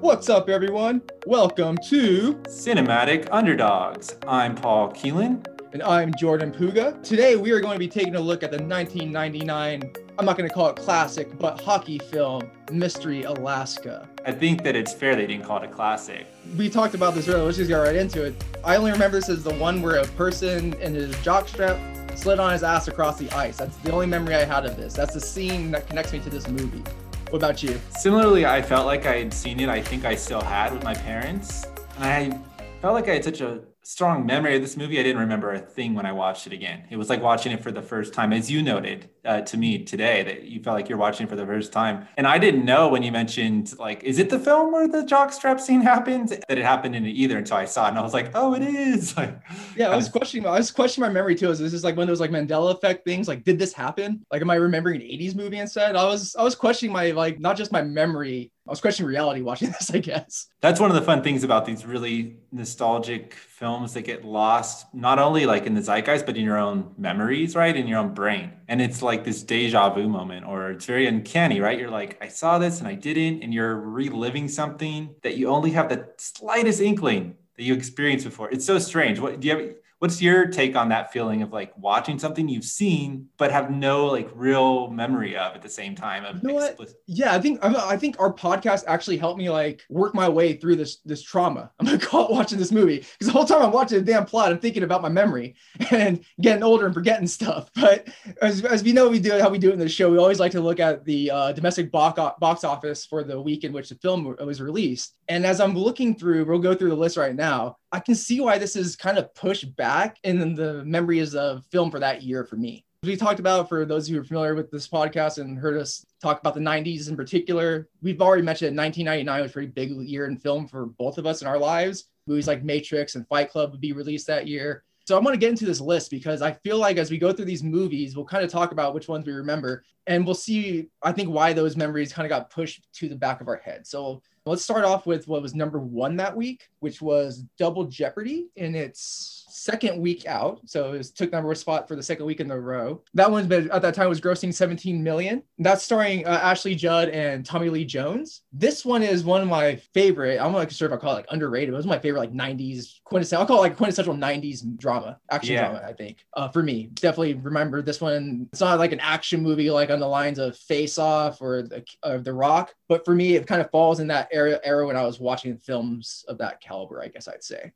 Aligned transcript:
What's 0.00 0.30
up, 0.30 0.48
everyone? 0.48 1.02
Welcome 1.26 1.76
to 1.88 2.32
Cinematic 2.48 3.28
Underdogs. 3.30 4.16
I'm 4.26 4.54
Paul 4.54 4.90
Keelan. 4.92 5.46
And 5.74 5.82
I'm 5.82 6.14
Jordan 6.14 6.50
Puga. 6.52 7.02
Today, 7.02 7.36
we 7.36 7.50
are 7.50 7.60
going 7.60 7.74
to 7.74 7.78
be 7.78 7.86
taking 7.86 8.14
a 8.14 8.20
look 8.20 8.42
at 8.42 8.50
the 8.50 8.56
1999, 8.56 9.92
I'm 10.18 10.24
not 10.24 10.38
going 10.38 10.48
to 10.48 10.54
call 10.54 10.68
it 10.68 10.76
classic, 10.76 11.38
but 11.38 11.60
hockey 11.60 11.98
film, 11.98 12.50
Mystery 12.72 13.24
Alaska. 13.24 14.08
I 14.24 14.32
think 14.32 14.62
that 14.62 14.74
it's 14.74 14.94
fair 14.94 15.14
they 15.16 15.26
didn't 15.26 15.44
call 15.44 15.58
it 15.58 15.64
a 15.64 15.68
classic. 15.68 16.26
We 16.56 16.70
talked 16.70 16.94
about 16.94 17.14
this 17.14 17.28
earlier. 17.28 17.44
Let's 17.44 17.58
just 17.58 17.68
get 17.68 17.76
right 17.76 17.94
into 17.94 18.24
it. 18.24 18.42
I 18.64 18.76
only 18.76 18.92
remember 18.92 19.18
this 19.18 19.28
as 19.28 19.44
the 19.44 19.54
one 19.54 19.82
where 19.82 19.96
a 19.96 20.06
person 20.06 20.72
in 20.80 20.94
his 20.94 21.14
jockstrap 21.16 22.18
slid 22.18 22.38
on 22.38 22.52
his 22.52 22.62
ass 22.62 22.88
across 22.88 23.18
the 23.18 23.30
ice. 23.32 23.58
That's 23.58 23.76
the 23.78 23.92
only 23.92 24.06
memory 24.06 24.34
I 24.34 24.44
had 24.44 24.64
of 24.64 24.78
this. 24.78 24.94
That's 24.94 25.12
the 25.12 25.20
scene 25.20 25.70
that 25.72 25.86
connects 25.88 26.14
me 26.14 26.20
to 26.20 26.30
this 26.30 26.48
movie. 26.48 26.82
What 27.30 27.36
about 27.36 27.62
you? 27.62 27.80
Similarly, 27.96 28.44
I 28.44 28.60
felt 28.60 28.86
like 28.86 29.06
I 29.06 29.18
had 29.18 29.32
seen 29.32 29.60
it. 29.60 29.68
I 29.68 29.80
think 29.80 30.04
I 30.04 30.16
still 30.16 30.40
had 30.40 30.72
with 30.72 30.82
my 30.82 30.94
parents. 30.94 31.64
And 31.98 32.04
I 32.34 32.38
felt 32.82 32.94
like 32.94 33.08
I 33.08 33.14
had 33.14 33.24
such 33.24 33.40
a 33.40 33.60
strong 33.90 34.24
memory 34.24 34.54
of 34.54 34.62
this 34.62 34.76
movie. 34.76 35.00
I 35.00 35.02
didn't 35.02 35.20
remember 35.20 35.52
a 35.52 35.58
thing 35.58 35.94
when 35.96 36.06
I 36.06 36.12
watched 36.12 36.46
it 36.46 36.52
again. 36.52 36.84
It 36.90 36.96
was 36.96 37.10
like 37.10 37.20
watching 37.20 37.50
it 37.50 37.60
for 37.60 37.72
the 37.72 37.82
first 37.82 38.14
time, 38.14 38.32
as 38.32 38.48
you 38.48 38.62
noted 38.62 39.10
uh, 39.24 39.40
to 39.40 39.56
me 39.56 39.84
today, 39.84 40.22
that 40.22 40.44
you 40.44 40.62
felt 40.62 40.76
like 40.76 40.88
you're 40.88 40.96
watching 40.96 41.26
for 41.26 41.34
the 41.34 41.44
first 41.44 41.72
time. 41.72 42.06
And 42.16 42.24
I 42.24 42.38
didn't 42.38 42.64
know 42.64 42.88
when 42.88 43.02
you 43.02 43.10
mentioned, 43.10 43.76
like, 43.80 44.04
is 44.04 44.20
it 44.20 44.30
the 44.30 44.38
film 44.38 44.72
where 44.72 44.86
the 44.86 45.02
jockstrap 45.02 45.58
scene 45.58 45.80
happens? 45.80 46.30
That 46.30 46.56
it 46.56 46.62
happened 46.62 46.94
in 46.94 47.04
it 47.04 47.10
either 47.10 47.36
until 47.36 47.56
I 47.56 47.64
saw 47.64 47.86
it. 47.86 47.88
And 47.88 47.98
I 47.98 48.02
was 48.02 48.14
like, 48.14 48.30
oh, 48.34 48.54
it 48.54 48.62
is. 48.62 49.14
Like, 49.20 49.42
yeah, 49.76 49.90
I 49.90 49.96
was 49.96 50.08
questioning, 50.08 50.46
I 50.46 50.56
was 50.56 50.70
questioning 50.70 51.06
my 51.06 51.12
memory 51.12 51.34
too. 51.34 51.50
Is 51.50 51.58
this 51.58 51.74
is 51.74 51.84
like 51.84 51.96
one 51.96 52.04
of 52.04 52.08
those 52.08 52.20
like 52.20 52.30
Mandela 52.30 52.72
effect 52.72 53.04
things? 53.04 53.26
Like, 53.28 53.44
did 53.44 53.58
this 53.58 53.72
happen? 53.72 54.24
Like, 54.30 54.40
am 54.40 54.50
I 54.50 54.54
remembering 54.54 55.02
an 55.02 55.06
80s 55.06 55.34
movie 55.34 55.58
instead? 55.58 55.96
I 55.96 56.04
was, 56.04 56.34
I 56.36 56.44
was 56.44 56.54
questioning 56.54 56.92
my, 56.92 57.10
like, 57.10 57.40
not 57.40 57.56
just 57.56 57.72
my 57.72 57.82
memory 57.82 58.52
I 58.70 58.72
was 58.72 58.80
questioning 58.80 59.08
reality 59.08 59.40
watching 59.40 59.70
this, 59.80 59.90
I 59.90 59.98
guess. 59.98 60.46
That's 60.60 60.78
one 60.78 60.90
of 60.90 60.94
the 60.94 61.02
fun 61.02 61.24
things 61.24 61.42
about 61.42 61.66
these 61.66 61.84
really 61.84 62.36
nostalgic 62.52 63.34
films 63.34 63.94
that 63.94 64.02
get 64.02 64.24
lost, 64.24 64.86
not 64.94 65.18
only 65.18 65.44
like 65.44 65.66
in 65.66 65.74
the 65.74 65.80
zeitgeist, 65.82 66.24
but 66.24 66.36
in 66.36 66.44
your 66.44 66.56
own 66.56 66.94
memories, 66.96 67.56
right? 67.56 67.74
In 67.74 67.88
your 67.88 67.98
own 67.98 68.14
brain. 68.14 68.52
And 68.68 68.80
it's 68.80 69.02
like 69.02 69.24
this 69.24 69.42
deja 69.42 69.92
vu 69.92 70.08
moment, 70.08 70.46
or 70.46 70.70
it's 70.70 70.84
very 70.84 71.08
uncanny, 71.08 71.58
right? 71.58 71.80
You're 71.80 71.90
like, 71.90 72.16
I 72.22 72.28
saw 72.28 72.60
this 72.60 72.78
and 72.78 72.86
I 72.86 72.94
didn't, 72.94 73.42
and 73.42 73.52
you're 73.52 73.74
reliving 73.74 74.46
something 74.46 75.16
that 75.24 75.36
you 75.36 75.48
only 75.48 75.72
have 75.72 75.88
the 75.88 76.08
slightest 76.18 76.80
inkling 76.80 77.34
that 77.56 77.64
you 77.64 77.74
experienced 77.74 78.24
before. 78.24 78.52
It's 78.52 78.64
so 78.64 78.78
strange. 78.78 79.18
What 79.18 79.40
do 79.40 79.48
you 79.48 79.56
have? 79.56 79.74
What's 80.00 80.22
your 80.22 80.46
take 80.46 80.76
on 80.76 80.88
that 80.88 81.12
feeling 81.12 81.42
of 81.42 81.52
like 81.52 81.76
watching 81.76 82.18
something 82.18 82.48
you've 82.48 82.64
seen 82.64 83.28
but 83.36 83.52
have 83.52 83.70
no 83.70 84.06
like 84.06 84.30
real 84.34 84.88
memory 84.88 85.36
of 85.36 85.54
at 85.54 85.60
the 85.60 85.68
same 85.68 85.94
time? 85.94 86.24
Of 86.24 86.42
you 86.42 86.48
know 86.48 86.54
what? 86.54 86.80
Yeah, 87.06 87.34
I 87.34 87.38
think 87.38 87.62
I 87.62 87.98
think 87.98 88.18
our 88.18 88.32
podcast 88.32 88.84
actually 88.86 89.18
helped 89.18 89.38
me 89.38 89.50
like 89.50 89.82
work 89.90 90.14
my 90.14 90.26
way 90.26 90.54
through 90.54 90.76
this 90.76 91.00
this 91.04 91.22
trauma. 91.22 91.70
I'm 91.78 91.84
gonna 91.84 91.98
call 91.98 92.24
it 92.24 92.30
watching 92.30 92.58
this 92.58 92.72
movie 92.72 93.00
because 93.00 93.26
the 93.26 93.32
whole 93.32 93.44
time 93.44 93.60
I'm 93.60 93.72
watching 93.72 93.98
the 93.98 94.04
damn 94.04 94.24
plot, 94.24 94.50
I'm 94.50 94.58
thinking 94.58 94.84
about 94.84 95.02
my 95.02 95.10
memory 95.10 95.56
and 95.90 96.24
getting 96.40 96.62
older 96.62 96.86
and 96.86 96.94
forgetting 96.94 97.26
stuff. 97.26 97.70
But 97.80 98.08
as, 98.40 98.64
as 98.64 98.82
we 98.82 98.92
know, 98.92 99.08
we 99.08 99.18
do 99.18 99.38
how 99.38 99.50
we 99.50 99.58
do 99.58 99.68
it 99.68 99.74
in 99.74 99.78
the 99.78 99.88
show. 99.88 100.10
We 100.10 100.16
always 100.16 100.40
like 100.40 100.52
to 100.52 100.60
look 100.62 100.80
at 100.80 101.04
the 101.04 101.30
uh, 101.30 101.52
domestic 101.52 101.90
box 101.90 102.18
box 102.38 102.64
office 102.64 103.04
for 103.04 103.22
the 103.22 103.38
week 103.38 103.64
in 103.64 103.72
which 103.72 103.90
the 103.90 103.96
film 103.96 104.24
was 104.24 104.62
released. 104.62 105.14
And 105.28 105.44
as 105.44 105.60
I'm 105.60 105.74
looking 105.76 106.14
through, 106.14 106.46
we'll 106.46 106.58
go 106.58 106.74
through 106.74 106.90
the 106.90 106.96
list 106.96 107.18
right 107.18 107.34
now. 107.34 107.76
I 107.92 107.98
can 107.98 108.14
see 108.14 108.40
why 108.40 108.58
this 108.58 108.76
is 108.76 108.94
kind 108.94 109.18
of 109.18 109.34
pushed 109.34 109.74
back 109.76 110.18
in 110.22 110.54
the 110.54 110.84
memories 110.84 111.34
of 111.34 111.64
film 111.72 111.90
for 111.90 111.98
that 111.98 112.22
year 112.22 112.44
for 112.44 112.56
me. 112.56 112.84
We 113.02 113.16
talked 113.16 113.40
about, 113.40 113.68
for 113.68 113.84
those 113.84 114.06
who 114.06 114.20
are 114.20 114.24
familiar 114.24 114.54
with 114.54 114.70
this 114.70 114.86
podcast 114.86 115.38
and 115.38 115.58
heard 115.58 115.76
us 115.76 116.04
talk 116.22 116.38
about 116.38 116.54
the 116.54 116.60
90s 116.60 117.08
in 117.08 117.16
particular, 117.16 117.88
we've 118.02 118.20
already 118.20 118.42
mentioned 118.42 118.76
1999 118.76 119.42
was 119.42 119.50
a 119.50 119.54
pretty 119.54 119.72
big 119.72 119.90
year 120.06 120.26
in 120.26 120.36
film 120.36 120.68
for 120.68 120.86
both 120.86 121.16
of 121.16 121.26
us 121.26 121.40
in 121.40 121.48
our 121.48 121.58
lives. 121.58 122.04
Movies 122.26 122.46
like 122.46 122.62
Matrix 122.62 123.14
and 123.14 123.26
Fight 123.26 123.50
Club 123.50 123.72
would 123.72 123.80
be 123.80 123.92
released 123.92 124.26
that 124.26 124.46
year. 124.46 124.84
So 125.10 125.16
I 125.16 125.20
want 125.20 125.34
to 125.34 125.40
get 125.40 125.50
into 125.50 125.66
this 125.66 125.80
list 125.80 126.08
because 126.08 126.40
I 126.40 126.52
feel 126.52 126.78
like 126.78 126.96
as 126.96 127.10
we 127.10 127.18
go 127.18 127.32
through 127.32 127.46
these 127.46 127.64
movies, 127.64 128.14
we'll 128.14 128.24
kind 128.24 128.44
of 128.44 128.50
talk 128.52 128.70
about 128.70 128.94
which 128.94 129.08
ones 129.08 129.26
we 129.26 129.32
remember 129.32 129.82
and 130.06 130.24
we'll 130.24 130.36
see, 130.36 130.86
I 131.02 131.10
think, 131.10 131.30
why 131.30 131.52
those 131.52 131.76
memories 131.76 132.12
kind 132.12 132.24
of 132.24 132.30
got 132.30 132.48
pushed 132.48 132.86
to 132.92 133.08
the 133.08 133.16
back 133.16 133.40
of 133.40 133.48
our 133.48 133.56
head. 133.56 133.88
So 133.88 134.22
let's 134.46 134.62
start 134.62 134.84
off 134.84 135.06
with 135.06 135.26
what 135.26 135.42
was 135.42 135.52
number 135.52 135.80
one 135.80 136.14
that 136.18 136.36
week, 136.36 136.68
which 136.78 137.02
was 137.02 137.42
Double 137.58 137.86
Jeopardy 137.86 138.50
And 138.56 138.76
its 138.76 139.39
second 139.60 140.00
week 140.00 140.26
out. 140.26 140.60
So 140.64 140.94
it 140.94 140.98
was, 140.98 141.10
took 141.10 141.32
number 141.32 141.48
one 141.48 141.56
spot 141.56 141.86
for 141.86 141.94
the 141.94 142.02
second 142.02 142.24
week 142.24 142.40
in 142.40 142.50
a 142.50 142.58
row. 142.58 143.02
That 143.14 143.30
one's 143.30 143.46
been 143.46 143.70
at 143.70 143.82
that 143.82 143.94
time 143.94 144.08
was 144.08 144.20
grossing 144.20 144.54
17 144.54 145.02
million. 145.02 145.42
That's 145.58 145.84
starring 145.84 146.26
uh, 146.26 146.40
Ashley 146.42 146.74
Judd 146.74 147.10
and 147.10 147.44
Tommy 147.44 147.68
Lee 147.68 147.84
Jones. 147.84 148.42
This 148.52 148.84
one 148.84 149.02
is 149.02 149.22
one 149.22 149.42
of 149.42 149.48
my 149.48 149.76
favorite. 149.92 150.40
I'm 150.40 150.52
not 150.52 150.72
sure 150.72 150.88
if 150.88 150.94
I 150.94 150.96
call 150.96 151.12
it 151.12 151.16
like 151.16 151.26
underrated. 151.30 151.74
It 151.74 151.76
was 151.76 151.86
my 151.86 151.98
favorite 151.98 152.20
like 152.20 152.32
90s 152.32 153.00
quintessential. 153.04 153.42
I'll 153.42 153.46
call 153.46 153.58
it 153.58 153.68
like 153.68 153.76
quintessential 153.76 154.14
90s 154.14 154.78
drama, 154.78 155.18
action 155.30 155.54
yeah. 155.54 155.68
drama. 155.68 155.86
I 155.86 155.92
think 155.92 156.24
uh, 156.34 156.48
for 156.48 156.62
me, 156.62 156.88
definitely 156.94 157.34
remember 157.34 157.82
this 157.82 158.00
one. 158.00 158.48
It's 158.52 158.60
not 158.60 158.78
like 158.78 158.92
an 158.92 159.00
action 159.00 159.42
movie 159.42 159.70
like 159.70 159.90
on 159.90 160.00
the 160.00 160.08
lines 160.08 160.38
of 160.38 160.56
Face 160.56 160.98
Off 160.98 161.42
or 161.42 161.62
the, 161.62 161.84
uh, 162.02 162.18
the 162.18 162.32
Rock, 162.32 162.74
but 162.88 163.04
for 163.04 163.14
me, 163.14 163.36
it 163.36 163.46
kind 163.46 163.60
of 163.60 163.70
falls 163.70 164.00
in 164.00 164.06
that 164.06 164.28
era 164.32 164.58
era 164.64 164.86
when 164.86 164.96
I 164.96 165.04
was 165.04 165.20
watching 165.20 165.58
films 165.58 166.24
of 166.28 166.38
that 166.38 166.60
caliber. 166.62 167.02
I 167.02 167.08
guess 167.08 167.28
I'd 167.28 167.44
say. 167.44 167.72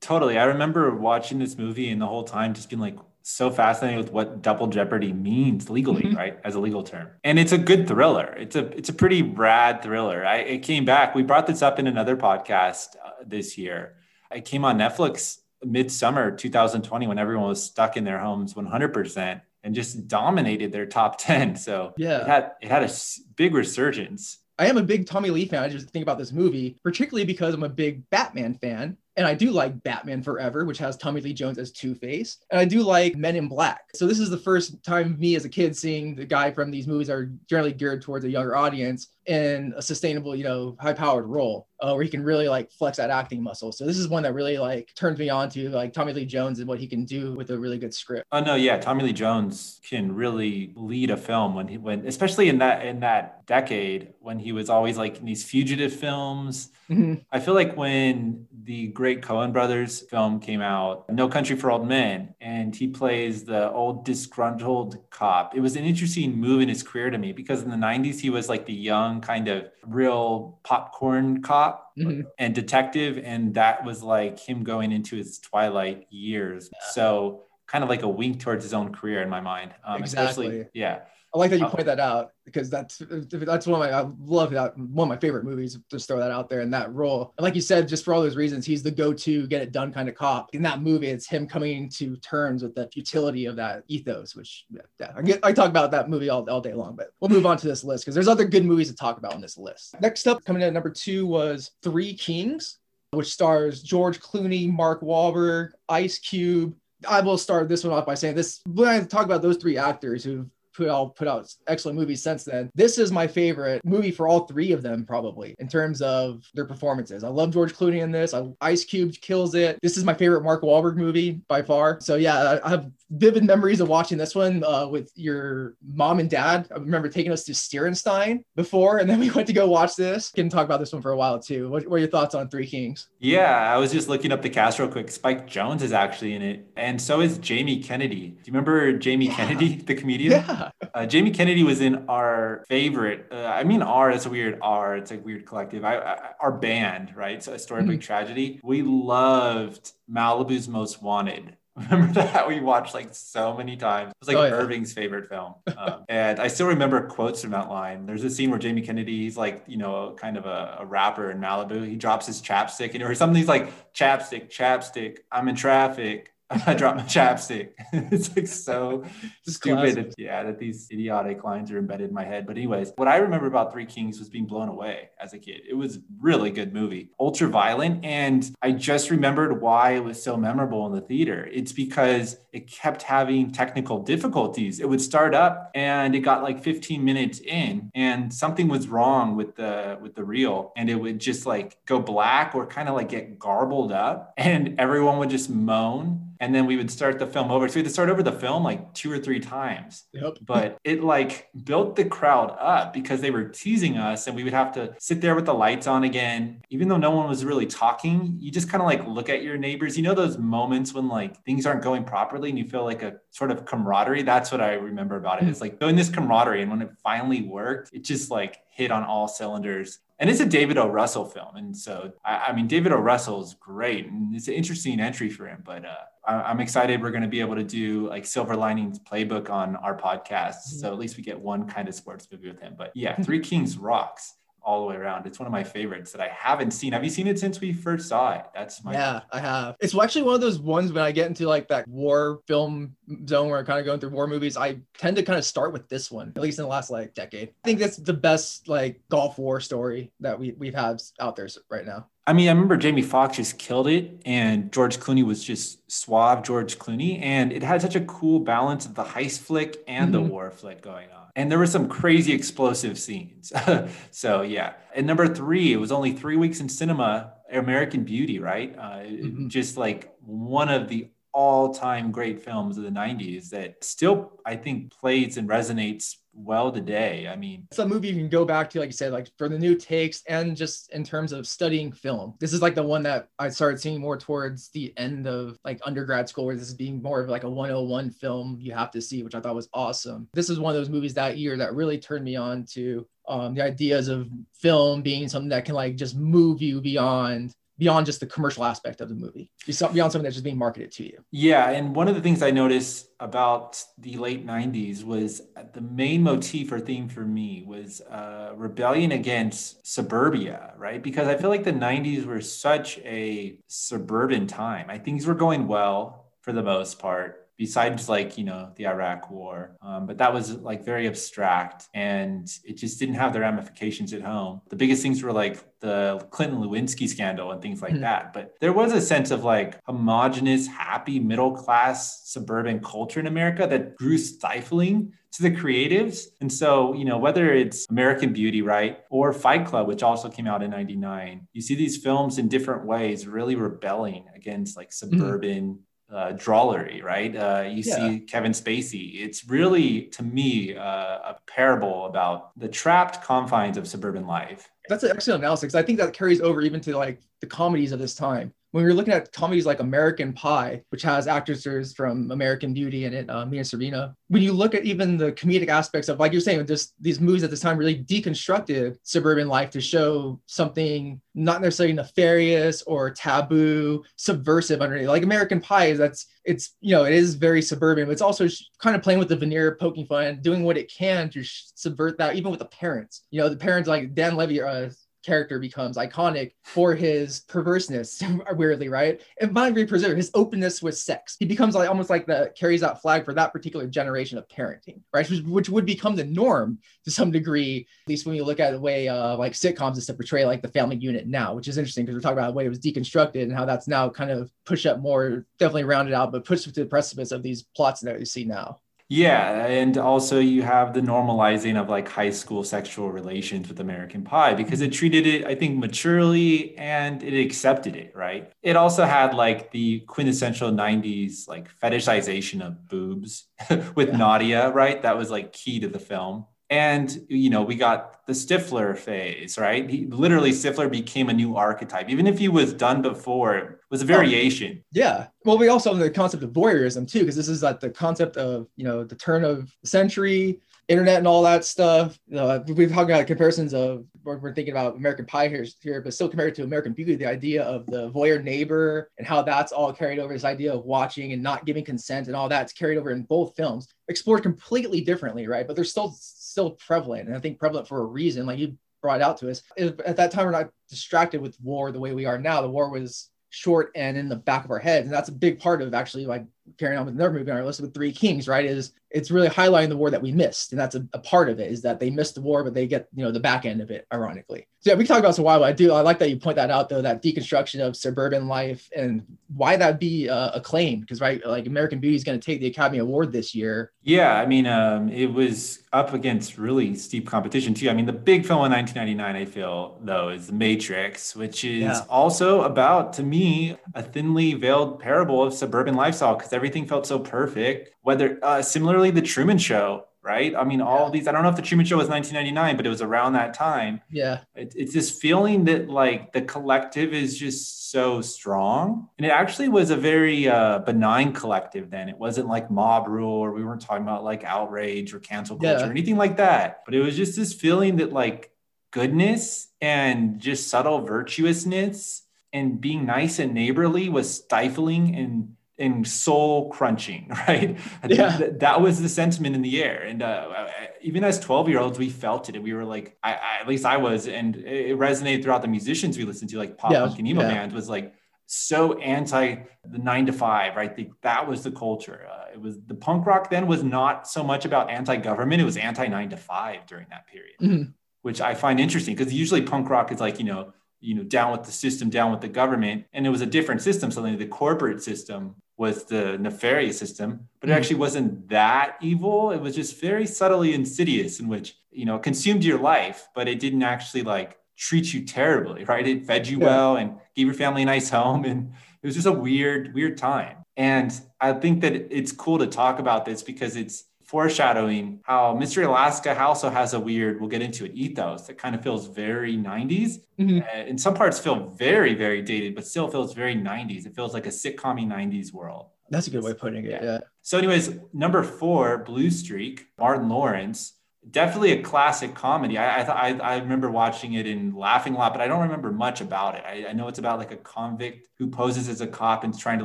Totally. 0.00 0.38
I 0.38 0.44
remember 0.44 0.94
watching 0.94 1.38
this 1.38 1.58
movie 1.58 1.90
and 1.90 2.00
the 2.00 2.06
whole 2.06 2.24
time 2.24 2.54
just 2.54 2.70
being 2.70 2.80
like 2.80 2.96
so 3.22 3.50
fascinated 3.50 3.98
with 4.02 4.12
what 4.12 4.40
double 4.40 4.68
jeopardy 4.68 5.12
means 5.12 5.68
legally, 5.68 6.04
mm-hmm. 6.04 6.16
right? 6.16 6.38
As 6.44 6.54
a 6.54 6.60
legal 6.60 6.82
term. 6.82 7.08
And 7.24 7.38
it's 7.38 7.52
a 7.52 7.58
good 7.58 7.86
thriller. 7.86 8.34
It's 8.38 8.56
a 8.56 8.66
it's 8.68 8.88
a 8.88 8.92
pretty 8.92 9.22
rad 9.22 9.82
thriller. 9.82 10.24
I 10.24 10.36
it 10.36 10.62
came 10.62 10.84
back. 10.84 11.14
We 11.14 11.22
brought 11.22 11.46
this 11.46 11.60
up 11.60 11.78
in 11.78 11.86
another 11.86 12.16
podcast 12.16 12.96
uh, 13.04 13.10
this 13.26 13.58
year. 13.58 13.96
It 14.30 14.44
came 14.44 14.64
on 14.64 14.78
Netflix 14.78 15.38
midsummer 15.62 16.30
2020 16.30 17.06
when 17.06 17.18
everyone 17.18 17.48
was 17.48 17.62
stuck 17.62 17.96
in 17.96 18.04
their 18.04 18.18
homes 18.18 18.54
100% 18.54 19.40
and 19.64 19.74
just 19.74 20.06
dominated 20.06 20.72
their 20.72 20.86
top 20.86 21.18
10. 21.20 21.56
So 21.56 21.94
yeah, 21.96 22.22
it 22.22 22.26
had 22.26 22.52
it 22.62 22.68
had 22.70 22.82
a 22.82 22.90
big 23.36 23.54
resurgence. 23.54 24.38
I 24.58 24.66
am 24.66 24.76
a 24.76 24.82
big 24.82 25.06
Tommy 25.06 25.30
Lee 25.30 25.46
fan. 25.46 25.62
I 25.62 25.68
just 25.68 25.90
think 25.90 26.02
about 26.02 26.18
this 26.18 26.32
movie, 26.32 26.78
particularly 26.82 27.24
because 27.24 27.54
I'm 27.54 27.62
a 27.62 27.68
big 27.68 28.08
Batman 28.10 28.54
fan. 28.54 28.96
And 29.18 29.26
I 29.26 29.34
do 29.34 29.50
like 29.50 29.82
Batman 29.82 30.22
Forever, 30.22 30.64
which 30.64 30.78
has 30.78 30.96
Tommy 30.96 31.20
Lee 31.20 31.34
Jones 31.34 31.58
as 31.58 31.72
Two 31.72 31.96
Face. 31.96 32.38
And 32.52 32.60
I 32.60 32.64
do 32.64 32.84
like 32.84 33.16
Men 33.16 33.34
in 33.34 33.48
Black. 33.48 33.82
So 33.92 34.06
this 34.06 34.20
is 34.20 34.30
the 34.30 34.38
first 34.38 34.80
time 34.84 35.18
me 35.18 35.34
as 35.34 35.44
a 35.44 35.48
kid 35.48 35.76
seeing 35.76 36.14
the 36.14 36.24
guy 36.24 36.52
from 36.52 36.70
these 36.70 36.86
movies 36.86 37.10
are 37.10 37.32
generally 37.50 37.72
geared 37.72 38.00
towards 38.00 38.24
a 38.24 38.30
younger 38.30 38.56
audience 38.56 39.08
in 39.28 39.74
a 39.76 39.82
sustainable, 39.82 40.34
you 40.34 40.42
know, 40.42 40.74
high 40.80 40.94
powered 40.94 41.26
role 41.26 41.68
uh, 41.80 41.92
where 41.92 42.02
he 42.02 42.08
can 42.08 42.22
really 42.22 42.48
like 42.48 42.70
flex 42.70 42.96
that 42.96 43.10
acting 43.10 43.42
muscle. 43.42 43.70
So 43.72 43.84
this 43.84 43.98
is 43.98 44.08
one 44.08 44.22
that 44.24 44.32
really 44.34 44.58
like 44.58 44.90
turns 44.94 45.18
me 45.18 45.28
on 45.28 45.48
to 45.50 45.68
like 45.68 45.92
Tommy 45.92 46.12
Lee 46.12 46.24
Jones 46.24 46.58
and 46.58 46.66
what 46.68 46.78
he 46.80 46.86
can 46.86 47.04
do 47.04 47.34
with 47.34 47.50
a 47.50 47.58
really 47.58 47.78
good 47.78 47.94
script. 47.94 48.26
Oh 48.32 48.40
no, 48.40 48.54
yeah, 48.54 48.78
Tommy 48.78 49.04
Lee 49.04 49.12
Jones 49.12 49.80
can 49.88 50.14
really 50.14 50.72
lead 50.74 51.10
a 51.10 51.16
film 51.16 51.54
when 51.54 51.68
he 51.68 51.78
when 51.78 52.06
especially 52.06 52.48
in 52.48 52.58
that 52.58 52.84
in 52.84 53.00
that 53.00 53.46
decade 53.46 54.14
when 54.20 54.38
he 54.38 54.52
was 54.52 54.68
always 54.68 54.96
like 54.96 55.18
in 55.18 55.26
these 55.26 55.44
fugitive 55.44 55.92
films. 55.92 56.70
Mm-hmm. 56.90 57.14
I 57.30 57.40
feel 57.40 57.54
like 57.54 57.76
when 57.76 58.46
the 58.64 58.88
great 58.88 59.20
Coen 59.20 59.52
brothers 59.52 60.00
film 60.00 60.40
came 60.40 60.62
out, 60.62 61.08
No 61.10 61.28
Country 61.28 61.54
for 61.54 61.70
Old 61.70 61.86
Men, 61.86 62.34
and 62.40 62.74
he 62.74 62.88
plays 62.88 63.44
the 63.44 63.70
old 63.70 64.06
disgruntled 64.06 64.98
cop. 65.10 65.54
It 65.54 65.60
was 65.60 65.76
an 65.76 65.84
interesting 65.84 66.34
move 66.34 66.62
in 66.62 66.68
his 66.68 66.82
career 66.82 67.10
to 67.10 67.18
me 67.18 67.32
because 67.32 67.62
in 67.62 67.70
the 67.70 67.76
90s 67.76 68.20
he 68.20 68.30
was 68.30 68.48
like 68.48 68.64
the 68.64 68.72
young 68.72 69.17
kind 69.20 69.48
of 69.48 69.66
real 69.86 70.58
popcorn 70.64 71.42
cop 71.42 71.92
mm-hmm. 71.98 72.22
and 72.38 72.54
detective. 72.54 73.20
And 73.22 73.54
that 73.54 73.84
was 73.84 74.02
like 74.02 74.38
him 74.38 74.64
going 74.64 74.92
into 74.92 75.16
his 75.16 75.38
twilight 75.38 76.06
years. 76.10 76.70
Yeah. 76.72 76.78
So 76.92 77.42
kind 77.66 77.84
of 77.84 77.90
like 77.90 78.02
a 78.02 78.08
wink 78.08 78.40
towards 78.40 78.64
his 78.64 78.74
own 78.74 78.92
career 78.92 79.22
in 79.22 79.28
my 79.28 79.40
mind. 79.40 79.74
Um, 79.84 80.00
exactly. 80.00 80.66
Yeah. 80.72 81.00
I 81.34 81.38
like 81.38 81.50
that 81.50 81.58
you 81.58 81.66
uh, 81.66 81.70
point 81.70 81.84
that 81.86 82.00
out 82.00 82.32
because 82.46 82.70
that's 82.70 83.02
that's 83.30 83.66
one 83.66 83.82
of 83.82 83.90
my 83.90 83.98
I 83.98 84.08
love 84.18 84.50
that 84.52 84.76
one 84.78 85.06
of 85.06 85.08
my 85.10 85.18
favorite 85.18 85.44
movies. 85.44 85.78
Just 85.90 86.08
throw 86.08 86.18
that 86.18 86.30
out 86.30 86.48
there 86.48 86.62
in 86.62 86.70
that 86.70 86.92
role. 86.92 87.34
And 87.36 87.44
like 87.44 87.54
you 87.54 87.60
said, 87.60 87.86
just 87.86 88.04
for 88.04 88.14
all 88.14 88.22
those 88.22 88.36
reasons, 88.36 88.64
he's 88.64 88.82
the 88.82 88.90
go-to 88.90 89.46
get 89.46 89.60
it 89.60 89.70
done 89.70 89.92
kind 89.92 90.08
of 90.08 90.14
cop. 90.14 90.54
In 90.54 90.62
that 90.62 90.80
movie, 90.80 91.08
it's 91.08 91.28
him 91.28 91.46
coming 91.46 91.90
to 91.90 92.16
terms 92.16 92.62
with 92.62 92.74
the 92.74 92.88
futility 92.92 93.44
of 93.44 93.56
that 93.56 93.84
ethos. 93.88 94.34
Which 94.34 94.64
yeah, 94.70 95.12
I 95.14 95.20
get 95.20 95.40
I 95.44 95.52
talk 95.52 95.68
about 95.68 95.90
that 95.90 96.08
movie 96.08 96.30
all, 96.30 96.48
all 96.48 96.62
day 96.62 96.72
long, 96.72 96.96
but 96.96 97.08
we'll 97.20 97.30
move 97.30 97.44
on 97.44 97.58
to 97.58 97.66
this 97.66 97.84
list 97.84 98.04
because 98.04 98.14
there's 98.14 98.28
other 98.28 98.46
good 98.46 98.64
movies 98.64 98.88
to 98.88 98.96
talk 98.96 99.18
about 99.18 99.34
on 99.34 99.42
this 99.42 99.58
list. 99.58 100.00
Next 100.00 100.26
up, 100.26 100.44
coming 100.44 100.62
in 100.62 100.68
at 100.68 100.74
number 100.74 100.90
two 100.90 101.26
was 101.26 101.72
Three 101.82 102.14
Kings, 102.14 102.78
which 103.10 103.28
stars 103.28 103.82
George 103.82 104.18
Clooney, 104.18 104.72
Mark 104.72 105.02
Wahlberg, 105.02 105.72
Ice 105.90 106.18
Cube. 106.18 106.74
I 107.06 107.20
will 107.20 107.38
start 107.38 107.68
this 107.68 107.84
one 107.84 107.92
off 107.92 108.06
by 108.06 108.14
saying 108.14 108.34
this 108.34 108.60
when 108.66 108.88
I 108.88 109.00
talk 109.04 109.24
about 109.24 109.42
those 109.42 109.58
three 109.58 109.76
actors 109.76 110.24
who've 110.24 110.48
put 110.78 110.88
all 110.88 111.10
put 111.10 111.26
out 111.26 111.52
excellent 111.66 111.98
movies 111.98 112.22
since 112.22 112.44
then. 112.44 112.70
This 112.74 112.98
is 112.98 113.10
my 113.10 113.26
favorite 113.26 113.84
movie 113.84 114.12
for 114.12 114.28
all 114.28 114.46
three 114.46 114.70
of 114.70 114.80
them, 114.82 115.04
probably 115.04 115.56
in 115.58 115.66
terms 115.66 116.00
of 116.00 116.44
their 116.54 116.64
performances. 116.64 117.24
I 117.24 117.28
love 117.28 117.50
George 117.50 117.74
Clooney 117.74 118.00
in 118.00 118.12
this. 118.12 118.32
I, 118.32 118.46
Ice 118.60 118.84
Cube 118.84 119.12
kills 119.20 119.56
it. 119.56 119.78
This 119.82 119.96
is 119.96 120.04
my 120.04 120.14
favorite 120.14 120.44
Mark 120.44 120.62
Wahlberg 120.62 120.96
movie 120.96 121.40
by 121.48 121.62
far. 121.62 122.00
So 122.00 122.14
yeah, 122.14 122.36
I, 122.36 122.66
I 122.66 122.70
have 122.70 122.90
vivid 123.10 123.42
memories 123.42 123.80
of 123.80 123.88
watching 123.88 124.18
this 124.18 124.34
one 124.34 124.62
uh, 124.62 124.86
with 124.86 125.10
your 125.16 125.74
mom 125.82 126.20
and 126.20 126.30
dad. 126.30 126.68
I 126.70 126.78
remember 126.78 127.08
taking 127.08 127.32
us 127.32 127.44
to 127.44 127.52
Stierenstein 127.52 128.44
before, 128.54 128.98
and 128.98 129.10
then 129.10 129.18
we 129.18 129.30
went 129.30 129.48
to 129.48 129.52
go 129.52 129.68
watch 129.68 129.96
this. 129.96 130.30
Can 130.30 130.48
talk 130.48 130.64
about 130.64 130.78
this 130.78 130.92
one 130.92 131.02
for 131.02 131.10
a 131.10 131.16
while 131.16 131.40
too. 131.40 131.68
What, 131.68 131.88
what 131.88 131.96
are 131.96 132.00
your 132.00 132.08
thoughts 132.08 132.34
on 132.34 132.48
Three 132.48 132.66
Kings? 132.66 133.08
Yeah, 133.18 133.74
I 133.74 133.78
was 133.78 133.90
just 133.90 134.08
looking 134.08 134.30
up 134.30 134.42
the 134.42 134.50
cast 134.50 134.78
real 134.78 134.88
quick. 134.88 135.10
Spike 135.10 135.48
Jonze 135.48 135.82
is 135.82 135.92
actually 135.92 136.34
in 136.34 136.42
it, 136.42 136.70
and 136.76 137.00
so 137.00 137.20
is 137.20 137.38
Jamie 137.38 137.82
Kennedy. 137.82 138.28
Do 138.28 138.38
you 138.44 138.52
remember 138.52 138.92
Jamie 138.92 139.26
yeah. 139.26 139.36
Kennedy, 139.36 139.76
the 139.76 139.94
comedian? 139.96 140.32
Yeah. 140.32 140.67
Uh, 140.94 141.06
Jamie 141.06 141.30
Kennedy 141.30 141.62
was 141.62 141.80
in 141.80 142.08
our 142.08 142.64
favorite. 142.68 143.28
Uh, 143.30 143.44
I 143.44 143.64
mean, 143.64 143.82
R. 143.82 144.10
It's 144.10 144.26
a 144.26 144.30
weird 144.30 144.58
R. 144.62 144.96
It's 144.96 145.10
a 145.10 145.18
weird 145.18 145.46
collective. 145.46 145.84
I, 145.84 145.98
I, 145.98 146.30
our 146.40 146.52
band, 146.52 147.14
right? 147.16 147.42
So 147.42 147.52
a 147.52 147.58
story 147.58 147.82
mm-hmm. 147.82 147.98
tragedy. 147.98 148.60
We 148.62 148.82
loved 148.82 149.92
Malibu's 150.10 150.68
Most 150.68 151.02
Wanted. 151.02 151.56
Remember 151.90 152.12
that 152.14 152.48
we 152.48 152.58
watched 152.58 152.92
like 152.92 153.14
so 153.14 153.56
many 153.56 153.76
times. 153.76 154.10
It 154.10 154.16
was 154.20 154.28
like 154.28 154.36
oh, 154.36 154.44
yeah. 154.44 154.52
Irving's 154.52 154.92
favorite 154.92 155.28
film, 155.28 155.54
um, 155.76 156.04
and 156.08 156.40
I 156.40 156.48
still 156.48 156.66
remember 156.66 157.06
quotes 157.06 157.40
from 157.40 157.52
that 157.52 157.68
line. 157.68 158.04
There's 158.04 158.24
a 158.24 158.30
scene 158.30 158.50
where 158.50 158.58
Jamie 158.58 158.82
Kennedy, 158.82 159.22
he's 159.22 159.36
like, 159.36 159.62
you 159.68 159.76
know, 159.76 160.16
kind 160.18 160.36
of 160.36 160.44
a, 160.46 160.78
a 160.80 160.86
rapper 160.86 161.30
in 161.30 161.38
Malibu. 161.38 161.86
He 161.86 161.94
drops 161.94 162.26
his 162.26 162.42
chapstick, 162.42 162.94
and 162.94 163.02
or 163.04 163.14
something. 163.14 163.36
He's 163.36 163.46
like, 163.46 163.92
chapstick, 163.92 164.50
chapstick. 164.50 165.18
I'm 165.30 165.46
in 165.46 165.54
traffic. 165.54 166.32
I 166.50 166.74
dropped 166.76 166.96
my 166.96 167.04
chapstick. 167.04 167.70
it's 167.92 168.34
like 168.34 168.46
so 168.46 169.04
stupid. 169.46 170.14
Yeah, 170.16 170.44
that 170.44 170.58
these 170.58 170.88
idiotic 170.90 171.44
lines 171.44 171.70
are 171.70 171.78
embedded 171.78 172.08
in 172.08 172.14
my 172.14 172.24
head. 172.24 172.46
But 172.46 172.56
anyways, 172.56 172.92
what 172.96 173.08
I 173.08 173.16
remember 173.16 173.46
about 173.46 173.72
Three 173.72 173.84
Kings 173.84 174.18
was 174.18 174.28
being 174.28 174.46
blown 174.46 174.68
away 174.68 175.10
as 175.20 175.34
a 175.34 175.38
kid. 175.38 175.62
It 175.68 175.74
was 175.74 175.98
really 176.20 176.50
good 176.50 176.72
movie, 176.72 177.10
ultra 177.20 177.48
violent, 177.48 178.04
and 178.04 178.50
I 178.62 178.72
just 178.72 179.10
remembered 179.10 179.60
why 179.60 179.92
it 179.92 180.04
was 180.04 180.22
so 180.22 180.36
memorable 180.36 180.86
in 180.86 180.92
the 180.92 181.00
theater. 181.00 181.48
It's 181.52 181.72
because 181.72 182.38
it 182.52 182.70
kept 182.70 183.02
having 183.02 183.50
technical 183.52 184.02
difficulties. 184.02 184.80
It 184.80 184.88
would 184.88 185.00
start 185.00 185.34
up 185.34 185.70
and 185.74 186.14
it 186.14 186.20
got 186.20 186.42
like 186.42 186.62
15 186.62 187.04
minutes 187.04 187.40
in, 187.40 187.90
and 187.94 188.32
something 188.32 188.68
was 188.68 188.88
wrong 188.88 189.36
with 189.36 189.54
the 189.56 189.98
with 190.00 190.14
the 190.14 190.24
reel, 190.24 190.72
and 190.76 190.88
it 190.88 190.94
would 190.94 191.18
just 191.18 191.44
like 191.44 191.76
go 191.84 192.00
black 192.00 192.54
or 192.54 192.66
kind 192.66 192.88
of 192.88 192.94
like 192.94 193.10
get 193.10 193.38
garbled 193.38 193.92
up, 193.92 194.32
and 194.38 194.76
everyone 194.78 195.18
would 195.18 195.30
just 195.30 195.50
moan 195.50 196.28
and 196.40 196.54
then 196.54 196.66
we 196.66 196.76
would 196.76 196.90
start 196.90 197.18
the 197.18 197.26
film 197.26 197.50
over. 197.50 197.68
So 197.68 197.74
we 197.74 197.80
had 197.80 197.86
to 197.86 197.92
start 197.92 198.08
over 198.08 198.22
the 198.22 198.32
film 198.32 198.62
like 198.62 198.94
two 198.94 199.10
or 199.10 199.18
three 199.18 199.40
times. 199.40 200.04
Yep. 200.12 200.38
But 200.42 200.78
it 200.84 201.02
like 201.02 201.48
built 201.64 201.96
the 201.96 202.04
crowd 202.04 202.56
up 202.58 202.92
because 202.92 203.20
they 203.20 203.30
were 203.30 203.44
teasing 203.44 203.98
us, 203.98 204.26
and 204.26 204.36
we 204.36 204.44
would 204.44 204.52
have 204.52 204.72
to 204.74 204.94
sit 204.98 205.20
there 205.20 205.34
with 205.34 205.46
the 205.46 205.54
lights 205.54 205.86
on 205.86 206.04
again, 206.04 206.62
even 206.70 206.88
though 206.88 206.96
no 206.96 207.10
one 207.10 207.28
was 207.28 207.44
really 207.44 207.66
talking. 207.66 208.36
You 208.38 208.50
just 208.50 208.68
kind 208.68 208.82
of 208.82 208.86
like 208.86 209.06
look 209.06 209.28
at 209.28 209.42
your 209.42 209.56
neighbors. 209.56 209.96
You 209.96 210.04
know 210.04 210.14
those 210.14 210.38
moments 210.38 210.94
when 210.94 211.08
like 211.08 211.42
things 211.44 211.66
aren't 211.66 211.82
going 211.82 212.04
properly, 212.04 212.50
and 212.50 212.58
you 212.58 212.64
feel 212.64 212.84
like 212.84 213.02
a 213.02 213.16
sort 213.30 213.50
of 213.50 213.64
camaraderie. 213.64 214.22
That's 214.22 214.52
what 214.52 214.60
I 214.60 214.74
remember 214.74 215.16
about 215.16 215.42
it. 215.42 215.48
It's 215.48 215.60
like 215.60 215.78
doing 215.80 215.96
this 215.96 216.08
camaraderie, 216.08 216.62
and 216.62 216.70
when 216.70 216.82
it 216.82 216.90
finally 217.02 217.42
worked, 217.42 217.90
it 217.92 218.04
just 218.04 218.30
like 218.30 218.58
hit 218.70 218.90
on 218.90 219.02
all 219.02 219.26
cylinders 219.28 219.98
and 220.18 220.28
it's 220.28 220.40
a 220.40 220.46
David 220.46 220.78
O. 220.78 220.88
Russell 220.88 221.24
film. 221.24 221.56
And 221.56 221.76
so, 221.76 222.12
I, 222.24 222.46
I, 222.48 222.52
mean, 222.52 222.66
David 222.66 222.92
O. 222.92 222.96
Russell 222.96 223.42
is 223.42 223.54
great, 223.54 224.06
and 224.06 224.34
it's 224.34 224.48
an 224.48 224.54
interesting 224.54 225.00
entry 225.00 225.30
for 225.30 225.46
him. 225.46 225.62
But 225.64 225.84
uh, 225.84 225.94
I, 226.28 226.50
am 226.50 226.60
excited 226.60 227.00
we're 227.00 227.10
going 227.10 227.22
to 227.22 227.28
be 227.28 227.40
able 227.40 227.56
to 227.56 227.64
do 227.64 228.08
like 228.08 228.26
Silver 228.26 228.54
Linings 228.54 228.98
Playbook 228.98 229.48
on 229.48 229.76
our 229.76 229.96
podcast. 229.96 230.28
Mm-hmm. 230.56 230.78
So 230.80 230.92
at 230.92 230.98
least 230.98 231.16
we 231.16 231.22
get 231.22 231.40
one 231.40 231.66
kind 231.66 231.88
of 231.88 231.94
sports 231.94 232.28
movie 232.30 232.48
with 232.48 232.60
him. 232.60 232.74
But 232.76 232.92
yeah, 232.94 233.16
Three 233.22 233.40
Kings 233.40 233.78
rocks 233.78 234.34
all 234.68 234.82
the 234.82 234.86
way 234.86 234.96
around. 234.96 235.26
It's 235.26 235.38
one 235.38 235.46
of 235.46 235.52
my 235.52 235.64
favorites 235.64 236.12
that 236.12 236.20
I 236.20 236.28
haven't 236.28 236.72
seen. 236.72 236.92
Have 236.92 237.02
you 237.02 237.08
seen 237.08 237.26
it 237.26 237.38
since 237.38 237.58
we 237.58 237.72
first 237.72 238.06
saw 238.06 238.34
it? 238.34 238.44
That's 238.54 238.84
my 238.84 238.92
yeah, 238.92 239.20
I 239.32 239.40
have. 239.40 239.76
It's 239.80 239.98
actually 239.98 240.24
one 240.24 240.34
of 240.34 240.42
those 240.42 240.58
ones 240.58 240.92
when 240.92 241.02
I 241.02 241.10
get 241.10 241.26
into 241.26 241.46
like 241.46 241.68
that 241.68 241.88
war 241.88 242.40
film 242.46 242.94
zone 243.26 243.48
where 243.48 243.58
I'm 243.58 243.64
kind 243.64 243.80
of 243.80 243.86
going 243.86 243.98
through 243.98 244.10
war 244.10 244.26
movies. 244.26 244.58
I 244.58 244.80
tend 244.98 245.16
to 245.16 245.22
kind 245.22 245.38
of 245.38 245.46
start 245.46 245.72
with 245.72 245.88
this 245.88 246.10
one, 246.10 246.34
at 246.36 246.42
least 246.42 246.58
in 246.58 246.64
the 246.64 246.68
last 246.68 246.90
like 246.90 247.14
decade. 247.14 247.48
I 247.48 247.66
think 247.68 247.78
that's 247.78 247.96
the 247.96 248.12
best 248.12 248.68
like 248.68 249.00
Gulf 249.08 249.38
War 249.38 249.58
story 249.58 250.12
that 250.20 250.38
we 250.38 250.52
we've 250.58 250.74
had 250.74 251.00
out 251.18 251.34
there 251.34 251.48
right 251.70 251.86
now. 251.86 252.06
I 252.26 252.34
mean, 252.34 252.48
I 252.48 252.52
remember 252.52 252.76
Jamie 252.76 253.00
Foxx 253.00 253.38
just 253.38 253.58
killed 253.58 253.88
it, 253.88 254.20
and 254.26 254.70
George 254.70 254.98
Clooney 254.98 255.24
was 255.24 255.42
just 255.42 255.90
suave 255.90 256.42
George 256.42 256.78
Clooney, 256.78 257.22
and 257.22 257.54
it 257.54 257.62
had 257.62 257.80
such 257.80 257.96
a 257.96 258.02
cool 258.02 258.40
balance 258.40 258.84
of 258.84 258.94
the 258.94 259.04
heist 259.04 259.38
flick 259.38 259.82
and 259.88 260.12
mm-hmm. 260.12 260.26
the 260.26 260.30
war 260.30 260.50
flick 260.50 260.82
going 260.82 261.10
on. 261.10 261.17
And 261.36 261.50
there 261.50 261.58
were 261.58 261.66
some 261.66 261.88
crazy 261.88 262.32
explosive 262.32 262.98
scenes. 262.98 263.52
so 264.10 264.42
yeah. 264.42 264.74
And 264.94 265.06
number 265.06 265.32
three, 265.32 265.72
it 265.72 265.76
was 265.76 265.92
only 265.92 266.12
three 266.12 266.36
weeks 266.36 266.60
in 266.60 266.68
cinema. 266.68 267.34
American 267.50 268.04
Beauty, 268.04 268.40
right? 268.40 268.76
Uh, 268.76 268.98
mm-hmm. 269.00 269.48
Just 269.48 269.76
like 269.76 270.12
one 270.20 270.68
of 270.68 270.88
the 270.88 271.10
all-time 271.32 272.10
great 272.10 272.42
films 272.42 272.76
of 272.76 272.84
the 272.84 272.90
90s 272.90 273.50
that 273.50 273.82
still 273.84 274.40
I 274.44 274.56
think 274.56 274.92
plays 274.92 275.36
and 275.36 275.48
resonates 275.48 276.16
well 276.32 276.70
today. 276.70 277.28
I 277.28 277.36
mean, 277.36 277.66
it's 277.70 277.78
a 277.78 277.86
movie 277.86 278.08
you 278.08 278.14
can 278.14 278.28
go 278.28 278.44
back 278.44 278.70
to, 278.70 278.80
like 278.80 278.88
you 278.88 278.92
said, 278.92 279.12
like 279.12 279.28
for 279.36 279.48
the 279.48 279.58
new 279.58 279.74
takes 279.74 280.22
and 280.28 280.56
just 280.56 280.92
in 280.92 281.04
terms 281.04 281.32
of 281.32 281.46
studying 281.46 281.92
film. 281.92 282.34
This 282.38 282.52
is 282.52 282.62
like 282.62 282.74
the 282.74 282.82
one 282.82 283.02
that 283.04 283.28
I 283.38 283.48
started 283.48 283.80
seeing 283.80 284.00
more 284.00 284.16
towards 284.16 284.68
the 284.70 284.92
end 284.96 285.26
of 285.26 285.58
like 285.64 285.80
undergrad 285.84 286.28
school, 286.28 286.46
where 286.46 286.56
this 286.56 286.68
is 286.68 286.74
being 286.74 287.02
more 287.02 287.20
of 287.20 287.28
like 287.28 287.44
a 287.44 287.50
101 287.50 288.10
film 288.10 288.58
you 288.60 288.72
have 288.72 288.90
to 288.92 289.00
see, 289.00 289.22
which 289.22 289.34
I 289.34 289.40
thought 289.40 289.54
was 289.54 289.68
awesome. 289.72 290.28
This 290.32 290.50
is 290.50 290.60
one 290.60 290.74
of 290.74 290.80
those 290.80 290.90
movies 290.90 291.14
that 291.14 291.38
year 291.38 291.56
that 291.56 291.74
really 291.74 291.98
turned 291.98 292.24
me 292.24 292.36
on 292.36 292.64
to 292.72 293.06
um, 293.28 293.54
the 293.54 293.62
ideas 293.62 294.08
of 294.08 294.28
film 294.54 295.02
being 295.02 295.28
something 295.28 295.50
that 295.50 295.64
can 295.64 295.74
like 295.74 295.96
just 295.96 296.16
move 296.16 296.62
you 296.62 296.80
beyond 296.80 297.54
beyond 297.78 298.06
just 298.06 298.20
the 298.20 298.26
commercial 298.26 298.64
aspect 298.64 299.00
of 299.00 299.08
the 299.08 299.14
movie, 299.14 299.50
beyond 299.66 299.92
something 299.92 300.22
that's 300.22 300.36
just 300.36 300.44
being 300.44 300.58
marketed 300.58 300.90
to 300.92 301.04
you. 301.04 301.18
Yeah. 301.30 301.70
And 301.70 301.94
one 301.94 302.08
of 302.08 302.14
the 302.14 302.20
things 302.20 302.42
I 302.42 302.50
noticed 302.50 303.08
about 303.20 303.82
the 303.98 304.16
late 304.16 304.46
90s 304.46 305.04
was 305.04 305.42
the 305.72 305.80
main 305.80 306.22
motif 306.22 306.72
or 306.72 306.80
theme 306.80 307.08
for 307.08 307.24
me 307.24 307.64
was 307.66 308.00
uh, 308.00 308.52
rebellion 308.56 309.12
against 309.12 309.86
suburbia, 309.86 310.72
right? 310.76 311.02
Because 311.02 311.28
I 311.28 311.36
feel 311.36 311.50
like 311.50 311.64
the 311.64 311.72
90s 311.72 312.24
were 312.24 312.40
such 312.40 312.98
a 312.98 313.58
suburban 313.66 314.46
time. 314.46 314.86
I 314.88 314.98
think 314.98 315.18
things 315.18 315.26
were 315.26 315.34
going 315.34 315.66
well 315.66 316.26
for 316.42 316.52
the 316.52 316.62
most 316.62 317.00
part 317.00 317.47
besides 317.58 318.08
like 318.08 318.38
you 318.38 318.44
know 318.44 318.70
the 318.76 318.86
iraq 318.86 319.30
war 319.30 319.76
um, 319.82 320.06
but 320.06 320.16
that 320.18 320.32
was 320.32 320.54
like 320.54 320.84
very 320.84 321.06
abstract 321.06 321.88
and 321.92 322.48
it 322.64 322.76
just 322.76 322.98
didn't 322.98 323.16
have 323.16 323.32
the 323.32 323.40
ramifications 323.40 324.12
at 324.14 324.22
home 324.22 324.60
the 324.70 324.76
biggest 324.76 325.02
things 325.02 325.22
were 325.22 325.32
like 325.32 325.58
the 325.80 326.24
clinton 326.30 326.58
lewinsky 326.60 327.08
scandal 327.08 327.50
and 327.50 327.60
things 327.60 327.82
like 327.82 327.92
mm-hmm. 327.92 328.02
that 328.02 328.32
but 328.32 328.54
there 328.60 328.72
was 328.72 328.92
a 328.92 329.00
sense 329.00 329.30
of 329.30 329.44
like 329.44 329.78
homogenous 329.84 330.66
happy 330.66 331.18
middle 331.18 331.52
class 331.52 332.22
suburban 332.24 332.80
culture 332.80 333.20
in 333.20 333.26
america 333.26 333.66
that 333.66 333.96
grew 333.96 334.16
stifling 334.16 335.12
to 335.32 335.42
the 335.42 335.50
creatives. 335.50 336.24
And 336.40 336.52
so, 336.52 336.94
you 336.94 337.04
know, 337.04 337.18
whether 337.18 337.52
it's 337.52 337.86
American 337.90 338.32
Beauty, 338.32 338.62
right, 338.62 338.98
or 339.10 339.32
Fight 339.32 339.66
Club, 339.66 339.86
which 339.86 340.02
also 340.02 340.28
came 340.28 340.46
out 340.46 340.62
in 340.62 340.70
99, 340.70 341.46
you 341.52 341.62
see 341.62 341.74
these 341.74 341.96
films 341.96 342.38
in 342.38 342.48
different 342.48 342.86
ways 342.86 343.26
really 343.26 343.54
rebelling 343.54 344.26
against 344.34 344.76
like 344.76 344.90
mm-hmm. 344.90 345.16
suburban 345.16 345.80
uh, 346.12 346.32
drollery, 346.32 347.02
right? 347.02 347.34
Uh, 347.36 347.64
you 347.68 347.82
yeah. 347.84 347.96
see 347.96 348.20
Kevin 348.20 348.52
Spacey. 348.52 349.20
It's 349.22 349.48
really, 349.48 350.02
to 350.02 350.22
me, 350.22 350.76
uh, 350.76 350.82
a 350.82 351.36
parable 351.46 352.06
about 352.06 352.58
the 352.58 352.68
trapped 352.68 353.22
confines 353.22 353.76
of 353.76 353.86
suburban 353.86 354.26
life. 354.26 354.70
That's 354.88 355.04
an 355.04 355.10
excellent 355.10 355.42
analysis. 355.42 355.74
I 355.74 355.82
think 355.82 355.98
that 355.98 356.14
carries 356.14 356.40
over 356.40 356.62
even 356.62 356.80
to 356.82 356.96
like 356.96 357.20
the 357.40 357.46
comedies 357.46 357.92
of 357.92 357.98
this 357.98 358.14
time 358.14 358.54
when 358.70 358.84
we 358.84 358.90
are 358.90 358.94
looking 358.94 359.14
at 359.14 359.32
comedies 359.32 359.66
like 359.66 359.80
American 359.80 360.32
Pie, 360.32 360.82
which 360.90 361.02
has 361.02 361.26
actresses 361.26 361.94
from 361.94 362.30
American 362.30 362.74
Beauty 362.74 363.06
in 363.06 363.14
it, 363.14 363.30
uh, 363.30 363.46
Mia 363.46 363.62
Sorvino, 363.62 364.14
when 364.28 364.42
you 364.42 364.52
look 364.52 364.74
at 364.74 364.84
even 364.84 365.16
the 365.16 365.32
comedic 365.32 365.68
aspects 365.68 366.08
of, 366.08 366.20
like 366.20 366.32
you're 366.32 366.40
saying, 366.40 366.66
just 366.66 366.94
these 367.00 367.20
movies 367.20 367.42
at 367.42 367.50
this 367.50 367.60
time 367.60 367.78
really 367.78 368.04
deconstructed 368.04 368.98
suburban 369.02 369.48
life 369.48 369.70
to 369.70 369.80
show 369.80 370.40
something 370.46 371.20
not 371.34 371.62
necessarily 371.62 371.94
nefarious 371.94 372.82
or 372.82 373.10
taboo, 373.10 374.04
subversive 374.16 374.82
underneath. 374.82 375.08
Like 375.08 375.22
American 375.22 375.60
Pie, 375.60 375.86
is 375.86 375.98
that's 375.98 376.26
it's 376.44 376.76
you 376.80 376.94
know 376.94 377.04
it 377.04 377.14
is 377.14 377.34
very 377.34 377.62
suburban, 377.62 378.06
but 378.06 378.12
it's 378.12 378.22
also 378.22 378.48
kind 378.80 378.96
of 378.96 379.02
playing 379.02 379.18
with 379.18 379.28
the 379.28 379.36
veneer, 379.36 379.76
poking 379.76 380.06
fun, 380.06 380.40
doing 380.42 380.62
what 380.62 380.76
it 380.76 380.92
can 380.92 381.30
to 381.30 381.42
subvert 381.42 382.18
that, 382.18 382.36
even 382.36 382.50
with 382.50 382.60
the 382.60 382.66
parents. 382.66 383.22
You 383.30 383.40
know, 383.40 383.48
the 383.48 383.56
parents 383.56 383.88
like 383.88 384.14
Dan 384.14 384.36
Levy. 384.36 384.60
Uh, 384.60 384.90
character 385.24 385.58
becomes 385.58 385.96
iconic 385.96 386.52
for 386.62 386.94
his 386.94 387.40
perverseness, 387.40 388.22
weirdly, 388.52 388.88
right? 388.88 389.20
And 389.40 389.52
mind 389.52 389.76
preserve 389.88 390.16
his 390.16 390.30
openness 390.34 390.82
with 390.82 390.96
sex. 390.96 391.36
He 391.38 391.46
becomes 391.46 391.74
like 391.74 391.88
almost 391.88 392.10
like 392.10 392.26
the 392.26 392.52
carries 392.56 392.80
that 392.80 393.00
flag 393.00 393.24
for 393.24 393.34
that 393.34 393.52
particular 393.52 393.86
generation 393.86 394.38
of 394.38 394.48
parenting, 394.48 395.00
right? 395.12 395.28
Which, 395.28 395.42
which 395.42 395.68
would 395.68 395.86
become 395.86 396.16
the 396.16 396.24
norm 396.24 396.78
to 397.04 397.10
some 397.10 397.30
degree, 397.30 397.86
at 398.04 398.08
least 398.08 398.26
when 398.26 398.34
you 398.34 398.44
look 398.44 398.60
at 398.60 398.72
the 398.72 398.80
way 398.80 399.08
uh, 399.08 399.36
like 399.36 399.52
sitcoms 399.52 399.96
is 399.96 400.06
to 400.06 400.14
portray 400.14 400.44
like 400.44 400.62
the 400.62 400.68
family 400.68 400.96
unit 400.96 401.26
now, 401.26 401.54
which 401.54 401.68
is 401.68 401.78
interesting 401.78 402.04
because 402.04 402.16
we're 402.16 402.20
talking 402.20 402.38
about 402.38 402.48
the 402.48 402.54
way 402.54 402.66
it 402.66 402.70
was 402.70 402.80
deconstructed 402.80 403.42
and 403.42 403.52
how 403.52 403.64
that's 403.64 403.88
now 403.88 404.08
kind 404.08 404.30
of 404.30 404.50
pushed 404.64 404.86
up 404.86 405.00
more, 405.00 405.46
definitely 405.58 405.84
rounded 405.84 406.14
out, 406.14 406.32
but 406.32 406.44
pushed 406.44 406.64
to 406.64 406.72
the 406.72 406.86
precipice 406.86 407.32
of 407.32 407.42
these 407.42 407.62
plots 407.62 408.00
that 408.00 408.18
you 408.18 408.24
see 408.24 408.44
now. 408.44 408.80
Yeah, 409.10 409.64
and 409.66 409.96
also 409.96 410.38
you 410.38 410.62
have 410.62 410.92
the 410.92 411.00
normalizing 411.00 411.80
of 411.80 411.88
like 411.88 412.08
high 412.08 412.28
school 412.28 412.62
sexual 412.62 413.10
relations 413.10 413.66
with 413.66 413.80
American 413.80 414.22
Pie 414.22 414.52
because 414.52 414.82
it 414.82 414.90
mm-hmm. 414.90 414.98
treated 414.98 415.26
it, 415.26 415.46
I 415.46 415.54
think, 415.54 415.78
maturely 415.78 416.76
and 416.76 417.22
it 417.22 417.40
accepted 417.40 417.96
it, 417.96 418.12
right? 418.14 418.52
It 418.62 418.76
also 418.76 419.06
had 419.06 419.32
like 419.32 419.70
the 419.70 420.00
quintessential 420.00 420.70
90s 420.70 421.48
like 421.48 421.68
fetishization 421.80 422.60
of 422.60 422.86
boobs 422.86 423.48
with 423.94 424.08
yeah. 424.10 424.16
Nadia, 424.16 424.70
right? 424.72 425.00
That 425.00 425.16
was 425.16 425.30
like 425.30 425.54
key 425.54 425.80
to 425.80 425.88
the 425.88 425.98
film 425.98 426.44
and 426.70 427.24
you 427.28 427.50
know 427.50 427.62
we 427.62 427.74
got 427.74 428.26
the 428.26 428.32
stifler 428.32 428.96
phase 428.96 429.56
right 429.56 429.88
he 429.88 430.06
literally 430.06 430.50
stifler 430.50 430.90
became 430.90 431.28
a 431.28 431.32
new 431.32 431.56
archetype 431.56 432.08
even 432.08 432.26
if 432.26 432.38
he 432.38 432.48
was 432.48 432.72
done 432.74 433.00
before 433.00 433.56
it 433.56 433.78
was 433.90 434.02
a 434.02 434.04
oh, 434.04 434.06
variation 434.06 434.78
oh, 434.78 434.84
yeah 434.92 435.26
well 435.44 435.56
we 435.56 435.68
also 435.68 435.90
have 435.90 435.98
the 435.98 436.10
concept 436.10 436.42
of 436.42 436.50
voyeurism 436.50 437.10
too 437.10 437.20
because 437.20 437.36
this 437.36 437.48
is 437.48 437.62
like 437.62 437.80
the 437.80 437.90
concept 437.90 438.36
of 438.36 438.66
you 438.76 438.84
know 438.84 439.02
the 439.02 439.14
turn 439.14 439.44
of 439.44 439.72
the 439.82 439.88
century 439.88 440.60
internet 440.88 441.18
and 441.18 441.26
all 441.26 441.42
that 441.42 441.64
stuff. 441.64 442.18
You 442.26 442.36
know, 442.36 442.64
we've 442.66 442.90
talked 442.90 443.10
about 443.10 443.26
comparisons 443.26 443.74
of 443.74 444.04
we're, 444.24 444.38
we're 444.38 444.54
thinking 444.54 444.72
about 444.72 444.96
American 444.96 445.26
Pie 445.26 445.48
here, 445.48 445.66
here, 445.80 446.00
but 446.00 446.14
still 446.14 446.28
compared 446.28 446.54
to 446.56 446.64
American 446.64 446.94
Beauty, 446.94 447.14
the 447.14 447.26
idea 447.26 447.62
of 447.62 447.86
the 447.86 448.10
voyeur 448.10 448.42
neighbor 448.42 449.10
and 449.18 449.26
how 449.26 449.42
that's 449.42 449.70
all 449.70 449.92
carried 449.92 450.18
over. 450.18 450.32
This 450.32 450.44
idea 450.44 450.72
of 450.72 450.84
watching 450.84 451.32
and 451.32 451.42
not 451.42 451.66
giving 451.66 451.84
consent 451.84 452.26
and 452.26 452.34
all 452.34 452.48
that's 452.48 452.72
carried 452.72 452.96
over 452.96 453.10
in 453.10 453.22
both 453.22 453.54
films, 453.54 453.88
explored 454.08 454.42
completely 454.42 455.02
differently, 455.02 455.46
right? 455.46 455.66
But 455.66 455.76
they're 455.76 455.84
still 455.84 456.16
still 456.48 456.72
prevalent, 456.72 457.28
and 457.28 457.36
I 457.36 457.40
think 457.40 457.58
prevalent 457.58 457.88
for 457.88 458.00
a 458.00 458.04
reason. 458.04 458.46
Like 458.46 458.58
you 458.58 458.76
brought 459.02 459.22
out 459.22 459.38
to 459.38 459.50
us, 459.50 459.62
at 459.76 460.16
that 460.16 460.32
time 460.32 460.46
we're 460.46 460.52
not 460.52 460.70
distracted 460.88 461.40
with 461.40 461.60
war 461.60 461.92
the 461.92 462.00
way 462.00 462.12
we 462.12 462.26
are 462.26 462.38
now. 462.38 462.62
The 462.62 462.68
war 462.68 462.90
was 462.90 463.30
short 463.50 463.90
and 463.94 464.16
in 464.16 464.28
the 464.28 464.36
back 464.36 464.64
of 464.64 464.70
our 464.70 464.78
heads, 464.78 465.06
and 465.06 465.14
that's 465.14 465.28
a 465.28 465.32
big 465.32 465.58
part 465.58 465.82
of 465.82 465.94
actually 465.94 466.26
like 466.26 466.44
carrying 466.78 466.98
on 466.98 467.06
with 467.06 467.14
another 467.14 467.32
movie 467.32 467.50
on 467.50 467.56
our 467.56 467.64
list 467.64 467.80
with 467.80 467.94
Three 467.94 468.12
Kings, 468.12 468.48
right? 468.48 468.64
Is 468.64 468.92
it's 469.10 469.30
really 469.30 469.48
highlighting 469.48 469.88
the 469.88 469.96
war 469.96 470.10
that 470.10 470.22
we 470.22 470.32
missed, 470.32 470.72
and 470.72 470.80
that's 470.80 470.94
a, 470.94 471.06
a, 471.14 471.18
part 471.18 471.48
of 471.48 471.60
it. 471.60 471.72
Is 471.72 471.82
that 471.82 471.98
they 471.98 472.10
missed 472.10 472.34
the 472.34 472.42
war, 472.42 472.62
but 472.62 472.74
they 472.74 472.86
get 472.86 473.08
you 473.14 473.24
know 473.24 473.30
the 473.30 473.40
back 473.40 473.64
end 473.64 473.80
of 473.80 473.90
it, 473.90 474.06
ironically. 474.12 474.66
Yeah, 474.84 474.94
we 474.94 475.04
can 475.04 475.08
talk 475.08 475.18
about 475.18 475.30
this 475.30 475.38
a 475.38 475.42
while. 475.42 475.60
But 475.60 475.66
I 475.66 475.72
do 475.72 475.92
I 475.92 476.00
like 476.00 476.18
that 476.20 476.30
you 476.30 476.36
point 476.36 476.56
that 476.56 476.70
out 476.70 476.88
though, 476.88 477.02
that 477.02 477.22
deconstruction 477.22 477.84
of 477.84 477.96
suburban 477.96 478.46
life 478.46 478.88
and 478.96 479.24
why 479.54 479.76
that 479.76 479.98
be 479.98 480.28
uh, 480.28 480.50
acclaimed 480.54 481.00
because 481.00 481.20
right, 481.20 481.44
like 481.44 481.66
American 481.66 481.98
Beauty 481.98 482.14
is 482.16 482.24
going 482.24 482.38
to 482.38 482.44
take 482.44 482.60
the 482.60 482.68
Academy 482.68 482.98
Award 482.98 483.32
this 483.32 483.54
year. 483.54 483.92
Yeah, 484.02 484.34
I 484.34 484.46
mean, 484.46 484.66
um, 484.66 485.08
it 485.08 485.32
was 485.32 485.82
up 485.92 486.14
against 486.14 486.58
really 486.58 486.94
steep 486.94 487.26
competition 487.26 487.74
too. 487.74 487.90
I 487.90 487.94
mean, 487.94 488.06
the 488.06 488.12
big 488.12 488.46
film 488.46 488.64
in 488.66 488.72
1999, 488.72 489.36
I 489.36 489.44
feel 489.44 489.98
though, 490.02 490.28
is 490.28 490.46
The 490.46 490.52
Matrix, 490.52 491.34
which 491.34 491.64
is 491.64 491.82
yeah. 491.82 492.00
also 492.08 492.62
about 492.62 493.12
to 493.14 493.22
me 493.22 493.76
a 493.94 494.02
thinly 494.02 494.54
veiled 494.54 495.00
parable 495.00 495.42
of 495.42 495.54
suburban 495.54 495.94
lifestyle 495.94 496.36
because 496.36 496.52
everything 496.52 496.86
felt 496.86 497.06
so 497.06 497.18
perfect. 497.18 497.90
Whether 498.02 498.38
uh, 498.42 498.62
similarly, 498.62 499.10
The 499.10 499.22
Truman 499.22 499.58
Show, 499.58 500.04
right? 500.28 500.54
I 500.54 500.62
mean, 500.64 500.82
all 500.82 501.10
these, 501.10 501.26
I 501.26 501.32
don't 501.32 501.42
know 501.42 501.48
if 501.48 501.56
The 501.56 501.62
Truman 501.62 501.86
Show 501.86 501.96
was 501.96 502.08
1999, 502.08 502.76
but 502.76 502.84
it 502.84 502.90
was 502.90 503.00
around 503.00 503.32
that 503.32 503.54
time. 503.54 504.02
Yeah. 504.10 504.40
It, 504.54 504.74
it's 504.76 504.92
this 504.92 505.10
feeling 505.10 505.64
that 505.64 505.88
like 505.88 506.34
the 506.34 506.42
collective 506.42 507.14
is 507.14 507.38
just 507.38 507.90
so 507.90 508.20
strong. 508.20 509.08
And 509.16 509.24
it 509.24 509.30
actually 509.30 509.70
was 509.70 509.90
a 509.90 509.96
very 509.96 510.46
uh, 510.46 510.80
benign 510.80 511.32
collective 511.32 511.90
then. 511.90 512.10
It 512.10 512.18
wasn't 512.18 512.46
like 512.46 512.70
mob 512.70 513.08
rule 513.08 513.32
or 513.32 513.52
we 513.52 513.64
weren't 513.64 513.80
talking 513.80 514.02
about 514.02 514.22
like 514.22 514.44
outrage 514.44 515.14
or 515.14 515.18
cancel 515.18 515.56
culture 515.56 515.78
yeah. 515.78 515.88
or 515.88 515.90
anything 515.90 516.18
like 516.18 516.36
that. 516.36 516.82
But 516.84 516.94
it 516.94 517.00
was 517.00 517.16
just 517.16 517.34
this 517.34 517.54
feeling 517.54 517.96
that 517.96 518.12
like 518.12 518.50
goodness 518.90 519.68
and 519.80 520.38
just 520.38 520.68
subtle 520.68 521.00
virtuousness 521.00 522.22
and 522.52 522.80
being 522.80 523.06
nice 523.06 523.38
and 523.38 523.54
neighborly 523.54 524.10
was 524.10 524.34
stifling 524.34 525.14
and 525.16 525.54
and 525.78 526.06
soul 526.06 526.70
crunching, 526.70 527.28
right? 527.48 527.78
Yeah. 528.06 528.36
Th- 528.36 528.52
that 528.58 528.80
was 528.80 529.00
the 529.00 529.08
sentiment 529.08 529.54
in 529.54 529.62
the 529.62 529.82
air. 529.82 530.02
And 530.02 530.22
uh, 530.22 530.68
even 531.00 531.24
as 531.24 531.38
12 531.38 531.68
year 531.68 531.78
olds, 531.78 531.98
we 531.98 532.10
felt 532.10 532.48
it. 532.48 532.56
And 532.56 532.64
we 532.64 532.72
were 532.72 532.84
like, 532.84 533.16
I, 533.22 533.34
I, 533.34 533.58
at 533.60 533.68
least 533.68 533.84
I 533.84 533.96
was, 533.96 534.26
and 534.26 534.56
it 534.56 534.98
resonated 534.98 535.42
throughout 535.42 535.62
the 535.62 535.68
musicians 535.68 536.18
we 536.18 536.24
listened 536.24 536.50
to, 536.50 536.58
like 536.58 536.76
pop 536.76 536.92
yeah. 536.92 537.00
punk 537.00 537.18
and 537.18 537.28
emo 537.28 537.42
yeah. 537.42 537.48
band 537.48 537.72
was 537.72 537.88
like 537.88 538.14
so 538.46 538.98
anti 538.98 539.56
the 539.84 539.98
nine 539.98 540.26
to 540.26 540.32
five, 540.32 540.74
right? 540.74 540.94
The, 540.94 541.10
that 541.22 541.46
was 541.46 541.62
the 541.62 541.70
culture. 541.70 542.26
Uh, 542.30 542.46
it 542.52 542.60
was 542.60 542.78
the 542.86 542.94
punk 542.94 543.26
rock 543.26 543.50
then 543.50 543.66
was 543.66 543.82
not 543.82 544.26
so 544.26 544.42
much 544.42 544.64
about 544.64 544.90
anti-government. 544.90 545.60
It 545.60 545.64
was 545.64 545.76
anti 545.76 546.06
nine 546.08 546.30
to 546.30 546.36
five 546.36 546.86
during 546.86 547.06
that 547.10 547.26
period, 547.26 547.56
mm-hmm. 547.62 547.90
which 548.22 548.40
I 548.40 548.54
find 548.54 548.80
interesting 548.80 549.14
because 549.14 549.32
usually 549.32 549.62
punk 549.62 549.88
rock 549.90 550.10
is 550.10 550.20
like, 550.20 550.38
you 550.38 550.44
know, 550.44 550.72
you 551.00 551.14
know, 551.14 551.22
down 551.22 551.52
with 551.52 551.64
the 551.64 551.72
system, 551.72 552.10
down 552.10 552.32
with 552.32 552.40
the 552.40 552.48
government. 552.48 553.04
And 553.12 553.26
it 553.26 553.30
was 553.30 553.40
a 553.40 553.46
different 553.46 553.82
system. 553.82 554.10
So 554.10 554.22
the 554.22 554.46
corporate 554.46 555.02
system 555.02 555.56
was 555.78 556.04
the 556.04 556.36
nefarious 556.38 556.98
system, 556.98 557.48
but 557.60 557.68
it 557.68 557.72
mm-hmm. 557.72 557.78
actually 557.78 557.96
wasn't 557.96 558.48
that 558.48 558.96
evil. 559.00 559.52
It 559.52 559.60
was 559.60 559.74
just 559.74 560.00
very 560.00 560.26
subtly 560.26 560.74
insidious 560.74 561.38
in 561.38 561.46
which, 561.46 561.76
you 561.90 562.04
know, 562.04 562.18
consumed 562.18 562.64
your 562.64 562.80
life, 562.80 563.28
but 563.34 563.48
it 563.48 563.60
didn't 563.60 563.84
actually 563.84 564.22
like 564.22 564.58
treat 564.76 565.14
you 565.14 565.24
terribly, 565.24 565.84
right? 565.84 566.06
It 566.06 566.26
fed 566.26 566.48
you 566.48 566.58
yeah. 566.58 566.66
well 566.66 566.96
and 566.96 567.14
gave 567.36 567.46
your 567.46 567.54
family 567.54 567.82
a 567.82 567.86
nice 567.86 568.10
home. 568.10 568.44
And 568.44 568.72
it 569.02 569.06
was 569.06 569.14
just 569.14 569.28
a 569.28 569.32
weird, 569.32 569.94
weird 569.94 570.18
time. 570.18 570.56
And 570.76 571.12
I 571.40 571.52
think 571.52 571.80
that 571.82 571.94
it's 571.94 572.32
cool 572.32 572.58
to 572.58 572.66
talk 572.66 572.98
about 572.98 573.24
this 573.24 573.42
because 573.42 573.76
it's 573.76 574.04
foreshadowing 574.28 575.20
how 575.24 575.54
Mystery 575.54 575.84
Alaska 575.84 576.38
also 576.38 576.68
has 576.68 576.92
a 576.92 577.00
weird, 577.00 577.40
we'll 577.40 577.48
get 577.48 577.62
into 577.62 577.86
it, 577.86 577.92
ethos 577.94 578.46
that 578.46 578.58
kind 578.58 578.74
of 578.74 578.82
feels 578.82 579.06
very 579.06 579.56
90s. 579.56 580.18
Mm-hmm. 580.38 580.58
Uh, 580.58 580.84
in 580.84 580.98
some 580.98 581.14
parts 581.14 581.38
feel 581.38 581.70
very, 581.70 582.14
very 582.14 582.42
dated, 582.42 582.74
but 582.74 582.86
still 582.86 583.08
feels 583.08 583.32
very 583.32 583.56
90s. 583.56 584.04
It 584.04 584.14
feels 584.14 584.34
like 584.34 584.44
a 584.44 584.50
sitcom 584.50 584.98
90s 584.98 585.52
world. 585.52 585.86
That's 586.10 586.26
a 586.26 586.30
good 586.30 586.44
way 586.44 586.50
of 586.50 586.58
putting 586.58 586.84
it. 586.84 587.02
Yeah. 587.02 587.18
So, 587.40 587.56
anyways, 587.56 587.98
number 588.12 588.42
four, 588.42 588.98
Blue 588.98 589.30
Streak, 589.30 589.86
Martin 589.98 590.28
Lawrence. 590.28 590.94
Definitely 591.30 591.72
a 591.72 591.82
classic 591.82 592.34
comedy. 592.34 592.78
I 592.78 593.02
I, 593.02 593.28
I, 593.30 593.38
I 593.38 593.58
remember 593.58 593.90
watching 593.90 594.34
it 594.34 594.46
and 594.46 594.74
laughing 594.74 595.14
a 595.14 595.18
lot, 595.18 595.32
but 595.32 595.42
I 595.42 595.46
don't 595.46 595.62
remember 595.62 595.92
much 595.92 596.22
about 596.22 596.54
it. 596.54 596.64
I, 596.66 596.86
I 596.88 596.92
know 596.94 597.08
it's 597.08 597.18
about 597.18 597.38
like 597.38 597.52
a 597.52 597.56
convict 597.56 598.28
who 598.38 598.48
poses 598.48 598.88
as 598.88 599.02
a 599.02 599.06
cop 599.06 599.44
and 599.44 599.52
is 599.52 599.60
trying 599.60 599.80
to 599.80 599.84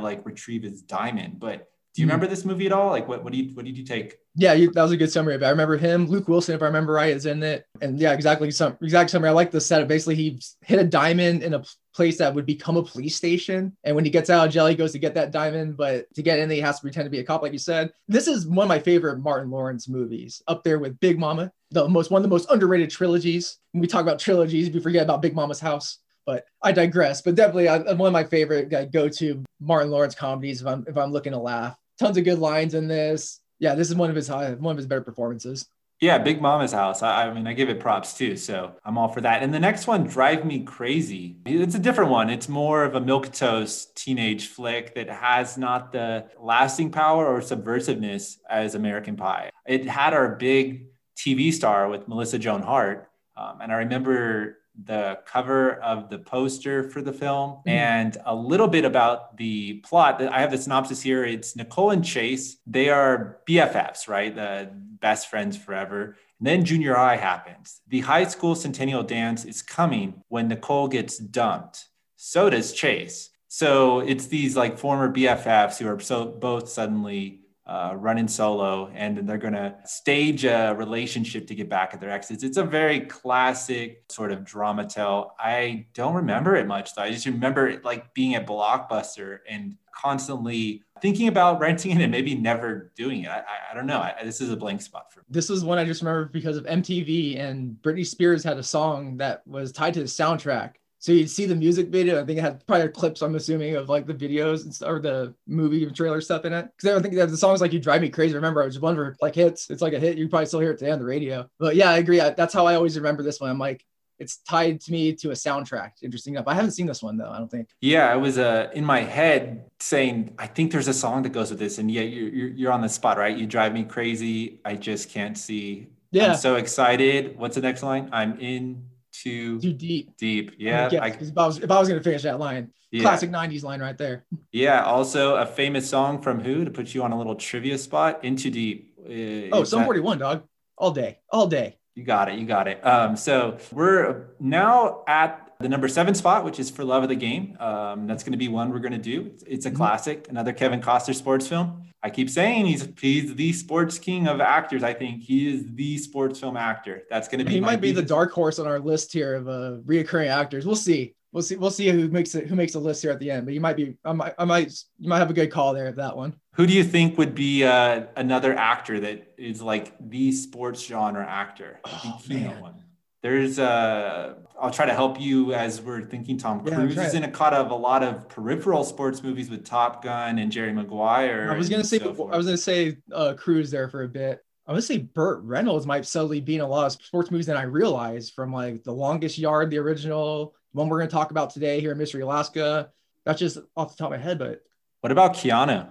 like 0.00 0.24
retrieve 0.24 0.62
his 0.62 0.80
diamond. 0.80 1.40
But 1.40 1.68
do 1.94 2.02
you 2.02 2.06
mm-hmm. 2.06 2.10
remember 2.10 2.26
this 2.26 2.44
movie 2.44 2.66
at 2.66 2.72
all? 2.72 2.90
Like, 2.90 3.06
what 3.06 3.22
what 3.22 3.32
do 3.32 3.38
you 3.38 3.54
what 3.54 3.64
did 3.64 3.78
you 3.78 3.84
take? 3.84 4.16
Yeah, 4.34 4.52
you, 4.52 4.72
that 4.72 4.82
was 4.82 4.90
a 4.90 4.96
good 4.96 5.12
summary. 5.12 5.38
But 5.38 5.46
I 5.46 5.50
remember 5.50 5.76
him, 5.76 6.08
Luke 6.08 6.26
Wilson, 6.26 6.56
if 6.56 6.62
I 6.62 6.66
remember 6.66 6.94
right, 6.94 7.14
is 7.14 7.26
in 7.26 7.40
it. 7.44 7.66
And 7.80 8.00
yeah, 8.00 8.12
exactly 8.12 8.50
some 8.50 8.76
exact 8.82 9.10
summary. 9.10 9.28
I 9.28 9.32
like 9.32 9.52
the 9.52 9.60
setup. 9.60 9.86
Basically, 9.86 10.16
he 10.16 10.40
hit 10.62 10.80
a 10.80 10.84
diamond 10.84 11.44
in 11.44 11.54
a 11.54 11.62
place 11.94 12.18
that 12.18 12.34
would 12.34 12.46
become 12.46 12.76
a 12.76 12.82
police 12.82 13.14
station. 13.14 13.76
And 13.84 13.94
when 13.94 14.04
he 14.04 14.10
gets 14.10 14.28
out 14.28 14.44
of 14.44 14.52
jail, 14.52 14.66
he 14.66 14.74
goes 14.74 14.90
to 14.90 14.98
get 14.98 15.14
that 15.14 15.30
diamond. 15.30 15.76
But 15.76 16.12
to 16.14 16.22
get 16.22 16.40
in, 16.40 16.50
he 16.50 16.58
has 16.60 16.80
to 16.80 16.82
pretend 16.82 17.06
to 17.06 17.10
be 17.10 17.20
a 17.20 17.24
cop, 17.24 17.42
like 17.42 17.52
you 17.52 17.60
said. 17.60 17.92
This 18.08 18.26
is 18.26 18.44
one 18.44 18.64
of 18.64 18.68
my 18.68 18.80
favorite 18.80 19.20
Martin 19.20 19.50
Lawrence 19.50 19.88
movies, 19.88 20.42
up 20.48 20.64
there 20.64 20.80
with 20.80 20.98
Big 20.98 21.16
Mama, 21.16 21.52
the 21.70 21.88
most 21.88 22.10
one 22.10 22.18
of 22.18 22.24
the 22.24 22.34
most 22.34 22.50
underrated 22.50 22.90
trilogies. 22.90 23.58
When 23.70 23.82
we 23.82 23.86
talk 23.86 24.02
about 24.02 24.18
trilogies, 24.18 24.68
we 24.68 24.80
forget 24.80 25.04
about 25.04 25.22
Big 25.22 25.36
Mama's 25.36 25.60
House. 25.60 25.98
But 26.26 26.46
I 26.60 26.72
digress. 26.72 27.22
But 27.22 27.36
definitely, 27.36 27.68
I, 27.68 27.78
one 27.92 28.08
of 28.08 28.12
my 28.12 28.24
favorite 28.24 28.72
uh, 28.72 28.86
go-to 28.86 29.44
Martin 29.60 29.90
Lawrence 29.90 30.16
comedies. 30.16 30.60
If 30.60 30.66
I'm 30.66 30.84
if 30.88 30.96
I'm 30.96 31.12
looking 31.12 31.32
to 31.32 31.38
laugh, 31.38 31.78
tons 31.98 32.16
of 32.16 32.24
good 32.24 32.38
lines 32.38 32.74
in 32.74 32.88
this 32.88 33.40
yeah, 33.58 33.74
this 33.74 33.88
is 33.88 33.96
one 33.96 34.10
of 34.10 34.16
his 34.16 34.28
high, 34.28 34.52
one 34.52 34.72
of 34.72 34.76
his 34.76 34.86
better 34.86 35.00
performances. 35.00 35.66
Yeah, 36.00 36.18
Big 36.18 36.42
Mama's 36.42 36.72
House. 36.72 37.02
I, 37.02 37.28
I, 37.28 37.32
mean, 37.32 37.46
I 37.46 37.52
give 37.52 37.70
it 37.70 37.80
props 37.80 38.14
too. 38.14 38.36
So 38.36 38.72
I'm 38.84 38.98
all 38.98 39.08
for 39.08 39.20
that. 39.20 39.42
And 39.42 39.54
the 39.54 39.60
next 39.60 39.86
one, 39.86 40.04
Drive 40.04 40.44
Me 40.44 40.62
Crazy. 40.62 41.36
It's 41.46 41.76
a 41.76 41.78
different 41.78 42.10
one. 42.10 42.28
It's 42.28 42.48
more 42.48 42.84
of 42.84 42.94
a 42.94 43.00
milk 43.00 43.32
toast 43.32 43.96
teenage 43.96 44.48
flick 44.48 44.94
that 44.96 45.08
has 45.08 45.56
not 45.56 45.92
the 45.92 46.26
lasting 46.38 46.90
power 46.90 47.26
or 47.26 47.40
subversiveness 47.40 48.38
as 48.50 48.74
American 48.74 49.16
Pie. 49.16 49.50
It 49.66 49.86
had 49.86 50.12
our 50.12 50.34
big 50.34 50.88
TV 51.16 51.52
star 51.52 51.88
with 51.88 52.08
Melissa 52.08 52.38
Joan 52.38 52.62
Hart. 52.62 53.08
Um, 53.36 53.60
and 53.62 53.72
I 53.72 53.76
remember 53.76 54.58
the 54.82 55.18
cover 55.26 55.76
of 55.76 56.10
the 56.10 56.18
poster 56.18 56.90
for 56.90 57.00
the 57.00 57.12
film 57.12 57.50
mm-hmm. 57.50 57.68
and 57.68 58.16
a 58.24 58.34
little 58.34 58.68
bit 58.68 58.84
about 58.84 59.36
the 59.36 59.74
plot. 59.80 60.20
I 60.22 60.40
have 60.40 60.50
the 60.50 60.58
synopsis 60.58 61.02
here. 61.02 61.24
It's 61.24 61.56
Nicole 61.56 61.90
and 61.90 62.04
Chase. 62.04 62.56
They 62.66 62.88
are 62.88 63.38
BFFs, 63.48 64.08
right? 64.08 64.34
The 64.34 64.70
best 64.72 65.28
friends 65.28 65.56
forever. 65.56 66.16
And 66.38 66.46
then 66.46 66.64
junior 66.64 66.94
high 66.94 67.16
happens. 67.16 67.80
The 67.88 68.00
high 68.00 68.24
school 68.24 68.54
centennial 68.54 69.02
dance 69.02 69.44
is 69.44 69.62
coming 69.62 70.22
when 70.28 70.48
Nicole 70.48 70.88
gets 70.88 71.18
dumped. 71.18 71.88
So 72.16 72.50
does 72.50 72.72
Chase. 72.72 73.30
So 73.48 74.00
it's 74.00 74.26
these 74.26 74.56
like 74.56 74.78
former 74.78 75.12
BFFs 75.12 75.78
who 75.78 75.86
are 75.86 76.00
so 76.00 76.26
both 76.26 76.68
suddenly 76.68 77.43
uh, 77.66 77.94
running 77.96 78.28
solo 78.28 78.90
and 78.94 79.26
they're 79.26 79.38
going 79.38 79.54
to 79.54 79.74
stage 79.86 80.44
a 80.44 80.74
relationship 80.76 81.46
to 81.46 81.54
get 81.54 81.68
back 81.68 81.94
at 81.94 82.00
their 82.00 82.10
exes. 82.10 82.42
It's 82.42 82.58
a 82.58 82.64
very 82.64 83.00
classic 83.00 84.04
sort 84.10 84.32
of 84.32 84.44
drama 84.44 84.86
tell. 84.86 85.34
I 85.38 85.86
don't 85.94 86.14
remember 86.14 86.56
it 86.56 86.66
much 86.66 86.94
though. 86.94 87.02
I 87.02 87.10
just 87.10 87.26
remember 87.26 87.68
it 87.68 87.84
like 87.84 88.12
being 88.12 88.34
at 88.34 88.46
Blockbuster 88.46 89.38
and 89.48 89.76
constantly 89.94 90.82
thinking 91.00 91.28
about 91.28 91.58
renting 91.58 91.92
it 91.92 92.02
and 92.02 92.10
maybe 92.10 92.34
never 92.34 92.92
doing 92.96 93.22
it. 93.22 93.28
I, 93.28 93.38
I, 93.38 93.70
I 93.70 93.74
don't 93.74 93.86
know. 93.86 93.98
I, 93.98 94.14
this 94.24 94.40
is 94.40 94.50
a 94.50 94.56
blank 94.56 94.82
spot 94.82 95.12
for 95.12 95.20
me. 95.20 95.26
This 95.30 95.48
is 95.48 95.64
one 95.64 95.78
I 95.78 95.84
just 95.84 96.02
remember 96.02 96.26
because 96.26 96.58
of 96.58 96.64
MTV 96.64 97.38
and 97.40 97.76
Britney 97.82 98.06
Spears 98.06 98.44
had 98.44 98.58
a 98.58 98.62
song 98.62 99.16
that 99.18 99.46
was 99.46 99.72
tied 99.72 99.94
to 99.94 100.00
the 100.00 100.06
soundtrack 100.06 100.74
So 101.04 101.12
you'd 101.12 101.28
see 101.28 101.44
the 101.44 101.54
music 101.54 101.88
video. 101.88 102.18
I 102.18 102.24
think 102.24 102.38
it 102.38 102.40
had 102.40 102.66
probably 102.66 102.88
clips. 102.88 103.20
I'm 103.20 103.34
assuming 103.34 103.76
of 103.76 103.90
like 103.90 104.06
the 104.06 104.14
videos 104.14 104.64
and 104.64 104.74
stuff, 104.74 104.88
or 104.88 105.00
the 105.00 105.34
movie 105.46 105.84
trailer 105.90 106.22
stuff 106.22 106.46
in 106.46 106.54
it. 106.54 106.70
Because 106.74 106.88
I 106.88 106.92
don't 106.94 107.02
think 107.02 107.14
that 107.16 107.28
the 107.28 107.36
songs 107.36 107.60
like 107.60 107.74
"You 107.74 107.78
Drive 107.78 108.00
Me 108.00 108.08
Crazy." 108.08 108.34
Remember, 108.34 108.62
I 108.62 108.64
was 108.64 108.80
one 108.80 108.94
for 108.94 109.14
like 109.20 109.34
hits. 109.34 109.68
It's 109.68 109.82
like 109.82 109.92
a 109.92 109.98
hit. 109.98 110.16
You 110.16 110.30
probably 110.30 110.46
still 110.46 110.60
hear 110.60 110.70
it 110.70 110.78
today 110.78 110.92
on 110.92 110.98
the 110.98 111.04
radio. 111.04 111.46
But 111.58 111.76
yeah, 111.76 111.90
I 111.90 111.98
agree. 111.98 112.22
I, 112.22 112.30
that's 112.30 112.54
how 112.54 112.64
I 112.64 112.76
always 112.76 112.96
remember 112.96 113.22
this 113.22 113.38
one. 113.38 113.50
I'm 113.50 113.58
like, 113.58 113.84
it's 114.18 114.38
tied 114.38 114.80
to 114.80 114.92
me 114.92 115.12
to 115.16 115.28
a 115.28 115.34
soundtrack. 115.34 115.90
Interesting 116.02 116.36
enough. 116.36 116.48
I 116.48 116.54
haven't 116.54 116.70
seen 116.70 116.86
this 116.86 117.02
one 117.02 117.18
though. 117.18 117.28
I 117.28 117.36
don't 117.36 117.50
think. 117.50 117.68
Yeah, 117.82 118.10
I 118.10 118.16
was 118.16 118.38
uh, 118.38 118.70
in 118.72 118.86
my 118.86 119.02
head 119.02 119.66
saying, 119.80 120.34
I 120.38 120.46
think 120.46 120.72
there's 120.72 120.88
a 120.88 120.94
song 120.94 121.22
that 121.24 121.32
goes 121.32 121.50
with 121.50 121.58
this, 121.58 121.76
and 121.76 121.90
yeah, 121.90 122.00
you're 122.00 122.30
you're, 122.30 122.48
you're 122.48 122.72
on 122.72 122.80
the 122.80 122.88
spot, 122.88 123.18
right? 123.18 123.36
You 123.36 123.46
drive 123.46 123.74
me 123.74 123.84
crazy. 123.84 124.62
I 124.64 124.76
just 124.76 125.10
can't 125.10 125.36
see. 125.36 125.88
Yeah. 126.12 126.30
I'm 126.30 126.36
so 126.36 126.54
excited. 126.54 127.36
What's 127.36 127.56
the 127.56 127.60
next 127.60 127.82
line? 127.82 128.08
I'm 128.10 128.40
in 128.40 128.86
too, 129.24 129.60
too 129.60 129.72
deep. 129.72 130.16
Deep. 130.16 130.52
Yeah. 130.58 130.88
I, 131.00 131.08
if 131.08 131.36
I 131.36 131.46
was 131.46 131.58
if 131.58 131.70
I 131.70 131.78
was 131.78 131.88
gonna 131.88 132.02
finish 132.02 132.22
that 132.22 132.38
line, 132.38 132.70
yeah. 132.90 133.02
classic 133.02 133.30
'90s 133.30 133.62
line 133.62 133.80
right 133.80 133.96
there. 133.96 134.24
Yeah. 134.52 134.84
Also, 134.84 135.36
a 135.36 135.46
famous 135.46 135.88
song 135.88 136.20
from 136.20 136.40
who 136.40 136.64
to 136.64 136.70
put 136.70 136.94
you 136.94 137.02
on 137.02 137.12
a 137.12 137.18
little 137.18 137.34
trivia 137.34 137.78
spot. 137.78 138.24
Into 138.24 138.50
deep. 138.50 138.94
Uh, 139.04 139.56
oh, 139.56 139.64
Sum 139.64 139.84
41, 139.84 140.18
dog. 140.18 140.44
All 140.76 140.90
day, 140.90 141.18
all 141.30 141.46
day. 141.46 141.78
You 141.94 142.04
got 142.04 142.28
it. 142.28 142.38
You 142.38 142.46
got 142.46 142.68
it. 142.68 142.84
Um, 142.84 143.16
so 143.16 143.58
we're 143.72 144.34
now 144.40 145.04
at 145.06 145.43
the 145.60 145.68
number 145.68 145.88
seven 145.88 146.14
spot, 146.14 146.44
which 146.44 146.58
is 146.58 146.70
For 146.70 146.84
Love 146.84 147.02
of 147.02 147.08
the 147.08 147.16
Game. 147.16 147.56
Um, 147.60 148.06
that's 148.06 148.22
going 148.22 148.32
to 148.32 148.38
be 148.38 148.48
one 148.48 148.70
we're 148.70 148.80
going 148.80 148.92
to 148.92 148.98
do. 148.98 149.30
It's, 149.32 149.42
it's 149.44 149.66
a 149.66 149.68
mm-hmm. 149.68 149.76
classic, 149.76 150.26
another 150.28 150.52
Kevin 150.52 150.80
Costner 150.80 151.14
sports 151.14 151.46
film. 151.46 151.84
I 152.02 152.10
keep 152.10 152.28
saying 152.28 152.66
he's 152.66 152.86
he's 153.00 153.34
the 153.34 153.52
sports 153.54 153.98
king 153.98 154.28
of 154.28 154.38
actors. 154.40 154.82
I 154.82 154.92
think 154.92 155.22
he 155.22 155.54
is 155.54 155.64
the 155.74 155.96
sports 155.96 156.38
film 156.38 156.54
actor. 156.54 157.04
That's 157.08 157.28
going 157.28 157.38
to 157.38 157.46
be. 157.46 157.52
He 157.52 157.60
might 157.60 157.80
be 157.80 157.92
the 157.92 158.02
dark 158.02 158.30
horse 158.30 158.58
on 158.58 158.66
our 158.66 158.78
list 158.78 159.10
here 159.10 159.36
of 159.36 159.48
uh, 159.48 159.78
reoccurring 159.86 160.28
actors. 160.28 160.66
We'll 160.66 160.76
see. 160.76 161.14
We'll 161.32 161.42
see. 161.42 161.56
We'll 161.56 161.70
see 161.70 161.88
who 161.88 162.08
makes 162.08 162.34
it. 162.34 162.46
Who 162.46 162.56
makes 162.56 162.74
the 162.74 162.78
list 162.78 163.00
here 163.00 163.10
at 163.10 163.20
the 163.20 163.30
end. 163.30 163.46
But 163.46 163.54
you 163.54 163.60
might 163.62 163.76
be. 163.76 163.96
I 164.04 164.12
might. 164.12 164.34
I 164.38 164.44
might. 164.44 164.70
You 164.98 165.08
might 165.08 165.18
have 165.18 165.30
a 165.30 165.34
good 165.34 165.50
call 165.50 165.72
there 165.72 165.86
of 165.86 165.96
that 165.96 166.14
one. 166.14 166.34
Who 166.52 166.66
do 166.66 166.74
you 166.74 166.84
think 166.84 167.16
would 167.16 167.34
be 167.34 167.64
uh, 167.64 168.04
another 168.16 168.54
actor 168.54 169.00
that 169.00 169.32
is 169.38 169.62
like 169.62 169.94
the 169.98 170.30
sports 170.30 170.82
genre 170.82 171.26
actor? 171.26 171.80
Oh, 171.86 172.20
man. 172.28 172.60
One. 172.60 172.83
There's 173.24 173.58
uh 173.58 174.34
I'll 174.60 174.70
try 174.70 174.84
to 174.84 174.92
help 174.92 175.18
you 175.18 175.54
as 175.54 175.80
we're 175.80 176.02
thinking 176.02 176.36
Tom 176.36 176.62
Cruise 176.62 176.94
yeah, 176.94 177.06
is 177.06 177.14
in 177.14 177.24
a 177.24 177.30
cut 177.30 177.54
of 177.54 177.70
a 177.70 177.74
lot 177.74 178.02
of 178.02 178.28
peripheral 178.28 178.84
sports 178.84 179.22
movies 179.22 179.48
with 179.48 179.64
Top 179.64 180.04
Gun 180.04 180.38
and 180.38 180.52
Jerry 180.52 180.74
Maguire. 180.74 181.50
I 181.50 181.56
was 181.56 181.70
gonna 181.70 181.84
say 181.84 181.98
so 181.98 182.28
I 182.30 182.36
was 182.36 182.44
gonna 182.44 182.58
say 182.58 182.98
uh, 183.10 183.32
Cruise 183.32 183.70
there 183.70 183.88
for 183.88 184.02
a 184.02 184.08
bit. 184.08 184.44
I 184.66 184.74
would 184.74 184.84
say 184.84 184.98
Burt 184.98 185.42
Reynolds 185.42 185.86
might 185.86 186.04
subtly 186.04 186.42
be 186.42 186.56
in 186.56 186.60
a 186.60 186.68
lot 186.68 186.84
of 186.84 186.92
sports 186.92 187.30
movies 187.30 187.46
than 187.46 187.56
I 187.56 187.62
realized 187.62 188.34
from 188.34 188.52
like 188.52 188.84
The 188.84 188.92
Longest 188.92 189.38
Yard, 189.38 189.70
the 189.70 189.78
original 189.78 190.54
one 190.72 190.90
we're 190.90 190.98
gonna 190.98 191.10
talk 191.10 191.30
about 191.30 191.48
today 191.48 191.80
here 191.80 191.92
in 191.92 191.98
Mystery 191.98 192.20
Alaska. 192.20 192.90
That's 193.24 193.40
just 193.40 193.56
off 193.74 193.92
the 193.92 193.96
top 193.96 194.12
of 194.12 194.18
my 194.18 194.22
head, 194.22 194.38
but 194.38 194.60
what 195.00 195.12
about 195.12 195.32
Keanu? 195.32 195.88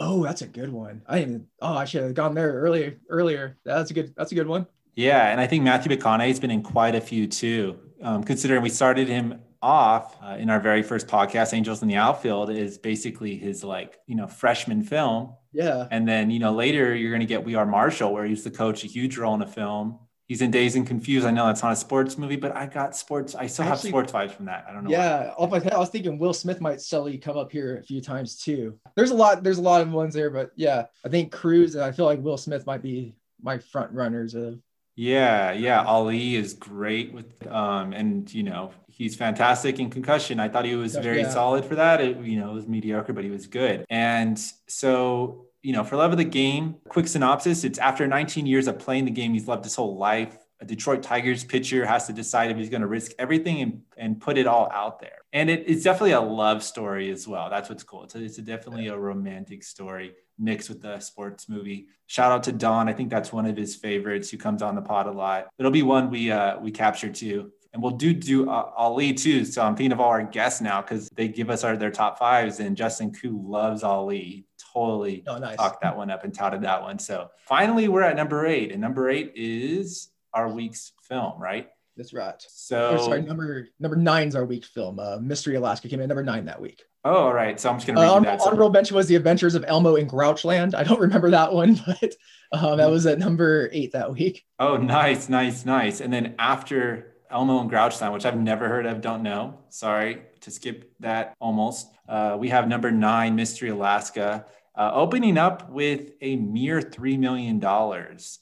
Oh, 0.00 0.22
that's 0.22 0.42
a 0.42 0.46
good 0.46 0.70
one. 0.70 1.00
I 1.06 1.20
didn't. 1.20 1.46
Oh, 1.62 1.78
I 1.78 1.86
should 1.86 2.02
have 2.02 2.12
gone 2.12 2.34
there 2.34 2.52
earlier. 2.52 2.98
Earlier. 3.08 3.56
That's 3.64 3.90
a 3.90 3.94
good. 3.94 4.12
That's 4.18 4.32
a 4.32 4.34
good 4.34 4.48
one. 4.48 4.66
Yeah, 4.96 5.28
and 5.28 5.40
I 5.40 5.46
think 5.46 5.64
Matthew 5.64 5.96
McConaughey's 5.96 6.40
been 6.40 6.50
in 6.50 6.62
quite 6.62 6.94
a 6.94 7.00
few 7.00 7.26
too. 7.26 7.78
Um, 8.02 8.22
considering 8.22 8.62
we 8.62 8.68
started 8.68 9.08
him 9.08 9.40
off 9.62 10.16
uh, 10.22 10.36
in 10.38 10.50
our 10.50 10.60
very 10.60 10.82
first 10.82 11.06
podcast, 11.06 11.54
Angels 11.54 11.82
in 11.82 11.88
the 11.88 11.96
Outfield, 11.96 12.50
is 12.50 12.78
basically 12.78 13.36
his 13.36 13.64
like 13.64 13.98
you 14.06 14.14
know 14.14 14.26
freshman 14.26 14.82
film. 14.82 15.34
Yeah. 15.52 15.86
And 15.90 16.06
then 16.06 16.30
you 16.30 16.38
know 16.38 16.52
later 16.52 16.94
you're 16.94 17.10
going 17.10 17.20
to 17.20 17.26
get 17.26 17.44
We 17.44 17.54
Are 17.54 17.66
Marshall, 17.66 18.12
where 18.12 18.24
he's 18.24 18.44
the 18.44 18.50
coach, 18.50 18.84
a 18.84 18.86
huge 18.86 19.16
role 19.18 19.34
in 19.34 19.42
a 19.42 19.46
film 19.46 19.98
he's 20.26 20.42
in 20.42 20.50
Dazed 20.50 20.76
and 20.76 20.86
Confused. 20.86 21.26
I 21.26 21.30
know 21.30 21.46
that's 21.46 21.62
not 21.62 21.72
a 21.72 21.76
sports 21.76 22.18
movie, 22.18 22.36
but 22.36 22.54
I 22.54 22.66
got 22.66 22.96
sports. 22.96 23.34
I 23.34 23.46
still 23.46 23.64
Actually, 23.64 23.90
have 23.90 24.08
sports 24.08 24.12
vibes 24.12 24.32
from 24.32 24.46
that. 24.46 24.64
I 24.68 24.72
don't 24.72 24.84
know. 24.84 24.90
Yeah, 24.90 25.32
off 25.36 25.50
my 25.50 25.58
head, 25.58 25.72
I 25.72 25.78
was 25.78 25.90
thinking 25.90 26.18
Will 26.18 26.34
Smith 26.34 26.60
might 26.60 26.80
subtly 26.80 27.18
come 27.18 27.36
up 27.36 27.52
here 27.52 27.78
a 27.78 27.82
few 27.82 28.00
times 28.00 28.36
too. 28.36 28.78
There's 28.96 29.10
a 29.10 29.14
lot. 29.14 29.42
There's 29.42 29.58
a 29.58 29.62
lot 29.62 29.80
of 29.80 29.90
ones 29.92 30.14
there, 30.14 30.30
but 30.30 30.50
yeah, 30.56 30.86
I 31.04 31.08
think 31.08 31.32
Cruise 31.32 31.74
and 31.74 31.84
I 31.84 31.92
feel 31.92 32.06
like 32.06 32.20
Will 32.20 32.36
Smith 32.36 32.66
might 32.66 32.82
be 32.82 33.14
my 33.42 33.58
front 33.58 33.92
runners 33.92 34.34
of. 34.34 34.60
Yeah, 34.96 35.52
yeah, 35.52 35.82
Ali 35.82 36.36
is 36.36 36.54
great 36.54 37.12
with, 37.12 37.46
um, 37.48 37.92
and 37.92 38.32
you 38.32 38.44
know 38.44 38.72
he's 38.88 39.16
fantastic 39.16 39.80
in 39.80 39.90
concussion. 39.90 40.38
I 40.38 40.48
thought 40.48 40.64
he 40.64 40.76
was 40.76 40.94
very 40.94 41.22
yeah. 41.22 41.30
solid 41.30 41.64
for 41.64 41.74
that. 41.74 42.00
It, 42.00 42.18
you 42.18 42.38
know, 42.38 42.52
it 42.52 42.54
was 42.54 42.68
mediocre, 42.68 43.12
but 43.12 43.24
he 43.24 43.30
was 43.30 43.48
good. 43.48 43.84
And 43.90 44.38
so 44.68 45.46
you 45.64 45.72
know, 45.72 45.82
for 45.82 45.96
love 45.96 46.12
of 46.12 46.18
the 46.18 46.24
game, 46.24 46.76
quick 46.88 47.08
synopsis 47.08 47.64
it's 47.64 47.78
after 47.78 48.06
19 48.06 48.46
years 48.46 48.68
of 48.68 48.78
playing 48.78 49.06
the 49.06 49.10
game 49.10 49.32
he's 49.32 49.48
loved 49.48 49.64
his 49.64 49.74
whole 49.74 49.96
life. 49.96 50.36
A 50.60 50.64
Detroit 50.64 51.02
Tigers 51.02 51.42
pitcher 51.42 51.84
has 51.84 52.06
to 52.06 52.12
decide 52.12 52.50
if 52.50 52.56
he's 52.56 52.68
going 52.68 52.82
to 52.82 52.86
risk 52.86 53.12
everything 53.18 53.60
and, 53.62 53.82
and 53.96 54.20
put 54.20 54.38
it 54.38 54.46
all 54.46 54.70
out 54.70 55.00
there. 55.00 55.18
And 55.32 55.50
it, 55.50 55.64
it's 55.66 55.82
definitely 55.82 56.12
a 56.12 56.20
love 56.20 56.62
story 56.62 57.10
as 57.10 57.26
well. 57.26 57.50
That's 57.50 57.68
what's 57.68 57.82
cool. 57.82 58.04
It's, 58.04 58.14
a, 58.14 58.22
it's 58.22 58.38
a 58.38 58.42
definitely 58.42 58.88
a 58.88 58.96
romantic 58.96 59.64
story 59.64 60.12
mixed 60.38 60.68
with 60.68 60.82
the 60.82 60.98
sports 61.00 61.48
movie. 61.48 61.86
Shout 62.06 62.32
out 62.32 62.42
to 62.44 62.52
Don. 62.52 62.88
I 62.88 62.92
think 62.92 63.10
that's 63.10 63.32
one 63.32 63.46
of 63.46 63.56
his 63.56 63.76
favorites 63.76 64.30
who 64.30 64.36
comes 64.36 64.62
on 64.62 64.74
the 64.74 64.82
pod 64.82 65.06
a 65.06 65.12
lot. 65.12 65.48
It'll 65.58 65.70
be 65.70 65.82
one 65.82 66.10
we 66.10 66.30
uh, 66.30 66.58
we 66.58 66.70
capture 66.70 67.10
too 67.10 67.52
and 67.74 67.82
we'll 67.82 67.92
do 67.92 68.14
do 68.14 68.48
uh, 68.48 68.70
Ali 68.76 69.12
too. 69.12 69.44
So 69.44 69.60
I'm 69.62 69.76
thinking 69.76 69.92
of 69.92 70.00
all 70.00 70.08
our 70.08 70.22
guests 70.22 70.60
now 70.60 70.80
because 70.80 71.08
they 71.10 71.28
give 71.28 71.50
us 71.50 71.64
our 71.64 71.76
their 71.76 71.90
top 71.90 72.18
fives, 72.18 72.60
and 72.60 72.76
Justin 72.76 73.12
Koo 73.12 73.42
loves 73.44 73.82
Ali. 73.82 74.46
Totally 74.72 75.22
oh, 75.26 75.38
nice. 75.38 75.56
talked 75.56 75.82
that 75.82 75.96
one 75.96 76.10
up 76.10 76.24
and 76.24 76.32
touted 76.32 76.62
that 76.62 76.82
one. 76.82 76.98
So 76.98 77.30
finally, 77.46 77.88
we're 77.88 78.02
at 78.02 78.16
number 78.16 78.46
eight, 78.46 78.72
and 78.72 78.80
number 78.80 79.10
eight 79.10 79.32
is 79.34 80.08
our 80.32 80.48
week's 80.48 80.92
film, 81.02 81.40
right? 81.40 81.68
That's 81.96 82.12
right. 82.12 82.34
So 82.48 82.96
oh, 82.98 83.04
sorry, 83.04 83.22
number 83.22 83.68
number 83.80 83.96
nine's 83.96 84.36
our 84.36 84.44
week's 84.44 84.68
film. 84.68 84.98
Uh, 84.98 85.18
Mystery 85.20 85.56
Alaska 85.56 85.88
came 85.88 86.00
in 86.00 86.08
number 86.08 86.24
nine 86.24 86.46
that 86.46 86.60
week. 86.60 86.82
Oh, 87.04 87.14
all 87.14 87.34
right. 87.34 87.60
So 87.60 87.68
I'm 87.68 87.76
just 87.76 87.86
gonna 87.86 88.00
read 88.00 88.08
uh, 88.08 88.20
that. 88.20 88.40
Honorable 88.40 88.70
mention 88.70 88.96
was 88.96 89.08
The 89.08 89.16
Adventures 89.16 89.54
of 89.54 89.64
Elmo 89.66 89.96
in 89.96 90.08
Grouchland. 90.08 90.74
I 90.74 90.84
don't 90.84 91.00
remember 91.00 91.30
that 91.30 91.52
one, 91.52 91.78
but 91.86 92.14
um, 92.52 92.78
that 92.78 92.90
was 92.90 93.04
at 93.06 93.18
number 93.18 93.68
eight 93.72 93.92
that 93.92 94.12
week. 94.12 94.44
Oh, 94.58 94.76
nice, 94.76 95.28
nice, 95.28 95.66
nice. 95.66 96.00
And 96.00 96.12
then 96.12 96.34
after 96.38 97.14
Elmo 97.30 97.60
and 97.60 97.70
Grouchland, 97.70 98.12
which 98.12 98.24
I've 98.24 98.38
never 98.38 98.68
heard 98.68 98.86
of, 98.86 99.00
don't 99.00 99.22
know. 99.22 99.58
Sorry 99.68 100.22
to 100.40 100.50
skip 100.50 100.92
that 101.00 101.34
almost. 101.40 101.88
Uh, 102.08 102.36
we 102.38 102.48
have 102.48 102.68
number 102.68 102.90
nine, 102.90 103.34
Mystery 103.34 103.70
Alaska, 103.70 104.46
uh, 104.76 104.90
opening 104.94 105.38
up 105.38 105.70
with 105.70 106.12
a 106.20 106.36
mere 106.36 106.80
$3 106.80 107.18
million. 107.18 107.64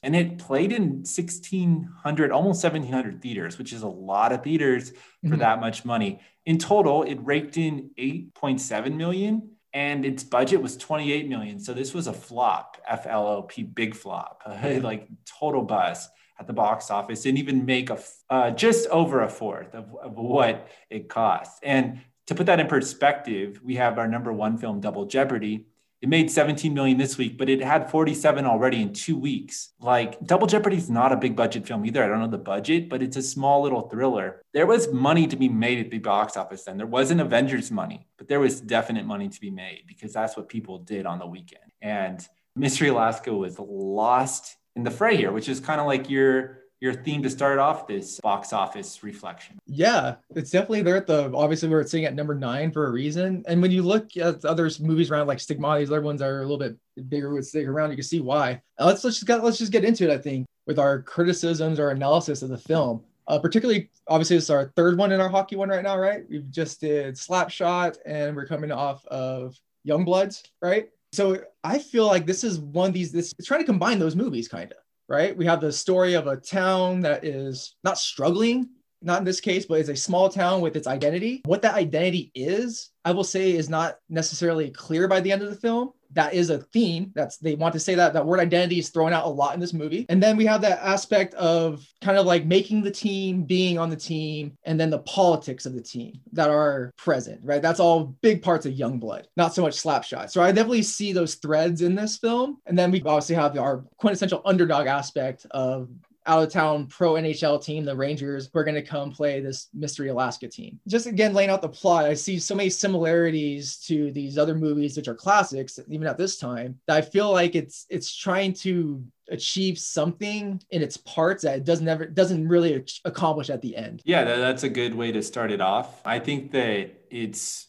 And 0.03 0.17
it 0.17 0.39
played 0.39 0.73
in 0.73 1.05
1,600, 1.05 2.31
almost 2.31 2.65
1,700 2.65 3.21
theaters, 3.21 3.59
which 3.59 3.73
is 3.73 3.83
a 3.83 3.89
lot 3.89 4.33
of 4.33 4.43
theaters 4.43 4.91
for 4.91 4.97
mm-hmm. 5.29 5.39
that 5.39 5.61
much 5.61 5.85
money. 5.85 6.21
In 6.45 6.59
total, 6.59 7.03
it 7.03 7.19
raked 7.23 7.57
in 7.57 7.91
8.7 7.99 8.95
million 8.97 9.51
and 9.75 10.05
its 10.05 10.23
budget 10.23 10.61
was 10.61 10.77
28 10.77 11.29
million. 11.29 11.59
So 11.59 11.73
this 11.73 11.95
was 11.95 12.07
a 12.07 12.13
flop, 12.13 12.77
F 12.87 13.07
L 13.07 13.27
O 13.27 13.43
P, 13.43 13.63
big 13.63 13.95
flop, 13.95 14.43
like 14.65 15.09
total 15.25 15.63
bust 15.63 16.11
at 16.39 16.47
the 16.47 16.53
box 16.53 16.91
office 16.91 17.23
Didn't 17.23 17.39
even 17.39 17.65
make 17.65 17.91
a 17.91 17.99
uh, 18.29 18.51
just 18.51 18.89
over 18.89 19.23
a 19.23 19.29
fourth 19.29 19.75
of, 19.75 19.95
of 20.03 20.17
what 20.17 20.69
it 20.91 21.09
costs. 21.09 21.59
And 21.63 22.01
to 22.27 22.35
put 22.35 22.47
that 22.47 22.61
in 22.61 22.67
perspective, 22.67 23.61
we 23.63 23.77
have 23.77 23.99
our 23.99 24.09
number 24.09 24.33
one 24.33 24.57
film, 24.57 24.81
Double 24.81 25.07
Jeopardy. 25.07 25.67
It 26.03 26.09
made 26.09 26.33
17 26.33 26.75
million 26.75 26.99
this 26.99 27.17
week, 27.17 27.39
but 27.39 27.49
it 27.49 27.63
had 27.63 27.89
47 27.89 28.45
already 28.45 28.83
in 28.83 28.93
two 28.93 29.17
weeks. 29.17 29.73
Like 29.79 30.21
Double 30.27 30.49
Jeopardy 30.49 30.77
is 30.77 30.91
not 30.91 31.13
a 31.13 31.17
big 31.17 31.37
budget 31.37 31.65
film 31.65 31.87
either. 31.87 32.03
I 32.03 32.09
don't 32.09 32.19
know 32.19 32.27
the 32.27 32.39
budget, 32.39 32.89
but 32.89 33.05
it's 33.05 33.17
a 33.17 33.23
small 33.23 33.63
little 33.63 33.83
thriller. 33.89 34.43
There 34.53 34.67
was 34.67 34.93
money 34.93 35.29
to 35.29 35.37
be 35.37 35.49
made 35.49 35.79
at 35.79 35.93
the 35.93 36.01
box 36.01 36.37
office 36.37 36.65
then. 36.65 36.77
There 36.77 36.89
wasn't 36.89 37.21
Avengers 37.21 37.71
money, 37.71 38.09
but 38.19 38.27
there 38.27 38.41
was 38.41 38.61
definite 38.61 39.07
money 39.07 39.29
to 39.29 39.41
be 39.41 39.51
made 39.51 39.85
because 39.87 40.13
that's 40.13 40.37
what 40.37 40.49
people 40.49 40.79
did 40.79 41.07
on 41.07 41.21
the 41.21 41.27
weekend. 41.27 41.71
And 41.81 42.27
Mystery 42.57 42.89
Alaska 42.89 43.33
was 43.33 43.57
lost 43.61 44.57
in 44.75 44.83
the 44.83 44.91
fray 44.91 45.17
here, 45.17 45.31
which 45.31 45.49
is 45.49 45.61
kind 45.61 45.81
of 45.81 45.87
like 45.87 46.11
your 46.11 46.62
your 46.83 46.93
theme 46.93 47.23
to 47.23 47.31
start 47.31 47.61
off 47.61 47.87
this 47.87 48.19
box 48.21 48.53
office 48.53 49.05
reflection. 49.05 49.57
Yeah, 49.67 50.17
it's 50.35 50.51
definitely 50.51 50.83
there 50.83 50.97
at 50.97 51.07
the 51.07 51.33
obviously 51.33 51.69
we're 51.69 51.85
sitting 51.85 52.07
at 52.07 52.15
number 52.17 52.35
nine 52.35 52.73
for 52.73 52.89
a 52.89 52.91
reason. 52.91 53.45
And 53.47 53.63
when 53.63 53.71
you 53.71 53.85
look 53.85 54.17
at 54.17 54.45
other 54.45 54.69
movies 54.81 55.09
around 55.09 55.29
like 55.29 55.39
Stigmata, 55.39 55.79
these 55.79 55.91
other 55.91 56.03
ones 56.03 56.21
are 56.21 56.41
a 56.41 56.43
little 56.43 56.59
bit 56.59 56.77
bigger 57.09 57.33
would 57.33 57.47
stick 57.47 57.69
around, 57.69 57.91
you 57.91 57.97
can 57.97 58.03
see 58.03 58.19
why. 58.19 58.61
let's 58.81 59.05
let's 59.05 59.17
just 59.17 59.29
get 59.29 59.45
let's 59.45 59.59
just 59.59 59.71
get 59.71 59.85
into 59.85 60.11
it. 60.11 60.11
I 60.13 60.19
think 60.19 60.45
with 60.67 60.81
our 60.81 61.03
criticisms 61.03 61.79
or 61.79 61.91
analysis 61.91 62.43
of 62.43 62.49
the 62.49 62.59
film. 62.59 63.05
Uh, 63.29 63.39
particularly, 63.39 63.89
obviously, 64.09 64.37
it's 64.37 64.51
our 64.51 64.73
third 64.75 64.99
one 64.99 65.13
in 65.13 65.21
our 65.21 65.29
hockey 65.29 65.55
one 65.55 65.69
right 65.69 65.85
now, 65.85 65.97
right? 65.97 66.25
We've 66.29 66.51
just 66.51 66.81
did 66.81 67.15
Slapshot, 67.15 67.97
and 68.05 68.35
we're 68.35 68.47
coming 68.47 68.73
off 68.73 69.07
of 69.07 69.57
Young 69.85 70.05
Bloods, 70.05 70.43
right? 70.61 70.89
So 71.13 71.41
I 71.63 71.79
feel 71.79 72.07
like 72.07 72.27
this 72.27 72.43
is 72.43 72.59
one 72.59 72.89
of 72.89 72.95
these, 72.95 73.13
this 73.13 73.35
it's 73.39 73.47
trying 73.47 73.61
to 73.61 73.67
combine 73.67 73.99
those 73.99 74.17
movies 74.17 74.49
kind 74.49 74.73
of, 74.73 74.79
right? 75.09 75.37
We 75.37 75.47
have 75.47 75.61
the 75.61 75.73
story 75.73 76.15
of 76.15 76.27
a 76.27 76.37
town 76.37 77.01
that 77.03 77.25
is 77.25 77.77
not 77.85 77.99
struggling, 77.99 78.69
not 79.03 79.19
in 79.19 79.25
this 79.25 79.41
case, 79.41 79.67
but 79.67 79.81
it's 79.81 79.89
a 79.89 79.97
small 79.97 80.29
town 80.29 80.61
with 80.61 80.77
its 80.77 80.87
identity. 80.87 81.43
What 81.45 81.63
that 81.63 81.75
identity 81.75 82.31
is, 82.35 82.91
I 83.05 83.13
will 83.13 83.25
say, 83.25 83.53
is 83.53 83.69
not 83.69 83.97
necessarily 84.09 84.71
clear 84.71 85.09
by 85.09 85.21
the 85.21 85.33
end 85.33 85.43
of 85.43 85.51
the 85.51 85.57
film. 85.57 85.93
That 86.15 86.35
is 86.35 86.51
a 86.51 86.59
theme. 86.59 87.13
That's 87.15 87.39
they 87.39 87.55
want 87.55 87.73
to 87.75 87.81
say 87.81 87.95
that 87.95 88.13
that 88.13 88.27
word 88.27 88.41
identity 88.41 88.79
is 88.79 88.91
thrown 88.91 89.13
out 89.13 89.27
a 89.27 89.29
lot 89.29 89.55
in 89.55 89.61
this 89.61 89.73
movie. 89.73 90.07
And 90.09 90.23
then 90.23 90.37
we 90.37 90.47
have 90.47 90.61
that 90.63 90.81
aspect 90.83 91.35
of 91.35 91.85
kind 92.01 92.19
of 92.19 92.27
like 92.27 92.45
making 92.45 92.83
the 92.83 92.91
team, 92.91 93.45
being 93.45 93.79
on 93.79 93.91
the 93.91 93.97
team, 93.97 94.57
and 94.65 94.79
then 94.79 94.91
the 94.91 95.01
politics 95.01 95.67
of 95.67 95.75
the 95.75 95.83
team 95.83 96.21
that 96.33 96.51
are 96.51 96.93
present, 96.97 97.41
right? 97.43 97.63
That's 97.63 97.81
all 97.81 98.17
big 98.23 98.43
parts 98.43 98.67
of 98.67 98.75
Youngblood, 98.75 99.25
not 99.37 99.55
so 99.55 99.63
much 99.63 99.83
Slapshot. 99.83 100.31
So 100.31 100.43
I 100.43 100.53
definitely 100.53 100.83
see 100.83 101.13
those 101.13 101.37
threads 101.37 101.83
in 101.83 101.95
this 101.95 102.19
film. 102.19 102.59
And 102.67 102.79
then 102.79 102.91
we 102.91 103.01
obviously 103.03 103.37
have 103.37 103.57
our 103.59 103.85
quintessential 103.97 104.43
underdog 104.45 104.87
aspect 104.87 105.47
of 105.51 105.89
out 106.27 106.43
of 106.43 106.53
town 106.53 106.87
pro 106.87 107.15
NHL 107.15 107.63
team, 107.65 107.85
the 107.85 107.97
Rangers, 107.97 108.49
who 108.53 108.59
are 108.59 108.65
going 108.65 108.75
to 108.75 108.83
come 108.83 109.11
play 109.11 109.41
this 109.41 109.69
Mystery 109.75 110.09
Alaska 110.09 110.49
team. 110.49 110.79
Just 110.87 111.07
again, 111.07 111.35
laying 111.35 111.51
out 111.51 111.63
the 111.63 111.69
plot, 111.69 112.05
I 112.05 112.15
see 112.15 112.39
so 112.39 112.55
many 112.55 112.71
similarities 112.71 113.79
to 113.87 114.13
these 114.13 114.39
other 114.39 114.55
movies, 114.55 114.97
which 114.97 115.09
are 115.09 115.15
classics, 115.15 115.79
even 115.89 116.07
at 116.07 116.19
this 116.19 116.39
time, 116.39 116.79
that 116.87 116.97
I 116.97 117.01
feel 117.03 117.33
like 117.33 117.55
it's 117.55 117.87
it's 117.89 118.15
trying 118.15 118.53
to 118.55 119.05
achieve 119.31 119.79
something 119.79 120.61
in 120.71 120.83
its 120.83 120.97
parts 120.99 121.43
that 121.43 121.57
it 121.57 121.65
doesn't 121.65 121.89
ever 121.89 122.07
doesn't 122.07 122.47
really 122.49 122.85
accomplish 123.05 123.51
at 123.51 123.63
the 123.63 123.77
end. 123.77 124.03
Yeah, 124.05 124.25
that's 124.25 124.63
a 124.63 124.69
good 124.69 124.95
way 124.95 125.13
to 125.13 125.23
start 125.23 125.51
it 125.51 125.61
off. 125.61 126.03
I 126.05 126.19
think 126.19 126.53
that 126.53 126.91
it's 127.11 127.69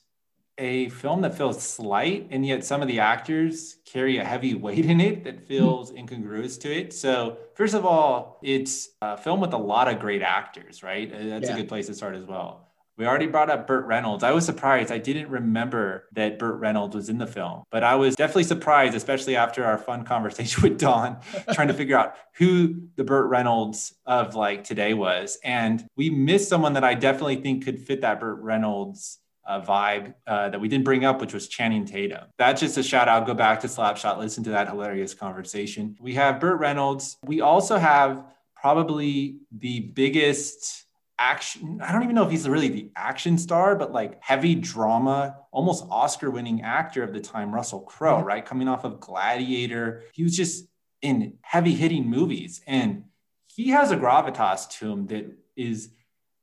a 0.58 0.90
film 0.90 1.22
that 1.22 1.36
feels 1.36 1.62
slight 1.62 2.28
and 2.32 2.46
yet 2.46 2.64
some 2.64 2.82
of 2.82 2.88
the 2.88 3.00
actors 3.00 3.78
carry 3.86 4.18
a 4.18 4.24
heavy 4.24 4.54
weight 4.66 4.86
in 4.86 5.02
it 5.02 5.24
that 5.24 5.48
feels 5.48 5.92
incongruous 5.92 6.58
to 6.58 6.72
it 6.72 6.94
so 6.94 7.38
first 7.56 7.74
of 7.74 7.86
all 7.86 8.40
it's 8.44 8.90
a 9.02 9.18
film 9.18 9.40
with 9.40 9.54
a 9.54 9.58
lot 9.58 9.88
of 9.88 10.00
great 10.00 10.22
actors 10.22 10.84
right 10.84 11.12
uh, 11.14 11.18
that's 11.24 11.48
yeah. 11.48 11.54
a 11.54 11.58
good 11.58 11.68
place 11.68 11.88
to 11.88 11.94
start 11.94 12.16
as 12.16 12.26
well 12.26 12.64
we 12.96 13.08
already 13.08 13.26
brought 13.26 13.50
up 13.50 13.66
Burt 13.66 13.88
Reynolds. 13.88 14.24
I 14.24 14.32
was 14.32 14.46
surprised. 14.46 14.92
I 14.92 15.00
didn't 15.00 15.30
remember 15.30 16.08
that 16.12 16.38
Burt 16.38 16.60
Reynolds 16.60 16.96
was 16.96 17.10
in 17.10 17.18
the 17.18 17.26
film, 17.26 17.64
but 17.72 17.84
I 17.84 17.96
was 17.96 18.16
definitely 18.16 18.44
surprised, 18.44 18.94
especially 18.94 19.36
after 19.36 19.66
our 19.66 19.80
fun 19.80 20.06
conversation 20.06 20.62
with 20.62 20.78
Don, 20.78 21.18
trying 21.54 21.70
to 21.70 21.74
figure 21.74 21.98
out 21.98 22.16
who 22.36 22.84
the 22.96 23.04
Burt 23.04 23.30
Reynolds 23.30 23.96
of 24.06 24.36
like 24.36 24.64
today 24.64 24.94
was. 24.94 25.40
And 25.44 25.84
we 25.96 26.12
missed 26.12 26.50
someone 26.50 26.74
that 26.74 26.84
I 26.84 26.94
definitely 26.94 27.38
think 27.38 27.66
could 27.66 27.80
fit 27.80 28.02
that 28.02 28.20
Burt 28.20 28.40
Reynolds 28.42 29.18
uh, 29.46 29.62
vibe 29.62 30.14
uh, 30.28 30.50
that 30.50 30.60
we 30.60 30.68
didn't 30.68 30.86
bring 30.86 31.06
up, 31.06 31.22
which 31.22 31.34
was 31.34 31.48
Channing 31.48 31.86
Tatum. 31.86 32.26
That's 32.38 32.62
just 32.62 32.78
a 32.78 32.84
shout 32.84 33.08
out. 33.08 33.26
Go 33.26 33.34
back 33.34 33.60
to 33.62 33.68
Slapshot, 33.68 34.18
listen 34.18 34.44
to 34.46 34.52
that 34.52 34.68
hilarious 34.68 35.14
conversation. 35.14 35.98
We 36.00 36.14
have 36.16 36.40
Burt 36.40 36.60
Reynolds. 36.60 37.18
We 37.26 37.42
also 37.42 37.78
have 37.78 38.26
probably 38.56 39.40
the 39.52 39.82
biggest 39.82 40.86
action. 41.20 41.80
I 41.82 41.92
don't 41.92 42.04
even 42.04 42.16
know 42.16 42.24
if 42.24 42.32
he's 42.32 42.48
really 42.48 42.70
the 42.70 42.92
action 42.96 43.38
star, 43.38 43.76
but 43.76 43.92
like 43.92 44.22
heavy 44.22 44.56
drama, 44.56 45.38
almost 45.52 45.86
Oscar 45.90 46.32
winning 46.32 46.62
actor 46.62 47.04
of 47.04 47.14
the 47.14 47.20
time, 47.20 47.54
Russell 47.54 47.82
Crowe, 47.82 48.18
mm-hmm. 48.18 48.28
right? 48.28 48.46
Coming 48.46 48.68
off 48.68 48.84
of 48.84 49.00
Gladiator. 49.00 50.04
He 50.14 50.24
was 50.24 50.36
just 50.36 50.66
in 51.02 51.34
heavy 51.42 51.76
hitting 51.76 52.10
movies. 52.10 52.62
And 52.66 53.06
he 53.48 53.70
has 53.70 53.92
a 53.92 53.98
gravitas 53.98 54.70
to 54.80 54.92
him 54.92 55.08
that 55.08 55.32
is 55.56 55.90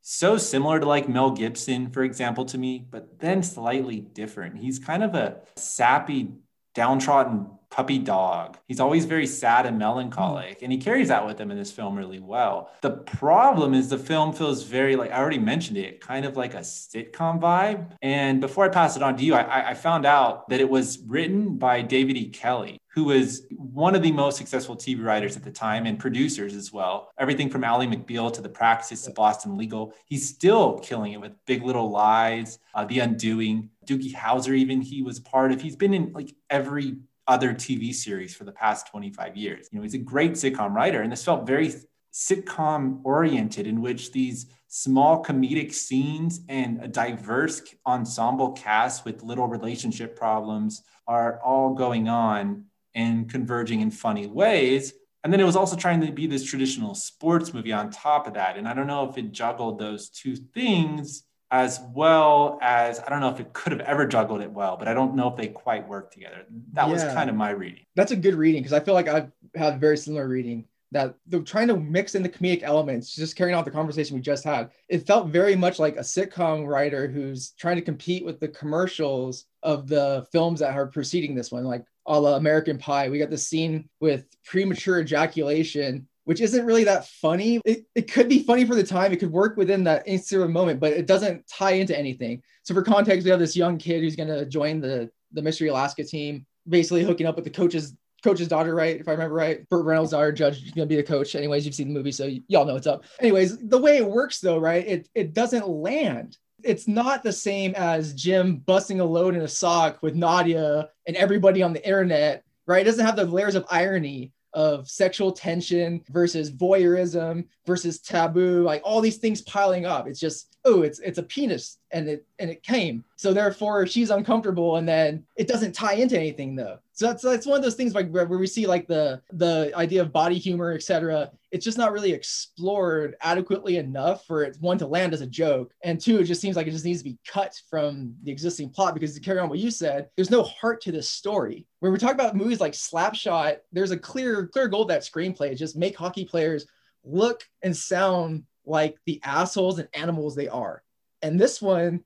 so 0.00 0.36
similar 0.36 0.80
to 0.80 0.86
like 0.86 1.08
Mel 1.08 1.30
Gibson, 1.30 1.90
for 1.90 2.02
example, 2.02 2.44
to 2.46 2.58
me, 2.58 2.84
but 2.90 3.18
then 3.18 3.42
slightly 3.42 4.00
different. 4.00 4.58
He's 4.58 4.78
kind 4.78 5.02
of 5.02 5.14
a 5.14 5.40
sappy, 5.56 6.32
downtrodden 6.74 7.46
puppy 7.70 7.98
dog. 7.98 8.58
He's 8.66 8.80
always 8.80 9.04
very 9.04 9.26
sad 9.26 9.64
and 9.64 9.78
melancholic, 9.78 10.62
and 10.62 10.72
he 10.72 10.78
carries 10.78 11.08
that 11.08 11.24
with 11.24 11.40
him 11.40 11.50
in 11.50 11.56
this 11.56 11.70
film 11.70 11.96
really 11.96 12.18
well. 12.18 12.70
The 12.82 12.90
problem 12.90 13.74
is 13.74 13.88
the 13.88 13.98
film 13.98 14.32
feels 14.32 14.64
very 14.64 14.96
like 14.96 15.12
I 15.12 15.18
already 15.18 15.38
mentioned 15.38 15.78
it, 15.78 16.00
kind 16.00 16.24
of 16.24 16.36
like 16.36 16.54
a 16.54 16.60
sitcom 16.60 17.40
vibe. 17.40 17.92
And 18.02 18.40
before 18.40 18.64
I 18.64 18.68
pass 18.68 18.96
it 18.96 19.02
on 19.02 19.16
to 19.16 19.24
you, 19.24 19.34
I, 19.34 19.70
I 19.70 19.74
found 19.74 20.04
out 20.04 20.48
that 20.48 20.60
it 20.60 20.68
was 20.68 20.98
written 21.06 21.58
by 21.58 21.82
David 21.82 22.16
E. 22.16 22.28
Kelley, 22.30 22.79
who 22.92 23.04
was 23.04 23.46
one 23.50 23.94
of 23.94 24.02
the 24.02 24.10
most 24.10 24.36
successful 24.36 24.76
TV 24.76 25.02
writers 25.02 25.36
at 25.36 25.44
the 25.44 25.50
time 25.50 25.86
and 25.86 25.98
producers 25.98 26.54
as 26.54 26.72
well. 26.72 27.10
Everything 27.18 27.48
from 27.48 27.62
Ally 27.62 27.86
McBeal 27.86 28.32
to 28.32 28.42
The 28.42 28.48
Practice 28.48 29.02
to 29.02 29.12
Boston 29.12 29.56
Legal. 29.56 29.94
He's 30.06 30.28
still 30.28 30.78
killing 30.80 31.12
it 31.12 31.20
with 31.20 31.32
Big 31.46 31.62
Little 31.62 31.90
Lies, 31.90 32.58
uh, 32.74 32.84
The 32.84 32.98
Undoing, 32.98 33.70
Doogie 33.86 34.12
Howser, 34.12 34.56
even 34.56 34.80
he 34.80 35.02
was 35.02 35.20
part 35.20 35.52
of. 35.52 35.60
He's 35.60 35.76
been 35.76 35.94
in 35.94 36.12
like 36.12 36.34
every 36.50 36.96
other 37.28 37.54
TV 37.54 37.94
series 37.94 38.34
for 38.34 38.42
the 38.42 38.52
past 38.52 38.88
25 38.88 39.36
years. 39.36 39.68
You 39.70 39.78
know, 39.78 39.82
he's 39.84 39.94
a 39.94 39.98
great 39.98 40.32
sitcom 40.32 40.74
writer, 40.74 41.02
and 41.02 41.12
this 41.12 41.24
felt 41.24 41.46
very 41.46 41.72
sitcom 42.12 43.00
oriented, 43.04 43.68
in 43.68 43.80
which 43.80 44.10
these 44.10 44.46
small 44.66 45.22
comedic 45.22 45.72
scenes 45.72 46.40
and 46.48 46.82
a 46.82 46.88
diverse 46.88 47.62
ensemble 47.86 48.50
cast 48.52 49.04
with 49.04 49.22
little 49.22 49.46
relationship 49.46 50.16
problems 50.16 50.82
are 51.06 51.40
all 51.44 51.74
going 51.74 52.08
on 52.08 52.64
and 52.94 53.30
converging 53.30 53.80
in 53.80 53.90
funny 53.90 54.26
ways. 54.26 54.92
And 55.22 55.32
then 55.32 55.40
it 55.40 55.44
was 55.44 55.56
also 55.56 55.76
trying 55.76 56.00
to 56.00 56.12
be 56.12 56.26
this 56.26 56.44
traditional 56.44 56.94
sports 56.94 57.52
movie 57.52 57.72
on 57.72 57.90
top 57.90 58.26
of 58.26 58.34
that. 58.34 58.56
And 58.56 58.66
I 58.66 58.74
don't 58.74 58.86
know 58.86 59.08
if 59.08 59.18
it 59.18 59.32
juggled 59.32 59.78
those 59.78 60.08
two 60.08 60.34
things 60.34 61.24
as 61.50 61.80
well 61.94 62.58
as 62.62 63.00
I 63.00 63.10
don't 63.10 63.20
know 63.20 63.28
if 63.30 63.40
it 63.40 63.52
could 63.52 63.72
have 63.72 63.80
ever 63.80 64.06
juggled 64.06 64.40
it 64.40 64.50
well, 64.50 64.76
but 64.76 64.86
I 64.86 64.94
don't 64.94 65.16
know 65.16 65.28
if 65.28 65.36
they 65.36 65.48
quite 65.48 65.86
work 65.88 66.12
together. 66.12 66.44
That 66.72 66.86
yeah. 66.86 66.92
was 66.92 67.02
kind 67.02 67.28
of 67.28 67.36
my 67.36 67.50
reading. 67.50 67.84
That's 67.96 68.12
a 68.12 68.16
good 68.16 68.34
reading 68.34 68.62
because 68.62 68.72
I 68.72 68.80
feel 68.80 68.94
like 68.94 69.08
I've 69.08 69.30
had 69.54 69.74
a 69.74 69.78
very 69.78 69.96
similar 69.96 70.28
reading 70.28 70.66
that 70.92 71.14
they're 71.26 71.40
trying 71.40 71.68
to 71.68 71.76
mix 71.76 72.14
in 72.14 72.22
the 72.22 72.28
comedic 72.28 72.62
elements, 72.62 73.14
just 73.14 73.36
carrying 73.36 73.56
out 73.56 73.64
the 73.64 73.70
conversation 73.70 74.16
we 74.16 74.22
just 74.22 74.44
had. 74.44 74.70
It 74.88 75.06
felt 75.06 75.28
very 75.28 75.54
much 75.54 75.78
like 75.78 75.96
a 75.96 76.00
sitcom 76.00 76.66
writer 76.66 77.06
who's 77.06 77.50
trying 77.52 77.76
to 77.76 77.82
compete 77.82 78.24
with 78.24 78.40
the 78.40 78.48
commercials 78.48 79.46
of 79.62 79.88
the 79.88 80.26
films 80.32 80.60
that 80.60 80.74
are 80.74 80.86
preceding 80.86 81.34
this 81.34 81.52
one, 81.52 81.64
like 81.64 81.84
a 82.06 82.18
la 82.18 82.36
American 82.36 82.78
Pie. 82.78 83.08
We 83.08 83.18
got 83.18 83.30
the 83.30 83.38
scene 83.38 83.88
with 84.00 84.26
premature 84.44 85.00
ejaculation 85.00 86.06
which 86.24 86.40
isn't 86.40 86.64
really 86.64 86.84
that 86.84 87.08
funny. 87.08 87.60
It, 87.64 87.86
it 87.96 88.12
could 88.12 88.28
be 88.28 88.44
funny 88.44 88.64
for 88.64 88.76
the 88.76 88.84
time. 88.84 89.12
It 89.12 89.18
could 89.18 89.32
work 89.32 89.56
within 89.56 89.82
that 89.84 90.06
Instagram 90.06 90.52
moment, 90.52 90.78
but 90.78 90.92
it 90.92 91.06
doesn't 91.06 91.44
tie 91.48 91.72
into 91.72 91.98
anything. 91.98 92.40
So 92.62 92.72
for 92.72 92.82
context, 92.82 93.24
we 93.24 93.30
have 93.30 93.40
this 93.40 93.56
young 93.56 93.78
kid 93.78 94.02
who's 94.02 94.14
going 94.14 94.28
to 94.28 94.46
join 94.46 94.80
the, 94.80 95.10
the 95.32 95.42
Mystery 95.42 95.68
Alaska 95.68 96.04
team, 96.04 96.46
basically 96.68 97.02
hooking 97.02 97.26
up 97.26 97.34
with 97.34 97.44
the 97.44 97.50
coach's 97.50 97.96
coach's 98.22 98.48
daughter, 98.48 98.74
right? 98.74 99.00
If 99.00 99.08
I 99.08 99.12
remember 99.12 99.34
right, 99.34 99.68
Burt 99.68 99.84
Reynolds' 99.84 100.10
daughter, 100.10 100.30
Judge, 100.30 100.62
is 100.62 100.72
gonna 100.72 100.86
be 100.86 100.96
the 100.96 101.02
coach. 101.02 101.34
Anyways, 101.34 101.64
you've 101.64 101.74
seen 101.74 101.88
the 101.88 101.94
movie, 101.94 102.12
so 102.12 102.26
y- 102.26 102.42
y'all 102.48 102.66
know 102.66 102.74
what's 102.74 102.86
up. 102.86 103.04
Anyways, 103.18 103.56
the 103.56 103.78
way 103.78 103.96
it 103.96 104.06
works 104.06 104.40
though, 104.40 104.58
right? 104.58 104.86
It 104.86 105.08
it 105.14 105.32
doesn't 105.32 105.66
land. 105.66 106.36
It's 106.64 106.88
not 106.88 107.22
the 107.22 107.32
same 107.32 107.74
as 107.74 108.14
Jim 108.14 108.56
busting 108.56 109.00
a 109.00 109.04
load 109.04 109.34
in 109.34 109.42
a 109.42 109.48
sock 109.48 110.02
with 110.02 110.14
Nadia 110.14 110.88
and 111.06 111.16
everybody 111.16 111.62
on 111.62 111.72
the 111.72 111.84
internet, 111.84 112.44
right? 112.66 112.82
It 112.82 112.84
doesn't 112.84 113.04
have 113.04 113.16
the 113.16 113.24
layers 113.24 113.54
of 113.54 113.66
irony 113.70 114.32
of 114.52 114.88
sexual 114.88 115.32
tension 115.32 116.02
versus 116.10 116.50
voyeurism 116.50 117.44
versus 117.66 118.00
taboo, 118.00 118.62
like 118.62 118.82
all 118.84 119.00
these 119.00 119.18
things 119.18 119.42
piling 119.42 119.86
up. 119.86 120.08
It's 120.08 120.20
just, 120.20 120.56
oh, 120.64 120.82
it's 120.82 120.98
it's 121.00 121.18
a 121.18 121.22
penis 121.22 121.78
and 121.92 122.08
it 122.08 122.26
and 122.38 122.50
it 122.50 122.62
came. 122.62 123.04
So 123.16 123.32
therefore 123.32 123.86
she's 123.86 124.10
uncomfortable 124.10 124.76
and 124.76 124.88
then 124.88 125.24
it 125.36 125.48
doesn't 125.48 125.72
tie 125.72 125.94
into 125.94 126.18
anything 126.18 126.56
though. 126.56 126.78
So 126.92 127.06
that's 127.06 127.22
that's 127.22 127.46
one 127.46 127.58
of 127.58 127.62
those 127.62 127.76
things 127.76 127.94
like 127.94 128.10
where 128.10 128.26
we 128.26 128.46
see 128.46 128.66
like 128.66 128.86
the 128.86 129.22
the 129.32 129.72
idea 129.74 130.02
of 130.02 130.12
body 130.12 130.38
humor, 130.38 130.72
etc. 130.72 131.30
It's 131.50 131.64
just 131.64 131.78
not 131.78 131.92
really 131.92 132.12
explored 132.12 133.16
adequately 133.20 133.76
enough 133.76 134.24
for 134.26 134.42
it 134.44 134.56
one 134.60 134.78
to 134.78 134.86
land 134.86 135.12
as 135.12 135.20
a 135.20 135.26
joke, 135.26 135.72
and 135.82 136.00
two, 136.00 136.18
it 136.18 136.24
just 136.24 136.40
seems 136.40 136.56
like 136.56 136.66
it 136.66 136.72
just 136.72 136.84
needs 136.84 137.00
to 137.00 137.10
be 137.10 137.18
cut 137.26 137.60
from 137.68 138.14
the 138.22 138.30
existing 138.30 138.70
plot 138.70 138.94
because 138.94 139.14
to 139.14 139.20
carry 139.20 139.38
on 139.38 139.48
what 139.48 139.58
you 139.58 139.70
said, 139.70 140.08
there's 140.16 140.30
no 140.30 140.42
heart 140.42 140.80
to 140.82 140.92
this 140.92 141.08
story. 141.08 141.66
When 141.80 141.92
we 141.92 141.98
talk 141.98 142.14
about 142.14 142.36
movies 142.36 142.60
like 142.60 142.72
Slapshot, 142.72 143.58
there's 143.72 143.90
a 143.90 143.98
clear 143.98 144.46
clear 144.46 144.68
goal 144.68 144.84
that 144.86 145.02
screenplay 145.02 145.52
is 145.52 145.58
just 145.58 145.76
make 145.76 145.96
hockey 145.96 146.24
players 146.24 146.66
look 147.04 147.44
and 147.62 147.76
sound 147.76 148.44
like 148.64 148.96
the 149.06 149.20
assholes 149.24 149.78
and 149.78 149.88
animals 149.94 150.34
they 150.34 150.48
are. 150.48 150.82
And 151.22 151.38
this 151.38 151.60
one 151.60 152.04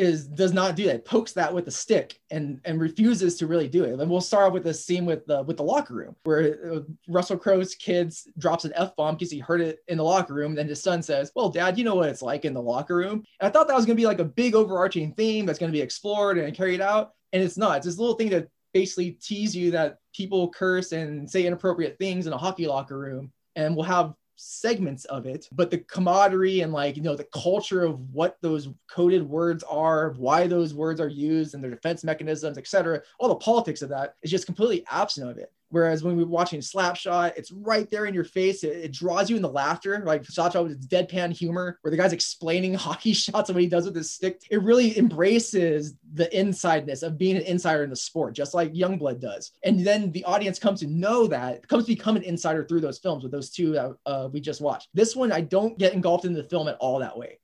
is 0.00 0.26
does 0.26 0.54
not 0.54 0.76
do 0.76 0.86
that. 0.86 1.04
Pokes 1.04 1.32
that 1.32 1.52
with 1.52 1.68
a 1.68 1.70
stick 1.70 2.18
and 2.30 2.58
and 2.64 2.80
refuses 2.80 3.36
to 3.36 3.46
really 3.46 3.68
do 3.68 3.84
it. 3.84 4.00
And 4.00 4.10
we'll 4.10 4.22
start 4.22 4.46
off 4.46 4.52
with 4.54 4.66
a 4.66 4.72
scene 4.72 5.04
with 5.04 5.26
the 5.26 5.42
with 5.42 5.58
the 5.58 5.62
locker 5.62 5.94
room 5.94 6.16
where 6.24 6.72
uh, 6.72 6.80
russell 7.06 7.36
crowe's 7.36 7.74
kids 7.74 8.26
drops 8.38 8.64
an 8.64 8.72
f-bomb 8.74 9.16
because 9.16 9.30
he 9.30 9.38
heard 9.38 9.60
it 9.60 9.80
in 9.88 9.98
the 9.98 10.04
locker 10.04 10.32
room. 10.32 10.52
And 10.52 10.58
then 10.58 10.68
his 10.68 10.82
son 10.82 11.02
says 11.02 11.30
well 11.34 11.50
dad 11.50 11.76
you 11.76 11.84
know 11.84 11.96
what 11.96 12.08
it's 12.08 12.22
like 12.22 12.46
in 12.46 12.54
the 12.54 12.62
locker 12.62 12.96
room. 12.96 13.22
And 13.40 13.48
i 13.48 13.50
thought 13.50 13.68
that 13.68 13.76
was 13.76 13.84
going 13.84 13.96
to 13.96 14.00
be 14.00 14.06
like 14.06 14.20
a 14.20 14.24
big 14.24 14.54
overarching 14.54 15.12
theme 15.14 15.44
that's 15.44 15.58
going 15.58 15.70
to 15.70 15.76
be 15.76 15.82
explored 15.82 16.38
and 16.38 16.56
carried 16.56 16.80
out. 16.80 17.12
And 17.32 17.42
it's 17.42 17.58
not. 17.58 17.76
It's 17.76 17.86
this 17.86 17.98
little 17.98 18.16
thing 18.16 18.30
to 18.30 18.48
basically 18.72 19.12
tease 19.12 19.54
you 19.54 19.70
that 19.72 19.98
people 20.14 20.48
curse 20.50 20.92
and 20.92 21.30
say 21.30 21.46
inappropriate 21.46 21.98
things 21.98 22.26
in 22.26 22.32
a 22.32 22.38
hockey 22.38 22.66
locker 22.66 22.98
room 22.98 23.32
and 23.56 23.76
we'll 23.76 23.84
have 23.84 24.14
segments 24.42 25.04
of 25.06 25.26
it 25.26 25.46
but 25.52 25.70
the 25.70 25.76
camaraderie 25.76 26.60
and 26.60 26.72
like 26.72 26.96
you 26.96 27.02
know 27.02 27.14
the 27.14 27.28
culture 27.34 27.84
of 27.84 28.00
what 28.10 28.38
those 28.40 28.70
coded 28.90 29.22
words 29.22 29.62
are 29.64 30.14
why 30.16 30.46
those 30.46 30.72
words 30.72 30.98
are 30.98 31.08
used 31.08 31.54
and 31.54 31.62
their 31.62 31.70
defense 31.70 32.02
mechanisms 32.02 32.56
etc 32.56 33.02
all 33.18 33.28
the 33.28 33.34
politics 33.34 33.82
of 33.82 33.90
that 33.90 34.14
is 34.22 34.30
just 34.30 34.46
completely 34.46 34.82
absent 34.90 35.28
of 35.28 35.36
it 35.36 35.52
Whereas 35.70 36.02
when 36.02 36.16
we're 36.16 36.26
watching 36.26 36.60
Slapshot, 36.60 37.32
it's 37.36 37.52
right 37.52 37.88
there 37.90 38.06
in 38.06 38.14
your 38.14 38.24
face. 38.24 38.64
It, 38.64 38.76
it 38.76 38.92
draws 38.92 39.30
you 39.30 39.36
in 39.36 39.42
the 39.42 39.48
laughter, 39.48 40.02
like 40.04 40.24
Slapshot 40.24 40.64
with 40.64 40.72
its 40.72 40.86
deadpan 40.86 41.32
humor, 41.32 41.78
where 41.82 41.90
the 41.90 41.96
guy's 41.96 42.12
explaining 42.12 42.74
hockey 42.90 43.12
shots 43.12 43.48
and 43.48 43.56
what 43.56 43.62
he 43.62 43.68
does 43.68 43.84
with 43.84 43.94
his 43.94 44.12
stick. 44.12 44.42
It 44.50 44.62
really 44.62 44.98
embraces 44.98 45.94
the 46.12 46.36
insideness 46.38 47.02
of 47.02 47.16
being 47.16 47.36
an 47.36 47.42
insider 47.42 47.84
in 47.84 47.90
the 47.90 47.96
sport, 47.96 48.34
just 48.34 48.52
like 48.52 48.72
Youngblood 48.72 49.20
does. 49.20 49.52
And 49.62 49.86
then 49.86 50.10
the 50.10 50.24
audience 50.24 50.58
comes 50.58 50.80
to 50.80 50.88
know 50.88 51.28
that, 51.28 51.66
comes 51.68 51.84
to 51.84 51.94
become 51.94 52.16
an 52.16 52.24
insider 52.24 52.64
through 52.64 52.80
those 52.80 52.98
films 52.98 53.22
with 53.22 53.32
those 53.32 53.50
two 53.50 53.72
that 53.72 53.96
uh, 54.06 54.28
we 54.32 54.40
just 54.40 54.60
watched. 54.60 54.88
This 54.92 55.14
one, 55.14 55.30
I 55.30 55.40
don't 55.40 55.78
get 55.78 55.94
engulfed 55.94 56.24
in 56.24 56.32
the 56.32 56.44
film 56.44 56.66
at 56.66 56.76
all 56.80 56.98
that 56.98 57.16
way. 57.16 57.38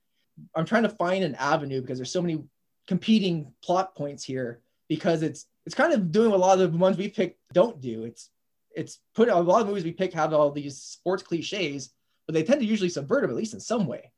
I'm 0.53 0.65
trying 0.65 0.83
to 0.83 0.89
find 0.89 1.23
an 1.23 1.35
avenue 1.35 1.81
because 1.81 1.97
there's 1.97 2.11
so 2.11 2.21
many 2.21 2.43
competing 2.87 3.53
plot 3.63 3.95
points 3.95 4.23
here 4.23 4.61
because 4.87 5.23
it's 5.23 5.45
it's 5.67 5.75
kind 5.75 5.91
of 5.91 6.13
doing 6.13 6.31
a 6.31 6.37
lot 6.37 6.61
of 6.61 6.71
the 6.71 6.77
ones 6.77 6.97
we 6.97 7.09
pick 7.09 7.35
don't 7.51 7.81
do. 7.81 8.05
It's 8.05 8.29
it's 8.73 8.99
put 9.13 9.27
a 9.27 9.35
lot 9.35 9.61
of 9.61 9.67
movies 9.67 9.83
we 9.83 9.91
pick 9.91 10.13
have 10.13 10.33
all 10.33 10.49
these 10.49 10.77
sports 10.77 11.21
cliches, 11.21 11.91
but 12.25 12.33
they 12.33 12.43
tend 12.43 12.61
to 12.61 12.65
usually 12.65 12.87
subvert 12.87 13.21
them 13.21 13.31
at 13.31 13.35
least 13.35 13.53
in 13.53 13.59
some 13.59 13.85
way. 13.85 14.13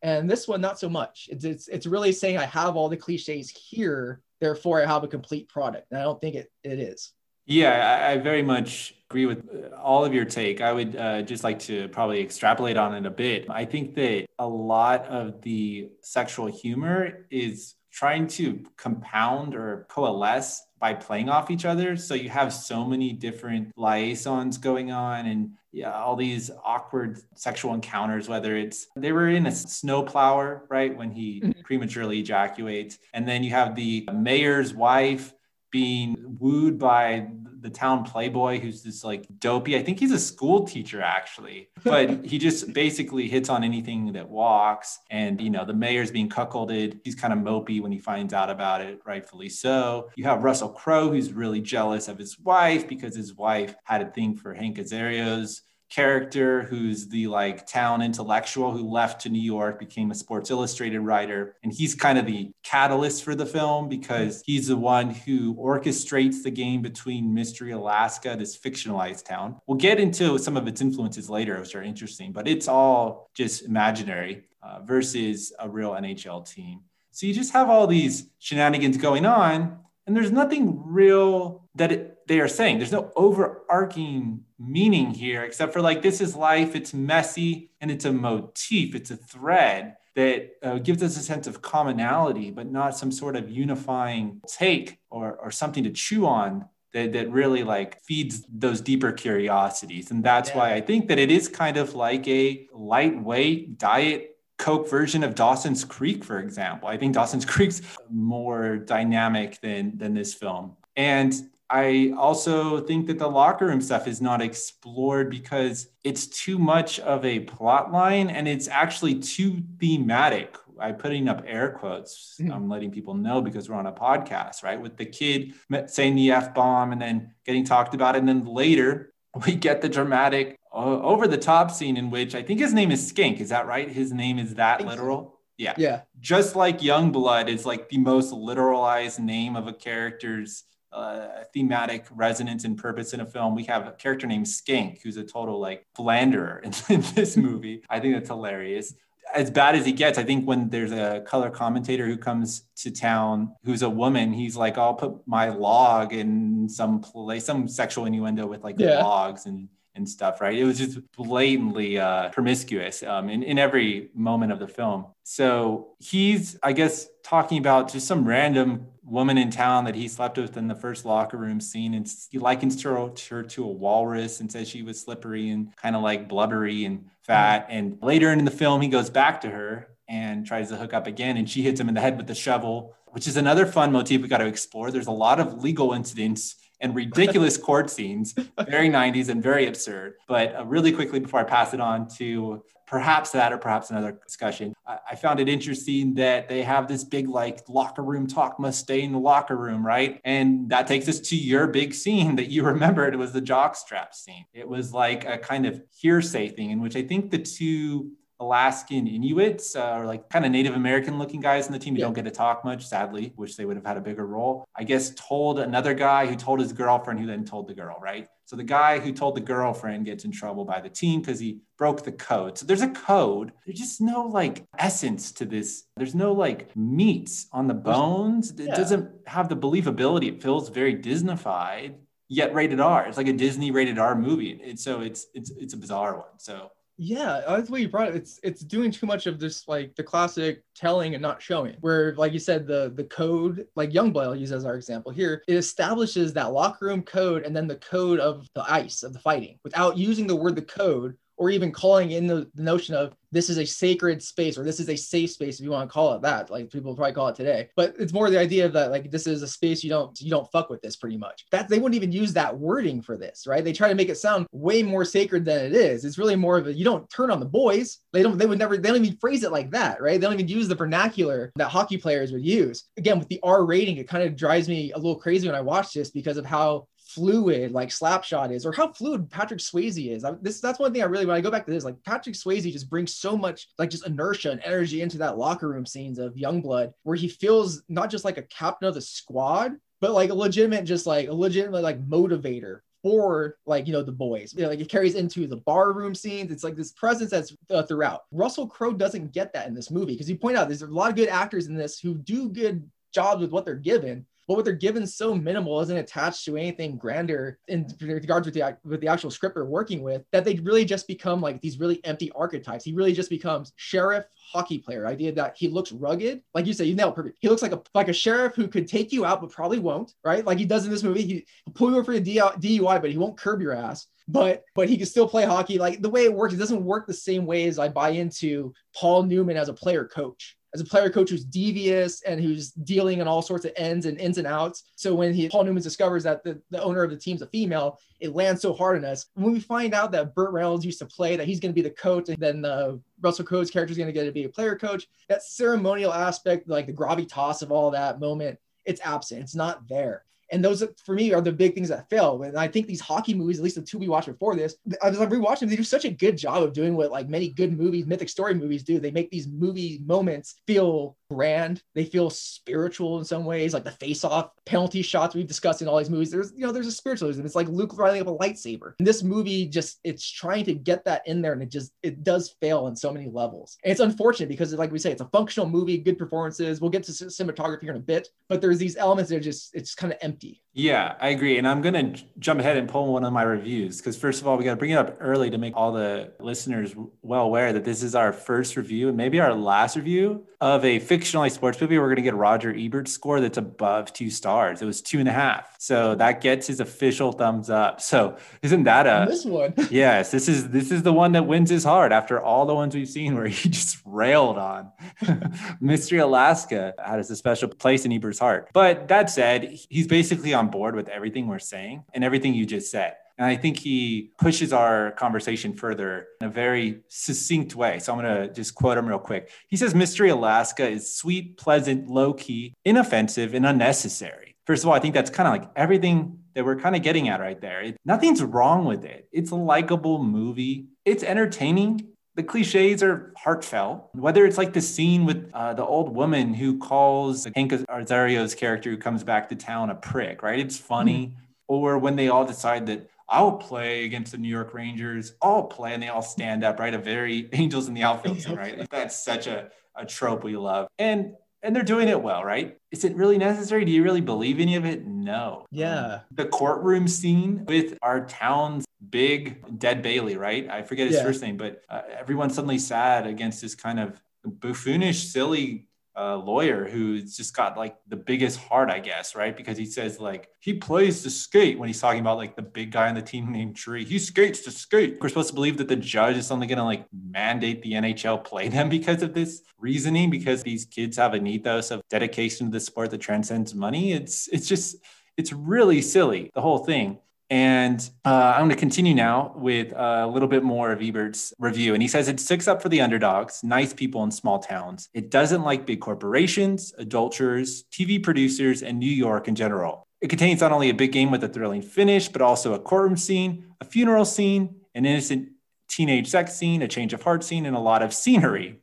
And 0.00 0.30
this 0.30 0.48
one, 0.48 0.62
not 0.62 0.78
so 0.78 0.88
much. 0.88 1.28
It's 1.30 1.44
it's, 1.44 1.68
it's 1.68 1.86
really 1.86 2.12
saying 2.12 2.38
I 2.38 2.46
have 2.46 2.76
all 2.76 2.88
the 2.88 2.96
cliches 2.96 3.50
here, 3.50 4.22
therefore 4.40 4.82
I 4.82 4.86
have 4.86 5.04
a 5.04 5.08
complete 5.08 5.50
product. 5.50 5.88
And 5.90 6.00
I 6.00 6.04
don't 6.04 6.18
think 6.18 6.34
it, 6.34 6.50
it 6.64 6.78
is. 6.78 7.12
Yeah, 7.44 7.72
I, 7.72 8.12
I 8.12 8.16
very 8.16 8.42
much 8.42 8.94
agree 9.10 9.26
with 9.26 9.44
all 9.78 10.02
of 10.02 10.14
your 10.14 10.24
take. 10.24 10.62
I 10.62 10.72
would 10.72 10.96
uh, 10.96 11.22
just 11.22 11.44
like 11.44 11.58
to 11.60 11.88
probably 11.88 12.22
extrapolate 12.22 12.78
on 12.78 12.94
it 12.94 13.04
a 13.04 13.10
bit. 13.10 13.50
I 13.50 13.66
think 13.66 13.94
that 13.96 14.26
a 14.38 14.48
lot 14.48 15.04
of 15.08 15.42
the 15.42 15.90
sexual 16.00 16.46
humor 16.46 17.26
is 17.30 17.74
trying 17.96 18.26
to 18.26 18.62
compound 18.76 19.54
or 19.54 19.86
coalesce 19.88 20.66
by 20.78 20.92
playing 20.92 21.30
off 21.30 21.50
each 21.50 21.64
other. 21.64 21.96
So 21.96 22.14
you 22.14 22.28
have 22.28 22.52
so 22.52 22.84
many 22.84 23.14
different 23.14 23.72
liaisons 23.74 24.58
going 24.58 24.92
on 24.92 25.24
and 25.24 25.52
yeah, 25.72 25.94
all 25.94 26.14
these 26.14 26.50
awkward 26.62 27.18
sexual 27.34 27.72
encounters, 27.72 28.28
whether 28.28 28.54
it's 28.54 28.86
they 28.96 29.12
were 29.12 29.30
in 29.30 29.46
a 29.46 29.50
snowplower, 29.52 30.66
right? 30.68 30.94
When 30.94 31.10
he 31.10 31.40
mm-hmm. 31.40 31.62
prematurely 31.62 32.20
ejaculates. 32.20 32.98
And 33.14 33.26
then 33.26 33.42
you 33.42 33.50
have 33.50 33.74
the 33.74 34.06
mayor's 34.12 34.74
wife 34.74 35.32
being 35.70 36.16
wooed 36.38 36.78
by 36.78 37.28
the 37.66 37.70
town 37.70 38.04
playboy 38.04 38.60
who's 38.60 38.80
this 38.84 39.02
like 39.02 39.26
dopey. 39.40 39.76
I 39.76 39.82
think 39.82 39.98
he's 39.98 40.12
a 40.12 40.20
school 40.20 40.64
teacher 40.64 41.02
actually, 41.02 41.68
but 41.82 42.24
he 42.24 42.38
just 42.38 42.72
basically 42.72 43.26
hits 43.26 43.48
on 43.48 43.64
anything 43.64 44.12
that 44.12 44.28
walks. 44.28 45.00
And 45.10 45.40
you 45.40 45.50
know, 45.50 45.64
the 45.64 45.74
mayor's 45.74 46.12
being 46.12 46.28
cuckolded. 46.28 47.00
He's 47.02 47.16
kind 47.16 47.32
of 47.32 47.40
mopey 47.40 47.80
when 47.80 47.90
he 47.90 47.98
finds 47.98 48.32
out 48.32 48.50
about 48.50 48.82
it, 48.82 49.00
rightfully 49.04 49.48
so. 49.48 50.10
You 50.14 50.24
have 50.26 50.44
Russell 50.44 50.68
Crowe 50.68 51.08
who's 51.08 51.32
really 51.32 51.60
jealous 51.60 52.06
of 52.06 52.18
his 52.18 52.38
wife 52.38 52.86
because 52.86 53.16
his 53.16 53.34
wife 53.34 53.74
had 53.82 54.00
a 54.00 54.10
thing 54.12 54.36
for 54.36 54.54
Hank 54.54 54.78
Azaria's 54.78 55.62
character 55.90 56.62
who's 56.62 57.08
the 57.08 57.26
like 57.26 57.66
town 57.66 58.02
intellectual 58.02 58.72
who 58.72 58.88
left 58.88 59.22
to 59.22 59.28
New 59.28 59.40
York, 59.40 59.78
became 59.78 60.10
a 60.10 60.14
Sports 60.14 60.50
Illustrated 60.50 61.00
writer. 61.00 61.56
And 61.62 61.72
he's 61.72 61.94
kind 61.94 62.18
of 62.18 62.26
the 62.26 62.50
catalyst 62.64 63.24
for 63.24 63.34
the 63.34 63.46
film 63.46 63.88
because 63.88 64.42
he's 64.44 64.68
the 64.68 64.76
one 64.76 65.10
who 65.10 65.54
orchestrates 65.54 66.42
the 66.42 66.50
game 66.50 66.82
between 66.82 67.32
Mystery 67.32 67.72
Alaska, 67.72 68.36
this 68.38 68.56
fictionalized 68.56 69.24
town. 69.24 69.56
We'll 69.66 69.78
get 69.78 70.00
into 70.00 70.38
some 70.38 70.56
of 70.56 70.66
its 70.66 70.80
influences 70.80 71.30
later, 71.30 71.60
which 71.60 71.74
are 71.74 71.82
interesting, 71.82 72.32
but 72.32 72.48
it's 72.48 72.68
all 72.68 73.30
just 73.34 73.64
imaginary 73.64 74.44
uh, 74.62 74.80
versus 74.80 75.52
a 75.58 75.68
real 75.68 75.92
NHL 75.92 76.48
team. 76.52 76.80
So 77.12 77.26
you 77.26 77.32
just 77.32 77.52
have 77.52 77.70
all 77.70 77.86
these 77.86 78.28
shenanigans 78.38 78.98
going 78.98 79.24
on, 79.24 79.78
and 80.06 80.14
there's 80.14 80.32
nothing 80.32 80.82
real 80.84 81.66
that 81.74 81.92
it, 81.92 82.26
they 82.26 82.40
are 82.40 82.48
saying. 82.48 82.78
There's 82.78 82.92
no 82.92 83.10
overarching 83.16 84.44
meaning 84.58 85.10
here, 85.10 85.42
except 85.44 85.72
for 85.72 85.80
like, 85.80 86.02
this 86.02 86.20
is 86.20 86.34
life, 86.34 86.74
it's 86.74 86.94
messy, 86.94 87.70
and 87.80 87.90
it's 87.90 88.04
a 88.04 88.12
motif, 88.12 88.94
it's 88.94 89.10
a 89.10 89.16
thread 89.16 89.96
that 90.14 90.52
uh, 90.62 90.78
gives 90.78 91.02
us 91.02 91.16
a 91.16 91.20
sense 91.20 91.46
of 91.46 91.60
commonality, 91.60 92.50
but 92.50 92.70
not 92.70 92.96
some 92.96 93.12
sort 93.12 93.36
of 93.36 93.50
unifying 93.50 94.40
take 94.48 94.98
or, 95.10 95.36
or 95.36 95.50
something 95.50 95.84
to 95.84 95.90
chew 95.90 96.26
on 96.26 96.64
that, 96.94 97.12
that 97.12 97.30
really 97.30 97.62
like 97.62 98.02
feeds 98.02 98.46
those 98.50 98.80
deeper 98.80 99.12
curiosities. 99.12 100.10
And 100.10 100.24
that's 100.24 100.50
yeah. 100.50 100.56
why 100.56 100.72
I 100.72 100.80
think 100.80 101.08
that 101.08 101.18
it 101.18 101.30
is 101.30 101.48
kind 101.48 101.76
of 101.76 101.94
like 101.94 102.26
a 102.26 102.66
lightweight 102.72 103.78
diet 103.78 104.32
Coke 104.58 104.88
version 104.88 105.22
of 105.22 105.34
Dawson's 105.34 105.84
Creek, 105.84 106.24
for 106.24 106.38
example. 106.38 106.88
I 106.88 106.96
think 106.96 107.12
Dawson's 107.12 107.44
Creek's 107.44 107.82
more 108.10 108.78
dynamic 108.78 109.60
than 109.60 109.98
than 109.98 110.14
this 110.14 110.32
film. 110.32 110.76
And 110.96 111.34
I 111.68 112.12
also 112.16 112.80
think 112.80 113.06
that 113.08 113.18
the 113.18 113.28
locker 113.28 113.66
room 113.66 113.80
stuff 113.80 114.06
is 114.06 114.20
not 114.20 114.40
explored 114.40 115.30
because 115.30 115.88
it's 116.04 116.26
too 116.26 116.58
much 116.58 117.00
of 117.00 117.24
a 117.24 117.40
plot 117.40 117.92
line 117.92 118.30
and 118.30 118.46
it's 118.46 118.68
actually 118.68 119.16
too 119.16 119.62
thematic. 119.80 120.56
I'm 120.78 120.96
putting 120.96 121.28
up 121.28 121.42
air 121.46 121.70
quotes. 121.70 122.36
Mm-hmm. 122.40 122.52
I'm 122.52 122.68
letting 122.68 122.90
people 122.90 123.14
know 123.14 123.40
because 123.40 123.68
we're 123.68 123.76
on 123.76 123.86
a 123.86 123.92
podcast, 123.92 124.62
right? 124.62 124.80
With 124.80 124.96
the 124.96 125.06
kid 125.06 125.54
saying 125.86 126.14
the 126.14 126.30
F 126.30 126.54
bomb 126.54 126.92
and 126.92 127.00
then 127.00 127.34
getting 127.44 127.64
talked 127.64 127.94
about. 127.94 128.14
And 128.14 128.28
then 128.28 128.44
later 128.44 129.12
we 129.46 129.54
get 129.54 129.82
the 129.82 129.88
dramatic 129.88 130.56
uh, 130.72 131.00
over 131.00 131.26
the 131.26 131.38
top 131.38 131.70
scene 131.70 131.96
in 131.96 132.10
which 132.10 132.34
I 132.34 132.42
think 132.42 132.60
his 132.60 132.74
name 132.74 132.92
is 132.92 133.06
Skink. 133.06 133.40
Is 133.40 133.48
that 133.48 133.66
right? 133.66 133.88
His 133.88 134.12
name 134.12 134.38
is 134.38 134.54
that 134.54 134.86
literal? 134.86 135.40
Yeah. 135.56 135.74
Yeah. 135.78 136.02
Just 136.20 136.54
like 136.54 136.80
Youngblood 136.80 137.48
is 137.48 137.64
like 137.64 137.88
the 137.88 137.98
most 137.98 138.32
literalized 138.32 139.18
name 139.18 139.56
of 139.56 139.66
a 139.66 139.72
character's 139.72 140.64
uh, 140.96 141.44
thematic 141.52 142.06
resonance 142.10 142.64
and 142.64 142.78
purpose 142.78 143.12
in 143.12 143.20
a 143.20 143.26
film. 143.26 143.54
We 143.54 143.64
have 143.64 143.86
a 143.86 143.92
character 143.92 144.26
named 144.26 144.48
Skink, 144.48 145.00
who's 145.02 145.16
a 145.16 145.24
total 145.24 145.60
like 145.60 145.86
philanderer 145.94 146.60
in, 146.64 146.72
in 146.88 147.02
this 147.14 147.36
movie. 147.36 147.82
I 147.88 148.00
think 148.00 148.14
that's 148.14 148.28
hilarious. 148.28 148.94
As 149.34 149.50
bad 149.50 149.74
as 149.74 149.84
he 149.84 149.92
gets, 149.92 150.18
I 150.18 150.22
think 150.22 150.46
when 150.46 150.70
there's 150.70 150.92
a 150.92 151.20
color 151.26 151.50
commentator 151.50 152.06
who 152.06 152.16
comes 152.16 152.62
to 152.76 152.90
town 152.90 153.54
who's 153.64 153.82
a 153.82 153.90
woman, 153.90 154.32
he's 154.32 154.56
like, 154.56 154.78
I'll 154.78 154.94
put 154.94 155.26
my 155.26 155.48
log 155.48 156.12
in 156.12 156.68
some 156.68 157.00
place, 157.00 157.44
some 157.44 157.68
sexual 157.68 158.06
innuendo 158.06 158.46
with 158.46 158.62
like 158.62 158.76
yeah. 158.78 159.02
logs 159.02 159.46
and 159.46 159.68
and 159.96 160.08
stuff, 160.08 160.40
right? 160.40 160.56
It 160.56 160.64
was 160.64 160.78
just 160.78 160.98
blatantly 161.12 161.98
uh, 161.98 162.28
promiscuous 162.28 163.02
um, 163.02 163.30
in, 163.30 163.42
in 163.42 163.58
every 163.58 164.10
moment 164.14 164.52
of 164.52 164.58
the 164.58 164.68
film. 164.68 165.06
So 165.24 165.88
he's, 165.98 166.58
I 166.62 166.72
guess, 166.72 167.08
talking 167.24 167.58
about 167.58 167.90
just 167.90 168.06
some 168.06 168.28
random 168.28 168.88
woman 169.06 169.38
in 169.38 169.50
town 169.50 169.84
that 169.84 169.94
he 169.94 170.08
slept 170.08 170.36
with 170.36 170.56
in 170.56 170.66
the 170.66 170.74
first 170.74 171.04
locker 171.04 171.36
room 171.36 171.60
scene. 171.60 171.94
And 171.94 172.10
he 172.30 172.38
likens 172.38 172.82
her, 172.82 173.10
her 173.30 173.42
to 173.42 173.64
a 173.64 173.68
walrus 173.68 174.40
and 174.40 174.50
says 174.50 174.68
she 174.68 174.82
was 174.82 175.00
slippery 175.00 175.50
and 175.50 175.74
kind 175.76 175.94
of 175.94 176.02
like 176.02 176.28
blubbery 176.28 176.84
and 176.84 177.06
fat. 177.22 177.68
Mm-hmm. 177.68 177.76
And 177.76 177.98
later 178.02 178.32
in 178.32 178.44
the 178.44 178.50
film, 178.50 178.80
he 178.80 178.88
goes 178.88 179.08
back 179.08 179.40
to 179.42 179.50
her 179.50 179.88
and 180.08 180.46
tries 180.46 180.68
to 180.70 180.76
hook 180.76 180.92
up 180.92 181.06
again. 181.06 181.36
And 181.36 181.48
she 181.48 181.62
hits 181.62 181.80
him 181.80 181.88
in 181.88 181.94
the 181.94 182.00
head 182.00 182.16
with 182.16 182.26
the 182.26 182.34
shovel, 182.34 182.94
which 183.06 183.28
is 183.28 183.36
another 183.36 183.64
fun 183.64 183.92
motif 183.92 184.22
we 184.22 184.28
got 184.28 184.38
to 184.38 184.46
explore. 184.46 184.90
There's 184.90 185.06
a 185.06 185.12
lot 185.12 185.40
of 185.40 185.62
legal 185.62 185.92
incidents 185.92 186.56
and 186.80 186.94
ridiculous 186.94 187.56
court 187.68 187.90
scenes, 187.90 188.34
very 188.68 188.88
90s 188.88 189.28
and 189.28 189.42
very 189.42 189.66
absurd. 189.66 190.14
But 190.28 190.54
uh, 190.54 190.64
really 190.64 190.92
quickly 190.92 191.20
before 191.20 191.40
I 191.40 191.44
pass 191.44 191.74
it 191.74 191.80
on 191.80 192.08
to 192.16 192.62
perhaps 192.86 193.30
that 193.32 193.52
or 193.52 193.58
perhaps 193.58 193.90
another 193.90 194.12
discussion, 194.12 194.74
I, 194.86 194.98
I 195.10 195.14
found 195.16 195.40
it 195.40 195.48
interesting 195.48 196.14
that 196.14 196.48
they 196.48 196.62
have 196.62 196.88
this 196.88 197.04
big 197.04 197.28
like 197.28 197.68
locker 197.68 198.02
room 198.02 198.26
talk 198.26 198.58
must 198.60 198.80
stay 198.80 199.02
in 199.02 199.12
the 199.12 199.18
locker 199.18 199.56
room, 199.56 199.84
right? 199.84 200.20
And 200.24 200.70
that 200.70 200.86
takes 200.86 201.08
us 201.08 201.20
to 201.20 201.36
your 201.36 201.66
big 201.66 201.94
scene 201.94 202.36
that 202.36 202.50
you 202.50 202.62
remembered. 202.64 203.14
Was 203.16 203.32
the 203.32 203.42
jockstrap 203.42 204.14
scene. 204.14 204.44
It 204.52 204.68
was 204.68 204.92
like 204.92 205.24
a 205.24 205.38
kind 205.38 205.66
of 205.66 205.82
hearsay 205.96 206.48
thing 206.48 206.70
in 206.70 206.80
which 206.80 206.96
I 206.96 207.02
think 207.02 207.30
the 207.30 207.38
two 207.38 208.12
Alaskan 208.38 209.06
Inuits 209.06 209.74
uh, 209.76 209.96
or 209.98 210.06
like 210.06 210.28
kind 210.28 210.44
of 210.44 210.52
Native 210.52 210.74
American 210.74 211.18
looking 211.18 211.40
guys 211.40 211.66
in 211.66 211.72
the 211.72 211.78
team 211.78 211.94
who 211.94 212.00
yeah. 212.00 212.06
don't 212.06 212.14
get 212.14 212.24
to 212.24 212.30
talk 212.30 212.64
much, 212.64 212.86
sadly, 212.86 213.32
which 213.36 213.56
they 213.56 213.64
would 213.64 213.76
have 213.76 213.86
had 213.86 213.96
a 213.96 214.00
bigger 214.00 214.26
role. 214.26 214.64
I 214.76 214.84
guess 214.84 215.10
told 215.10 215.58
another 215.58 215.94
guy 215.94 216.26
who 216.26 216.36
told 216.36 216.60
his 216.60 216.72
girlfriend 216.72 217.20
who 217.20 217.26
then 217.26 217.44
told 217.44 217.68
the 217.68 217.74
girl, 217.74 217.98
right? 218.00 218.28
So 218.44 218.54
the 218.54 218.62
guy 218.62 219.00
who 219.00 219.12
told 219.12 219.36
the 219.36 219.40
girlfriend 219.40 220.04
gets 220.04 220.24
in 220.24 220.30
trouble 220.30 220.64
by 220.64 220.80
the 220.80 220.88
team 220.88 221.20
because 221.20 221.40
he 221.40 221.60
broke 221.78 222.04
the 222.04 222.12
code. 222.12 222.56
So 222.56 222.64
there's 222.64 222.82
a 222.82 222.90
code. 222.90 223.52
There's 223.64 223.78
just 223.78 224.00
no 224.00 224.22
like 224.22 224.64
essence 224.78 225.32
to 225.32 225.44
this. 225.44 225.84
There's 225.96 226.14
no 226.14 226.32
like 226.32 226.74
meat 226.76 227.30
on 227.52 227.66
the 227.66 227.74
bones. 227.74 228.52
It 228.52 228.66
yeah. 228.66 228.76
doesn't 228.76 229.10
have 229.26 229.48
the 229.48 229.56
believability. 229.56 230.28
It 230.28 230.42
feels 230.42 230.68
very 230.68 230.94
Disneyfied, 230.94 231.94
yet 232.28 232.54
rated 232.54 232.80
R. 232.80 233.06
It's 233.08 233.16
like 233.16 233.28
a 233.28 233.32
Disney 233.32 233.72
rated 233.72 233.98
R 233.98 234.14
movie. 234.14 234.60
And 234.62 234.78
so 234.78 235.00
it's 235.00 235.26
it's 235.34 235.50
it's 235.50 235.74
a 235.74 235.78
bizarre 235.78 236.16
one. 236.16 236.38
So 236.38 236.70
yeah, 236.98 237.42
that's 237.46 237.68
what 237.68 237.80
you 237.82 237.88
brought. 237.88 238.08
It. 238.08 238.16
It's 238.16 238.40
it's 238.42 238.62
doing 238.62 238.90
too 238.90 239.06
much 239.06 239.26
of 239.26 239.38
this 239.38 239.68
like 239.68 239.94
the 239.96 240.02
classic 240.02 240.62
telling 240.74 241.14
and 241.14 241.20
not 241.20 241.42
showing. 241.42 241.76
Where 241.80 242.14
like 242.14 242.32
you 242.32 242.38
said, 242.38 242.66
the 242.66 242.92
the 242.94 243.04
code, 243.04 243.66
like 243.76 243.90
Youngblood, 243.90 244.24
I'll 244.24 244.36
use 244.36 244.52
as 244.52 244.64
our 244.64 244.76
example 244.76 245.12
here, 245.12 245.42
it 245.46 245.54
establishes 245.54 246.32
that 246.32 246.52
locker 246.52 246.86
room 246.86 247.02
code 247.02 247.42
and 247.42 247.54
then 247.54 247.66
the 247.66 247.76
code 247.76 248.18
of 248.18 248.48
the 248.54 248.64
ice 248.70 249.02
of 249.02 249.12
the 249.12 249.18
fighting 249.18 249.58
without 249.62 249.98
using 249.98 250.26
the 250.26 250.36
word 250.36 250.56
the 250.56 250.62
code 250.62 251.16
or 251.36 251.50
even 251.50 251.70
calling 251.70 252.12
in 252.12 252.26
the, 252.26 252.50
the, 252.54 252.62
notion 252.62 252.94
of 252.94 253.14
this 253.30 253.50
is 253.50 253.58
a 253.58 253.66
sacred 253.66 254.22
space 254.22 254.56
or 254.56 254.64
this 254.64 254.80
is 254.80 254.88
a 254.88 254.96
safe 254.96 255.30
space 255.30 255.58
if 255.58 255.64
you 255.64 255.70
want 255.70 255.88
to 255.88 255.92
call 255.92 256.14
it 256.14 256.22
that 256.22 256.50
like 256.50 256.70
people 256.70 256.94
probably 256.94 257.12
call 257.12 257.28
it 257.28 257.36
today. 257.36 257.68
But 257.76 257.94
it's 257.98 258.12
more 258.12 258.30
the 258.30 258.38
idea 258.38 258.64
of 258.64 258.72
that 258.72 258.90
like 258.90 259.10
this 259.10 259.26
is 259.26 259.42
a 259.42 259.48
space 259.48 259.84
you 259.84 259.90
don't 259.90 260.18
you 260.20 260.30
don't 260.30 260.50
fuck 260.50 260.70
with 260.70 260.82
this 260.82 260.96
pretty 260.96 261.16
much. 261.16 261.44
That 261.52 261.68
they 261.68 261.78
wouldn't 261.78 261.96
even 261.96 262.12
use 262.12 262.32
that 262.32 262.56
wording 262.56 263.02
for 263.02 263.16
this 263.16 263.46
right? 263.46 263.62
They 263.62 263.72
try 263.72 263.88
to 263.88 263.94
make 263.94 264.08
it 264.08 264.16
sound 264.16 264.46
way 264.52 264.82
more 264.82 265.04
sacred 265.04 265.44
than 265.44 265.64
it 265.64 265.74
is. 265.74 266.04
It's 266.04 266.18
really 266.18 266.36
more 266.36 266.58
of 266.58 266.66
a 266.66 266.72
you 266.72 266.84
don't 266.84 267.08
turn 267.10 267.30
on 267.30 267.40
the 267.40 267.46
boys. 267.46 267.98
They 268.12 268.22
don't 268.22 268.38
they 268.38 268.46
would 268.46 268.58
never 268.58 268.76
they 268.76 268.88
don't 268.88 269.04
even 269.04 269.18
phrase 269.18 269.42
it 269.42 269.52
like 269.52 269.70
that 269.72 270.00
right? 270.00 270.20
They 270.20 270.26
don't 270.26 270.34
even 270.34 270.48
use 270.48 270.68
the 270.68 270.74
vernacular 270.74 271.52
that 271.56 271.68
hockey 271.68 271.98
players 271.98 272.32
would 272.32 272.44
use. 272.44 272.84
Again 272.96 273.18
with 273.18 273.28
the 273.28 273.40
r 273.42 273.64
rating 273.64 273.98
it 273.98 274.08
kind 274.08 274.24
of 274.24 274.36
drives 274.36 274.68
me 274.68 274.92
a 274.92 274.96
little 274.96 275.16
crazy 275.16 275.46
when 275.46 275.54
i 275.54 275.60
watch 275.60 275.92
this 275.92 276.10
because 276.10 276.36
of 276.36 276.46
how 276.46 276.86
fluid 277.16 277.72
like 277.72 277.88
Slapshot 277.88 278.52
is, 278.52 278.66
or 278.66 278.72
how 278.72 278.92
fluid 278.92 279.30
Patrick 279.30 279.60
Swayze 279.60 280.12
is. 280.14 280.22
I, 280.22 280.32
this 280.42 280.60
that's 280.60 280.78
one 280.78 280.92
thing 280.92 281.02
I 281.02 281.06
really 281.06 281.24
when 281.24 281.34
I 281.34 281.40
go 281.40 281.50
back 281.50 281.64
to 281.64 281.72
this, 281.72 281.84
like 281.84 282.02
Patrick 282.04 282.34
Swayze 282.34 282.70
just 282.70 282.90
brings 282.90 283.14
so 283.14 283.36
much 283.36 283.68
like 283.78 283.88
just 283.88 284.06
inertia 284.06 284.50
and 284.50 284.60
energy 284.62 285.00
into 285.00 285.18
that 285.18 285.38
locker 285.38 285.68
room 285.68 285.86
scenes 285.86 286.18
of 286.18 286.34
Youngblood, 286.34 286.92
where 287.04 287.16
he 287.16 287.28
feels 287.28 287.82
not 287.88 288.10
just 288.10 288.24
like 288.24 288.36
a 288.36 288.42
captain 288.42 288.86
of 288.86 288.94
the 288.94 289.00
squad, 289.00 289.72
but 290.00 290.12
like 290.12 290.30
a 290.30 290.34
legitimate, 290.34 290.84
just 290.84 291.06
like 291.06 291.28
a 291.28 291.34
legitimate 291.34 291.82
like 291.82 292.06
motivator 292.06 292.80
for 293.02 293.56
like 293.64 293.86
you 293.86 293.94
know 293.94 294.02
the 294.02 294.12
boys. 294.12 294.52
You 294.54 294.64
know, 294.64 294.68
like 294.68 294.80
it 294.80 294.90
carries 294.90 295.14
into 295.14 295.46
the 295.46 295.56
bar 295.56 295.92
room 295.94 296.14
scenes. 296.14 296.52
It's 296.52 296.64
like 296.64 296.76
this 296.76 296.92
presence 296.92 297.30
that's 297.30 297.56
uh, 297.70 297.82
throughout. 297.84 298.24
Russell 298.30 298.66
crowe 298.66 298.92
doesn't 298.92 299.32
get 299.32 299.54
that 299.54 299.68
in 299.68 299.74
this 299.74 299.90
movie 299.90 300.12
because 300.12 300.28
you 300.28 300.36
point 300.36 300.58
out 300.58 300.68
there's 300.68 300.82
a 300.82 300.86
lot 300.86 301.08
of 301.10 301.16
good 301.16 301.30
actors 301.30 301.66
in 301.66 301.74
this 301.74 301.98
who 301.98 302.14
do 302.14 302.50
good 302.50 302.88
jobs 303.14 303.40
with 303.40 303.50
what 303.50 303.64
they're 303.64 303.74
given 303.74 304.26
but 304.46 304.54
what 304.54 304.64
they're 304.64 304.74
given 304.74 305.06
so 305.06 305.34
minimal 305.34 305.80
isn't 305.80 305.96
attached 305.96 306.44
to 306.44 306.56
anything 306.56 306.96
grander 306.96 307.58
in 307.68 307.86
regards 308.00 308.46
with 308.46 308.54
the 308.54 308.76
with 308.84 309.00
the 309.00 309.08
actual 309.08 309.30
script 309.30 309.54
they're 309.54 309.64
working 309.64 310.02
with 310.02 310.22
that 310.32 310.44
they 310.44 310.54
really 310.56 310.84
just 310.84 311.06
become 311.06 311.40
like 311.40 311.60
these 311.60 311.78
really 311.78 312.04
empty 312.04 312.30
archetypes. 312.34 312.84
He 312.84 312.92
really 312.92 313.12
just 313.12 313.30
becomes 313.30 313.72
sheriff 313.76 314.24
hockey 314.52 314.78
player. 314.78 315.06
Idea 315.06 315.32
that 315.32 315.56
he 315.56 315.68
looks 315.68 315.92
rugged, 315.92 316.42
like 316.54 316.66
you 316.66 316.72
said, 316.72 316.86
you 316.86 316.94
nailed 316.94 317.14
perfect. 317.14 317.38
He 317.40 317.48
looks 317.48 317.62
like 317.62 317.72
a 317.72 317.82
like 317.94 318.08
a 318.08 318.12
sheriff 318.12 318.54
who 318.54 318.68
could 318.68 318.88
take 318.88 319.12
you 319.12 319.24
out, 319.24 319.40
but 319.40 319.50
probably 319.50 319.78
won't, 319.78 320.12
right? 320.24 320.44
Like 320.44 320.58
he 320.58 320.64
does 320.64 320.84
in 320.84 320.90
this 320.90 321.02
movie. 321.02 321.22
He 321.22 321.46
pull 321.74 321.90
you 321.90 321.96
over 321.96 322.04
for 322.04 322.12
a 322.12 322.20
DUI, 322.20 323.00
but 323.00 323.10
he 323.10 323.18
won't 323.18 323.38
curb 323.38 323.60
your 323.60 323.72
ass 323.72 324.06
but 324.28 324.64
but 324.74 324.88
he 324.88 324.96
can 324.96 325.06
still 325.06 325.28
play 325.28 325.44
hockey. 325.44 325.78
Like 325.78 326.02
the 326.02 326.10
way 326.10 326.24
it 326.24 326.34
works, 326.34 326.52
it 326.52 326.58
doesn't 326.58 326.84
work 326.84 327.06
the 327.06 327.14
same 327.14 327.46
way 327.46 327.68
as 327.68 327.78
I 327.78 327.88
buy 327.88 328.10
into 328.10 328.74
Paul 328.94 329.22
Newman 329.22 329.56
as 329.56 329.68
a 329.68 329.74
player 329.74 330.04
coach 330.04 330.55
as 330.74 330.80
a 330.80 330.84
player 330.84 331.10
coach 331.10 331.30
who's 331.30 331.44
devious 331.44 332.22
and 332.22 332.40
who's 332.40 332.72
dealing 332.72 333.20
in 333.20 333.28
all 333.28 333.42
sorts 333.42 333.64
of 333.64 333.72
ends 333.76 334.06
and 334.06 334.18
ins 334.18 334.38
and 334.38 334.46
outs. 334.46 334.84
So 334.96 335.14
when 335.14 335.32
he 335.32 335.48
Paul 335.48 335.64
Newman 335.64 335.82
discovers 335.82 336.24
that 336.24 336.44
the, 336.44 336.60
the 336.70 336.82
owner 336.82 337.02
of 337.02 337.10
the 337.10 337.16
team's 337.16 337.42
a 337.42 337.46
female, 337.46 337.98
it 338.20 338.34
lands 338.34 338.62
so 338.62 338.72
hard 338.72 338.98
on 338.98 339.04
us. 339.04 339.26
When 339.34 339.52
we 339.52 339.60
find 339.60 339.94
out 339.94 340.12
that 340.12 340.34
Burt 340.34 340.52
Reynolds 340.52 340.84
used 340.84 340.98
to 341.00 341.06
play, 341.06 341.36
that 341.36 341.46
he's 341.46 341.60
going 341.60 341.72
to 341.72 341.74
be 341.74 341.86
the 341.86 341.94
coach, 341.94 342.28
and 342.28 342.38
then 342.38 342.64
uh, 342.64 342.96
Russell 343.20 343.44
Crowe's 343.44 343.70
character 343.70 343.92
is 343.92 343.98
going 343.98 344.08
to 344.08 344.12
get 344.12 344.24
to 344.24 344.32
be 344.32 344.44
a 344.44 344.48
player 344.48 344.76
coach, 344.76 345.06
that 345.28 345.42
ceremonial 345.42 346.12
aspect, 346.12 346.68
like 346.68 346.86
the 346.86 346.92
gravitas 346.92 347.62
of 347.62 347.72
all 347.72 347.90
that 347.90 348.20
moment, 348.20 348.58
it's 348.84 349.00
absent. 349.04 349.42
It's 349.42 349.54
not 349.54 349.88
there. 349.88 350.24
And 350.52 350.64
those, 350.64 350.84
for 351.04 351.14
me, 351.14 351.32
are 351.32 351.40
the 351.40 351.52
big 351.52 351.74
things 351.74 351.88
that 351.88 352.08
fail. 352.08 352.42
And 352.42 352.56
I 352.56 352.68
think 352.68 352.86
these 352.86 353.00
hockey 353.00 353.34
movies, 353.34 353.58
at 353.58 353.64
least 353.64 353.76
the 353.76 353.82
two 353.82 353.98
we 353.98 354.08
watched 354.08 354.28
before 354.28 354.54
this, 354.54 354.76
I 355.02 355.10
was 355.10 355.18
like 355.18 355.30
rewatching 355.30 355.60
them, 355.60 355.70
they 355.70 355.76
do 355.76 355.82
such 355.82 356.04
a 356.04 356.10
good 356.10 356.36
job 356.36 356.62
of 356.62 356.72
doing 356.72 356.94
what 356.94 357.10
like 357.10 357.28
many 357.28 357.48
good 357.48 357.76
movies, 357.76 358.06
mythic 358.06 358.28
story 358.28 358.54
movies 358.54 358.84
do. 358.84 359.00
They 359.00 359.10
make 359.10 359.30
these 359.30 359.48
movie 359.48 360.00
moments 360.06 360.60
feel 360.66 361.16
grand. 361.30 361.82
They 361.94 362.04
feel 362.04 362.30
spiritual 362.30 363.18
in 363.18 363.24
some 363.24 363.44
ways, 363.44 363.74
like 363.74 363.84
the 363.84 363.90
face-off 363.90 364.50
penalty 364.64 365.02
shots 365.02 365.34
we've 365.34 365.46
discussed 365.46 365.82
in 365.82 365.88
all 365.88 365.98
these 365.98 366.10
movies. 366.10 366.30
There's, 366.30 366.52
you 366.56 366.66
know, 366.66 366.72
there's 366.72 366.86
a 366.86 366.92
spiritualism. 366.92 367.44
It's 367.44 367.54
like 367.54 367.68
Luke 367.68 367.96
riding 367.96 368.20
up 368.20 368.28
a 368.28 368.36
lightsaber. 368.36 368.94
And 368.98 369.06
this 369.06 369.22
movie 369.22 369.66
just, 369.66 369.98
it's 370.04 370.28
trying 370.28 370.64
to 370.66 370.74
get 370.74 371.04
that 371.04 371.22
in 371.26 371.42
there, 371.42 371.52
and 371.52 371.62
it 371.62 371.70
just, 371.70 371.92
it 372.02 372.22
does 372.24 372.54
fail 372.60 372.86
on 372.86 372.96
so 372.96 373.12
many 373.12 373.28
levels. 373.28 373.76
And 373.84 373.90
it's 373.90 374.00
unfortunate 374.00 374.48
because, 374.48 374.72
like 374.74 374.92
we 374.92 374.98
say, 374.98 375.12
it's 375.12 375.22
a 375.22 375.28
functional 375.28 375.68
movie, 375.68 375.98
good 375.98 376.18
performances. 376.18 376.80
We'll 376.80 376.90
get 376.90 377.04
to 377.04 377.12
cinematography 377.12 377.82
here 377.82 377.90
in 377.92 377.96
a 377.96 378.00
bit, 378.00 378.28
but 378.48 378.60
there's 378.60 378.78
these 378.78 378.96
elements 378.96 379.30
that 379.30 379.36
are 379.36 379.40
just, 379.40 379.74
it's 379.74 379.94
kind 379.94 380.12
of 380.12 380.18
empty. 380.22 380.62
Yeah, 380.72 381.14
I 381.20 381.28
agree. 381.28 381.56
And 381.56 381.66
I'm 381.66 381.80
going 381.80 382.12
to 382.12 382.22
jump 382.38 382.60
ahead 382.60 382.76
and 382.76 382.86
pull 382.86 383.12
one 383.12 383.24
of 383.24 383.32
my 383.32 383.42
reviews 383.42 383.96
because, 383.96 384.16
first 384.16 384.42
of 384.42 384.46
all, 384.46 384.58
we 384.58 384.64
got 384.64 384.72
to 384.72 384.76
bring 384.76 384.90
it 384.90 384.98
up 384.98 385.16
early 385.20 385.48
to 385.50 385.56
make 385.56 385.74
all 385.74 385.92
the 385.92 386.32
listeners 386.38 386.94
well 387.22 387.44
aware 387.44 387.72
that 387.72 387.84
this 387.84 388.02
is 388.02 388.14
our 388.14 388.32
first 388.32 388.76
review 388.76 389.08
and 389.08 389.16
maybe 389.16 389.40
our 389.40 389.54
last 389.54 389.96
review 389.96 390.46
of 390.60 390.84
a 390.84 391.00
fictionalized 391.00 391.52
sports 391.52 391.80
movie. 391.80 391.98
We're 391.98 392.06
going 392.06 392.16
to 392.16 392.22
get 392.22 392.34
Roger 392.34 392.72
Ebert's 392.72 393.12
score 393.12 393.40
that's 393.40 393.58
above 393.58 394.12
two 394.12 394.30
stars. 394.30 394.82
It 394.82 394.86
was 394.86 395.02
two 395.02 395.18
and 395.18 395.28
a 395.28 395.32
half. 395.32 395.76
So 395.78 396.14
that 396.14 396.40
gets 396.40 396.66
his 396.66 396.80
official 396.80 397.32
thumbs 397.32 397.70
up. 397.70 398.00
So 398.00 398.36
isn't 398.62 398.84
that 398.84 399.06
a 399.06 399.28
this 399.28 399.44
one? 399.44 399.74
yes, 399.90 400.30
this 400.30 400.48
is 400.48 400.68
this 400.70 400.90
is 400.90 401.02
the 401.02 401.12
one 401.12 401.32
that 401.32 401.46
wins 401.46 401.70
his 401.70 401.84
heart 401.84 402.12
after 402.12 402.40
all 402.40 402.66
the 402.66 402.74
ones 402.74 402.94
we've 402.94 403.08
seen 403.08 403.34
where 403.34 403.46
he 403.46 403.68
just 403.68 403.98
railed 404.04 404.58
on. 404.58 404.92
Mystery 405.80 406.18
Alaska 406.18 406.94
has 407.04 407.30
a 407.30 407.36
special 407.36 407.68
place 407.68 408.04
in 408.04 408.12
Ebert's 408.12 408.38
heart. 408.38 408.70
But 408.72 409.08
that 409.08 409.30
said, 409.30 409.64
he's 409.64 410.06
basically 410.06 410.54
on 410.54 410.68
board 410.68 410.94
with 410.94 411.08
everything 411.08 411.46
we're 411.46 411.58
saying 411.58 412.04
and 412.14 412.24
everything 412.24 412.54
you 412.54 412.66
just 412.66 412.90
said. 412.90 413.16
And 413.38 413.46
I 413.46 413.56
think 413.56 413.78
he 413.78 414.30
pushes 414.38 414.72
our 414.72 415.10
conversation 415.12 415.74
further 415.74 416.28
in 416.40 416.46
a 416.46 416.50
very 416.50 417.00
succinct 417.08 417.74
way. 417.74 417.98
So 417.98 418.12
I'm 418.12 418.20
going 418.20 418.48
to 418.48 418.52
just 418.52 418.74
quote 418.74 418.96
him 418.96 419.06
real 419.06 419.18
quick. 419.18 419.50
He 419.68 419.76
says 419.76 419.94
Mystery 419.94 420.30
Alaska 420.30 420.88
is 420.88 421.12
sweet, 421.12 421.58
pleasant, 421.58 422.08
low 422.08 422.32
key, 422.32 422.74
inoffensive, 422.84 423.54
and 423.54 423.66
unnecessary. 423.66 424.56
First 424.66 424.82
of 424.82 424.88
all, 424.88 424.94
I 424.94 425.00
think 425.00 425.14
that's 425.14 425.30
kind 425.30 425.46
of 425.46 425.52
like 425.52 425.70
everything 425.76 426.38
that 426.54 426.64
we're 426.64 426.76
kind 426.76 426.96
of 426.96 427.02
getting 427.02 427.28
at 427.28 427.40
right 427.40 427.60
there. 427.60 427.82
It, 427.82 427.98
nothing's 428.04 428.42
wrong 428.42 428.84
with 428.84 429.04
it. 429.04 429.28
It's 429.30 429.50
a 429.50 429.56
likable 429.56 430.22
movie, 430.22 430.86
it's 431.04 431.22
entertaining. 431.22 432.08
The 432.34 432.42
cliches 432.42 433.02
are 433.02 433.32
heartfelt. 433.38 434.10
Whether 434.12 434.44
it's 434.44 434.58
like 434.58 434.74
the 434.74 434.82
scene 434.82 435.24
with 435.24 435.50
uh, 435.54 435.72
the 435.72 435.84
old 435.84 436.14
woman 436.14 436.52
who 436.52 436.78
calls 436.78 437.46
Hank 437.54 437.72
Azaria's 437.88 438.54
character 438.54 438.90
who 438.90 438.98
comes 438.98 439.24
back 439.24 439.48
to 439.48 439.56
town 439.56 439.88
a 439.88 439.94
prick, 439.94 440.42
right? 440.42 440.58
It's 440.58 440.76
funny. 440.76 441.28
Mm-hmm. 441.28 441.40
Or 441.68 441.98
when 441.98 442.16
they 442.16 442.28
all 442.28 442.44
decide 442.44 442.86
that 442.86 443.08
I'll 443.28 443.56
play 443.56 444.04
against 444.04 444.32
the 444.32 444.38
New 444.38 444.48
York 444.48 444.72
Rangers. 444.72 445.34
I'll 445.42 445.64
play, 445.64 445.94
and 445.94 446.02
they 446.02 446.08
all 446.08 446.22
stand 446.22 446.64
up, 446.64 446.78
right? 446.78 446.94
A 446.94 446.98
very 446.98 447.48
angels 447.52 447.88
in 447.88 447.94
the 447.94 448.02
outfield 448.02 448.40
scene, 448.40 448.56
right? 448.56 448.78
Like 448.78 448.88
that's 448.88 449.24
such 449.24 449.46
a, 449.46 449.70
a 449.94 450.06
trope 450.06 450.44
we 450.44 450.56
love. 450.56 450.88
And 450.98 451.34
and 451.62 451.74
they're 451.74 451.82
doing 451.82 452.08
it 452.08 452.22
well, 452.22 452.44
right? 452.44 452.76
Is 452.92 453.04
it 453.04 453.16
really 453.16 453.38
necessary? 453.38 453.84
Do 453.84 453.90
you 453.90 454.04
really 454.04 454.20
believe 454.20 454.60
any 454.60 454.76
of 454.76 454.84
it? 454.84 455.04
No. 455.04 455.66
Yeah. 455.72 456.06
Um, 456.06 456.20
the 456.30 456.46
courtroom 456.46 457.08
scene 457.08 457.64
with 457.64 457.98
our 458.02 458.24
town's 458.26 458.84
big 459.10 459.78
dead 459.78 460.02
Bailey, 460.02 460.36
right? 460.36 460.68
I 460.70 460.82
forget 460.82 461.08
his 461.08 461.16
yeah. 461.16 461.24
first 461.24 461.42
name, 461.42 461.56
but 461.56 461.82
uh, 461.88 462.02
everyone's 462.16 462.54
suddenly 462.54 462.78
sad 462.78 463.26
against 463.26 463.60
this 463.60 463.74
kind 463.74 463.98
of 463.98 464.20
buffoonish, 464.44 465.24
silly 465.32 465.85
uh, 466.16 466.36
lawyer 466.36 466.88
who's 466.88 467.36
just 467.36 467.54
got 467.54 467.76
like 467.76 467.96
the 468.08 468.16
biggest 468.16 468.58
heart, 468.58 468.90
I 468.90 469.00
guess, 469.00 469.34
right? 469.34 469.54
Because 469.54 469.76
he 469.76 469.84
says 469.84 470.18
like 470.18 470.48
he 470.60 470.74
plays 470.74 471.22
to 471.22 471.30
skate 471.30 471.78
when 471.78 471.88
he's 471.88 472.00
talking 472.00 472.20
about 472.20 472.38
like 472.38 472.56
the 472.56 472.62
big 472.62 472.90
guy 472.90 473.08
on 473.08 473.14
the 473.14 473.22
team 473.22 473.52
named 473.52 473.76
Tree. 473.76 474.04
He 474.04 474.18
skates 474.18 474.60
to 474.60 474.70
skate. 474.70 475.18
We're 475.20 475.28
supposed 475.28 475.50
to 475.50 475.54
believe 475.54 475.76
that 475.76 475.88
the 475.88 475.96
judge 475.96 476.36
is 476.36 476.46
suddenly 476.46 476.66
going 476.66 476.78
to 476.78 476.84
like 476.84 477.06
mandate 477.12 477.82
the 477.82 477.92
NHL 477.92 478.42
play 478.44 478.68
them 478.68 478.88
because 478.96 479.22
of 479.22 479.34
this 479.34 479.62
reasoning, 479.78 480.30
because 480.30 480.62
these 480.62 480.86
kids 480.86 481.18
have 481.18 481.34
an 481.34 481.46
ethos 481.46 481.90
of 481.90 482.02
dedication 482.08 482.66
to 482.66 482.72
the 482.72 482.80
sport 482.80 483.10
that 483.10 483.18
transcends 483.18 483.74
money. 483.74 484.12
It's 484.12 484.48
it's 484.48 484.66
just 484.66 484.96
it's 485.36 485.52
really 485.52 486.00
silly 486.00 486.50
the 486.54 486.62
whole 486.62 486.78
thing. 486.78 487.18
And 487.48 488.00
uh, 488.24 488.54
I'm 488.56 488.62
going 488.62 488.70
to 488.70 488.76
continue 488.76 489.14
now 489.14 489.52
with 489.56 489.92
a 489.94 490.26
little 490.26 490.48
bit 490.48 490.64
more 490.64 490.90
of 490.90 491.00
Ebert's 491.00 491.54
review. 491.58 491.94
And 491.94 492.02
he 492.02 492.08
says 492.08 492.28
it 492.28 492.40
sticks 492.40 492.66
up 492.66 492.82
for 492.82 492.88
the 492.88 493.00
underdogs, 493.00 493.62
nice 493.62 493.92
people 493.92 494.24
in 494.24 494.30
small 494.30 494.58
towns. 494.58 495.08
It 495.14 495.30
doesn't 495.30 495.62
like 495.62 495.86
big 495.86 496.00
corporations, 496.00 496.92
adulterers, 496.98 497.84
TV 497.92 498.20
producers, 498.20 498.82
and 498.82 498.98
New 498.98 499.10
York 499.10 499.46
in 499.46 499.54
general. 499.54 500.06
It 500.20 500.28
contains 500.28 500.60
not 500.60 500.72
only 500.72 500.90
a 500.90 500.94
big 500.94 501.12
game 501.12 501.30
with 501.30 501.44
a 501.44 501.48
thrilling 501.48 501.82
finish, 501.82 502.28
but 502.28 502.42
also 502.42 502.74
a 502.74 502.80
courtroom 502.80 503.16
scene, 503.16 503.66
a 503.80 503.84
funeral 503.84 504.24
scene, 504.24 504.80
an 504.94 505.04
innocent 505.06 505.50
teenage 505.88 506.28
sex 506.28 506.54
scene, 506.54 506.82
a 506.82 506.88
change 506.88 507.12
of 507.12 507.22
heart 507.22 507.44
scene, 507.44 507.66
and 507.66 507.76
a 507.76 507.80
lot 507.80 508.02
of 508.02 508.12
scenery. 508.12 508.80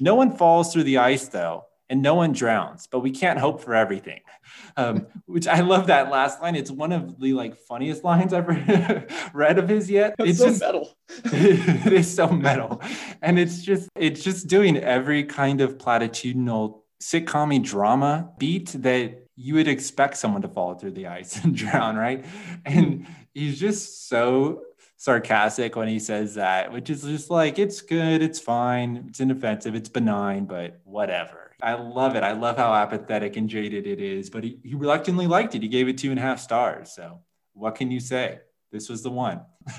No 0.00 0.14
one 0.14 0.34
falls 0.34 0.72
through 0.72 0.84
the 0.84 0.98
ice, 0.98 1.28
though 1.28 1.66
and 1.88 2.02
no 2.02 2.14
one 2.14 2.32
drowns, 2.32 2.86
but 2.86 3.00
we 3.00 3.10
can't 3.10 3.38
hope 3.38 3.60
for 3.62 3.74
everything. 3.74 4.20
Um, 4.78 5.06
which 5.24 5.46
I 5.46 5.60
love 5.60 5.86
that 5.86 6.10
last 6.10 6.42
line. 6.42 6.54
It's 6.54 6.70
one 6.70 6.92
of 6.92 7.18
the 7.18 7.32
like 7.32 7.56
funniest 7.56 8.04
lines 8.04 8.34
I've 8.34 8.46
read 9.34 9.58
of 9.58 9.68
his 9.70 9.90
yet. 9.90 10.14
That's 10.18 10.30
it's 10.30 10.38
so 10.38 10.48
just 10.48 10.60
metal. 10.60 10.96
it 11.24 11.92
is 11.92 12.14
so 12.14 12.28
metal, 12.28 12.82
and 13.22 13.38
it's 13.38 13.62
just 13.62 13.88
it's 13.96 14.22
just 14.22 14.48
doing 14.48 14.76
every 14.76 15.24
kind 15.24 15.62
of 15.62 15.78
platitudinal 15.78 16.82
sitcom 17.02 17.62
drama 17.64 18.30
beat 18.38 18.68
that 18.82 19.26
you 19.36 19.54
would 19.54 19.68
expect 19.68 20.16
someone 20.16 20.42
to 20.42 20.48
fall 20.48 20.74
through 20.74 20.92
the 20.92 21.06
ice 21.06 21.42
and 21.44 21.54
drown, 21.56 21.96
right? 21.96 22.24
And 22.64 23.06
he's 23.34 23.58
just 23.58 24.08
so 24.08 24.62
sarcastic 24.96 25.76
when 25.76 25.88
he 25.88 25.98
says 25.98 26.34
that, 26.34 26.72
which 26.72 26.88
is 26.88 27.02
just 27.02 27.30
like, 27.30 27.58
it's 27.58 27.82
good, 27.82 28.22
it's 28.22 28.40
fine, 28.40 29.04
it's 29.08 29.20
inoffensive, 29.20 29.74
it's 29.74 29.90
benign, 29.90 30.46
but 30.46 30.80
whatever. 30.84 31.45
I 31.62 31.74
love 31.74 32.16
it. 32.16 32.22
I 32.22 32.32
love 32.32 32.56
how 32.56 32.74
apathetic 32.74 33.36
and 33.36 33.48
jaded 33.48 33.86
it 33.86 34.00
is, 34.00 34.28
but 34.28 34.44
he, 34.44 34.58
he 34.62 34.74
reluctantly 34.74 35.26
liked 35.26 35.54
it. 35.54 35.62
He 35.62 35.68
gave 35.68 35.88
it 35.88 35.98
two 35.98 36.10
and 36.10 36.18
a 36.18 36.22
half 36.22 36.38
stars. 36.40 36.92
So 36.92 37.20
what 37.54 37.74
can 37.74 37.90
you 37.90 38.00
say? 38.00 38.40
This 38.70 38.88
was 38.88 39.02
the 39.02 39.10
one. 39.10 39.40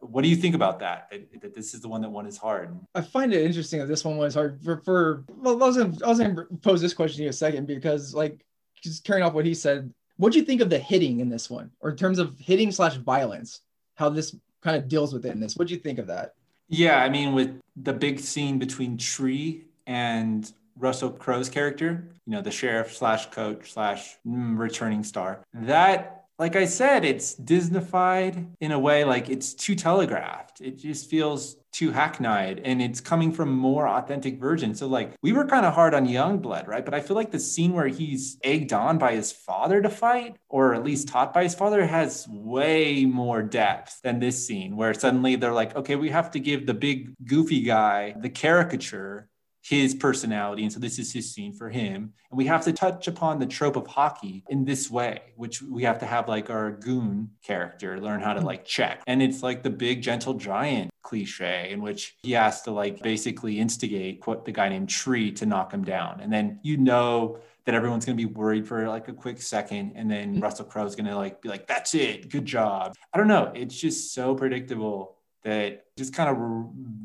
what 0.00 0.22
do 0.22 0.28
you 0.28 0.36
think 0.36 0.54
about 0.54 0.80
that? 0.80 1.08
that? 1.10 1.40
That, 1.42 1.54
this 1.54 1.74
is 1.74 1.80
the 1.80 1.88
one 1.88 2.00
that 2.00 2.10
won 2.10 2.26
is 2.26 2.38
hard. 2.38 2.78
I 2.94 3.02
find 3.02 3.32
it 3.32 3.42
interesting 3.42 3.80
that 3.80 3.86
this 3.86 4.04
one 4.04 4.16
was 4.16 4.34
hard 4.34 4.62
for, 4.62 4.80
for 4.82 5.24
well, 5.28 5.62
I 5.62 5.66
was 5.66 5.76
gonna, 5.76 5.96
I 6.04 6.08
was 6.08 6.18
gonna 6.18 6.44
pose 6.62 6.80
this 6.80 6.94
question 6.94 7.18
to 7.18 7.22
you 7.24 7.28
a 7.28 7.32
second 7.32 7.66
because 7.66 8.14
like 8.14 8.44
just 8.82 9.04
carrying 9.04 9.24
off 9.24 9.34
what 9.34 9.44
he 9.44 9.54
said, 9.54 9.92
what 10.16 10.32
do 10.32 10.38
you 10.38 10.44
think 10.44 10.60
of 10.60 10.70
the 10.70 10.78
hitting 10.78 11.20
in 11.20 11.28
this 11.28 11.48
one, 11.48 11.70
or 11.80 11.90
in 11.90 11.96
terms 11.96 12.18
of 12.18 12.36
hitting 12.38 12.72
slash 12.72 12.96
violence? 12.96 13.60
How 13.94 14.08
this 14.08 14.34
kind 14.62 14.76
of 14.76 14.88
deals 14.88 15.12
with 15.12 15.26
it 15.26 15.32
in 15.32 15.40
this? 15.40 15.56
What 15.56 15.68
do 15.68 15.74
you 15.74 15.80
think 15.80 15.98
of 15.98 16.06
that? 16.08 16.34
Yeah, 16.68 17.02
I 17.02 17.08
mean, 17.08 17.34
with 17.34 17.60
the 17.76 17.92
big 17.92 18.18
scene 18.20 18.58
between 18.58 18.98
Tree 18.98 19.64
and 19.86 20.52
Russell 20.78 21.10
Crowe's 21.10 21.48
character, 21.48 22.08
you 22.26 22.32
know, 22.32 22.40
the 22.40 22.50
sheriff 22.50 22.96
slash 22.96 23.26
coach 23.30 23.72
slash 23.72 24.16
mm, 24.26 24.58
returning 24.58 25.04
star, 25.04 25.44
that 25.54 26.18
like 26.38 26.54
I 26.54 26.66
said, 26.66 27.04
it's 27.04 27.34
Disneyfied 27.34 28.54
in 28.60 28.70
a 28.70 28.78
way 28.78 29.02
like 29.02 29.28
it's 29.28 29.54
too 29.54 29.74
telegraphed. 29.74 30.60
It 30.60 30.78
just 30.78 31.10
feels 31.10 31.56
too 31.72 31.90
hackneyed 31.90 32.60
and 32.64 32.80
it's 32.80 33.00
coming 33.00 33.32
from 33.32 33.50
more 33.50 33.88
authentic 33.88 34.38
version. 34.38 34.74
So 34.74 34.86
like 34.86 35.12
we 35.20 35.32
were 35.32 35.44
kind 35.44 35.66
of 35.66 35.74
hard 35.74 35.94
on 35.94 36.06
Youngblood, 36.06 36.66
right? 36.66 36.84
But 36.84 36.94
I 36.94 37.00
feel 37.00 37.16
like 37.16 37.32
the 37.32 37.40
scene 37.40 37.72
where 37.72 37.88
he's 37.88 38.38
egged 38.44 38.72
on 38.72 38.98
by 38.98 39.14
his 39.14 39.32
father 39.32 39.82
to 39.82 39.90
fight, 39.90 40.36
or 40.48 40.74
at 40.74 40.84
least 40.84 41.08
taught 41.08 41.34
by 41.34 41.42
his 41.42 41.54
father, 41.54 41.84
has 41.84 42.26
way 42.28 43.04
more 43.04 43.42
depth 43.42 44.00
than 44.02 44.20
this 44.20 44.46
scene 44.46 44.76
where 44.76 44.94
suddenly 44.94 45.36
they're 45.36 45.52
like, 45.52 45.74
okay, 45.74 45.96
we 45.96 46.10
have 46.10 46.30
to 46.32 46.40
give 46.40 46.66
the 46.66 46.74
big 46.74 47.14
goofy 47.24 47.62
guy 47.62 48.14
the 48.18 48.30
caricature 48.30 49.27
his 49.68 49.94
personality. 49.94 50.62
And 50.62 50.72
so 50.72 50.80
this 50.80 50.98
is 50.98 51.12
his 51.12 51.32
scene 51.32 51.52
for 51.52 51.68
him. 51.68 52.12
And 52.30 52.38
we 52.38 52.46
have 52.46 52.64
to 52.64 52.72
touch 52.72 53.06
upon 53.06 53.38
the 53.38 53.46
trope 53.46 53.76
of 53.76 53.86
hockey 53.86 54.44
in 54.48 54.64
this 54.64 54.90
way, 54.90 55.20
which 55.36 55.60
we 55.60 55.82
have 55.82 55.98
to 55.98 56.06
have 56.06 56.28
like 56.28 56.48
our 56.48 56.70
goon 56.70 57.30
character 57.42 58.00
learn 58.00 58.20
how 58.20 58.32
to 58.32 58.40
like 58.40 58.64
check. 58.64 59.02
And 59.06 59.22
it's 59.22 59.42
like 59.42 59.62
the 59.62 59.70
big 59.70 60.02
gentle 60.02 60.34
giant 60.34 60.90
cliche 61.02 61.70
in 61.70 61.80
which 61.80 62.16
he 62.22 62.32
has 62.32 62.62
to 62.62 62.70
like 62.70 63.02
basically 63.02 63.58
instigate 63.58 64.20
quote 64.20 64.44
the 64.44 64.52
guy 64.52 64.68
named 64.68 64.88
Tree 64.88 65.32
to 65.32 65.46
knock 65.46 65.72
him 65.72 65.84
down. 65.84 66.20
And 66.20 66.32
then 66.32 66.60
you 66.62 66.76
know 66.76 67.38
that 67.68 67.74
everyone's 67.74 68.06
going 68.06 68.16
to 68.16 68.26
be 68.26 68.32
worried 68.32 68.66
for 68.66 68.88
like 68.88 69.08
a 69.08 69.12
quick 69.12 69.42
second 69.42 69.92
and 69.94 70.10
then 70.10 70.32
mm-hmm. 70.32 70.42
Russell 70.42 70.64
Crowe's 70.64 70.96
going 70.96 71.04
to 71.04 71.14
like 71.14 71.42
be 71.42 71.50
like 71.50 71.66
that's 71.66 71.94
it 71.94 72.30
good 72.30 72.46
job 72.46 72.94
I 73.12 73.18
don't 73.18 73.28
know 73.28 73.52
it's 73.54 73.78
just 73.78 74.14
so 74.14 74.34
predictable 74.34 75.17
that 75.44 75.84
just 75.96 76.14
kind 76.14 76.28
of 76.28 76.36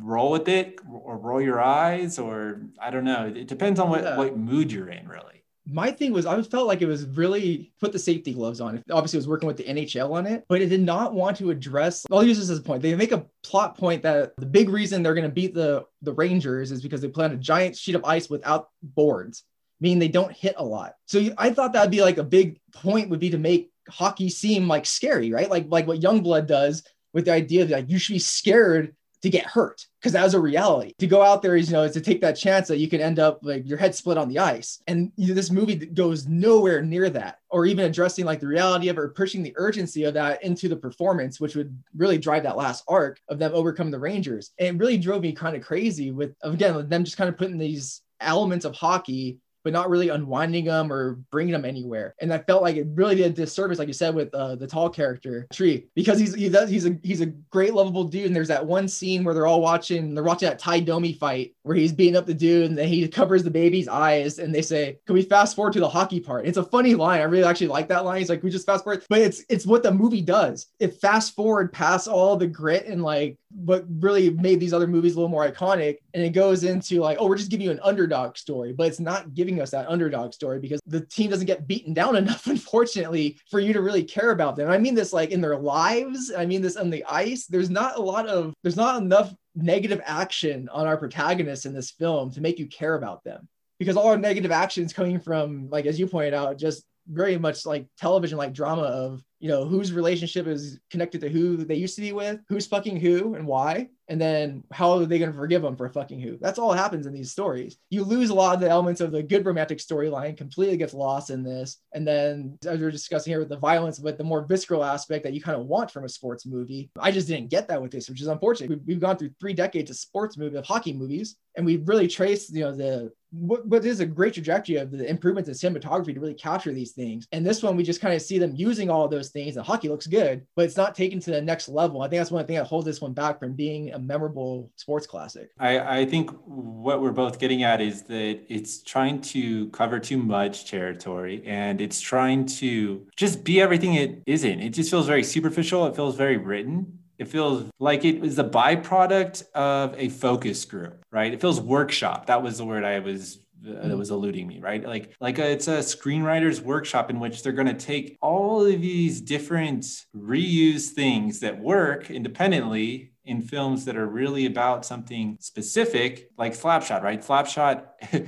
roll 0.03 0.31
with 0.31 0.47
it 0.47 0.79
or 0.89 1.17
roll 1.17 1.41
your 1.41 1.61
eyes 1.61 2.19
or 2.19 2.61
I 2.79 2.89
don't 2.89 3.03
know. 3.03 3.31
It 3.36 3.47
depends 3.47 3.79
on 3.79 3.89
what, 3.89 4.03
yeah. 4.03 4.17
what 4.17 4.38
mood 4.38 4.71
you're 4.71 4.89
in 4.89 5.07
really. 5.07 5.43
My 5.65 5.91
thing 5.91 6.11
was 6.11 6.25
I 6.25 6.41
felt 6.41 6.67
like 6.67 6.81
it 6.81 6.88
was 6.88 7.05
really 7.05 7.71
put 7.79 7.93
the 7.93 7.99
safety 7.99 8.34
gloves 8.34 8.59
on. 8.59 8.84
Obviously, 8.91 9.17
it 9.17 9.21
was 9.21 9.29
working 9.29 9.47
with 9.47 9.55
the 9.55 9.63
NHL 9.63 10.11
on 10.11 10.27
it, 10.27 10.43
but 10.49 10.61
it 10.61 10.67
did 10.67 10.81
not 10.81 11.13
want 11.13 11.38
to 11.38 11.51
address. 11.51 12.05
I'll 12.11 12.23
use 12.23 12.38
this 12.38 12.49
as 12.49 12.59
a 12.59 12.61
point. 12.61 12.81
They 12.81 12.93
make 12.95 13.13
a 13.13 13.25
plot 13.43 13.77
point 13.77 14.03
that 14.03 14.36
the 14.36 14.45
big 14.45 14.67
reason 14.67 15.03
they're 15.03 15.13
going 15.13 15.23
to 15.23 15.34
beat 15.34 15.53
the 15.53 15.86
the 16.01 16.11
Rangers 16.13 16.71
is 16.71 16.81
because 16.81 16.99
they 16.99 17.07
play 17.07 17.25
on 17.25 17.31
a 17.31 17.38
giant 17.38 17.77
sheet 17.77 17.95
of 17.95 18.03
ice 18.03 18.29
without 18.29 18.69
boards, 18.81 19.43
meaning 19.79 19.99
they 19.99 20.09
don't 20.09 20.34
hit 20.34 20.55
a 20.57 20.65
lot. 20.65 20.95
So 21.05 21.29
I 21.38 21.51
thought 21.51 21.71
that'd 21.71 21.91
be 21.91 22.01
like 22.01 22.17
a 22.17 22.23
big 22.25 22.59
point 22.73 23.09
would 23.09 23.21
be 23.21 23.29
to 23.29 23.38
make 23.38 23.71
hockey 23.89 24.29
seem 24.29 24.67
like 24.67 24.86
scary, 24.86 25.31
right? 25.31 25.49
Like 25.49 25.67
like 25.69 25.88
what 25.88 26.01
Youngblood 26.01 26.45
does 26.45 26.84
with 27.14 27.26
the 27.26 27.32
idea 27.32 27.66
that 27.66 27.76
like, 27.76 27.89
you 27.89 27.99
should 27.99 28.14
be 28.14 28.20
scared 28.20 28.95
to 29.22 29.30
get 29.30 29.45
hurt 29.45 29.88
because 30.01 30.11
that 30.11 30.24
was 30.24 30.34
a 30.34 30.39
reality. 30.39 30.93
To 30.99 31.07
go 31.07 31.22
out 31.22 31.41
there 31.41 31.55
is, 31.55 31.70
you 31.70 31.74
know, 31.74 31.84
is 31.84 31.93
to 31.93 32.01
take 32.01 32.20
that 32.20 32.34
chance 32.34 32.68
that 32.68 32.80
you 32.80 32.89
can 32.89 32.99
end 32.99 33.20
up 33.20 33.39
like 33.41 33.66
your 33.66 33.78
head 33.78 33.95
split 33.95 34.18
on 34.18 34.28
the 34.28 34.39
ice. 34.39 34.84
And 34.86 35.14
you 35.16 35.30
know, 35.30 35.34
this 35.34 35.49
movie 35.49 35.78
goes 35.78 36.28
nowhere 36.28 36.82
near 36.82 37.09
that, 37.09 37.39
or 37.49 37.66
even 37.66 37.86
addressing 37.86 38.26
like 38.26 38.41
the 38.41 38.47
reality 38.47 38.89
of 38.89 38.97
it 38.97 38.99
or 38.99 39.07
pushing 39.07 39.41
the 39.41 39.53
urgency 39.55 40.03
of 40.03 40.14
that 40.16 40.43
into 40.43 40.68
the 40.68 40.76
performance, 40.76 41.39
which 41.39 41.55
would 41.55 41.74
really 41.95 42.18
drive 42.18 42.43
that 42.43 42.57
last 42.57 42.84
arc 42.89 43.22
of 43.30 43.39
them 43.39 43.53
overcoming 43.53 43.91
the 43.91 43.99
Rangers. 43.99 44.51
And 44.59 44.76
it 44.76 44.80
really 44.80 44.97
drove 44.97 45.22
me 45.22 45.32
kind 45.32 45.55
of 45.55 45.64
crazy 45.64 46.11
with, 46.11 46.36
again, 46.41 46.89
them 46.89 47.05
just 47.05 47.16
kind 47.16 47.30
of 47.30 47.38
putting 47.38 47.57
these 47.57 48.01
elements 48.20 48.66
of 48.66 48.76
hockey 48.76 49.39
but 49.64 49.74
not 49.74 49.89
really 49.89 50.09
unwinding 50.09 50.66
them 50.66 50.91
or 50.91 51.16
bringing 51.32 51.53
them 51.53 51.66
anywhere. 51.66 52.16
And 52.20 52.34
I 52.34 52.39
felt 52.39 52.61
like 52.61 52.76
it 52.76 52.88
really 52.93 53.16
did 53.16 53.26
a 53.26 53.30
disservice, 53.30 53.80
like 53.80 53.88
you 53.88 53.93
said, 53.93 54.16
with 54.16 54.34
uh, 54.34 54.55
the 54.55 54.68
tall 54.68 54.89
character 54.89 55.47
Tree, 55.53 55.88
because 55.95 56.20
he's 56.20 56.34
he 56.34 56.49
does, 56.49 56.70
he's 56.70 56.86
a 56.86 56.97
he's 57.03 57.22
a 57.22 57.28
great 57.28 57.74
lovable 57.74 58.03
dude. 58.05 58.28
And 58.28 58.36
there's 58.36 58.47
that 58.49 58.66
one 58.66 58.88
scene 58.88 59.24
where 59.24 59.34
they're 59.34 59.47
all 59.47 59.61
watching 59.61 60.14
they're 60.14 60.24
watching 60.24 60.49
that 60.49 60.59
Tie 60.59 60.80
Domi 60.82 61.14
fight 61.14 61.55
where 61.64 61.76
he's 61.76 61.93
beating 61.93 62.16
up 62.16 62.26
the 62.26 62.34
dude 62.34 62.70
and 62.70 62.78
then 62.78 62.88
he 62.88 63.07
covers 63.07 63.43
the 63.43 63.51
baby's 63.51 63.88
eyes 63.88 64.39
and 64.39 64.53
they 64.53 64.61
say, 64.61 64.99
"Can 65.05 65.16
we 65.16 65.22
fast 65.22 65.55
forward 65.55 65.74
to 65.74 65.80
the 65.80 65.89
hockey 65.89 66.20
part?" 66.20 66.45
It's 66.45 66.57
a 66.57 66.64
funny 66.64 66.95
line. 66.95 67.22
I 67.22 67.26
really 67.26 67.43
actually 67.43 67.68
like 67.68 67.88
that 67.89 68.05
line. 68.05 68.20
He's 68.20 68.30
like, 68.30 68.43
"We 68.43 68.49
just 68.49 68.66
fast 68.66 68.84
forward," 68.84 69.03
but 69.09 69.20
it's 69.20 69.43
it's 69.49 69.66
what 69.66 69.84
the 69.84 69.91
movie 69.91 70.22
does. 70.22 70.68
It 70.80 70.99
fast 70.99 71.36
forward 71.36 71.72
past 71.72 72.07
all 72.07 72.36
the 72.36 72.47
grit 72.47 72.86
and 72.86 73.03
like 73.03 73.38
what 73.55 73.86
really 73.99 74.32
made 74.32 74.59
these 74.59 74.74
other 74.74 74.88
movies 74.88 75.14
a 75.14 75.18
little 75.18 75.30
more 75.30 75.49
iconic. 75.49 75.97
And 76.14 76.24
it 76.24 76.32
goes 76.32 76.64
into 76.64 76.99
like, 76.99 77.18
oh, 77.20 77.28
we're 77.28 77.38
just 77.38 77.51
giving 77.51 77.66
you 77.66 77.72
an 77.72 77.80
underdog 77.84 78.38
story, 78.38 78.74
but 78.74 78.88
it's 78.88 78.99
not 78.99 79.34
giving 79.34 79.52
us 79.61 79.71
that 79.71 79.87
underdog 79.87 80.33
story 80.33 80.59
because 80.59 80.79
the 80.85 81.05
team 81.05 81.29
doesn't 81.29 81.47
get 81.47 81.67
beaten 81.67 81.93
down 81.93 82.15
enough, 82.23 82.47
unfortunately, 82.47 83.39
for 83.49 83.59
you 83.59 83.73
to 83.73 83.81
really 83.81 84.03
care 84.03 84.31
about 84.31 84.55
them. 84.55 84.69
I 84.69 84.77
mean 84.77 84.95
this 84.95 85.13
like 85.13 85.31
in 85.31 85.41
their 85.41 85.57
lives. 85.57 86.31
I 86.35 86.45
mean 86.45 86.61
this 86.61 86.77
on 86.77 86.89
the 86.89 87.03
ice. 87.05 87.45
There's 87.45 87.69
not 87.69 87.97
a 87.97 88.01
lot 88.01 88.27
of, 88.27 88.53
there's 88.63 88.77
not 88.77 89.01
enough 89.01 89.33
negative 89.55 90.01
action 90.03 90.69
on 90.71 90.87
our 90.87 90.97
protagonists 90.97 91.65
in 91.65 91.73
this 91.73 91.91
film 91.91 92.31
to 92.31 92.41
make 92.41 92.57
you 92.57 92.67
care 92.67 92.95
about 92.95 93.23
them 93.23 93.47
because 93.79 93.97
all 93.97 94.07
our 94.07 94.17
negative 94.17 94.51
actions 94.51 94.93
coming 94.93 95.19
from 95.19 95.69
like 95.69 95.85
as 95.85 95.99
you 95.99 96.07
pointed 96.07 96.33
out 96.33 96.57
just 96.57 96.83
very 97.07 97.37
much 97.37 97.65
like 97.65 97.87
television 97.97 98.37
like 98.37 98.53
drama 98.53 98.83
of 98.83 99.21
you 99.39 99.49
know 99.49 99.65
whose 99.65 99.91
relationship 99.91 100.47
is 100.47 100.79
connected 100.89 101.19
to 101.19 101.29
who 101.29 101.57
they 101.57 101.75
used 101.75 101.95
to 101.95 102.01
be 102.01 102.13
with 102.13 102.39
who's 102.47 102.65
fucking 102.65 102.97
who 102.97 103.35
and 103.35 103.45
why 103.45 103.89
and 104.07 104.19
then 104.19 104.63
how 104.71 104.91
are 104.91 105.05
they 105.05 105.17
going 105.19 105.31
to 105.31 105.37
forgive 105.37 105.61
them 105.61 105.75
for 105.75 105.89
fucking 105.89 106.19
who? 106.19 106.37
That's 106.39 106.59
all 106.59 106.73
happens 106.73 107.05
in 107.07 107.13
these 107.13 107.31
stories. 107.31 107.77
You 107.89 108.03
lose 108.03 108.29
a 108.29 108.33
lot 108.33 108.53
of 108.53 108.61
the 108.61 108.69
elements 108.69 109.01
of 109.01 109.11
the 109.11 109.23
good 109.23 109.45
romantic 109.45 109.79
storyline 109.79 110.37
completely 110.37 110.77
gets 110.77 110.93
lost 110.93 111.29
in 111.29 111.43
this 111.43 111.77
and 111.93 112.07
then 112.07 112.57
as 112.65 112.79
we 112.79 112.85
are 112.85 112.91
discussing 112.91 113.31
here 113.31 113.39
with 113.39 113.49
the 113.49 113.57
violence 113.57 113.99
but 113.99 114.17
the 114.17 114.23
more 114.23 114.45
visceral 114.45 114.83
aspect 114.83 115.23
that 115.23 115.33
you 115.33 115.41
kind 115.41 115.59
of 115.59 115.67
want 115.67 115.91
from 115.91 116.05
a 116.05 116.09
sports 116.09 116.45
movie. 116.45 116.89
I 116.99 117.11
just 117.11 117.27
didn't 117.27 117.49
get 117.49 117.67
that 117.67 117.81
with 117.81 117.91
this 117.91 118.09
which 118.09 118.21
is 118.21 118.27
unfortunate. 118.27 118.69
We've, 118.69 118.81
we've 118.85 118.99
gone 118.99 119.17
through 119.17 119.31
three 119.39 119.53
decades 119.53 119.91
of 119.91 119.97
sports 119.97 120.37
movie 120.37 120.57
of 120.57 120.65
hockey 120.65 120.93
movies 120.93 121.35
and 121.57 121.65
we've 121.65 121.87
really 121.87 122.07
traced 122.07 122.53
you 122.53 122.63
know 122.63 122.75
the 122.75 123.11
what, 123.34 123.65
what 123.65 123.84
is 123.84 123.99
a 123.99 124.05
great 124.05 124.34
trajectory 124.34 124.75
of 124.75 124.91
the 124.91 125.09
improvements 125.09 125.49
in 125.49 125.73
cinematography 125.73 126.13
to 126.13 126.19
really 126.19 126.34
capture 126.34 126.71
these 126.71 126.91
things. 126.91 127.27
And 127.31 127.45
this 127.45 127.63
one, 127.63 127.75
we 127.75 127.84
just 127.84 128.01
kind 128.01 128.13
of 128.13 128.21
see 128.21 128.38
them 128.38 128.53
using 128.55 128.89
all 128.89 129.07
those 129.07 129.29
things. 129.29 129.57
And 129.57 129.65
hockey 129.65 129.89
looks 129.89 130.07
good, 130.07 130.45
but 130.55 130.65
it's 130.65 130.77
not 130.77 130.93
taken 130.95 131.19
to 131.21 131.31
the 131.31 131.41
next 131.41 131.67
level. 131.67 132.01
I 132.01 132.07
think 132.07 132.19
that's 132.19 132.31
one 132.31 132.45
thing 132.45 132.57
that 132.57 132.65
holds 132.65 132.86
this 132.86 133.01
one 133.01 133.13
back 133.13 133.39
from 133.39 133.53
being 133.53 133.91
a 133.93 133.99
memorable 133.99 134.71
sports 134.75 135.07
classic. 135.07 135.49
I, 135.59 136.01
I 136.01 136.05
think 136.05 136.31
what 136.45 137.01
we're 137.01 137.11
both 137.11 137.39
getting 137.39 137.63
at 137.63 137.81
is 137.81 138.03
that 138.03 138.41
it's 138.47 138.84
trying 138.84 139.21
to 139.21 139.69
cover 139.69 139.99
too 139.99 140.17
much 140.17 140.69
territory 140.69 141.41
and 141.45 141.81
it's 141.81 141.99
trying 141.99 142.45
to 142.45 143.07
just 143.15 143.43
be 143.43 143.59
everything 143.61 143.95
it 143.95 144.21
isn't. 144.27 144.59
It 144.59 144.69
just 144.69 144.91
feels 144.91 145.07
very 145.07 145.23
superficial. 145.23 145.88
It 145.88 145.95
feels 145.95 146.15
very 146.15 146.38
written 146.38 146.99
it 147.18 147.28
feels 147.28 147.70
like 147.80 148.05
it 148.05 148.20
was 148.20 148.39
a 148.39 148.43
byproduct 148.43 149.51
of 149.53 149.95
a 149.97 150.09
focus 150.09 150.66
group, 150.66 151.05
right? 151.11 151.34
It 151.34 151.41
feels 151.41 151.61
workshop. 151.61 152.26
That 152.28 152.43
was 152.43 152.57
the 152.57 152.66
word 152.66 152.84
I 152.84 152.99
was 152.99 153.39
uh, 153.66 153.88
that 153.88 153.97
was 153.97 154.11
eluding 154.11 154.47
me, 154.47 154.59
right? 154.59 154.86
Like 154.86 155.14
like 155.22 155.39
a, 155.39 155.51
it's 155.51 155.68
a 155.68 155.80
screenwriter's 155.80 156.59
workshop 156.59 157.09
in 157.09 157.20
which 157.20 157.43
they're 157.43 157.53
going 157.53 157.68
to 157.68 157.74
take 157.74 158.18
all 158.22 158.66
of 158.66 158.82
these 158.82 159.22
different 159.22 159.86
reused 160.16 160.89
things 160.89 161.39
that 161.39 161.59
work 161.59 162.11
independently 162.11 163.14
in 163.26 163.41
films 163.41 163.86
that 163.86 163.95
are 163.95 164.07
really 164.07 164.45
about 164.45 164.86
something 164.86 165.38
specific, 165.39 166.30
like 166.38 166.53
Slapshot, 166.53 167.03
right? 167.03 167.22
Slapshot 167.22 167.86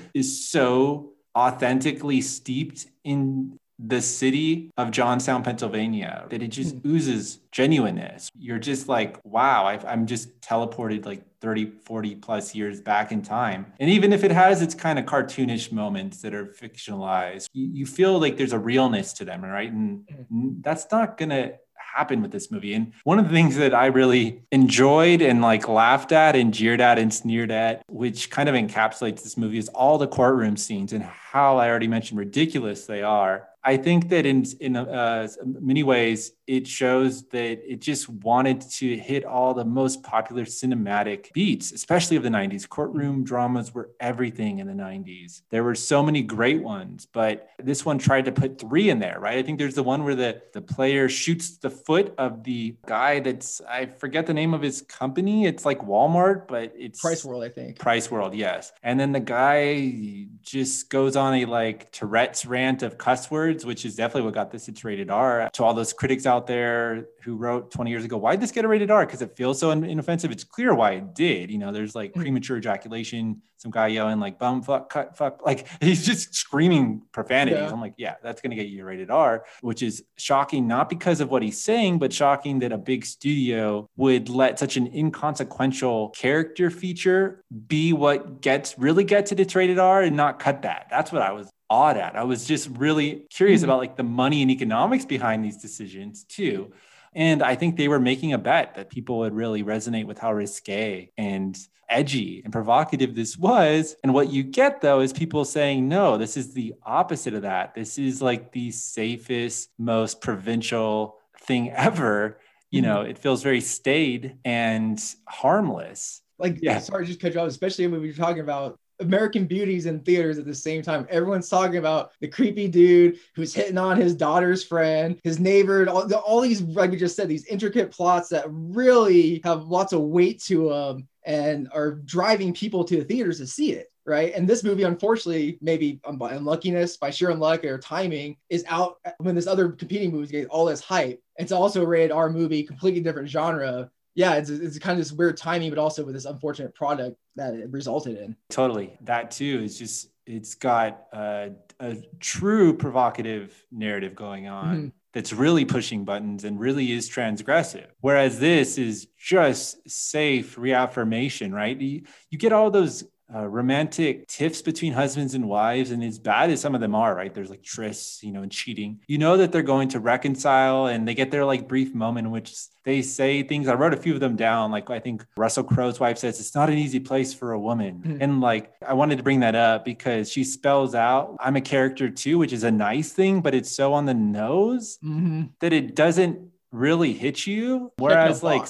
is 0.14 0.48
so 0.48 1.12
authentically 1.36 2.22
steeped 2.22 2.86
in 3.04 3.58
the 3.78 4.02
city 4.02 4.72
of 4.78 4.92
Johnstown, 4.92 5.44
Pennsylvania, 5.44 6.26
that 6.30 6.42
it 6.42 6.48
just 6.48 6.76
hmm. 6.76 6.90
oozes 6.90 7.40
genuineness. 7.52 8.30
You're 8.38 8.60
just 8.60 8.88
like, 8.88 9.18
wow, 9.24 9.66
i 9.66 9.92
am 9.92 10.06
just 10.06 10.40
teleported 10.42 11.06
like 11.06 11.24
30, 11.42 11.72
40 11.84 12.16
plus 12.16 12.56
years 12.56 12.82
back 12.82 13.12
in 13.12 13.22
time. 13.22 13.74
And 13.80 13.90
even 13.90 14.14
if 14.14 14.24
it 14.24 14.32
has 14.32 14.62
its 14.62 14.74
kind 14.74 14.98
of 14.98 15.06
cartoonish 15.06 15.72
moments 15.72 16.22
that 16.22 16.34
are 16.34 16.46
fictionalized, 16.46 17.48
you, 17.54 17.68
you 17.68 17.86
feel 17.86 18.20
like 18.20 18.38
there's 18.38 18.54
a 18.54 18.60
realness 18.60 19.14
to 19.14 19.26
them, 19.26 19.44
right? 19.44 19.72
And 19.72 20.08
hmm. 20.30 20.50
that's 20.62 20.88
not 20.92 21.18
going 21.18 21.30
to 21.30 21.56
happen 21.96 22.22
with 22.22 22.32
this 22.32 22.52
movie. 22.52 22.74
And 22.74 22.92
one 23.04 23.20
of 23.20 23.26
the 23.26 23.34
things 23.34 23.56
that 23.56 23.74
I 23.74 23.86
really 23.88 24.44
enjoyed 24.52 25.22
and 25.22 25.42
like 25.42 25.68
laughed 25.68 26.12
at 26.12 26.36
and 26.36 26.54
jeered 26.54 26.82
at 26.82 27.00
and 27.00 27.14
sneered 27.14 27.52
at, 27.52 27.84
which 27.88 28.30
kind 28.30 28.50
of 28.50 28.56
encapsulates 28.56 29.24
this 29.24 29.38
movie, 29.38 29.58
is 29.58 29.70
all 29.70 29.98
the 29.98 30.08
courtroom 30.08 30.58
scenes 30.58 30.92
and 30.92 31.04
how 31.04 31.58
I 31.58 31.70
already 31.70 31.88
mentioned 31.88 32.20
ridiculous 32.20 32.86
they 32.86 33.02
are. 33.02 33.48
I 33.66 33.78
think 33.78 34.10
that 34.10 34.28
in 34.28 34.46
in 34.60 34.76
uh, 34.76 35.28
many 35.44 35.82
ways 35.82 36.32
it 36.46 36.68
shows 36.68 37.24
that 37.30 37.60
it 37.72 37.82
just 37.82 38.08
wanted 38.08 38.62
to 38.62 38.96
hit 38.96 39.26
all 39.26 39.56
the 39.56 39.66
most 39.66 40.04
popular 40.04 40.46
cinematic 40.46 41.34
beats, 41.34 41.72
especially 41.72 42.18
of 42.18 42.22
the 42.22 42.30
90s. 42.30 42.70
Courtroom 42.70 43.24
dramas 43.24 43.74
were 43.74 43.90
everything 44.00 44.60
in 44.60 44.68
the 44.68 44.74
90s. 44.74 45.42
There 45.50 45.64
were 45.64 45.74
so 45.74 46.04
many 46.04 46.22
great 46.22 46.62
ones, 46.62 47.08
but 47.12 47.50
this 47.58 47.84
one 47.84 47.98
tried 47.98 48.26
to 48.26 48.32
put 48.32 48.60
three 48.60 48.90
in 48.90 49.00
there, 49.00 49.20
right? 49.20 49.40
I 49.40 49.42
think 49.42 49.58
there's 49.58 49.76
the 49.76 49.84
one 49.84 50.04
where 50.04 50.16
the 50.16 50.42
the 50.54 50.62
player 50.62 51.10
shoots 51.10 51.58
the 51.58 51.72
foot 51.72 52.14
of 52.20 52.44
the 52.44 52.76
guy 52.86 53.20
that's 53.20 53.62
I 53.62 53.88
forget 53.88 54.28
the 54.28 54.34
name 54.34 54.54
of 54.54 54.62
his 54.62 54.84
company. 54.84 55.46
It's 55.46 55.66
like 55.66 55.80
Walmart, 55.80 56.48
but 56.48 56.74
it's 56.78 57.02
Price 57.02 57.26
World, 57.26 57.44
I 57.44 57.50
think. 57.50 57.80
Price 57.80 58.12
World, 58.12 58.36
yes. 58.36 58.72
And 58.84 59.00
then 59.00 59.12
the 59.12 59.20
guy 59.20 60.28
just 60.44 60.90
goes 60.90 61.16
on 61.16 61.34
a 61.34 61.46
like 61.46 61.92
Tourette's 61.92 62.46
rant 62.46 62.84
of 62.84 62.98
cuss 63.00 63.32
words, 63.32 63.55
which 63.64 63.86
is 63.86 63.96
definitely 63.96 64.24
what 64.24 64.34
got 64.34 64.52
this 64.52 64.68
it's 64.68 64.84
rated 64.84 65.12
R. 65.12 65.50
To 65.54 65.64
all 65.64 65.74
those 65.74 65.94
critics 65.94 66.26
out 66.26 66.48
there 66.48 67.06
who 67.24 67.36
wrote 67.36 67.72
20 67.72 67.92
years 67.92 68.04
ago, 68.04 68.18
why 68.18 68.32
did 68.32 68.42
this 68.42 68.52
get 68.52 68.66
a 68.66 68.68
rated 68.68 68.90
R? 68.90 69.06
Because 69.06 69.22
it 69.22 69.38
feels 69.38 69.60
so 69.60 69.72
inoffensive. 69.72 70.32
It's 70.32 70.44
clear 70.44 70.74
why 70.74 70.94
it 70.94 71.14
did. 71.14 71.52
You 71.52 71.60
know, 71.60 71.72
there's 71.72 71.96
like 71.96 72.14
hmm. 72.14 72.22
premature 72.22 72.58
ejaculation, 72.58 73.42
some 73.58 73.72
guy 73.72 73.88
yelling 73.88 74.20
like 74.20 74.40
bum, 74.40 74.62
fuck, 74.62 74.90
cut, 74.90 75.16
fuck. 75.18 75.46
Like 75.46 75.68
he's 75.82 76.06
just 76.06 76.34
screaming 76.34 77.04
profanities. 77.12 77.60
Yeah. 77.60 77.72
I'm 77.72 77.82
like, 77.82 77.94
yeah, 77.98 78.16
that's 78.24 78.42
going 78.42 78.52
to 78.52 78.56
get 78.56 78.68
you 78.68 78.84
rated 78.84 79.12
R, 79.12 79.46
which 79.62 79.84
is 79.84 80.04
shocking, 80.18 80.68
not 80.68 80.90
because 80.90 81.22
of 81.22 81.30
what 81.30 81.44
he's 81.44 81.62
saying, 81.62 82.00
but 82.00 82.12
shocking 82.12 82.60
that 82.60 82.72
a 82.72 82.78
big 82.78 83.06
studio 83.06 83.88
would 83.96 84.30
let 84.30 84.60
such 84.60 84.78
an 84.78 84.88
inconsequential 84.88 86.10
character 86.10 86.70
feature 86.70 87.44
be 87.68 87.94
what 87.94 88.42
gets 88.42 88.78
really 88.78 89.04
gets 89.04 89.32
it 89.32 89.40
its 89.40 89.56
rated 89.56 89.80
R 89.80 90.02
and 90.02 90.16
not 90.16 90.40
cut 90.40 90.64
that. 90.64 90.88
That's 90.90 91.12
what 91.12 91.22
I 91.22 91.32
was 91.32 91.50
awed 91.70 91.98
at. 91.98 92.16
I 92.16 92.24
was 92.24 92.46
just 92.46 92.70
really 92.70 93.26
curious 93.30 93.62
mm-hmm. 93.62 93.70
about 93.70 93.80
like 93.80 93.98
the 93.98 94.04
money 94.04 94.42
and 94.42 94.52
economics 94.52 95.06
behind 95.06 95.44
these 95.44 95.58
decisions 95.58 96.24
too. 96.24 96.72
And 97.14 97.42
I 97.42 97.56
think 97.56 97.78
they 97.78 97.88
were 97.88 98.00
making 98.00 98.34
a 98.34 98.38
bet 98.38 98.76
that 98.76 98.90
people 98.90 99.20
would 99.20 99.34
really 99.34 99.64
resonate 99.64 100.06
with 100.06 100.20
how 100.20 100.34
risque 100.34 101.12
and 101.18 101.58
edgy 101.88 102.42
and 102.44 102.52
provocative 102.52 103.16
this 103.16 103.38
was. 103.38 103.96
And 104.04 104.14
what 104.14 104.30
you 104.30 104.44
get 104.44 104.82
though 104.82 105.00
is 105.00 105.14
people 105.14 105.46
saying, 105.46 105.88
no, 105.88 106.18
this 106.18 106.36
is 106.36 106.54
the 106.54 106.74
opposite 106.84 107.34
of 107.34 107.44
that. 107.44 107.74
This 107.74 107.98
is 107.98 108.22
like 108.22 108.52
the 108.52 108.72
safest, 108.72 109.70
most 109.78 110.20
provincial 110.22 111.18
thing 111.42 111.72
ever. 111.72 112.40
You 112.70 112.82
know, 112.82 112.98
mm-hmm. 112.98 113.12
it 113.12 113.18
feels 113.18 113.44
very 113.44 113.62
staid 113.62 114.38
and 114.44 115.02
harmless. 115.28 116.22
Like, 116.38 116.60
yeah. 116.62 116.80
sorry, 116.80 117.06
just 117.06 117.22
cut 117.22 117.34
you 117.34 117.40
off, 117.40 117.48
especially 117.48 117.88
when 117.88 118.02
we 118.02 118.08
were 118.08 118.14
talking 118.14 118.42
about 118.42 118.78
American 119.00 119.46
Beauties 119.46 119.86
in 119.86 120.00
theaters 120.02 120.38
at 120.38 120.46
the 120.46 120.54
same 120.54 120.82
time. 120.82 121.08
Everyone's 121.10 121.50
talking 121.50 121.78
about 121.78 122.12
the 122.20 122.28
creepy 122.28 122.68
dude 122.68 123.20
who's 123.36 123.54
hitting 123.54 123.78
on 123.78 123.98
his 123.98 124.16
daughter's 124.16 124.64
friend, 124.64 125.20
his 125.24 125.40
neighbor, 125.40 125.88
all, 125.90 126.12
all 126.14 126.42
these, 126.42 126.62
like 126.62 126.92
we 126.92 126.98
just 126.98 127.16
said, 127.16 127.28
these 127.28 127.46
intricate 127.46 127.92
plots 127.92 128.30
that 128.30 128.46
really 128.48 129.42
have 129.44 129.66
lots 129.66 129.94
of 129.94 130.02
weight 130.02 130.42
to 130.44 130.70
them 130.70 131.08
and 131.26 131.68
are 131.74 131.92
driving 131.92 132.54
people 132.54 132.84
to 132.84 132.98
the 132.98 133.04
theaters 133.04 133.40
to 133.40 133.48
see 133.48 133.72
it. 133.72 133.88
Right. 134.08 134.36
And 134.36 134.48
this 134.48 134.64
movie, 134.64 134.84
unfortunately, 134.84 135.58
maybe 135.62 136.00
um, 136.06 136.20
by 136.20 136.34
unluckiness, 136.34 136.98
by 136.98 137.10
sheer 137.10 137.32
unluck 137.32 137.64
or 137.66 137.80
timing, 137.80 138.38
is 138.52 138.64
out 138.68 138.98
when 139.18 139.34
this 139.34 139.48
other 139.48 139.70
competing 139.70 140.12
movie 140.12 140.32
gets 140.32 140.48
all 140.48 140.66
this 140.66 140.80
hype. 140.80 141.20
It's 141.38 141.52
also 141.52 141.82
a 141.82 141.88
rated 141.88 142.12
R 142.12 142.30
movie, 142.30 142.62
completely 142.62 143.02
different 143.02 143.30
genre 143.30 143.90
yeah, 144.16 144.36
it's, 144.36 144.50
it's 144.50 144.80
kind 144.80 144.98
of 144.98 145.06
this 145.06 145.12
weird 145.12 145.38
timing, 145.38 145.70
but 145.70 145.78
also 145.78 146.04
with 146.06 146.16
this 146.16 146.26
unfortunate 146.26 146.74
product 146.74 147.18
that 147.36 147.54
it 147.54 147.70
resulted 147.70 148.18
in. 148.18 148.36
Totally. 148.50 148.98
That 149.02 149.32
too 149.32 149.62
is 149.64 149.78
just, 149.78 150.10
it's 150.26 150.56
got 150.56 151.04
a, 151.14 151.52
a 151.80 151.98
true 152.20 152.76
provocative 152.76 153.54
narrative 153.72 154.16
going 154.16 154.48
on. 154.48 154.76
Mm-hmm. 154.76 154.88
That's 155.14 155.32
really 155.32 155.64
pushing 155.64 156.04
buttons 156.04 156.44
and 156.44 156.60
really 156.60 156.92
is 156.92 157.10
transgressive. 157.10 157.88
Whereas 158.02 158.38
this 158.40 158.78
is 158.78 159.08
just 159.18 159.90
safe 159.90 160.58
reaffirmation, 160.58 161.54
right? 161.54 161.80
You, 161.80 162.04
you 162.30 162.38
get 162.38 162.52
all 162.52 162.70
those 162.70 163.06
uh, 163.34 163.48
romantic 163.48 164.28
tiffs 164.28 164.62
between 164.62 164.94
husbands 164.94 165.34
and 165.34 165.48
wives, 165.48 165.92
and 165.92 166.04
as 166.04 166.20
bad 166.20 166.50
as 166.50 166.62
some 166.62 166.76
of 166.76 166.82
them 166.82 166.94
are, 166.94 167.16
right? 167.16 167.34
There's 167.34 167.50
like 167.50 167.64
trysts, 167.64 168.22
you 168.22 168.32
know, 168.32 168.44
and 168.44 168.52
cheating. 168.52 169.00
You 169.08 169.18
know 169.18 169.38
that 169.38 169.52
they're 169.52 169.64
going 169.64 169.90
to 169.90 170.00
reconcile, 170.00 170.88
and 170.88 171.08
they 171.08 171.16
get 171.16 171.32
their 171.32 171.46
like 171.46 171.68
brief 171.68 171.96
moment 171.96 172.28
in 172.28 172.32
which 172.32 172.54
they 172.84 173.02
say 173.02 173.42
things. 173.42 173.68
I 173.68 173.74
wrote 173.74 173.94
a 173.94 173.98
few 173.98 174.14
of 174.14 174.20
them 174.20 174.36
down. 174.36 174.72
Like 174.72 174.90
I 174.90 175.00
think 175.00 175.26
Russell 175.38 175.64
Crowe's 175.64 176.00
wife 176.00 176.20
says, 176.20 176.40
"It's 176.40 176.54
not 176.54 176.70
an 176.70 176.78
easy 176.78 177.00
place 177.00 177.34
for 177.34 177.54
a 177.54 177.60
woman," 177.60 178.04
mm-hmm. 178.06 178.22
and 178.22 178.42
like 178.42 178.72
I 178.88 178.94
wanted 178.94 179.18
to 179.18 179.24
bring 179.24 179.40
that 179.40 179.56
up 179.56 179.86
because 179.86 180.32
she 180.32 180.44
spells 180.44 180.94
out, 180.94 181.36
"I'm 181.40 181.56
a 181.56 181.62
character 181.62 182.10
too," 182.10 182.38
which 182.38 182.54
is 182.54 182.64
a 182.64 182.72
nice 182.72 183.12
thing, 183.12 183.42
but 183.42 183.56
it's 183.56 183.72
so 183.72 183.94
on 183.94 184.06
the 184.06 184.14
nose 184.14 185.00
mm-hmm. 185.04 185.46
that 185.62 185.74
it 185.74 185.96
doesn't 185.96 186.52
really 186.72 187.14
hit 187.14 187.48
you. 187.48 187.92
Whereas, 187.98 188.44
like, 188.44 188.68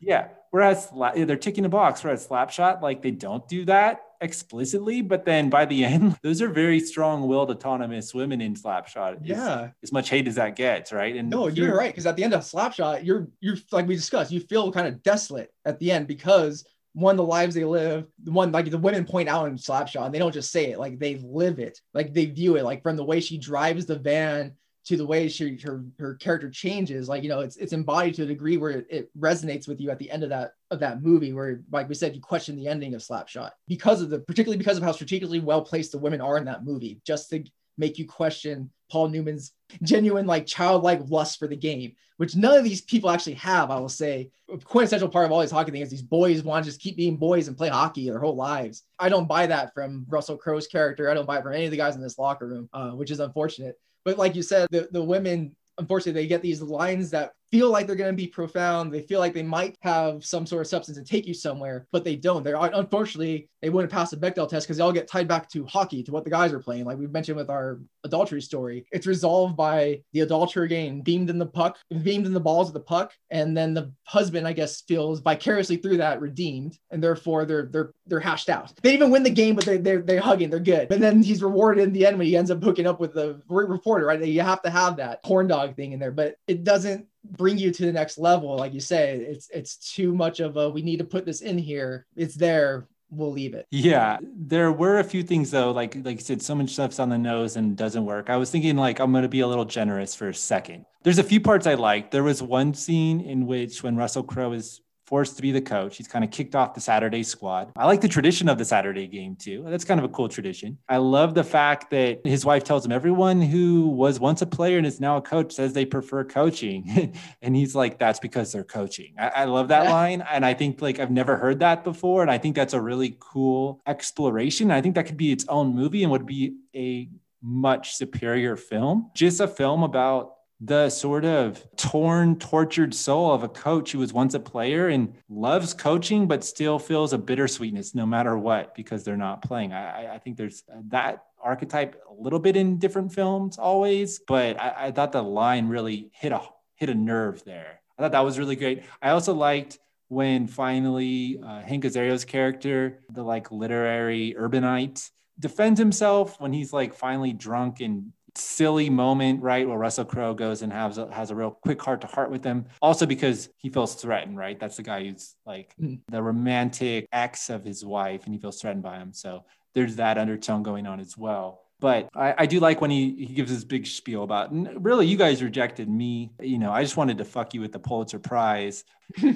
yeah, 0.00 0.28
Whereas 0.56 0.88
they're 1.14 1.36
ticking 1.36 1.66
a 1.66 1.68
box. 1.68 2.02
Whereas 2.02 2.26
Slapshot, 2.26 2.80
like 2.80 3.02
they 3.02 3.10
don't 3.10 3.46
do 3.46 3.66
that 3.66 4.00
explicitly, 4.22 5.02
but 5.02 5.26
then 5.26 5.50
by 5.50 5.66
the 5.66 5.84
end, 5.92 6.16
those 6.22 6.40
are 6.40 6.48
very 6.48 6.80
strong-willed, 6.80 7.50
autonomous 7.50 8.14
women 8.14 8.40
in 8.40 8.54
Slapshot. 8.54 9.18
Yeah, 9.22 9.68
as 9.82 9.92
much 9.92 10.08
hate 10.08 10.26
as 10.26 10.36
that 10.36 10.56
gets, 10.56 10.94
right? 10.94 11.14
And 11.14 11.28
no, 11.28 11.48
you're 11.48 11.76
right 11.76 11.92
because 11.92 12.06
at 12.06 12.16
the 12.16 12.24
end 12.24 12.32
of 12.32 12.40
Slapshot, 12.40 13.04
you're 13.04 13.28
you're 13.38 13.58
like 13.70 13.86
we 13.86 13.96
discussed, 13.96 14.32
you 14.32 14.40
feel 14.40 14.72
kind 14.72 14.88
of 14.88 15.02
desolate 15.02 15.50
at 15.66 15.78
the 15.78 15.92
end 15.92 16.06
because 16.06 16.64
one 16.94 17.16
the 17.16 17.22
lives 17.22 17.54
they 17.54 17.64
live 17.64 18.06
the 18.24 18.32
one 18.32 18.50
like 18.50 18.70
the 18.70 18.78
women 18.78 19.04
point 19.04 19.28
out 19.28 19.48
in 19.48 19.56
slapshot 19.56 20.06
and 20.06 20.14
they 20.14 20.18
don't 20.18 20.32
just 20.32 20.50
say 20.50 20.70
it 20.70 20.78
like 20.78 20.98
they 20.98 21.16
live 21.16 21.58
it 21.58 21.78
like 21.92 22.14
they 22.14 22.24
view 22.24 22.56
it 22.56 22.64
like 22.64 22.82
from 22.82 22.96
the 22.96 23.04
way 23.04 23.20
she 23.20 23.36
drives 23.36 23.84
the 23.84 23.98
van 23.98 24.56
to 24.86 24.96
the 24.96 25.06
way 25.06 25.28
she 25.28 25.58
her 25.58 25.84
her 25.98 26.14
character 26.14 26.48
changes 26.48 27.08
like 27.08 27.22
you 27.22 27.28
know 27.28 27.40
it's 27.40 27.56
it's 27.56 27.72
embodied 27.72 28.14
to 28.14 28.22
a 28.22 28.26
degree 28.26 28.56
where 28.56 28.70
it, 28.70 28.86
it, 28.88 29.10
resonates 29.18 29.68
with 29.68 29.80
you 29.80 29.90
at 29.90 29.98
the 29.98 30.10
end 30.10 30.22
of 30.22 30.30
that 30.30 30.54
of 30.70 30.78
that 30.80 31.02
movie 31.02 31.32
where 31.32 31.60
like 31.70 31.88
we 31.88 31.94
said 31.94 32.14
you 32.14 32.20
question 32.20 32.56
the 32.56 32.68
ending 32.68 32.94
of 32.94 33.02
slapshot 33.02 33.50
because 33.68 34.00
of 34.00 34.10
the 34.10 34.20
particularly 34.20 34.58
because 34.58 34.76
of 34.76 34.82
how 34.82 34.92
strategically 34.92 35.40
well 35.40 35.62
placed 35.62 35.92
the 35.92 35.98
women 35.98 36.20
are 36.20 36.38
in 36.38 36.44
that 36.44 36.64
movie 36.64 37.00
just 37.04 37.28
to 37.28 37.44
make 37.76 37.98
you 37.98 38.06
question 38.06 38.70
paul 38.90 39.08
newman's 39.08 39.52
genuine 39.82 40.26
like 40.26 40.46
childlike 40.46 41.00
lust 41.08 41.38
for 41.38 41.48
the 41.48 41.56
game 41.56 41.92
which 42.18 42.36
none 42.36 42.56
of 42.56 42.64
these 42.64 42.80
people 42.80 43.10
actually 43.10 43.34
have 43.34 43.70
i 43.70 43.78
will 43.78 43.88
say. 43.88 44.30
A 44.48 44.56
quintessential 44.58 45.08
part 45.08 45.26
of 45.26 45.32
all 45.32 45.40
these 45.40 45.50
hockey 45.50 45.72
things 45.72 45.86
is 45.86 45.90
these 45.90 46.02
boys 46.02 46.44
want 46.44 46.64
to 46.64 46.70
just 46.70 46.80
keep 46.80 46.96
being 46.96 47.16
boys 47.16 47.48
and 47.48 47.56
play 47.56 47.68
hockey 47.68 48.08
their 48.08 48.20
whole 48.20 48.36
lives. 48.36 48.84
I 48.96 49.08
don't 49.08 49.26
buy 49.26 49.48
that 49.48 49.74
from 49.74 50.06
russell 50.08 50.36
crowe's 50.36 50.68
character. 50.68 51.10
I 51.10 51.14
don't 51.14 51.26
buy 51.26 51.38
it 51.38 51.42
from 51.42 51.52
any 51.52 51.64
of 51.64 51.72
the 51.72 51.76
guys 51.76 51.96
in 51.96 52.00
this 52.00 52.16
locker 52.16 52.46
room 52.46 52.68
uh, 52.72 52.90
which 52.90 53.10
is 53.10 53.18
unfortunate 53.18 53.76
but 54.06 54.16
like 54.16 54.36
you 54.36 54.42
said, 54.42 54.68
the, 54.70 54.88
the 54.92 55.02
women, 55.02 55.54
unfortunately, 55.78 56.22
they 56.22 56.28
get 56.28 56.40
these 56.40 56.62
lines 56.62 57.10
that 57.10 57.32
feel 57.50 57.70
like 57.70 57.86
they're 57.86 57.96
going 57.96 58.12
to 58.12 58.16
be 58.16 58.26
profound. 58.26 58.92
They 58.92 59.02
feel 59.02 59.20
like 59.20 59.34
they 59.34 59.42
might 59.42 59.76
have 59.80 60.24
some 60.24 60.46
sort 60.46 60.62
of 60.62 60.66
substance 60.66 60.98
to 60.98 61.04
take 61.04 61.26
you 61.26 61.34
somewhere, 61.34 61.86
but 61.92 62.04
they 62.04 62.16
don't. 62.16 62.42
They're 62.42 62.56
uh, 62.56 62.70
unfortunately 62.74 63.48
they 63.62 63.70
wouldn't 63.70 63.92
pass 63.92 64.10
the 64.10 64.16
Bechdel 64.16 64.48
test 64.48 64.66
because 64.66 64.76
they 64.76 64.82
all 64.82 64.92
get 64.92 65.08
tied 65.08 65.28
back 65.28 65.48
to 65.50 65.64
hockey, 65.66 66.02
to 66.02 66.12
what 66.12 66.24
the 66.24 66.30
guys 66.30 66.52
are 66.52 66.60
playing. 66.60 66.84
Like 66.84 66.98
we 66.98 67.06
mentioned 67.06 67.36
with 67.36 67.50
our 67.50 67.80
adultery 68.04 68.42
story, 68.42 68.86
it's 68.92 69.06
resolved 69.06 69.56
by 69.56 70.00
the 70.12 70.20
adulterer 70.20 70.66
getting 70.66 71.02
beamed 71.02 71.30
in 71.30 71.38
the 71.38 71.46
puck, 71.46 71.78
beamed 72.02 72.26
in 72.26 72.32
the 72.32 72.40
balls 72.40 72.68
of 72.68 72.74
the 72.74 72.80
puck, 72.80 73.12
and 73.30 73.56
then 73.56 73.74
the 73.74 73.92
husband, 74.04 74.46
I 74.46 74.52
guess, 74.52 74.82
feels 74.82 75.20
vicariously 75.20 75.76
through 75.76 75.98
that 75.98 76.20
redeemed, 76.20 76.78
and 76.90 77.02
therefore 77.02 77.44
they're 77.44 77.66
they're 77.66 77.92
they're 78.06 78.20
hashed 78.20 78.48
out. 78.48 78.72
They 78.82 78.94
even 78.94 79.10
win 79.10 79.22
the 79.22 79.30
game, 79.30 79.54
but 79.54 79.64
they 79.64 79.78
they're 79.78 80.02
they're 80.02 80.20
hugging, 80.20 80.50
they're 80.50 80.60
good. 80.60 80.88
But 80.88 81.00
then 81.00 81.22
he's 81.22 81.42
rewarded 81.42 81.84
in 81.84 81.92
the 81.92 82.06
end 82.06 82.18
when 82.18 82.26
he 82.26 82.36
ends 82.36 82.50
up 82.50 82.62
hooking 82.62 82.86
up 82.86 83.00
with 83.00 83.14
the 83.14 83.40
reporter, 83.48 84.06
right? 84.06 84.22
You 84.24 84.42
have 84.42 84.62
to 84.62 84.70
have 84.70 84.96
that 84.96 85.22
corn 85.22 85.46
dog 85.46 85.76
thing 85.76 85.92
in 85.92 86.00
there, 86.00 86.12
but 86.12 86.36
it 86.46 86.64
doesn't 86.64 87.06
bring 87.32 87.58
you 87.58 87.70
to 87.70 87.86
the 87.86 87.92
next 87.92 88.18
level 88.18 88.56
like 88.56 88.72
you 88.72 88.80
say 88.80 89.16
it's 89.16 89.48
it's 89.50 89.76
too 89.94 90.14
much 90.14 90.40
of 90.40 90.56
a 90.56 90.68
we 90.68 90.82
need 90.82 90.98
to 90.98 91.04
put 91.04 91.24
this 91.24 91.40
in 91.40 91.58
here 91.58 92.06
it's 92.16 92.34
there 92.34 92.86
we'll 93.10 93.30
leave 93.30 93.54
it. 93.54 93.66
Yeah 93.70 94.18
there 94.22 94.72
were 94.72 94.98
a 94.98 95.04
few 95.04 95.22
things 95.22 95.50
though 95.50 95.70
like 95.70 95.94
like 96.04 96.16
you 96.18 96.24
said 96.24 96.42
so 96.42 96.54
much 96.54 96.70
stuff's 96.70 96.98
on 96.98 97.08
the 97.08 97.18
nose 97.18 97.56
and 97.56 97.76
doesn't 97.76 98.04
work. 98.04 98.30
I 98.30 98.36
was 98.36 98.50
thinking 98.50 98.76
like 98.76 98.98
i'm 98.98 99.12
going 99.12 99.22
to 99.22 99.28
be 99.28 99.40
a 99.40 99.46
little 99.46 99.64
generous 99.64 100.14
for 100.14 100.28
a 100.28 100.34
second. 100.34 100.84
There's 101.02 101.18
a 101.18 101.24
few 101.24 101.40
parts 101.40 101.66
i 101.66 101.74
liked. 101.74 102.10
There 102.10 102.24
was 102.24 102.42
one 102.42 102.74
scene 102.74 103.20
in 103.20 103.46
which 103.46 103.82
when 103.82 103.96
russell 103.96 104.22
crowe 104.22 104.52
is 104.52 104.80
forced 105.06 105.36
to 105.36 105.42
be 105.42 105.52
the 105.52 105.60
coach. 105.60 105.96
He's 105.96 106.08
kind 106.08 106.24
of 106.24 106.30
kicked 106.30 106.54
off 106.54 106.74
the 106.74 106.80
Saturday 106.80 107.22
squad. 107.22 107.72
I 107.76 107.86
like 107.86 108.00
the 108.00 108.08
tradition 108.08 108.48
of 108.48 108.58
the 108.58 108.64
Saturday 108.64 109.06
game 109.06 109.36
too. 109.36 109.64
That's 109.66 109.84
kind 109.84 110.00
of 110.00 110.04
a 110.04 110.08
cool 110.08 110.28
tradition. 110.28 110.78
I 110.88 110.96
love 110.98 111.34
the 111.34 111.44
fact 111.44 111.90
that 111.90 112.26
his 112.26 112.44
wife 112.44 112.64
tells 112.64 112.84
him 112.84 112.92
everyone 112.92 113.40
who 113.40 113.88
was 113.88 114.18
once 114.18 114.42
a 114.42 114.46
player 114.46 114.78
and 114.78 114.86
is 114.86 115.00
now 115.00 115.16
a 115.16 115.22
coach 115.22 115.52
says 115.52 115.72
they 115.72 115.84
prefer 115.84 116.24
coaching. 116.24 117.14
and 117.42 117.54
he's 117.54 117.74
like, 117.74 117.98
that's 117.98 118.18
because 118.18 118.52
they're 118.52 118.64
coaching. 118.64 119.14
I, 119.18 119.28
I 119.28 119.44
love 119.44 119.68
that 119.68 119.88
line. 119.90 120.24
And 120.30 120.44
I 120.44 120.54
think 120.54 120.82
like 120.82 120.98
I've 120.98 121.10
never 121.10 121.36
heard 121.36 121.60
that 121.60 121.84
before. 121.84 122.22
And 122.22 122.30
I 122.30 122.38
think 122.38 122.56
that's 122.56 122.74
a 122.74 122.80
really 122.80 123.16
cool 123.20 123.80
exploration. 123.86 124.70
I 124.70 124.80
think 124.80 124.96
that 124.96 125.06
could 125.06 125.16
be 125.16 125.32
its 125.32 125.46
own 125.48 125.74
movie 125.74 126.02
and 126.02 126.10
would 126.10 126.26
be 126.26 126.56
a 126.74 127.08
much 127.42 127.94
superior 127.94 128.56
film. 128.56 129.10
Just 129.14 129.40
a 129.40 129.46
film 129.46 129.82
about 129.82 130.35
the 130.60 130.88
sort 130.88 131.24
of 131.24 131.64
torn, 131.76 132.38
tortured 132.38 132.94
soul 132.94 133.32
of 133.32 133.42
a 133.42 133.48
coach 133.48 133.92
who 133.92 133.98
was 133.98 134.12
once 134.12 134.34
a 134.34 134.40
player 134.40 134.88
and 134.88 135.14
loves 135.28 135.74
coaching, 135.74 136.26
but 136.26 136.44
still 136.44 136.78
feels 136.78 137.12
a 137.12 137.18
bittersweetness 137.18 137.94
no 137.94 138.06
matter 138.06 138.36
what 138.38 138.74
because 138.74 139.04
they're 139.04 139.16
not 139.16 139.42
playing. 139.42 139.72
I, 139.72 140.14
I 140.14 140.18
think 140.18 140.36
there's 140.36 140.62
that 140.88 141.24
archetype 141.42 142.02
a 142.08 142.14
little 142.14 142.38
bit 142.38 142.56
in 142.56 142.78
different 142.78 143.12
films 143.12 143.58
always, 143.58 144.20
but 144.26 144.60
I, 144.60 144.86
I 144.86 144.90
thought 144.92 145.12
the 145.12 145.22
line 145.22 145.68
really 145.68 146.10
hit 146.12 146.32
a 146.32 146.40
hit 146.76 146.88
a 146.90 146.94
nerve 146.94 147.42
there. 147.44 147.80
I 147.98 148.02
thought 148.02 148.12
that 148.12 148.24
was 148.24 148.38
really 148.38 148.56
great. 148.56 148.84
I 149.00 149.10
also 149.10 149.34
liked 149.34 149.78
when 150.08 150.46
finally 150.46 151.40
uh, 151.44 151.60
Hank 151.62 151.84
Azaria's 151.84 152.24
character, 152.24 153.00
the 153.10 153.22
like 153.22 153.50
literary 153.50 154.34
urbanite, 154.38 155.10
defends 155.38 155.78
himself 155.78 156.40
when 156.40 156.52
he's 156.52 156.72
like 156.72 156.94
finally 156.94 157.32
drunk 157.32 157.80
and 157.80 158.12
silly 158.36 158.90
moment, 158.90 159.42
right? 159.42 159.66
Where 159.66 159.78
Russell 159.78 160.04
Crowe 160.04 160.34
goes 160.34 160.62
and 160.62 160.72
has 160.72 160.98
a, 160.98 161.12
has 161.12 161.30
a 161.30 161.34
real 161.34 161.50
quick 161.50 161.80
heart 161.82 162.00
to 162.02 162.06
heart 162.06 162.30
with 162.30 162.44
him. 162.44 162.66
Also 162.80 163.06
because 163.06 163.48
he 163.58 163.70
feels 163.70 163.94
threatened, 163.94 164.36
right? 164.36 164.58
That's 164.58 164.76
the 164.76 164.82
guy 164.82 165.04
who's 165.04 165.34
like 165.44 165.74
mm. 165.80 166.00
the 166.08 166.22
romantic 166.22 167.08
ex 167.12 167.50
of 167.50 167.64
his 167.64 167.84
wife 167.84 168.24
and 168.24 168.34
he 168.34 168.40
feels 168.40 168.60
threatened 168.60 168.82
by 168.82 168.98
him. 168.98 169.12
So 169.12 169.44
there's 169.74 169.96
that 169.96 170.18
undertone 170.18 170.62
going 170.62 170.86
on 170.86 171.00
as 171.00 171.16
well. 171.16 171.62
But 171.78 172.08
I, 172.14 172.34
I, 172.38 172.46
do 172.46 172.58
like 172.58 172.80
when 172.80 172.90
he, 172.90 173.26
he 173.26 173.34
gives 173.34 173.50
his 173.50 173.64
big 173.64 173.86
spiel 173.86 174.22
about, 174.22 174.48
really, 174.82 175.06
you 175.06 175.18
guys 175.18 175.42
rejected 175.42 175.90
me. 175.90 176.32
You 176.40 176.58
know, 176.58 176.72
I 176.72 176.82
just 176.82 176.96
wanted 176.96 177.18
to 177.18 177.24
fuck 177.26 177.52
you 177.52 177.60
with 177.60 177.72
the 177.72 177.78
Pulitzer 177.78 178.18
Prize. 178.18 178.82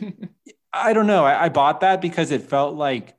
I 0.72 0.92
don't 0.94 1.06
know. 1.06 1.24
I, 1.24 1.44
I 1.44 1.48
bought 1.50 1.80
that 1.80 2.00
because 2.00 2.30
it 2.30 2.42
felt 2.42 2.76
like 2.76 3.14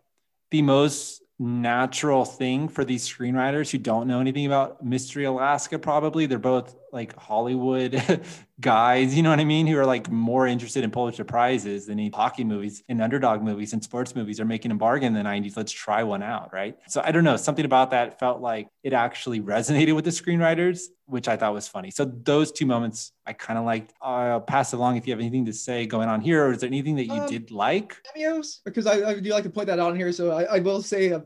the 0.49 0.63
most 0.63 1.20
natural 1.41 2.23
thing 2.23 2.67
for 2.69 2.85
these 2.85 3.07
screenwriters 3.07 3.71
who 3.71 3.79
don't 3.79 4.07
know 4.07 4.19
anything 4.19 4.45
about 4.45 4.85
Mystery 4.85 5.25
Alaska, 5.25 5.79
probably. 5.79 6.27
They're 6.27 6.37
both 6.37 6.75
like 6.93 7.15
Hollywood 7.15 8.21
guys, 8.59 9.15
you 9.15 9.23
know 9.23 9.29
what 9.29 9.39
I 9.39 9.45
mean, 9.45 9.67
who 9.67 9.77
are 9.77 9.85
like 9.85 10.09
more 10.11 10.47
interested 10.47 10.83
in 10.83 10.91
Pulitzer 10.91 11.23
Prizes 11.23 11.87
than 11.87 11.99
in 11.99 12.11
hockey 12.11 12.43
movies 12.43 12.83
and 12.89 13.01
underdog 13.01 13.41
movies 13.41 13.73
and 13.73 13.83
sports 13.83 14.15
movies 14.15 14.39
are 14.39 14.45
making 14.45 14.71
a 14.71 14.75
bargain 14.75 15.15
in 15.15 15.23
the 15.23 15.29
90s. 15.29 15.57
Let's 15.57 15.71
try 15.71 16.03
one 16.03 16.23
out, 16.23 16.53
right? 16.53 16.77
So 16.87 17.01
I 17.03 17.11
don't 17.11 17.23
know, 17.23 17.37
something 17.37 17.65
about 17.65 17.91
that 17.91 18.19
felt 18.19 18.41
like 18.41 18.67
it 18.83 18.93
actually 18.93 19.41
resonated 19.41 19.95
with 19.95 20.05
the 20.05 20.11
screenwriters, 20.11 20.81
which 21.05 21.27
I 21.27 21.37
thought 21.37 21.53
was 21.53 21.67
funny. 21.67 21.91
So 21.91 22.05
those 22.05 22.51
two 22.51 22.65
moments 22.65 23.11
I 23.25 23.33
kind 23.33 23.57
of 23.57 23.65
liked. 23.65 23.93
I'll 24.01 24.41
pass 24.41 24.73
along 24.73 24.97
if 24.97 25.07
you 25.07 25.13
have 25.13 25.19
anything 25.19 25.45
to 25.45 25.53
say 25.53 25.85
going 25.85 26.09
on 26.09 26.21
here, 26.21 26.45
or 26.45 26.51
is 26.51 26.59
there 26.59 26.67
anything 26.67 26.95
that 26.95 27.05
you 27.05 27.13
um, 27.13 27.29
did 27.29 27.51
like? 27.51 27.95
Cameos, 28.13 28.61
because 28.65 28.87
I, 28.87 29.09
I, 29.09 29.19
do 29.19 29.29
like 29.29 29.43
to 29.43 29.49
point 29.49 29.67
that 29.67 29.79
out 29.79 29.91
in 29.91 29.97
here. 29.97 30.11
So 30.11 30.31
I, 30.31 30.55
I 30.55 30.59
will 30.59 30.81
say 30.81 31.13
uh, 31.13 31.21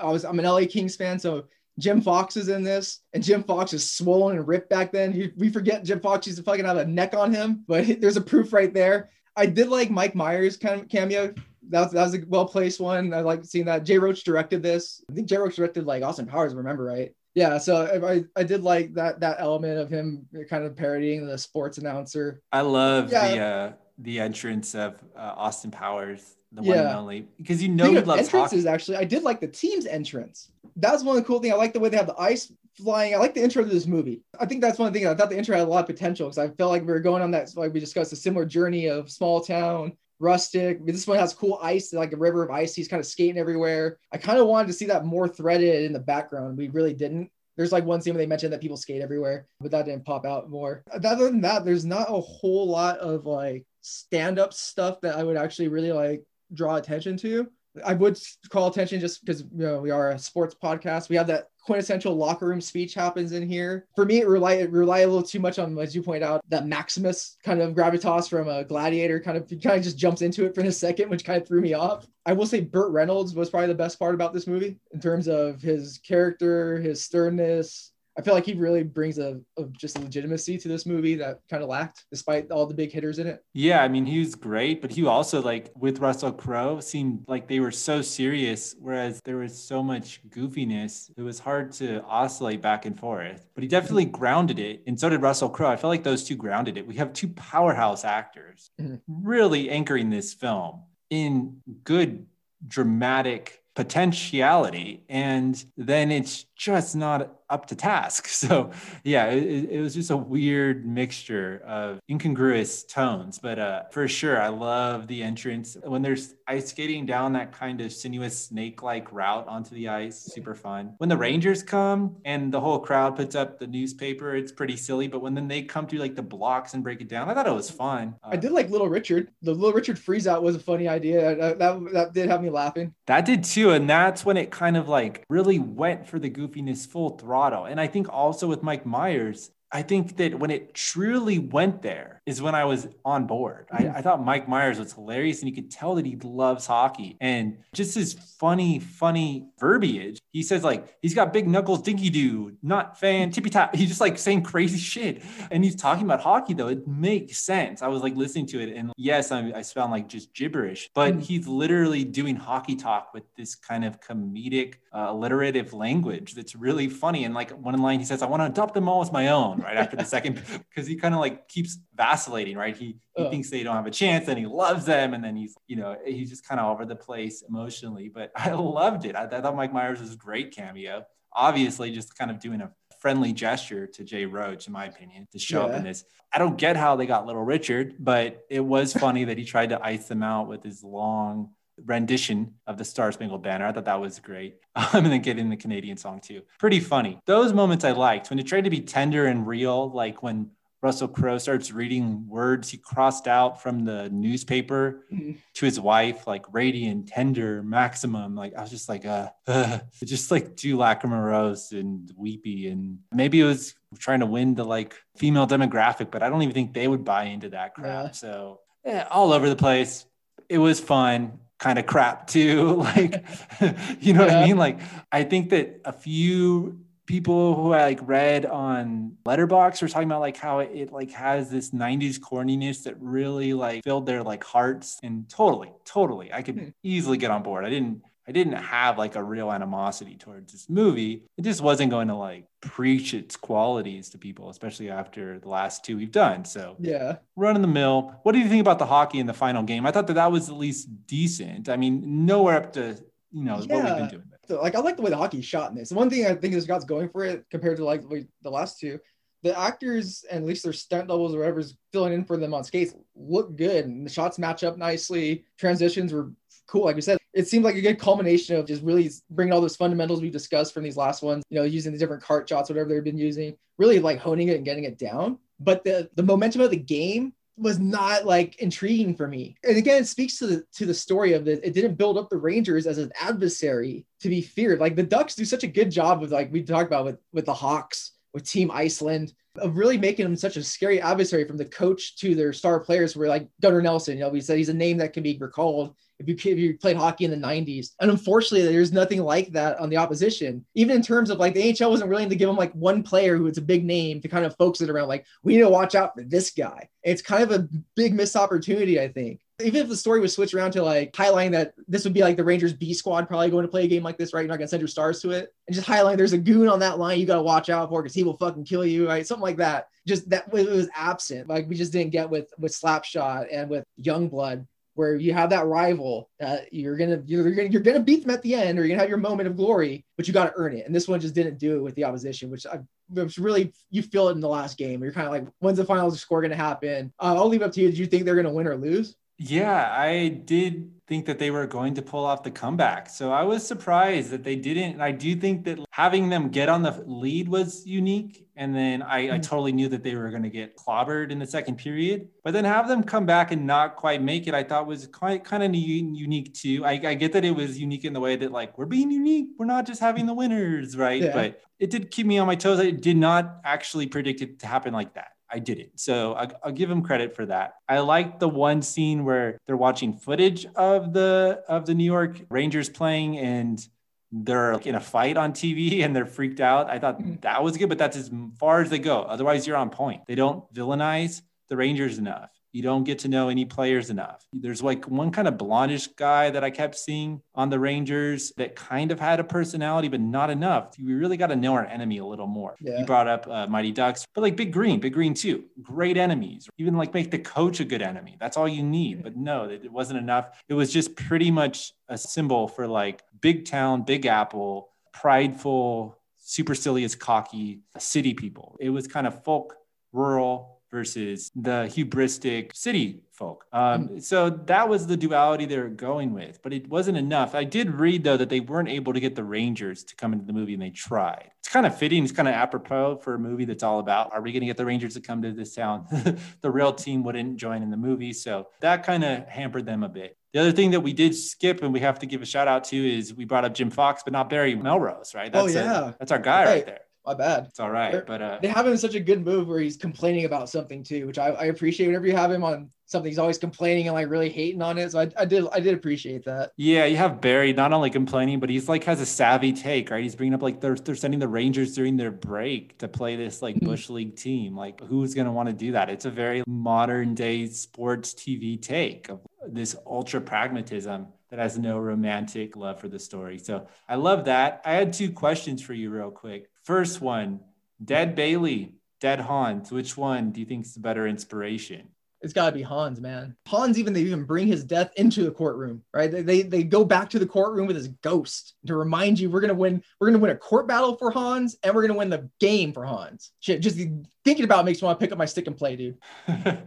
I 0.00 0.06
was 0.06 0.24
I'm 0.24 0.38
an 0.38 0.44
LA 0.44 0.62
Kings 0.68 0.96
fan, 0.96 1.18
so 1.18 1.44
Jim 1.78 2.00
Fox 2.00 2.36
is 2.36 2.48
in 2.48 2.62
this, 2.62 3.00
and 3.12 3.22
Jim 3.22 3.42
Fox 3.42 3.72
is 3.72 3.90
swollen 3.90 4.36
and 4.36 4.46
ripped 4.46 4.68
back 4.68 4.92
then. 4.92 5.12
He, 5.12 5.30
we 5.36 5.50
forget 5.50 5.84
Jim 5.84 6.00
Fox 6.00 6.26
used 6.26 6.38
to 6.38 6.44
fucking 6.44 6.64
have 6.64 6.76
a 6.76 6.84
neck 6.84 7.14
on 7.14 7.32
him, 7.32 7.64
but 7.66 7.86
there's 8.00 8.16
a 8.16 8.22
proof 8.22 8.52
right 8.52 8.72
there. 8.72 9.10
I 9.36 9.46
did 9.46 9.68
like 9.68 9.90
Mike 9.90 10.14
Myers 10.14 10.56
kind 10.56 10.80
of 10.80 10.88
cameo. 10.88 11.32
That 11.70 11.80
was, 11.80 11.92
that 11.92 12.02
was 12.02 12.14
a 12.14 12.20
well 12.26 12.46
placed 12.46 12.80
one. 12.80 13.14
I 13.14 13.20
like 13.20 13.44
seeing 13.44 13.64
that. 13.66 13.84
Jay 13.84 13.98
Roach 13.98 14.24
directed 14.24 14.62
this. 14.62 15.02
I 15.10 15.14
think 15.14 15.28
Jay 15.28 15.36
Roach 15.36 15.56
directed 15.56 15.86
like 15.86 16.02
Austin 16.02 16.26
Powers, 16.26 16.54
remember 16.54 16.84
right? 16.84 17.14
Yeah, 17.34 17.56
so 17.56 18.04
I, 18.04 18.24
I 18.38 18.42
did 18.42 18.62
like 18.62 18.92
that 18.94 19.20
that 19.20 19.36
element 19.38 19.78
of 19.78 19.88
him 19.88 20.26
kind 20.50 20.64
of 20.64 20.76
parodying 20.76 21.26
the 21.26 21.38
sports 21.38 21.78
announcer. 21.78 22.42
I 22.52 22.60
love 22.60 23.10
yeah. 23.10 23.28
the 23.28 23.38
uh, 23.38 23.72
the 23.98 24.20
entrance 24.20 24.74
of 24.74 25.02
uh, 25.16 25.32
Austin 25.36 25.70
Powers 25.70 26.36
the 26.52 26.62
yeah. 26.62 26.70
one 26.70 26.86
and 26.86 26.98
only 26.98 27.28
because 27.38 27.62
you 27.62 27.68
know 27.68 27.90
he 27.90 27.98
loves 28.00 28.24
entrances. 28.24 28.64
Hockey. 28.64 28.74
Actually, 28.74 28.96
I 28.98 29.04
did 29.04 29.22
like 29.22 29.40
the 29.40 29.48
team's 29.48 29.86
entrance. 29.86 30.50
That's 30.76 31.02
one 31.02 31.16
of 31.16 31.22
the 31.22 31.26
cool 31.26 31.40
things. 31.40 31.54
I 31.54 31.56
like 31.56 31.72
the 31.72 31.80
way 31.80 31.88
they 31.88 31.96
have 31.96 32.06
the 32.06 32.20
ice 32.20 32.52
flying. 32.76 33.14
I 33.14 33.18
like 33.18 33.34
the 33.34 33.42
intro 33.42 33.62
to 33.62 33.68
this 33.68 33.86
movie. 33.86 34.22
I 34.38 34.46
think 34.46 34.60
that's 34.60 34.78
one 34.78 34.92
thing. 34.92 35.06
I 35.06 35.14
thought 35.14 35.30
the 35.30 35.38
intro 35.38 35.56
had 35.56 35.66
a 35.66 35.70
lot 35.70 35.80
of 35.80 35.86
potential 35.86 36.28
because 36.28 36.38
I 36.38 36.48
felt 36.48 36.70
like 36.70 36.82
we 36.82 36.92
were 36.92 37.00
going 37.00 37.22
on 37.22 37.30
that 37.32 37.54
like 37.56 37.72
we 37.72 37.80
discussed 37.80 38.12
a 38.12 38.16
similar 38.16 38.46
journey 38.46 38.86
of 38.86 39.10
small 39.10 39.40
town 39.40 39.92
rustic. 40.18 40.84
This 40.86 41.06
one 41.06 41.18
has 41.18 41.34
cool 41.34 41.58
ice, 41.62 41.92
like 41.92 42.12
a 42.12 42.16
river 42.16 42.42
of 42.42 42.50
ice. 42.50 42.74
He's 42.74 42.88
kind 42.88 43.00
of 43.00 43.06
skating 43.06 43.38
everywhere. 43.38 43.98
I 44.12 44.18
kind 44.18 44.38
of 44.38 44.46
wanted 44.46 44.68
to 44.68 44.72
see 44.72 44.86
that 44.86 45.04
more 45.04 45.28
threaded 45.28 45.84
in 45.84 45.92
the 45.92 45.98
background. 45.98 46.56
We 46.56 46.68
really 46.68 46.94
didn't. 46.94 47.30
There's 47.56 47.72
like 47.72 47.84
one 47.84 48.00
scene 48.00 48.14
where 48.14 48.22
they 48.22 48.26
mentioned 48.26 48.52
that 48.52 48.62
people 48.62 48.78
skate 48.78 49.02
everywhere, 49.02 49.46
but 49.60 49.70
that 49.72 49.84
didn't 49.84 50.06
pop 50.06 50.24
out 50.24 50.48
more. 50.48 50.84
Other 50.92 51.26
than 51.26 51.42
that, 51.42 51.64
there's 51.64 51.84
not 51.84 52.06
a 52.08 52.20
whole 52.20 52.66
lot 52.66 52.98
of 52.98 53.26
like 53.26 53.66
stand-up 53.82 54.54
stuff 54.54 55.00
that 55.02 55.16
I 55.16 55.24
would 55.24 55.36
actually 55.36 55.68
really 55.68 55.92
like 55.92 56.22
draw 56.54 56.76
attention 56.76 57.16
to. 57.18 57.48
I 57.84 57.94
would 57.94 58.18
call 58.50 58.68
attention 58.68 59.00
just 59.00 59.24
because 59.24 59.42
you 59.42 59.48
know 59.52 59.80
we 59.80 59.90
are 59.90 60.10
a 60.10 60.18
sports 60.18 60.54
podcast. 60.54 61.08
We 61.08 61.16
have 61.16 61.26
that 61.28 61.48
quintessential 61.64 62.14
locker 62.14 62.46
room 62.46 62.60
speech 62.60 62.94
happens 62.94 63.32
in 63.32 63.48
here. 63.48 63.86
For 63.94 64.04
me, 64.04 64.18
it 64.18 64.28
rely 64.28 64.54
it 64.54 64.70
rely 64.70 65.00
a 65.00 65.06
little 65.06 65.22
too 65.22 65.40
much 65.40 65.58
on, 65.58 65.78
as 65.78 65.94
you 65.94 66.02
point 66.02 66.22
out, 66.22 66.42
that 66.48 66.66
Maximus 66.66 67.36
kind 67.44 67.62
of 67.62 67.74
gravitas 67.74 68.28
from 68.28 68.48
a 68.48 68.64
gladiator 68.64 69.20
kind 69.20 69.36
of 69.36 69.48
kind 69.48 69.78
of 69.78 69.82
just 69.82 69.98
jumps 69.98 70.22
into 70.22 70.44
it 70.44 70.54
for 70.54 70.60
a 70.60 70.72
second, 70.72 71.08
which 71.08 71.24
kind 71.24 71.40
of 71.40 71.48
threw 71.48 71.60
me 71.60 71.74
off. 71.74 72.06
I 72.26 72.32
will 72.32 72.46
say 72.46 72.60
Burt 72.60 72.92
Reynolds 72.92 73.34
was 73.34 73.50
probably 73.50 73.68
the 73.68 73.74
best 73.74 73.98
part 73.98 74.14
about 74.14 74.32
this 74.32 74.46
movie 74.46 74.78
in 74.92 75.00
terms 75.00 75.28
of 75.28 75.62
his 75.62 75.98
character, 75.98 76.78
his 76.78 77.02
sternness, 77.02 77.92
I 78.18 78.22
feel 78.22 78.34
like 78.34 78.44
he 78.44 78.54
really 78.54 78.82
brings 78.82 79.18
a, 79.18 79.40
a 79.58 79.64
just 79.72 79.98
legitimacy 79.98 80.58
to 80.58 80.68
this 80.68 80.84
movie 80.84 81.14
that 81.16 81.40
kind 81.48 81.62
of 81.62 81.68
lacked 81.68 82.04
despite 82.10 82.50
all 82.50 82.66
the 82.66 82.74
big 82.74 82.92
hitters 82.92 83.18
in 83.18 83.26
it. 83.26 83.42
Yeah, 83.54 83.82
I 83.82 83.88
mean 83.88 84.04
he 84.04 84.18
was 84.18 84.34
great, 84.34 84.82
but 84.82 84.90
he 84.90 85.06
also 85.06 85.40
like 85.40 85.70
with 85.76 85.98
Russell 85.98 86.32
Crowe 86.32 86.80
seemed 86.80 87.24
like 87.26 87.48
they 87.48 87.60
were 87.60 87.70
so 87.70 88.02
serious, 88.02 88.74
whereas 88.78 89.20
there 89.24 89.38
was 89.38 89.58
so 89.58 89.82
much 89.82 90.20
goofiness. 90.28 91.10
It 91.16 91.22
was 91.22 91.38
hard 91.38 91.72
to 91.74 92.02
oscillate 92.04 92.60
back 92.60 92.84
and 92.84 92.98
forth. 92.98 93.48
But 93.54 93.62
he 93.62 93.68
definitely 93.68 94.06
mm-hmm. 94.06 94.16
grounded 94.16 94.58
it, 94.58 94.82
and 94.86 94.98
so 94.98 95.08
did 95.08 95.22
Russell 95.22 95.48
Crowe. 95.48 95.70
I 95.70 95.76
felt 95.76 95.90
like 95.90 96.04
those 96.04 96.24
two 96.24 96.36
grounded 96.36 96.76
it. 96.76 96.86
We 96.86 96.96
have 96.96 97.12
two 97.12 97.28
powerhouse 97.28 98.04
actors 98.04 98.70
mm-hmm. 98.80 98.96
really 99.08 99.70
anchoring 99.70 100.10
this 100.10 100.34
film 100.34 100.82
in 101.10 101.60
good 101.84 102.26
dramatic 102.66 103.62
potentiality 103.74 105.02
and 105.08 105.64
then 105.78 106.10
it's 106.10 106.44
just 106.62 106.94
not 106.94 107.42
up 107.52 107.66
to 107.66 107.76
task. 107.76 108.28
So 108.42 108.72
yeah, 109.04 109.26
it, 109.26 109.70
it, 109.70 109.80
was 109.80 109.94
just 109.94 110.10
a 110.10 110.16
weird 110.16 110.84
mixture 110.84 111.62
of 111.64 112.00
incongruous 112.10 112.82
tones. 112.82 113.38
But 113.38 113.60
uh, 113.60 113.82
for 113.92 114.08
sure, 114.08 114.40
I 114.40 114.48
love 114.48 115.06
the 115.06 115.22
entrance 115.22 115.76
when 115.84 116.02
there's 116.02 116.34
ice 116.48 116.70
skating 116.70 117.06
down 117.06 117.34
that 117.34 117.52
kind 117.52 117.80
of 117.80 117.92
sinuous 117.92 118.46
snake-like 118.46 119.12
route 119.12 119.46
onto 119.46 119.76
the 119.76 119.88
ice. 119.88 120.18
Super 120.18 120.56
fun. 120.56 120.94
When 120.98 121.08
the 121.08 121.16
Rangers 121.16 121.62
come 121.62 122.16
and 122.24 122.52
the 122.52 122.60
whole 122.60 122.80
crowd 122.80 123.14
puts 123.14 123.36
up 123.36 123.60
the 123.60 123.66
newspaper, 123.68 124.34
it's 124.34 124.50
pretty 124.50 124.76
silly. 124.76 125.06
But 125.06 125.22
when 125.22 125.34
then 125.34 125.46
they 125.46 125.62
come 125.62 125.86
through 125.86 126.00
like 126.00 126.16
the 126.16 126.22
blocks 126.22 126.74
and 126.74 126.82
break 126.82 127.00
it 127.00 127.08
down, 127.08 127.28
I 127.28 127.34
thought 127.34 127.46
it 127.46 127.54
was 127.54 127.70
fun. 127.70 128.16
Uh, 128.24 128.30
I 128.32 128.36
did 128.36 128.50
like 128.50 128.70
Little 128.70 128.88
Richard. 128.88 129.28
The 129.42 129.54
Little 129.54 129.72
Richard 129.72 130.00
freeze 130.00 130.26
out 130.26 130.42
was 130.42 130.56
a 130.56 130.60
funny 130.60 130.88
idea. 130.88 131.36
That, 131.36 131.58
that 131.60 131.92
that 131.92 132.12
did 132.12 132.28
have 132.28 132.42
me 132.42 132.50
laughing. 132.50 132.92
That 133.06 133.24
did 133.24 133.44
too, 133.44 133.70
and 133.70 133.88
that's 133.88 134.24
when 134.24 134.36
it 134.36 134.50
kind 134.50 134.76
of 134.76 134.88
like 134.88 135.24
really 135.28 135.60
went 135.60 136.08
for 136.08 136.18
the 136.18 136.28
goofiness 136.52 136.86
full 136.86 137.10
throttle. 137.10 137.64
And 137.64 137.80
I 137.80 137.86
think 137.86 138.08
also 138.12 138.46
with 138.46 138.62
Mike 138.62 138.86
Myers, 138.86 139.50
I 139.70 139.82
think 139.82 140.16
that 140.18 140.38
when 140.38 140.50
it 140.50 140.74
truly 140.74 141.38
went 141.38 141.82
there 141.82 142.21
is 142.24 142.40
when 142.40 142.54
I 142.54 142.64
was 142.64 142.86
on 143.04 143.26
board. 143.26 143.66
I, 143.72 143.82
mm-hmm. 143.82 143.96
I, 143.96 144.02
thought 144.02 144.24
Mike 144.24 144.48
Myers 144.48 144.78
was 144.78 144.92
hilarious 144.92 145.40
and 145.40 145.48
you 145.48 145.54
could 145.54 145.70
tell 145.70 145.96
that 145.96 146.06
he 146.06 146.16
loves 146.16 146.66
hockey 146.66 147.16
and 147.20 147.58
just 147.74 147.94
his 147.94 148.14
funny, 148.38 148.78
funny 148.78 149.48
verbiage. 149.58 150.20
He 150.30 150.42
says, 150.42 150.62
like, 150.62 150.96
he's 151.02 151.14
got 151.14 151.32
big 151.32 151.48
knuckles, 151.48 151.82
dinky 151.82 152.10
doo, 152.10 152.56
not 152.62 152.98
fan, 152.98 153.30
tippy 153.30 153.50
tap. 153.50 153.74
He's 153.82 153.88
just 153.88 154.00
like 154.00 154.18
saying 154.18 154.42
crazy 154.42 154.78
shit. 154.92 155.22
And 155.50 155.64
he's 155.64 155.76
talking 155.76 156.04
about 156.04 156.20
hockey, 156.20 156.54
though. 156.54 156.68
It 156.68 156.86
makes 156.86 157.38
sense. 157.38 157.82
I 157.82 157.88
was 157.88 158.02
like 158.02 158.14
listening 158.16 158.46
to 158.46 158.60
it. 158.60 158.74
And 158.74 158.92
yes, 158.96 159.32
I, 159.32 159.52
I 159.54 159.62
sound 159.62 159.92
like 159.92 160.08
just 160.08 160.32
gibberish, 160.34 160.90
but 160.94 161.12
mm-hmm. 161.12 161.20
he's 161.20 161.46
literally 161.46 162.04
doing 162.04 162.36
hockey 162.36 162.76
talk 162.76 163.12
with 163.12 163.24
this 163.36 163.54
kind 163.54 163.84
of 163.84 164.00
comedic, 164.00 164.74
uh, 164.92 165.06
alliterative 165.10 165.72
language 165.72 166.34
that's 166.34 166.54
really 166.54 166.88
funny. 166.88 167.24
And 167.24 167.34
like 167.34 167.50
one 167.50 167.76
line, 167.78 167.98
he 167.98 168.04
says, 168.04 168.22
I 168.22 168.26
want 168.26 168.40
to 168.42 168.46
adopt 168.46 168.74
them 168.74 168.88
all 168.88 169.02
as 169.02 169.12
my 169.12 169.28
own 169.28 169.58
right 169.60 169.76
after 169.76 169.96
the 169.96 170.04
second 170.04 170.42
because 170.68 170.86
he 170.86 170.96
kind 170.96 171.14
of 171.14 171.20
like 171.20 171.48
keeps 171.48 171.78
vacillating, 172.12 172.56
right? 172.56 172.76
He 172.76 172.96
he 173.16 173.28
thinks 173.28 173.50
they 173.50 173.62
don't 173.62 173.76
have 173.76 173.86
a 173.86 173.90
chance 173.90 174.28
and 174.28 174.38
he 174.38 174.46
loves 174.46 174.84
them, 174.84 175.14
and 175.14 175.22
then 175.22 175.36
he's 175.36 175.54
you 175.66 175.76
know 175.76 175.96
he's 176.04 176.30
just 176.30 176.46
kind 176.46 176.60
of 176.60 176.70
over 176.70 176.84
the 176.84 176.96
place 176.96 177.42
emotionally. 177.48 178.08
But 178.08 178.32
I 178.36 178.52
loved 178.52 179.04
it. 179.04 179.16
I, 179.16 179.24
I 179.24 179.40
thought 179.40 179.56
Mike 179.56 179.72
Myers 179.72 180.00
was 180.00 180.14
a 180.14 180.16
great 180.16 180.54
cameo. 180.54 181.04
Obviously, 181.34 181.90
just 181.90 182.16
kind 182.16 182.30
of 182.30 182.40
doing 182.40 182.60
a 182.60 182.70
friendly 183.00 183.32
gesture 183.32 183.86
to 183.86 184.04
Jay 184.04 184.26
Roach, 184.26 184.66
in 184.66 184.72
my 184.72 184.84
opinion, 184.84 185.26
to 185.32 185.38
show 185.38 185.66
yeah. 185.66 185.72
up 185.72 185.76
in 185.76 185.84
this. 185.84 186.04
I 186.32 186.38
don't 186.38 186.56
get 186.56 186.76
how 186.76 186.96
they 186.96 187.06
got 187.06 187.26
Little 187.26 187.42
Richard, 187.42 187.96
but 187.98 188.44
it 188.48 188.60
was 188.60 188.92
funny 188.92 189.24
that 189.24 189.38
he 189.38 189.44
tried 189.44 189.70
to 189.70 189.84
ice 189.84 190.08
them 190.08 190.22
out 190.22 190.48
with 190.48 190.62
his 190.62 190.84
long 190.84 191.50
rendition 191.84 192.54
of 192.66 192.78
the 192.78 192.84
Star 192.84 193.10
Spangled 193.12 193.42
Banner. 193.42 193.66
I 193.66 193.72
thought 193.72 193.86
that 193.86 194.00
was 194.00 194.18
great. 194.18 194.56
Um, 194.74 195.04
and 195.04 195.12
then 195.12 195.20
getting 195.20 195.50
the 195.50 195.56
Canadian 195.58 195.98
song 195.98 196.18
too. 196.18 196.40
Pretty 196.58 196.80
funny. 196.80 197.20
Those 197.26 197.52
moments 197.52 197.84
I 197.84 197.92
liked 197.92 198.30
when 198.30 198.38
it 198.38 198.46
tried 198.46 198.64
to 198.64 198.70
be 198.70 198.80
tender 198.80 199.26
and 199.26 199.46
real, 199.46 199.90
like 199.90 200.22
when 200.22 200.50
Russell 200.82 201.06
Crowe 201.06 201.38
starts 201.38 201.70
reading 201.70 202.28
words 202.28 202.68
he 202.68 202.76
crossed 202.76 203.28
out 203.28 203.62
from 203.62 203.84
the 203.84 204.10
newspaper 204.10 205.06
mm-hmm. 205.12 205.32
to 205.54 205.64
his 205.64 205.78
wife, 205.78 206.26
like 206.26 206.44
radiant, 206.52 207.06
tender, 207.06 207.62
maximum. 207.62 208.34
Like 208.34 208.54
I 208.56 208.62
was 208.62 208.70
just 208.70 208.88
like, 208.88 209.06
uh, 209.06 209.30
uh 209.46 209.78
just 210.04 210.30
like 210.32 210.56
too 210.56 210.76
lacrimose 210.76 211.70
and 211.70 212.12
weepy. 212.16 212.68
And 212.68 212.98
maybe 213.12 213.40
it 213.40 213.44
was 213.44 213.74
trying 213.98 214.20
to 214.20 214.26
win 214.26 214.56
the 214.56 214.64
like 214.64 214.94
female 215.16 215.46
demographic, 215.46 216.10
but 216.10 216.22
I 216.24 216.28
don't 216.28 216.42
even 216.42 216.54
think 216.54 216.74
they 216.74 216.88
would 216.88 217.04
buy 217.04 217.24
into 217.24 217.50
that 217.50 217.74
crap. 217.74 217.86
Yeah. 217.86 218.10
So 218.10 218.60
yeah, 218.84 219.06
all 219.10 219.32
over 219.32 219.48
the 219.48 219.56
place. 219.56 220.04
It 220.48 220.58
was 220.58 220.80
fun 220.80 221.38
kind 221.62 221.78
of 221.78 221.86
crap 221.86 222.26
too. 222.26 222.82
Like, 222.92 223.24
you 224.00 224.12
know 224.12 224.26
yeah. 224.26 224.26
what 224.26 224.30
I 224.30 224.46
mean? 224.46 224.56
Like, 224.56 224.80
I 225.12 225.22
think 225.22 225.50
that 225.50 225.80
a 225.84 225.92
few 225.92 226.80
people 227.06 227.54
who 227.54 227.72
I 227.72 227.82
like 227.82 228.00
read 228.02 228.46
on 228.46 229.16
Letterboxd 229.24 229.82
were 229.82 229.88
talking 229.88 230.08
about 230.08 230.20
like 230.20 230.36
how 230.36 230.60
it, 230.60 230.70
it, 230.72 230.92
like 230.92 231.10
has 231.12 231.50
this 231.50 231.70
90s 231.70 232.18
corniness 232.18 232.84
that 232.84 232.96
really 233.00 233.54
like 233.54 233.84
filled 233.84 234.06
their 234.06 234.22
like 234.22 234.44
hearts 234.44 234.98
and 235.02 235.28
totally, 235.28 235.72
totally. 235.84 236.32
I 236.32 236.42
could 236.42 236.58
hmm. 236.58 236.68
easily 236.82 237.18
get 237.18 237.30
on 237.30 237.42
board. 237.42 237.64
I 237.64 237.70
didn't 237.70 238.02
I 238.26 238.30
didn't 238.30 238.54
have 238.54 238.98
like 238.98 239.16
a 239.16 239.22
real 239.22 239.50
animosity 239.50 240.16
towards 240.16 240.52
this 240.52 240.68
movie. 240.68 241.24
It 241.36 241.42
just 241.42 241.60
wasn't 241.60 241.90
going 241.90 242.08
to 242.08 242.14
like 242.14 242.46
preach 242.60 243.14
its 243.14 243.36
qualities 243.36 244.10
to 244.10 244.18
people, 244.18 244.48
especially 244.48 244.90
after 244.90 245.40
the 245.40 245.48
last 245.48 245.84
two 245.84 245.96
we've 245.96 246.12
done. 246.12 246.44
So 246.44 246.76
yeah, 246.78 247.16
run 247.34 247.56
in 247.56 247.62
the 247.62 247.68
mill. 247.68 248.14
What 248.22 248.32
do 248.32 248.38
you 248.38 248.48
think 248.48 248.60
about 248.60 248.78
the 248.78 248.86
hockey 248.86 249.18
in 249.18 249.26
the 249.26 249.34
final 249.34 249.64
game? 249.64 249.86
I 249.86 249.90
thought 249.90 250.06
that 250.06 250.14
that 250.14 250.30
was 250.30 250.48
at 250.48 250.54
least 250.54 250.88
decent. 251.06 251.68
I 251.68 251.76
mean, 251.76 252.24
nowhere 252.24 252.58
up 252.58 252.72
to 252.74 252.96
you 253.32 253.44
know 253.44 253.58
yeah. 253.58 253.74
what 253.74 253.84
we've 253.84 253.96
been 253.96 254.08
doing. 254.08 254.31
So, 254.48 254.60
like 254.60 254.74
I 254.74 254.80
like 254.80 254.96
the 254.96 255.02
way 255.02 255.10
the 255.10 255.16
hockey 255.16 255.40
shot 255.40 255.70
in 255.70 255.76
this. 255.76 255.92
One 255.92 256.10
thing 256.10 256.26
I 256.26 256.34
think 256.34 256.54
this 256.54 256.64
got's 256.64 256.84
going 256.84 257.08
for 257.08 257.24
it 257.24 257.44
compared 257.50 257.76
to 257.76 257.84
like 257.84 258.02
the 258.08 258.50
last 258.50 258.80
two. 258.80 258.98
The 259.42 259.58
actors 259.58 260.24
and 260.30 260.42
at 260.42 260.46
least 260.46 260.62
their 260.62 260.72
stunt 260.72 261.08
doubles 261.08 261.34
or 261.34 261.40
whatever's 261.40 261.76
filling 261.92 262.12
in 262.12 262.24
for 262.24 262.36
them 262.36 262.54
on 262.54 262.62
skates 262.62 262.94
look 263.16 263.56
good 263.56 263.86
and 263.86 264.06
the 264.06 264.10
shots 264.10 264.38
match 264.38 264.62
up 264.62 264.76
nicely. 264.76 265.44
Transitions 265.58 266.12
were 266.12 266.32
cool. 266.66 266.84
Like 266.84 266.96
we 266.96 267.02
said, 267.02 267.18
it 267.34 267.48
seemed 267.48 267.64
like 267.64 267.74
a 267.74 267.80
good 267.80 267.98
culmination 267.98 268.56
of 268.56 268.66
just 268.66 268.82
really 268.82 269.10
bringing 269.30 269.52
all 269.52 269.60
those 269.60 269.76
fundamentals 269.76 270.20
we 270.20 270.30
discussed 270.30 270.74
from 270.74 270.84
these 270.84 270.96
last 270.96 271.22
ones, 271.22 271.42
you 271.50 271.58
know, 271.58 271.64
using 271.64 271.92
the 271.92 271.98
different 271.98 272.22
cart 272.22 272.48
shots, 272.48 272.68
whatever 272.70 272.90
they've 272.90 273.04
been 273.04 273.18
using, 273.18 273.56
really 273.78 273.98
like 273.98 274.18
honing 274.18 274.48
it 274.48 274.56
and 274.56 274.64
getting 274.64 274.84
it 274.84 274.98
down. 274.98 275.38
But 275.58 275.84
the 275.84 276.08
the 276.14 276.22
momentum 276.22 276.60
of 276.60 276.70
the 276.70 276.76
game 276.76 277.32
was 277.56 277.78
not 277.78 278.24
like 278.24 278.56
intriguing 278.56 279.14
for 279.14 279.28
me. 279.28 279.56
And 279.62 279.76
again, 279.76 280.02
it 280.02 280.06
speaks 280.06 280.38
to 280.38 280.46
the 280.46 280.64
to 280.74 280.86
the 280.86 280.94
story 280.94 281.34
of 281.34 281.44
that 281.44 281.66
it 281.66 281.74
didn't 281.74 281.96
build 281.98 282.18
up 282.18 282.30
the 282.30 282.36
Rangers 282.36 282.86
as 282.86 282.98
an 282.98 283.12
adversary 283.20 284.06
to 284.20 284.28
be 284.28 284.40
feared. 284.40 284.80
Like 284.80 284.96
the 284.96 285.02
Ducks 285.02 285.34
do 285.34 285.44
such 285.44 285.64
a 285.64 285.68
good 285.68 285.90
job 285.90 286.20
with 286.20 286.32
like 286.32 286.52
we 286.52 286.62
talked 286.62 286.86
about 286.86 287.04
with 287.04 287.18
with 287.32 287.46
the 287.46 287.54
Hawks, 287.54 288.12
with 288.32 288.48
Team 288.48 288.70
Iceland, 288.70 289.34
of 289.56 289.76
really 289.76 289.98
making 289.98 290.24
them 290.24 290.36
such 290.36 290.56
a 290.56 290.64
scary 290.64 291.00
adversary 291.00 291.46
from 291.46 291.58
the 291.58 291.64
coach 291.64 292.16
to 292.16 292.34
their 292.34 292.52
star 292.52 292.80
players 292.80 293.14
were 293.14 293.28
like 293.28 293.48
Gunnar 293.60 293.82
Nelson. 293.82 294.16
You 294.16 294.24
know, 294.24 294.30
we 294.30 294.40
said 294.40 294.56
he's 294.56 294.70
a 294.70 294.74
name 294.74 294.96
that 294.98 295.12
can 295.12 295.22
be 295.22 295.36
recalled 295.38 295.94
if 296.26 296.44
you, 296.44 296.52
if 296.52 296.58
you 296.58 296.78
played 296.78 296.96
hockey 296.96 297.24
in 297.24 297.30
the 297.30 297.36
90s. 297.36 297.90
And 298.00 298.10
unfortunately, 298.10 298.66
there's 298.66 298.92
nothing 298.92 299.22
like 299.22 299.52
that 299.52 299.78
on 299.78 299.90
the 299.90 299.96
opposition. 299.96 300.64
Even 300.74 300.96
in 300.96 301.02
terms 301.02 301.30
of 301.30 301.38
like 301.38 301.54
the 301.54 301.62
NHL 301.62 301.90
wasn't 301.90 302.10
willing 302.10 302.28
to 302.28 302.36
give 302.36 302.48
him 302.48 302.56
like 302.56 302.72
one 302.72 303.02
player 303.02 303.36
who 303.36 303.44
was 303.44 303.58
a 303.58 303.62
big 303.62 303.84
name 303.84 304.20
to 304.20 304.28
kind 304.28 304.44
of 304.44 304.56
focus 304.56 304.80
it 304.80 304.90
around, 304.90 305.08
like, 305.08 305.26
we 305.42 305.54
need 305.54 305.62
to 305.62 305.68
watch 305.68 305.94
out 305.94 306.14
for 306.14 306.22
this 306.22 306.50
guy. 306.50 306.88
It's 307.02 307.22
kind 307.22 307.42
of 307.42 307.50
a 307.50 307.68
big 307.96 308.14
missed 308.14 308.36
opportunity, 308.36 309.00
I 309.00 309.08
think. 309.08 309.40
Even 309.60 309.82
if 309.82 309.88
the 309.88 309.96
story 309.96 310.20
was 310.20 310.32
switched 310.32 310.54
around 310.54 310.72
to 310.72 310.82
like 310.82 311.12
highlighting 311.12 311.52
that 311.52 311.74
this 311.86 312.04
would 312.04 312.14
be 312.14 312.22
like 312.22 312.36
the 312.36 312.44
Rangers 312.44 312.72
B 312.72 312.92
squad 312.94 313.28
probably 313.28 313.50
going 313.50 313.64
to 313.64 313.70
play 313.70 313.84
a 313.84 313.88
game 313.88 314.02
like 314.02 314.18
this, 314.18 314.32
right? 314.32 314.40
You're 314.40 314.48
not 314.48 314.58
to 314.58 314.66
send 314.66 314.80
your 314.80 314.88
stars 314.88 315.20
to 315.20 315.30
it. 315.30 315.54
And 315.68 315.74
just 315.74 315.86
highlighting 315.86 316.16
there's 316.16 316.32
a 316.32 316.38
goon 316.38 316.68
on 316.68 316.80
that 316.80 316.98
line 316.98 317.20
you 317.20 317.26
got 317.26 317.36
to 317.36 317.42
watch 317.42 317.70
out 317.70 317.88
for 317.88 318.02
because 318.02 318.14
he 318.14 318.24
will 318.24 318.36
fucking 318.36 318.64
kill 318.64 318.84
you, 318.84 319.06
right? 319.06 319.26
Something 319.26 319.42
like 319.42 319.58
that. 319.58 319.88
Just 320.06 320.28
that 320.30 320.46
it 320.52 320.68
was 320.68 320.88
absent. 320.96 321.48
Like 321.48 321.68
we 321.68 321.76
just 321.76 321.92
didn't 321.92 322.10
get 322.10 322.28
with 322.28 322.52
with 322.58 322.72
Slapshot 322.72 323.46
and 323.52 323.70
with 323.70 323.84
Youngblood 324.00 324.66
where 324.94 325.16
you 325.16 325.32
have 325.32 325.50
that 325.50 325.66
rival 325.66 326.28
that 326.38 326.72
you're 326.72 326.96
gonna 326.96 327.22
you're 327.26 327.50
gonna 327.54 327.68
you're 327.68 327.82
gonna 327.82 328.00
beat 328.00 328.22
them 328.22 328.30
at 328.30 328.42
the 328.42 328.54
end 328.54 328.78
or 328.78 328.82
you're 328.82 328.90
gonna 328.90 329.00
have 329.00 329.08
your 329.08 329.18
moment 329.18 329.48
of 329.48 329.56
glory, 329.56 330.04
but 330.16 330.26
you 330.26 330.34
got 330.34 330.46
to 330.46 330.52
earn 330.56 330.76
it. 330.76 330.86
And 330.86 330.94
this 330.94 331.08
one 331.08 331.20
just 331.20 331.34
didn't 331.34 331.58
do 331.58 331.76
it 331.76 331.82
with 331.82 331.94
the 331.94 332.04
opposition, 332.04 332.50
which 332.50 332.66
I 332.66 332.80
which 333.08 333.38
really 333.38 333.72
you 333.90 334.02
feel 334.02 334.28
it 334.28 334.32
in 334.32 334.40
the 334.40 334.48
last 334.48 334.78
game. 334.78 335.02
You're 335.02 335.12
kind 335.12 335.26
of 335.26 335.32
like, 335.32 335.46
when's 335.58 335.78
the 335.78 335.84
final 335.84 336.10
score 336.10 336.42
gonna 336.42 336.56
happen? 336.56 337.12
Uh, 337.18 337.34
I'll 337.36 337.48
leave 337.48 337.62
it 337.62 337.64
up 337.64 337.72
to 337.72 337.80
you. 337.80 337.88
Did 337.88 337.98
you 337.98 338.06
think 338.06 338.24
they're 338.24 338.36
gonna 338.36 338.52
win 338.52 338.66
or 338.66 338.76
lose? 338.76 339.16
Yeah, 339.38 339.92
I 339.92 340.28
did 340.28 340.92
think 341.08 341.26
that 341.26 341.38
they 341.38 341.50
were 341.50 341.66
going 341.66 341.94
to 341.94 342.02
pull 342.02 342.24
off 342.24 342.44
the 342.44 342.50
comeback. 342.50 343.08
So 343.08 343.32
I 343.32 343.42
was 343.42 343.66
surprised 343.66 344.30
that 344.30 344.44
they 344.44 344.56
didn't. 344.56 344.92
And 344.92 345.02
I 345.02 345.10
do 345.10 345.34
think 345.34 345.64
that 345.64 345.80
having 345.90 346.28
them 346.28 346.48
get 346.48 346.68
on 346.68 346.82
the 346.82 347.02
lead 347.06 347.48
was 347.48 347.84
unique. 347.84 348.41
And 348.62 348.72
then 348.72 349.02
I. 349.02 349.22
I 349.32 349.38
mm. 349.38 349.42
totally 349.42 349.72
knew 349.72 349.88
that 349.88 350.04
they 350.04 350.14
were 350.14 350.30
going 350.30 350.44
to 350.44 350.50
get 350.50 350.76
clobbered 350.76 351.32
in 351.32 351.40
the 351.40 351.46
second 351.46 351.78
period. 351.78 352.28
But 352.44 352.52
then 352.52 352.64
have 352.64 352.86
them 352.86 353.02
come 353.02 353.26
back 353.26 353.50
and 353.50 353.66
not 353.66 353.96
quite 353.96 354.22
make 354.22 354.46
it, 354.46 354.54
I 354.54 354.62
thought 354.62 354.86
was 354.86 355.08
quite 355.08 355.42
kind 355.42 355.64
of 355.64 355.74
unique 355.74 356.54
too. 356.54 356.84
I, 356.84 356.92
I 356.92 357.14
get 357.14 357.32
that 357.32 357.44
it 357.44 357.50
was 357.50 357.80
unique 357.80 358.04
in 358.04 358.12
the 358.12 358.20
way 358.20 358.36
that 358.36 358.52
like 358.52 358.78
we're 358.78 358.86
being 358.86 359.10
unique. 359.10 359.48
We're 359.58 359.66
not 359.66 359.84
just 359.84 360.00
having 360.00 360.26
the 360.26 360.34
winners, 360.34 360.96
right? 360.96 361.22
Yeah. 361.22 361.32
But 361.32 361.60
it 361.80 361.90
did 361.90 362.12
keep 362.12 362.24
me 362.24 362.38
on 362.38 362.46
my 362.46 362.54
toes. 362.54 362.78
I 362.78 362.90
did 362.90 363.16
not 363.16 363.60
actually 363.64 364.06
predict 364.06 364.42
it 364.42 364.60
to 364.60 364.68
happen 364.68 364.92
like 364.92 365.14
that. 365.14 365.32
I 365.50 365.58
didn't. 365.58 365.98
So 365.98 366.34
I, 366.34 366.48
will 366.64 366.72
give 366.72 366.90
him 366.90 367.02
credit 367.02 367.34
for 367.34 367.46
that. 367.46 367.74
I 367.88 367.98
like 367.98 368.38
the 368.38 368.48
one 368.48 368.80
scene 368.80 369.24
where 369.24 369.58
they're 369.66 369.76
watching 369.76 370.12
footage 370.14 370.66
of 370.76 371.12
the 371.12 371.62
of 371.68 371.84
the 371.84 371.94
New 371.94 372.04
York 372.04 372.40
Rangers 372.48 372.88
playing 372.88 373.38
and 373.38 373.84
they're 374.32 374.72
in 374.72 374.94
a 374.94 375.00
fight 375.00 375.36
on 375.36 375.52
TV 375.52 376.00
and 376.04 376.16
they're 376.16 376.26
freaked 376.26 376.60
out. 376.60 376.90
I 376.90 376.98
thought 376.98 377.20
mm-hmm. 377.20 377.36
that 377.42 377.62
was 377.62 377.76
good, 377.76 377.88
but 377.88 377.98
that's 377.98 378.16
as 378.16 378.30
far 378.58 378.80
as 378.80 378.90
they 378.90 378.98
go. 378.98 379.22
Otherwise, 379.22 379.66
you're 379.66 379.76
on 379.76 379.90
point. 379.90 380.22
They 380.26 380.34
don't 380.34 380.72
villainize 380.74 381.42
the 381.68 381.76
Rangers 381.76 382.18
enough. 382.18 382.50
You 382.72 382.82
don't 382.82 383.04
get 383.04 383.18
to 383.20 383.28
know 383.28 383.48
any 383.48 383.64
players 383.64 384.08
enough. 384.08 384.46
There's 384.52 384.82
like 384.82 385.06
one 385.06 385.30
kind 385.30 385.46
of 385.46 385.54
blondish 385.54 386.08
guy 386.16 386.50
that 386.50 386.64
I 386.64 386.70
kept 386.70 386.96
seeing 386.96 387.42
on 387.54 387.68
the 387.68 387.78
Rangers 387.78 388.52
that 388.56 388.76
kind 388.76 389.12
of 389.12 389.20
had 389.20 389.40
a 389.40 389.44
personality, 389.44 390.08
but 390.08 390.20
not 390.20 390.48
enough. 390.48 390.94
We 390.98 391.12
really 391.12 391.36
got 391.36 391.48
to 391.48 391.56
know 391.56 391.74
our 391.74 391.84
enemy 391.84 392.18
a 392.18 392.24
little 392.24 392.46
more. 392.46 392.76
Yeah. 392.80 392.98
You 393.00 393.04
brought 393.04 393.28
up 393.28 393.46
uh, 393.46 393.66
Mighty 393.66 393.92
Ducks, 393.92 394.26
but 394.34 394.40
like 394.40 394.56
Big 394.56 394.72
Green, 394.72 395.00
Big 395.00 395.12
Green 395.12 395.34
too. 395.34 395.64
Great 395.82 396.16
enemies. 396.16 396.68
Even 396.78 396.96
like 396.96 397.12
make 397.12 397.30
the 397.30 397.38
coach 397.38 397.80
a 397.80 397.84
good 397.84 398.02
enemy. 398.02 398.36
That's 398.40 398.56
all 398.56 398.68
you 398.68 398.82
need. 398.82 399.22
But 399.22 399.36
no, 399.36 399.64
it 399.68 399.92
wasn't 399.92 400.18
enough. 400.18 400.62
It 400.68 400.74
was 400.74 400.92
just 400.92 401.14
pretty 401.14 401.50
much 401.50 401.92
a 402.08 402.16
symbol 402.16 402.68
for 402.68 402.86
like 402.86 403.22
big 403.40 403.66
town, 403.66 404.02
Big 404.02 404.24
Apple, 404.24 404.88
prideful, 405.12 406.18
supercilious, 406.38 407.14
cocky 407.14 407.80
city 407.98 408.34
people. 408.34 408.76
It 408.80 408.90
was 408.90 409.06
kind 409.06 409.26
of 409.26 409.44
folk, 409.44 409.76
rural, 410.12 410.81
versus 410.92 411.50
the 411.56 411.88
hubristic 411.90 412.76
city 412.76 413.22
folk. 413.32 413.64
Um, 413.72 414.08
mm. 414.08 414.22
so 414.22 414.50
that 414.50 414.88
was 414.88 415.06
the 415.06 415.16
duality 415.16 415.64
they 415.64 415.78
were 415.78 415.88
going 415.88 416.34
with, 416.34 416.62
but 416.62 416.72
it 416.72 416.86
wasn't 416.88 417.16
enough. 417.16 417.54
I 417.54 417.64
did 417.64 417.90
read 417.90 418.22
though 418.22 418.36
that 418.36 418.50
they 418.50 418.60
weren't 418.60 418.90
able 418.90 419.14
to 419.14 419.18
get 419.18 419.34
the 419.34 419.42
Rangers 419.42 420.04
to 420.04 420.14
come 420.14 420.32
into 420.32 420.44
the 420.44 420.52
movie, 420.52 420.74
and 420.74 420.82
they 420.82 420.90
tried. 420.90 421.50
It's 421.58 421.68
kind 421.68 421.86
of 421.86 421.96
fitting. 421.98 422.22
It's 422.22 422.32
kind 422.32 422.46
of 422.46 422.54
apropos 422.54 423.16
for 423.16 423.34
a 423.34 423.38
movie 423.38 423.64
that's 423.64 423.82
all 423.82 423.98
about: 423.98 424.32
Are 424.32 424.42
we 424.42 424.52
going 424.52 424.60
to 424.60 424.66
get 424.66 424.76
the 424.76 424.84
Rangers 424.84 425.14
to 425.14 425.20
come 425.20 425.42
to 425.42 425.52
this 425.52 425.74
town? 425.74 426.06
the 426.60 426.70
real 426.70 426.92
team 426.92 427.24
wouldn't 427.24 427.56
join 427.56 427.82
in 427.82 427.90
the 427.90 427.96
movie, 427.96 428.34
so 428.34 428.68
that 428.80 429.02
kind 429.02 429.24
of 429.24 429.48
hampered 429.48 429.86
them 429.86 430.04
a 430.04 430.08
bit. 430.08 430.36
The 430.52 430.60
other 430.60 430.72
thing 430.72 430.90
that 430.90 431.00
we 431.00 431.14
did 431.14 431.34
skip 431.34 431.82
and 431.82 431.94
we 431.94 432.00
have 432.00 432.18
to 432.18 432.26
give 432.26 432.42
a 432.42 432.46
shout 432.46 432.68
out 432.68 432.84
to 432.84 432.96
is 432.96 433.32
we 433.32 433.46
brought 433.46 433.64
up 433.64 433.72
Jim 433.72 433.90
Fox, 433.90 434.22
but 434.22 434.34
not 434.34 434.50
Barry 434.50 434.74
Melrose, 434.74 435.34
right? 435.34 435.50
Oh, 435.54 435.66
that's 435.66 435.76
oh 435.76 435.80
yeah, 435.80 436.08
a, 436.08 436.14
that's 436.18 436.30
our 436.30 436.38
guy 436.38 436.66
right 436.66 436.84
there 436.84 437.00
my 437.24 437.34
bad. 437.34 437.66
It's 437.68 437.80
all 437.80 437.90
right, 437.90 438.12
They're, 438.12 438.24
but 438.24 438.42
uh, 438.42 438.58
they 438.60 438.68
have 438.68 438.86
him 438.86 438.92
in 438.92 438.98
such 438.98 439.14
a 439.14 439.20
good 439.20 439.44
move 439.44 439.68
where 439.68 439.78
he's 439.78 439.96
complaining 439.96 440.44
about 440.44 440.68
something 440.68 441.02
too, 441.04 441.26
which 441.26 441.38
I, 441.38 441.48
I 441.48 441.64
appreciate. 441.66 442.06
Whenever 442.06 442.26
you 442.26 442.36
have 442.36 442.50
him 442.50 442.64
on 442.64 442.90
something, 443.06 443.30
he's 443.30 443.38
always 443.38 443.58
complaining 443.58 444.08
and 444.08 444.14
like 444.14 444.28
really 444.28 444.48
hating 444.48 444.82
on 444.82 444.98
it. 444.98 445.12
So 445.12 445.20
I, 445.20 445.30
I 445.38 445.44
did 445.44 445.64
I 445.72 445.80
did 445.80 445.94
appreciate 445.94 446.44
that. 446.44 446.72
Yeah, 446.76 447.04
you 447.04 447.16
have 447.16 447.40
Barry 447.40 447.72
not 447.72 447.92
only 447.92 448.10
complaining, 448.10 448.58
but 448.58 448.70
he's 448.70 448.88
like 448.88 449.04
has 449.04 449.20
a 449.20 449.26
savvy 449.26 449.72
take, 449.72 450.10
right? 450.10 450.22
He's 450.22 450.34
bringing 450.34 450.54
up 450.54 450.62
like 450.62 450.80
they're 450.80 450.96
they're 450.96 451.14
sending 451.14 451.40
the 451.40 451.48
Rangers 451.48 451.94
during 451.94 452.16
their 452.16 452.32
break 452.32 452.98
to 452.98 453.08
play 453.08 453.36
this 453.36 453.62
like 453.62 453.76
mm-hmm. 453.76 453.86
bush 453.86 454.10
league 454.10 454.36
team. 454.36 454.76
Like 454.76 455.00
who's 455.02 455.34
gonna 455.34 455.52
want 455.52 455.68
to 455.68 455.74
do 455.74 455.92
that? 455.92 456.10
It's 456.10 456.24
a 456.24 456.30
very 456.30 456.64
modern 456.66 457.34
day 457.34 457.66
sports 457.68 458.34
TV 458.34 458.80
take 458.80 459.28
of 459.28 459.40
this 459.68 459.96
ultra 460.06 460.40
pragmatism 460.40 461.28
that 461.52 461.58
has 461.58 461.78
no 461.78 461.98
romantic 461.98 462.76
love 462.76 462.98
for 462.98 463.08
the 463.08 463.18
story. 463.18 463.58
So 463.58 463.86
I 464.08 464.14
love 464.14 464.46
that. 464.46 464.80
I 464.86 464.94
had 464.94 465.12
two 465.12 465.30
questions 465.30 465.82
for 465.82 465.92
you, 465.92 466.08
real 466.08 466.30
quick. 466.30 466.70
First 466.84 467.20
one 467.20 467.60
Dead 468.04 468.34
Bailey, 468.34 468.94
Dead 469.20 469.40
Hans. 469.40 469.92
Which 469.92 470.16
one 470.16 470.50
do 470.50 470.60
you 470.60 470.66
think 470.66 470.84
is 470.84 470.94
the 470.94 471.00
better 471.00 471.26
inspiration? 471.26 472.08
It's 472.42 472.52
got 472.52 472.66
to 472.66 472.72
be 472.72 472.82
Hans, 472.82 473.20
man. 473.20 473.56
Hans 473.66 473.98
even 473.98 474.12
they 474.12 474.22
even 474.22 474.44
bring 474.44 474.66
his 474.66 474.84
death 474.84 475.12
into 475.16 475.44
the 475.44 475.50
courtroom, 475.50 476.02
right? 476.12 476.30
They, 476.30 476.42
they 476.42 476.62
they 476.62 476.82
go 476.82 477.04
back 477.04 477.30
to 477.30 477.38
the 477.38 477.46
courtroom 477.46 477.86
with 477.86 477.96
his 477.96 478.08
ghost 478.08 478.74
to 478.86 478.96
remind 478.96 479.38
you 479.38 479.48
we're 479.48 479.60
gonna 479.60 479.74
win. 479.74 480.02
We're 480.18 480.28
gonna 480.28 480.38
win 480.38 480.50
a 480.50 480.56
court 480.56 480.88
battle 480.88 481.16
for 481.16 481.30
Hans, 481.30 481.76
and 481.82 481.94
we're 481.94 482.06
gonna 482.06 482.18
win 482.18 482.30
the 482.30 482.50
game 482.58 482.92
for 482.92 483.04
Hans. 483.04 483.52
Shit, 483.60 483.80
just 483.80 483.96
thinking 484.44 484.64
about 484.64 484.80
it 484.80 484.86
makes 484.86 485.00
me 485.00 485.06
want 485.06 485.20
to 485.20 485.24
pick 485.24 485.30
up 485.30 485.38
my 485.38 485.44
stick 485.44 485.68
and 485.68 485.76
play, 485.76 485.94
dude. 485.94 486.18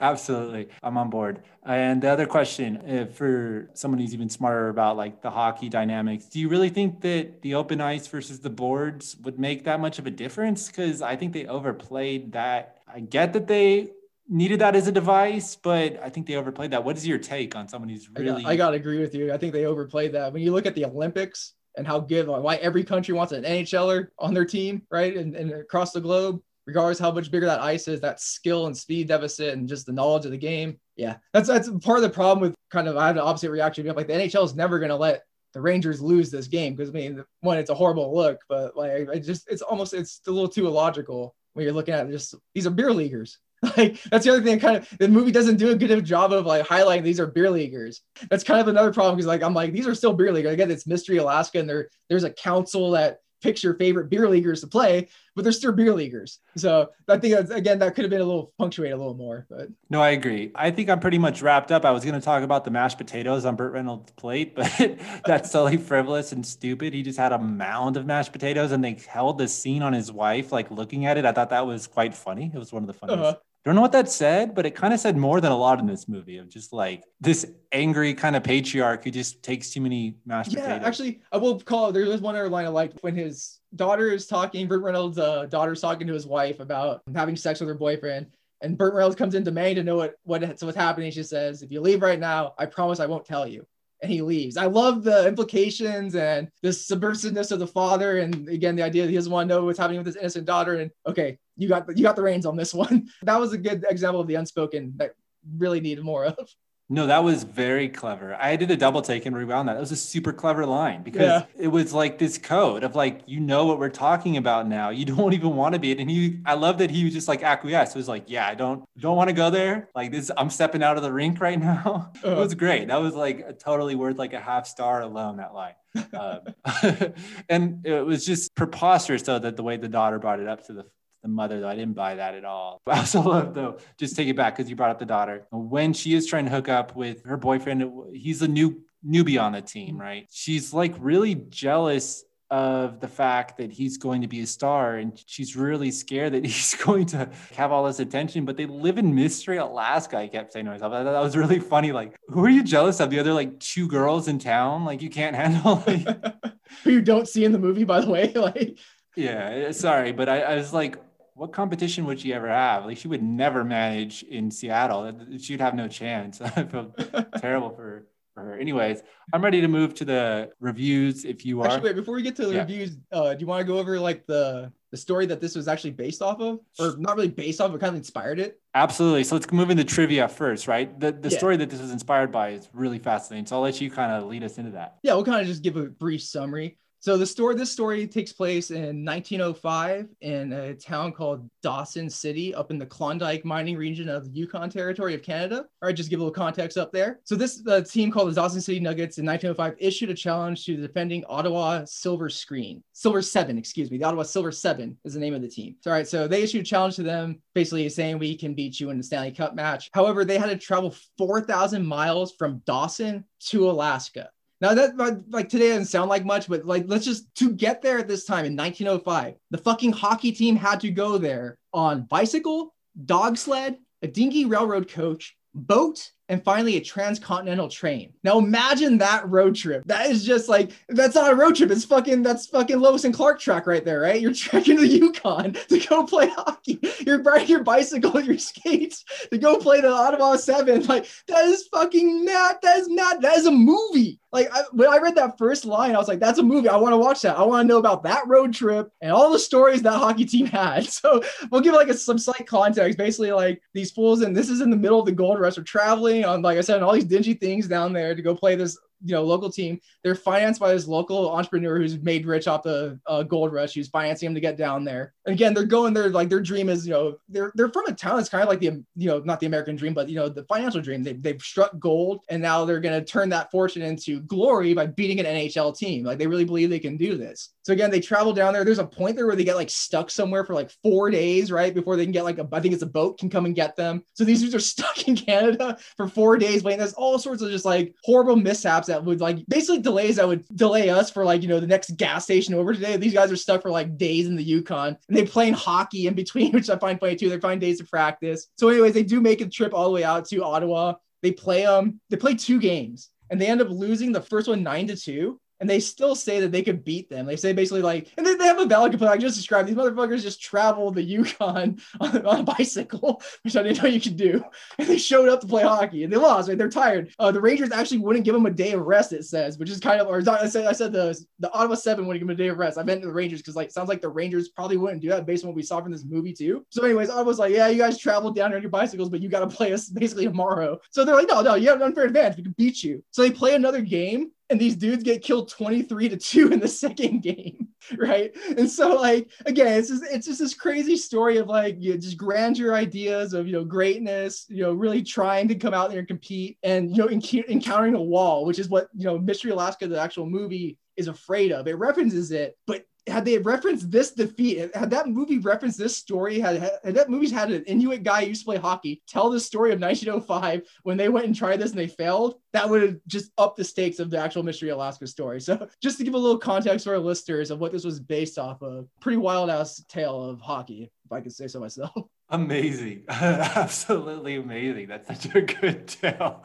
Absolutely, 0.00 0.68
I'm 0.82 0.98
on 0.98 1.10
board. 1.10 1.42
And 1.64 2.02
the 2.02 2.08
other 2.08 2.26
question, 2.26 3.08
for 3.14 3.70
someone 3.74 4.00
who's 4.00 4.14
even 4.14 4.28
smarter 4.28 4.68
about 4.68 4.96
like 4.96 5.22
the 5.22 5.30
hockey 5.30 5.68
dynamics, 5.68 6.26
do 6.26 6.40
you 6.40 6.48
really 6.48 6.70
think 6.70 7.00
that 7.02 7.40
the 7.42 7.54
open 7.54 7.80
ice 7.80 8.06
versus 8.08 8.40
the 8.40 8.50
boards 8.50 9.16
would 9.22 9.38
make 9.38 9.64
that 9.64 9.80
much 9.80 9.98
of 9.98 10.06
a 10.06 10.10
difference? 10.10 10.66
Because 10.66 11.00
I 11.02 11.14
think 11.16 11.32
they 11.32 11.46
overplayed 11.46 12.32
that. 12.32 12.78
I 12.92 13.00
get 13.00 13.32
that 13.32 13.46
they 13.46 13.90
needed 14.28 14.60
that 14.60 14.74
as 14.74 14.86
a 14.86 14.92
device, 14.92 15.56
but 15.56 16.00
I 16.02 16.08
think 16.08 16.26
they 16.26 16.36
overplayed 16.36 16.70
that. 16.70 16.84
What 16.84 16.96
is 16.96 17.06
your 17.06 17.18
take 17.18 17.56
on 17.56 17.68
someone 17.68 17.88
who's 17.88 18.08
really? 18.10 18.44
I 18.44 18.56
got, 18.56 18.70
to 18.70 18.76
agree 18.76 19.00
with 19.00 19.14
you. 19.14 19.32
I 19.32 19.38
think 19.38 19.52
they 19.52 19.66
overplayed 19.66 20.12
that. 20.12 20.32
When 20.32 20.42
you 20.42 20.52
look 20.52 20.66
at 20.66 20.74
the 20.74 20.84
Olympics 20.84 21.54
and 21.76 21.86
how 21.86 22.00
good, 22.00 22.26
why 22.26 22.56
every 22.56 22.84
country 22.84 23.14
wants 23.14 23.32
an 23.32 23.44
NHLer 23.44 24.08
on 24.18 24.34
their 24.34 24.44
team, 24.44 24.82
right, 24.90 25.16
and, 25.16 25.34
and 25.34 25.52
across 25.52 25.92
the 25.92 26.00
globe, 26.00 26.40
regardless 26.66 26.98
how 26.98 27.10
much 27.10 27.30
bigger 27.30 27.46
that 27.46 27.60
ice 27.60 27.88
is, 27.88 28.00
that 28.00 28.20
skill 28.20 28.66
and 28.66 28.76
speed 28.76 29.08
deficit 29.08 29.54
and 29.54 29.68
just 29.68 29.86
the 29.86 29.92
knowledge 29.92 30.24
of 30.24 30.30
the 30.30 30.38
game. 30.38 30.78
Yeah, 30.96 31.16
that's 31.32 31.48
that's 31.48 31.68
part 31.82 31.98
of 31.98 32.02
the 32.02 32.10
problem 32.10 32.40
with 32.40 32.54
kind 32.70 32.88
of 32.88 32.96
I 32.96 33.06
have 33.06 33.16
the 33.16 33.22
opposite 33.22 33.50
reaction. 33.50 33.86
Like 33.86 34.06
the 34.06 34.14
NHL 34.14 34.44
is 34.44 34.54
never 34.54 34.78
going 34.78 34.90
to 34.90 34.96
let 34.96 35.22
the 35.52 35.60
Rangers 35.60 36.00
lose 36.00 36.30
this 36.30 36.48
game 36.48 36.74
because 36.74 36.90
I 36.90 36.92
mean, 36.92 37.24
one, 37.40 37.58
it's 37.58 37.70
a 37.70 37.74
horrible 37.74 38.14
look, 38.14 38.40
but 38.48 38.76
like 38.76 39.08
I 39.08 39.18
just 39.18 39.50
it's 39.50 39.62
almost 39.62 39.94
it's 39.94 40.20
a 40.26 40.30
little 40.30 40.48
too 40.48 40.66
illogical 40.66 41.34
when 41.52 41.64
you're 41.64 41.74
looking 41.74 41.94
at 41.94 42.08
just 42.10 42.34
these 42.54 42.66
are 42.66 42.70
beer 42.70 42.92
leaguers. 42.92 43.38
Like 43.76 44.02
that's 44.04 44.24
the 44.24 44.32
other 44.32 44.42
thing. 44.42 44.58
Kind 44.60 44.76
of 44.76 44.98
the 44.98 45.08
movie 45.08 45.32
doesn't 45.32 45.56
do 45.56 45.70
a 45.70 45.74
good 45.74 45.90
enough 45.90 46.04
job 46.04 46.32
of 46.32 46.46
like 46.46 46.66
highlighting 46.66 47.02
these 47.02 47.20
are 47.20 47.26
beer 47.26 47.50
leaguers. 47.50 48.02
That's 48.30 48.44
kind 48.44 48.60
of 48.60 48.68
another 48.68 48.92
problem 48.92 49.16
because 49.16 49.26
like 49.26 49.42
I'm 49.42 49.54
like 49.54 49.72
these 49.72 49.86
are 49.86 49.94
still 49.94 50.12
beer 50.12 50.32
leaguers. 50.32 50.52
Again, 50.52 50.70
it's 50.70 50.86
Mystery 50.86 51.18
Alaska 51.18 51.58
and 51.58 51.68
there 51.68 51.88
there's 52.08 52.24
a 52.24 52.30
council 52.30 52.92
that 52.92 53.18
picks 53.44 53.62
your 53.62 53.74
favorite 53.74 54.08
beer 54.08 54.26
leaguers 54.26 54.62
to 54.62 54.66
play, 54.66 55.06
but 55.36 55.42
they're 55.42 55.52
still 55.52 55.70
beer 55.70 55.92
leaguers. 55.92 56.38
So 56.56 56.88
I 57.06 57.18
think 57.18 57.34
that's, 57.34 57.50
again 57.50 57.78
that 57.80 57.94
could 57.94 58.04
have 58.04 58.10
been 58.10 58.22
a 58.22 58.24
little 58.24 58.54
punctuated 58.58 58.94
a 58.94 58.96
little 58.96 59.14
more. 59.14 59.46
But 59.50 59.68
no, 59.90 60.00
I 60.00 60.10
agree. 60.10 60.50
I 60.54 60.70
think 60.70 60.88
I'm 60.88 60.98
pretty 60.98 61.18
much 61.18 61.42
wrapped 61.42 61.70
up. 61.70 61.84
I 61.84 61.90
was 61.90 62.04
going 62.04 62.18
to 62.18 62.24
talk 62.24 62.42
about 62.42 62.64
the 62.64 62.70
mashed 62.70 62.96
potatoes 62.96 63.44
on 63.44 63.54
Burt 63.54 63.74
Reynolds' 63.74 64.12
plate, 64.12 64.56
but 64.56 64.72
that's 65.26 65.52
totally 65.52 65.76
frivolous 65.76 66.32
and 66.32 66.44
stupid. 66.44 66.94
He 66.94 67.02
just 67.02 67.18
had 67.18 67.32
a 67.32 67.38
mound 67.38 67.98
of 67.98 68.06
mashed 68.06 68.32
potatoes, 68.32 68.72
and 68.72 68.82
they 68.82 68.96
held 69.06 69.36
the 69.36 69.46
scene 69.46 69.82
on 69.82 69.92
his 69.92 70.10
wife, 70.10 70.50
like 70.50 70.70
looking 70.70 71.04
at 71.04 71.18
it. 71.18 71.26
I 71.26 71.32
thought 71.32 71.50
that 71.50 71.66
was 71.66 71.86
quite 71.86 72.14
funny. 72.14 72.50
It 72.52 72.58
was 72.58 72.72
one 72.72 72.82
of 72.82 72.86
the 72.86 72.94
funniest. 72.94 73.20
Uh-huh 73.20 73.36
don't 73.64 73.76
know 73.76 73.80
what 73.80 73.92
that 73.92 74.10
said, 74.10 74.54
but 74.54 74.66
it 74.66 74.74
kind 74.74 74.92
of 74.92 75.00
said 75.00 75.16
more 75.16 75.40
than 75.40 75.50
a 75.50 75.56
lot 75.56 75.80
in 75.80 75.86
this 75.86 76.06
movie 76.06 76.36
of 76.36 76.50
just 76.50 76.72
like 76.72 77.02
this 77.20 77.46
angry 77.72 78.12
kind 78.12 78.36
of 78.36 78.44
patriarch 78.44 79.04
who 79.04 79.10
just 79.10 79.42
takes 79.42 79.70
too 79.70 79.80
many 79.80 80.16
mashed 80.26 80.52
yeah, 80.52 80.60
potatoes. 80.60 80.86
actually, 80.86 81.22
I 81.32 81.38
will 81.38 81.58
call. 81.58 81.90
There 81.90 82.04
was 82.04 82.20
one 82.20 82.36
other 82.36 82.50
line 82.50 82.66
I 82.66 82.68
liked 82.68 82.98
when 83.02 83.14
his 83.14 83.60
daughter 83.74 84.10
is 84.10 84.26
talking. 84.26 84.68
Burt 84.68 84.82
Reynolds' 84.82 85.18
uh, 85.18 85.46
daughter's 85.46 85.80
talking 85.80 86.06
to 86.06 86.12
his 86.12 86.26
wife 86.26 86.60
about 86.60 87.00
having 87.14 87.36
sex 87.36 87.60
with 87.60 87.68
her 87.70 87.74
boyfriend, 87.74 88.26
and 88.60 88.76
Burt 88.76 88.92
Reynolds 88.92 89.16
comes 89.16 89.34
in 89.34 89.44
demanding 89.44 89.76
to 89.76 89.82
know 89.82 89.96
what 89.96 90.16
what 90.24 90.42
what's 90.42 90.76
happening. 90.76 91.10
She 91.10 91.22
says, 91.22 91.62
"If 91.62 91.72
you 91.72 91.80
leave 91.80 92.02
right 92.02 92.20
now, 92.20 92.52
I 92.58 92.66
promise 92.66 93.00
I 93.00 93.06
won't 93.06 93.24
tell 93.24 93.46
you." 93.46 93.66
And 94.04 94.12
he 94.12 94.22
leaves. 94.22 94.56
I 94.56 94.66
love 94.66 95.02
the 95.02 95.26
implications 95.26 96.14
and 96.14 96.48
the 96.62 96.68
subversiveness 96.68 97.50
of 97.50 97.58
the 97.58 97.66
father, 97.66 98.18
and 98.18 98.48
again 98.48 98.76
the 98.76 98.82
idea 98.82 99.02
that 99.02 99.10
he 99.10 99.16
doesn't 99.16 99.32
want 99.32 99.48
to 99.48 99.54
know 99.54 99.64
what's 99.64 99.78
happening 99.78 99.98
with 99.98 100.06
his 100.06 100.16
innocent 100.16 100.46
daughter. 100.46 100.76
And 100.76 100.90
okay, 101.06 101.38
you 101.56 101.68
got 101.68 101.88
you 101.96 102.02
got 102.02 102.16
the 102.16 102.22
reins 102.22 102.46
on 102.46 102.56
this 102.56 102.74
one. 102.84 103.08
That 103.22 103.40
was 103.40 103.52
a 103.52 103.58
good 103.58 103.84
example 103.88 104.20
of 104.20 104.28
the 104.28 104.34
unspoken 104.36 104.92
that 104.96 105.12
really 105.56 105.80
needed 105.80 106.04
more 106.04 106.26
of. 106.26 106.48
No, 106.94 107.08
that 107.08 107.24
was 107.24 107.42
very 107.42 107.88
clever. 107.88 108.36
I 108.36 108.54
did 108.54 108.70
a 108.70 108.76
double 108.76 109.02
take 109.02 109.26
and 109.26 109.34
rewound 109.34 109.68
that. 109.68 109.72
That 109.72 109.80
was 109.80 109.90
a 109.90 109.96
super 109.96 110.32
clever 110.32 110.64
line 110.64 111.02
because 111.02 111.22
yeah. 111.22 111.44
it 111.56 111.66
was 111.66 111.92
like 111.92 112.18
this 112.18 112.38
code 112.38 112.84
of 112.84 112.94
like, 112.94 113.22
you 113.26 113.40
know 113.40 113.66
what 113.66 113.80
we're 113.80 113.88
talking 113.88 114.36
about 114.36 114.68
now. 114.68 114.90
You 114.90 115.04
don't 115.16 115.32
even 115.32 115.56
want 115.56 115.72
to 115.72 115.80
be 115.80 115.90
it. 115.90 115.98
And 115.98 116.08
he, 116.08 116.38
I 116.46 116.54
love 116.54 116.78
that 116.78 116.92
he 116.92 117.02
was 117.02 117.12
just 117.12 117.26
like 117.26 117.42
acquiesced. 117.42 117.96
It 117.96 117.98
was 117.98 118.06
like, 118.06 118.26
yeah, 118.28 118.46
I 118.46 118.54
don't, 118.54 118.84
don't 118.96 119.16
want 119.16 119.28
to 119.28 119.34
go 119.34 119.50
there. 119.50 119.88
Like 119.92 120.12
this, 120.12 120.30
I'm 120.36 120.50
stepping 120.50 120.84
out 120.84 120.96
of 120.96 121.02
the 121.02 121.12
rink 121.12 121.40
right 121.40 121.60
now. 121.60 122.12
Uh-huh. 122.22 122.30
It 122.30 122.38
was 122.38 122.54
great. 122.54 122.86
That 122.86 123.00
was 123.00 123.14
like 123.14 123.58
totally 123.58 123.96
worth 123.96 124.16
like 124.16 124.32
a 124.32 124.40
half 124.40 124.68
star 124.68 125.02
alone, 125.02 125.38
that 125.38 125.52
line. 125.52 125.74
um, 126.12 127.14
and 127.48 127.84
it 127.84 128.06
was 128.06 128.24
just 128.24 128.54
preposterous 128.54 129.22
though 129.22 129.40
that 129.40 129.56
the 129.56 129.64
way 129.64 129.76
the 129.78 129.88
daughter 129.88 130.20
brought 130.20 130.38
it 130.38 130.46
up 130.46 130.64
to 130.66 130.72
the 130.72 130.84
the 131.24 131.28
mother 131.28 131.60
though. 131.60 131.68
I 131.68 131.74
didn't 131.74 131.94
buy 131.94 132.14
that 132.14 132.34
at 132.34 132.44
all. 132.44 132.80
I 132.86 132.98
also 132.98 133.22
love 133.22 133.54
though, 133.54 133.78
just 133.98 134.14
take 134.14 134.28
it 134.28 134.36
back 134.36 134.56
because 134.56 134.70
you 134.70 134.76
brought 134.76 134.90
up 134.90 135.00
the 135.00 135.06
daughter. 135.06 135.46
When 135.50 135.92
she 135.92 136.14
is 136.14 136.26
trying 136.26 136.44
to 136.44 136.52
hook 136.52 136.68
up 136.68 136.94
with 136.94 137.24
her 137.24 137.36
boyfriend, 137.36 138.14
he's 138.14 138.42
a 138.42 138.48
new 138.48 138.84
newbie 139.04 139.42
on 139.42 139.52
the 139.52 139.62
team, 139.62 139.98
right? 139.98 140.28
She's 140.30 140.72
like 140.72 140.94
really 141.00 141.34
jealous 141.34 142.24
of 142.50 143.00
the 143.00 143.08
fact 143.08 143.56
that 143.56 143.72
he's 143.72 143.96
going 143.96 144.20
to 144.20 144.28
be 144.28 144.40
a 144.40 144.46
star 144.46 144.96
and 144.96 145.20
she's 145.26 145.56
really 145.56 145.90
scared 145.90 146.34
that 146.34 146.44
he's 146.44 146.74
going 146.74 147.06
to 147.06 147.28
have 147.56 147.72
all 147.72 147.84
this 147.84 148.00
attention 148.00 148.44
but 148.44 148.56
they 148.56 148.66
live 148.66 148.98
in 148.98 149.14
mystery 149.14 149.56
alaska 149.56 150.18
i 150.18 150.28
kept 150.28 150.52
saying 150.52 150.66
to 150.66 150.70
myself 150.70 150.92
that 150.92 151.20
was 151.20 151.38
really 151.38 151.58
funny 151.58 151.90
like 151.90 152.14
who 152.28 152.44
are 152.44 152.50
you 152.50 152.62
jealous 152.62 153.00
of 153.00 153.08
the 153.08 153.18
other 153.18 153.32
like 153.32 153.58
two 153.60 153.88
girls 153.88 154.28
in 154.28 154.38
town 154.38 154.84
like 154.84 155.00
you 155.00 155.08
can't 155.08 155.34
handle 155.34 155.82
like 155.86 156.06
who 156.84 156.90
you 156.90 157.02
don't 157.02 157.26
see 157.26 157.46
in 157.46 157.50
the 157.50 157.58
movie 157.58 157.84
by 157.84 158.00
the 158.00 158.10
way 158.10 158.30
like 158.34 158.78
yeah 159.16 159.72
sorry 159.72 160.12
but 160.12 160.28
I, 160.28 160.42
I 160.42 160.54
was 160.56 160.72
like 160.72 160.98
what 161.34 161.52
competition 161.52 162.06
would 162.06 162.20
she 162.20 162.32
ever 162.32 162.48
have? 162.48 162.86
Like 162.86 162.96
she 162.96 163.08
would 163.08 163.22
never 163.22 163.64
manage 163.64 164.22
in 164.22 164.50
Seattle. 164.50 165.12
She'd 165.38 165.60
have 165.60 165.74
no 165.74 165.88
chance. 165.88 166.40
I 166.40 166.64
feel 166.64 166.94
terrible 167.38 167.70
for, 167.70 168.06
for 168.34 168.44
her. 168.44 168.58
Anyways, 168.58 169.02
I'm 169.32 169.42
ready 169.42 169.60
to 169.60 169.68
move 169.68 169.94
to 169.94 170.04
the 170.04 170.50
reviews. 170.60 171.24
If 171.24 171.44
you 171.44 171.60
are, 171.62 171.66
actually, 171.66 171.90
wait, 171.90 171.96
before 171.96 172.14
we 172.14 172.22
get 172.22 172.36
to 172.36 172.46
the 172.46 172.54
yeah. 172.54 172.60
reviews, 172.60 172.96
uh, 173.10 173.34
do 173.34 173.40
you 173.40 173.46
want 173.46 173.60
to 173.60 173.64
go 173.64 173.78
over 173.78 173.98
like 173.98 174.26
the 174.26 174.72
the 174.92 174.96
story 174.96 175.26
that 175.26 175.40
this 175.40 175.56
was 175.56 175.66
actually 175.66 175.90
based 175.90 176.22
off 176.22 176.40
of, 176.40 176.60
or 176.78 176.94
not 176.98 177.16
really 177.16 177.28
based 177.28 177.60
off, 177.60 177.72
but 177.72 177.80
kind 177.80 177.90
of 177.90 177.96
inspired 177.96 178.38
it? 178.38 178.60
Absolutely. 178.76 179.24
So 179.24 179.34
let's 179.34 179.50
move 179.50 179.70
into 179.70 179.82
trivia 179.82 180.28
first, 180.28 180.68
right? 180.68 180.98
The 181.00 181.10
the 181.10 181.30
yeah. 181.30 181.38
story 181.38 181.56
that 181.56 181.68
this 181.68 181.80
was 181.80 181.90
inspired 181.90 182.30
by 182.30 182.50
is 182.50 182.68
really 182.72 183.00
fascinating. 183.00 183.46
So 183.46 183.56
I'll 183.56 183.62
let 183.62 183.80
you 183.80 183.90
kind 183.90 184.12
of 184.12 184.28
lead 184.28 184.44
us 184.44 184.56
into 184.56 184.70
that. 184.72 184.98
Yeah, 185.02 185.14
we'll 185.14 185.24
kind 185.24 185.40
of 185.40 185.48
just 185.48 185.64
give 185.64 185.76
a 185.76 185.86
brief 185.86 186.22
summary. 186.22 186.78
So 187.04 187.18
the 187.18 187.26
story, 187.26 187.54
this 187.54 187.70
story 187.70 188.06
takes 188.06 188.32
place 188.32 188.70
in 188.70 189.04
1905 189.04 190.08
in 190.22 190.54
a 190.54 190.72
town 190.72 191.12
called 191.12 191.46
Dawson 191.62 192.08
City, 192.08 192.54
up 192.54 192.70
in 192.70 192.78
the 192.78 192.86
Klondike 192.86 193.44
mining 193.44 193.76
region 193.76 194.08
of 194.08 194.24
the 194.24 194.30
Yukon 194.30 194.70
Territory 194.70 195.12
of 195.12 195.20
Canada. 195.20 195.66
All 195.82 195.86
right, 195.88 195.94
just 195.94 196.08
give 196.08 196.20
a 196.20 196.22
little 196.22 196.32
context 196.32 196.78
up 196.78 196.92
there. 196.92 197.20
So 197.24 197.34
this 197.34 197.62
uh, 197.66 197.82
team 197.82 198.10
called 198.10 198.30
the 198.30 198.34
Dawson 198.34 198.62
City 198.62 198.80
Nuggets 198.80 199.18
in 199.18 199.26
1905 199.26 199.76
issued 199.78 200.08
a 200.08 200.14
challenge 200.14 200.64
to 200.64 200.78
the 200.78 200.86
defending 200.86 201.26
Ottawa 201.28 201.84
Silver 201.84 202.30
Screen, 202.30 202.82
Silver 202.94 203.20
Seven, 203.20 203.58
excuse 203.58 203.90
me. 203.90 203.98
The 203.98 204.04
Ottawa 204.04 204.22
Silver 204.22 204.50
Seven 204.50 204.96
is 205.04 205.12
the 205.12 205.20
name 205.20 205.34
of 205.34 205.42
the 205.42 205.48
team. 205.48 205.76
So, 205.82 205.90
all 205.90 205.98
right, 205.98 206.08
so 206.08 206.26
they 206.26 206.42
issued 206.42 206.62
a 206.62 206.64
challenge 206.64 206.96
to 206.96 207.02
them, 207.02 207.42
basically 207.54 207.86
saying 207.90 208.18
we 208.18 208.34
can 208.34 208.54
beat 208.54 208.80
you 208.80 208.88
in 208.88 208.96
the 208.96 209.04
Stanley 209.04 209.32
Cup 209.32 209.54
match. 209.54 209.90
However, 209.92 210.24
they 210.24 210.38
had 210.38 210.48
to 210.48 210.56
travel 210.56 210.94
4,000 211.18 211.86
miles 211.86 212.32
from 212.32 212.62
Dawson 212.64 213.26
to 213.40 213.68
Alaska. 213.68 214.30
Now 214.64 214.72
that 214.72 214.98
uh, 214.98 215.16
like 215.28 215.50
today 215.50 215.68
doesn't 215.68 215.84
sound 215.84 216.08
like 216.08 216.24
much, 216.24 216.48
but 216.48 216.64
like 216.64 216.84
let's 216.86 217.04
just 217.04 217.34
to 217.34 217.52
get 217.52 217.82
there 217.82 217.98
at 217.98 218.08
this 218.08 218.24
time 218.24 218.46
in 218.46 218.56
1905, 218.56 219.34
the 219.50 219.58
fucking 219.58 219.92
hockey 219.92 220.32
team 220.32 220.56
had 220.56 220.80
to 220.80 220.90
go 220.90 221.18
there 221.18 221.58
on 221.74 222.04
bicycle, 222.04 222.74
dog 223.04 223.36
sled, 223.36 223.76
a 224.00 224.08
dingy 224.08 224.46
railroad 224.46 224.88
coach, 224.88 225.36
boat, 225.54 226.10
and 226.28 226.42
finally 226.42 226.76
a 226.76 226.80
transcontinental 226.80 227.68
train. 227.68 228.12
Now 228.22 228.38
imagine 228.38 228.98
that 228.98 229.28
road 229.28 229.54
trip. 229.54 229.82
That 229.86 230.10
is 230.10 230.24
just 230.24 230.48
like 230.48 230.72
that's 230.88 231.14
not 231.14 231.32
a 231.32 231.36
road 231.36 231.56
trip. 231.56 231.70
It's 231.70 231.84
fucking 231.84 232.22
that's 232.22 232.46
fucking 232.46 232.76
Lewis 232.76 233.04
and 233.04 233.12
Clark 233.12 233.40
track 233.40 233.66
right 233.66 233.84
there, 233.84 234.00
right? 234.00 234.20
You're 234.20 234.32
trekking 234.34 234.76
the 234.76 234.86
Yukon 234.86 235.52
to 235.52 235.80
go 235.80 236.06
play 236.06 236.28
hockey. 236.28 236.80
You're 237.00 237.22
riding 237.22 237.48
your 237.48 237.62
bicycle, 237.62 238.20
your 238.20 238.38
skates 238.38 239.04
to 239.30 239.38
go 239.38 239.58
play 239.58 239.80
the 239.80 239.90
Ottawa 239.90 240.36
Seven. 240.36 240.84
Like 240.86 241.06
that 241.28 241.44
is 241.44 241.68
fucking 241.68 242.24
mad. 242.24 242.56
That 242.62 242.78
is 242.78 242.88
mad. 242.90 243.20
That 243.20 243.36
is 243.36 243.46
a 243.46 243.52
movie. 243.52 244.18
Like 244.32 244.48
I, 244.52 244.62
when 244.72 244.88
I 244.88 244.98
read 244.98 245.14
that 245.14 245.38
first 245.38 245.64
line, 245.64 245.94
I 245.94 245.98
was 245.98 246.08
like, 246.08 246.18
"That's 246.18 246.40
a 246.40 246.42
movie. 246.42 246.68
I 246.68 246.76
want 246.76 246.92
to 246.92 246.98
watch 246.98 247.22
that. 247.22 247.38
I 247.38 247.44
want 247.44 247.64
to 247.64 247.68
know 247.68 247.78
about 247.78 248.02
that 248.02 248.26
road 248.26 248.52
trip 248.52 248.90
and 249.00 249.12
all 249.12 249.30
the 249.30 249.38
stories 249.38 249.82
that 249.82 249.92
hockey 249.92 250.24
team 250.24 250.46
had." 250.60 250.86
So 250.86 251.22
we'll 251.50 251.60
give 251.60 251.74
like 251.74 251.88
a, 251.88 251.94
some 251.94 252.18
slight 252.18 252.46
context. 252.46 252.98
Basically, 252.98 253.30
like 253.30 253.62
these 253.74 253.92
fools, 253.92 254.22
and 254.22 254.36
this 254.36 254.48
is 254.48 254.60
in 254.60 254.70
the 254.70 254.76
middle 254.76 254.98
of 254.98 255.06
the 255.06 255.12
gold 255.12 255.38
rush. 255.38 255.56
Are 255.56 255.62
traveling 255.62 256.13
on, 256.22 256.42
like 256.42 256.58
I 256.58 256.60
said, 256.60 256.82
all 256.82 256.92
these 256.92 257.04
dingy 257.04 257.34
things 257.34 257.66
down 257.66 257.92
there 257.92 258.14
to 258.14 258.22
go 258.22 258.34
play 258.36 258.54
this 258.54 258.78
you 259.04 259.14
know 259.14 259.22
local 259.22 259.50
team. 259.50 259.80
They're 260.02 260.14
financed 260.14 260.60
by 260.60 260.72
this 260.72 260.86
local 260.86 261.30
entrepreneur 261.30 261.78
who's 261.78 261.98
made 262.00 262.26
rich 262.26 262.46
off 262.46 262.62
the 262.62 262.98
uh, 263.06 263.22
gold 263.22 263.52
rush. 263.52 263.74
Who's 263.74 263.88
financing 263.88 264.26
them 264.26 264.34
to 264.34 264.40
get 264.40 264.56
down 264.56 264.84
there. 264.84 265.14
And 265.26 265.34
again, 265.34 265.54
they're 265.54 265.64
going 265.64 265.94
there 265.94 266.10
like 266.10 266.28
their 266.28 266.40
dream 266.40 266.68
is 266.68 266.86
you 266.86 266.92
know 266.92 267.16
they're 267.28 267.52
they're 267.54 267.70
from 267.70 267.86
a 267.86 267.92
town 267.92 268.16
that's 268.16 268.28
kind 268.28 268.42
of 268.42 268.48
like 268.48 268.60
the 268.60 268.84
you 268.96 269.08
know 269.08 269.18
not 269.20 269.40
the 269.40 269.46
American 269.46 269.76
dream, 269.76 269.94
but 269.94 270.08
you 270.08 270.16
know 270.16 270.28
the 270.28 270.44
financial 270.44 270.80
dream. 270.80 271.02
They 271.02 271.14
they've 271.14 271.40
struck 271.40 271.78
gold, 271.78 272.20
and 272.28 272.40
now 272.40 272.64
they're 272.64 272.80
going 272.80 272.98
to 272.98 273.04
turn 273.04 273.28
that 273.30 273.50
fortune 273.50 273.82
into 273.82 274.20
glory 274.20 274.74
by 274.74 274.86
beating 274.86 275.20
an 275.20 275.26
NHL 275.26 275.76
team. 275.76 276.04
Like 276.04 276.18
they 276.18 276.26
really 276.26 276.44
believe 276.44 276.70
they 276.70 276.78
can 276.78 276.96
do 276.96 277.16
this. 277.16 277.50
So 277.62 277.72
again, 277.72 277.90
they 277.90 278.00
travel 278.00 278.34
down 278.34 278.52
there. 278.52 278.64
There's 278.64 278.78
a 278.78 278.86
point 278.86 279.16
there 279.16 279.26
where 279.26 279.36
they 279.36 279.44
get 279.44 279.56
like 279.56 279.70
stuck 279.70 280.10
somewhere 280.10 280.44
for 280.44 280.54
like 280.54 280.70
four 280.82 281.10
days, 281.10 281.50
right 281.50 281.74
before 281.74 281.96
they 281.96 282.04
can 282.04 282.12
get 282.12 282.24
like 282.24 282.38
a 282.38 282.48
I 282.52 282.60
think 282.60 282.74
it's 282.74 282.82
a 282.82 282.86
boat 282.86 283.18
can 283.18 283.30
come 283.30 283.46
and 283.46 283.54
get 283.54 283.74
them. 283.76 284.04
So 284.12 284.24
these 284.24 284.40
dudes 284.40 284.54
are 284.54 284.60
stuck 284.74 285.08
in 285.08 285.16
Canada 285.16 285.78
for 285.96 286.08
four 286.08 286.36
days 286.36 286.62
waiting. 286.62 286.78
There's 286.78 286.94
all 286.94 287.18
sorts 287.18 287.42
of 287.42 287.50
just 287.50 287.64
like 287.64 287.94
horrible 288.04 288.36
mishaps 288.36 288.83
that 288.86 289.04
would 289.04 289.20
like 289.20 289.44
basically 289.48 289.80
delays 289.80 290.16
that 290.16 290.28
would 290.28 290.44
delay 290.54 290.90
us 290.90 291.10
for 291.10 291.24
like 291.24 291.42
you 291.42 291.48
know 291.48 291.60
the 291.60 291.66
next 291.66 291.96
gas 291.96 292.24
station 292.24 292.54
over 292.54 292.72
today. 292.72 292.96
These 292.96 293.14
guys 293.14 293.30
are 293.32 293.36
stuck 293.36 293.62
for 293.62 293.70
like 293.70 293.96
days 293.96 294.26
in 294.26 294.36
the 294.36 294.42
Yukon 294.42 294.96
and 295.08 295.16
they 295.16 295.24
playing 295.24 295.54
hockey 295.54 296.06
in 296.06 296.14
between, 296.14 296.52
which 296.54 296.70
I 296.70 296.76
find 296.76 296.98
funny 296.98 297.16
too. 297.16 297.28
They're 297.28 297.40
finding 297.40 297.66
days 297.68 297.78
to 297.78 297.84
practice. 297.84 298.48
So, 298.56 298.68
anyways, 298.68 298.94
they 298.94 299.02
do 299.02 299.20
make 299.20 299.40
a 299.40 299.48
trip 299.48 299.74
all 299.74 299.84
the 299.84 299.94
way 299.94 300.04
out 300.04 300.26
to 300.26 300.44
Ottawa. 300.44 300.94
They 301.22 301.32
play 301.32 301.66
um 301.66 302.00
they 302.10 302.16
play 302.16 302.34
two 302.34 302.60
games 302.60 303.10
and 303.30 303.40
they 303.40 303.46
end 303.46 303.62
up 303.62 303.70
losing 303.70 304.12
the 304.12 304.20
first 304.20 304.48
one 304.48 304.62
nine 304.62 304.86
to 304.88 304.96
two 304.96 305.40
and 305.60 305.70
they 305.70 305.80
still 305.80 306.14
say 306.14 306.40
that 306.40 306.52
they 306.52 306.62
could 306.62 306.84
beat 306.84 307.08
them. 307.08 307.26
They 307.26 307.36
say 307.36 307.52
basically 307.52 307.82
like, 307.82 308.12
and 308.16 308.26
they, 308.26 308.34
they 308.34 308.44
have 308.44 308.58
a 308.58 308.66
valid 308.66 308.92
complaint. 308.92 309.14
I 309.14 309.18
just 309.18 309.36
described 309.36 309.68
these 309.68 309.76
motherfuckers 309.76 310.22
just 310.22 310.42
traveled 310.42 310.94
the 310.94 311.02
Yukon 311.02 311.80
on, 312.00 312.26
on, 312.26 312.40
a 312.40 312.42
bicycle, 312.42 313.22
which 313.42 313.56
I 313.56 313.62
didn't 313.62 313.82
know 313.82 313.88
you 313.88 314.00
could 314.00 314.16
do. 314.16 314.44
And 314.78 314.88
they 314.88 314.98
showed 314.98 315.28
up 315.28 315.40
to 315.40 315.46
play 315.46 315.62
hockey 315.62 316.04
and 316.04 316.12
they 316.12 316.16
lost. 316.16 316.48
Right, 316.48 316.58
they're 316.58 316.68
tired. 316.68 317.14
Uh, 317.18 317.30
the 317.30 317.40
Rangers 317.40 317.70
actually 317.72 317.98
wouldn't 317.98 318.24
give 318.24 318.34
them 318.34 318.46
a 318.46 318.50
day 318.50 318.72
of 318.72 318.82
rest. 318.82 319.12
It 319.12 319.24
says, 319.24 319.58
which 319.58 319.70
is 319.70 319.80
kind 319.80 320.00
of, 320.00 320.08
or 320.08 320.18
I 320.28 320.46
said, 320.46 320.66
I 320.66 320.72
said 320.72 320.92
the 320.92 321.18
the 321.38 321.52
Ottawa 321.52 321.74
Seven 321.74 322.06
wouldn't 322.06 322.20
give 322.20 322.28
them 322.28 322.34
a 322.34 322.38
day 322.38 322.48
of 322.48 322.58
rest. 322.58 322.78
I 322.78 322.82
meant 322.82 323.02
the 323.02 323.12
Rangers 323.12 323.40
because 323.40 323.56
like 323.56 323.70
sounds 323.70 323.88
like 323.88 324.00
the 324.00 324.08
Rangers 324.08 324.48
probably 324.48 324.76
wouldn't 324.76 325.02
do 325.02 325.08
that 325.10 325.26
based 325.26 325.44
on 325.44 325.48
what 325.48 325.56
we 325.56 325.62
saw 325.62 325.80
from 325.80 325.92
this 325.92 326.04
movie 326.04 326.32
too. 326.32 326.64
So, 326.70 326.84
anyways, 326.84 327.10
I 327.10 327.22
was 327.22 327.38
like, 327.38 327.52
yeah, 327.52 327.68
you 327.68 327.78
guys 327.78 327.98
traveled 327.98 328.36
down 328.36 328.50
here 328.50 328.56
on 328.56 328.62
your 328.62 328.70
bicycles, 328.70 329.08
but 329.08 329.20
you 329.20 329.28
got 329.28 329.48
to 329.48 329.56
play 329.56 329.72
us 329.72 329.88
basically 329.90 330.24
tomorrow. 330.24 330.78
So 330.90 331.04
they're 331.04 331.14
like, 331.14 331.28
no, 331.28 331.42
no, 331.42 331.54
you 331.54 331.68
have 331.68 331.78
an 331.78 331.84
unfair 331.84 332.04
advantage. 332.04 332.38
We 332.38 332.42
can 332.44 332.52
beat 332.52 332.82
you. 332.82 333.02
So 333.10 333.22
they 333.22 333.30
play 333.30 333.54
another 333.54 333.80
game 333.80 334.32
and 334.50 334.60
these 334.60 334.76
dudes 334.76 335.02
get 335.02 335.22
killed 335.22 335.48
23 335.48 336.10
to 336.10 336.16
2 336.16 336.52
in 336.52 336.60
the 336.60 336.68
second 336.84 337.22
game 337.22 337.68
right? 337.98 338.34
And 338.56 338.70
so 338.70 338.94
like 338.94 339.30
again 339.46 339.78
it's 339.78 339.88
just 339.88 340.04
it's 340.10 340.26
just 340.26 340.38
this 340.38 340.54
crazy 340.54 340.96
story 340.96 341.38
of 341.38 341.48
like 341.48 341.76
you 341.78 341.92
know, 341.92 341.96
just 341.98 342.16
grandeur 342.16 342.74
ideas 342.74 343.34
of 343.34 343.46
you 343.46 343.52
know 343.52 343.64
greatness 343.64 344.46
you 344.48 344.62
know 344.62 344.72
really 344.72 345.02
trying 345.02 345.48
to 345.48 345.54
come 345.54 345.74
out 345.74 345.90
there 345.90 345.98
and 345.98 346.08
compete 346.08 346.58
and 346.62 346.90
you 346.90 347.02
know 347.02 347.08
enc- 347.08 347.48
encountering 347.48 347.94
a 347.94 348.00
wall 348.00 348.44
which 348.44 348.58
is 348.58 348.68
what 348.68 348.88
you 348.94 349.04
know 349.04 349.18
mystery 349.18 349.50
alaska 349.50 349.86
the 349.86 350.00
actual 350.00 350.26
movie 350.26 350.78
is 350.96 351.08
afraid 351.08 351.50
of. 351.52 351.66
It 351.66 351.76
references 351.76 352.30
it 352.30 352.56
but 352.66 352.84
had 353.06 353.24
they 353.24 353.38
referenced 353.38 353.90
this 353.90 354.12
defeat, 354.12 354.74
had 354.74 354.90
that 354.90 355.08
movie 355.08 355.38
referenced 355.38 355.78
this 355.78 355.96
story, 355.96 356.38
had, 356.38 356.56
had 356.82 356.94
that 356.94 357.10
movie's 357.10 357.30
had 357.30 357.50
an 357.50 357.62
Inuit 357.64 358.02
guy 358.02 358.22
who 358.22 358.28
used 358.28 358.42
to 358.42 358.46
play 358.46 358.56
hockey 358.56 359.02
tell 359.06 359.30
the 359.30 359.40
story 359.40 359.72
of 359.72 359.80
1905 359.80 360.62
when 360.84 360.96
they 360.96 361.08
went 361.08 361.26
and 361.26 361.34
tried 361.34 361.60
this 361.60 361.70
and 361.70 361.78
they 361.78 361.86
failed, 361.86 362.36
that 362.52 362.68
would 362.68 362.82
have 362.82 362.96
just 363.06 363.30
upped 363.36 363.56
the 363.56 363.64
stakes 363.64 363.98
of 363.98 364.10
the 364.10 364.18
actual 364.18 364.42
Mystery 364.42 364.70
Alaska 364.70 365.06
story. 365.06 365.40
So 365.40 365.68
just 365.82 365.98
to 365.98 366.04
give 366.04 366.14
a 366.14 366.18
little 366.18 366.38
context 366.38 366.86
for 366.86 366.94
our 366.94 366.98
listeners 366.98 367.50
of 367.50 367.58
what 367.58 367.72
this 367.72 367.84
was 367.84 368.00
based 368.00 368.38
off 368.38 368.62
of, 368.62 368.88
pretty 369.00 369.18
wild 369.18 369.50
ass 369.50 369.84
tale 369.88 370.22
of 370.22 370.40
hockey, 370.40 370.90
if 371.04 371.12
I 371.12 371.20
could 371.20 371.32
say 371.32 371.46
so 371.46 371.60
myself. 371.60 371.92
Amazing. 372.30 373.04
Absolutely 373.08 374.36
amazing. 374.36 374.88
That's 374.88 375.06
such 375.06 375.34
a 375.34 375.42
good 375.42 375.86
tale. 375.86 376.42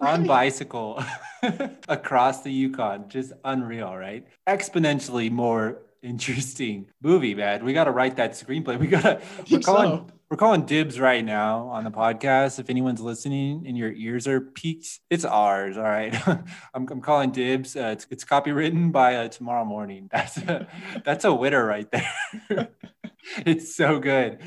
On 0.00 0.26
bicycle 0.26 1.04
across 1.86 2.42
the 2.42 2.50
Yukon. 2.50 3.10
Just 3.10 3.34
unreal, 3.44 3.94
right? 3.94 4.26
Exponentially 4.48 5.30
more 5.30 5.82
interesting 6.02 6.86
movie, 7.02 7.34
man. 7.34 7.64
We 7.64 7.72
got 7.72 7.84
to 7.84 7.90
write 7.90 8.16
that 8.16 8.32
screenplay. 8.32 8.78
We 8.78 8.86
got 8.86 9.02
to. 9.02 9.20
We're 9.50 9.60
calling. 9.60 10.06
So. 10.08 10.14
We're 10.30 10.36
calling 10.36 10.66
dibs 10.66 11.00
right 11.00 11.24
now 11.24 11.68
on 11.68 11.84
the 11.84 11.90
podcast. 11.90 12.58
If 12.58 12.68
anyone's 12.68 13.00
listening 13.00 13.64
and 13.66 13.78
your 13.78 13.90
ears 13.92 14.28
are 14.28 14.42
peaked, 14.42 15.00
it's 15.08 15.24
ours. 15.24 15.78
All 15.78 15.84
right, 15.84 16.14
I'm, 16.74 16.86
I'm 16.90 17.00
calling 17.00 17.30
dibs. 17.30 17.76
Uh, 17.76 17.94
it's, 17.94 18.06
it's 18.10 18.24
copywritten 18.26 18.92
by 18.92 19.16
uh, 19.16 19.28
tomorrow 19.28 19.64
morning. 19.64 20.10
That's 20.12 20.36
a, 20.36 20.68
that's 21.04 21.24
a 21.24 21.32
winner 21.32 21.64
right 21.64 21.90
there. 21.90 22.12
it's 23.46 23.74
so 23.74 23.98
good 23.98 24.38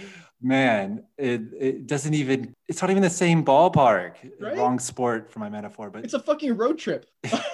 man 0.41 1.03
it, 1.17 1.41
it 1.59 1.87
doesn't 1.87 2.15
even 2.15 2.55
it's 2.67 2.81
not 2.81 2.89
even 2.89 3.03
the 3.03 3.09
same 3.09 3.45
ballpark 3.45 4.15
right? 4.39 4.57
wrong 4.57 4.79
sport 4.79 5.31
for 5.31 5.37
my 5.37 5.49
metaphor 5.49 5.91
but 5.91 6.03
it's 6.03 6.15
a 6.15 6.19
fucking 6.19 6.57
road 6.57 6.79
trip 6.79 7.05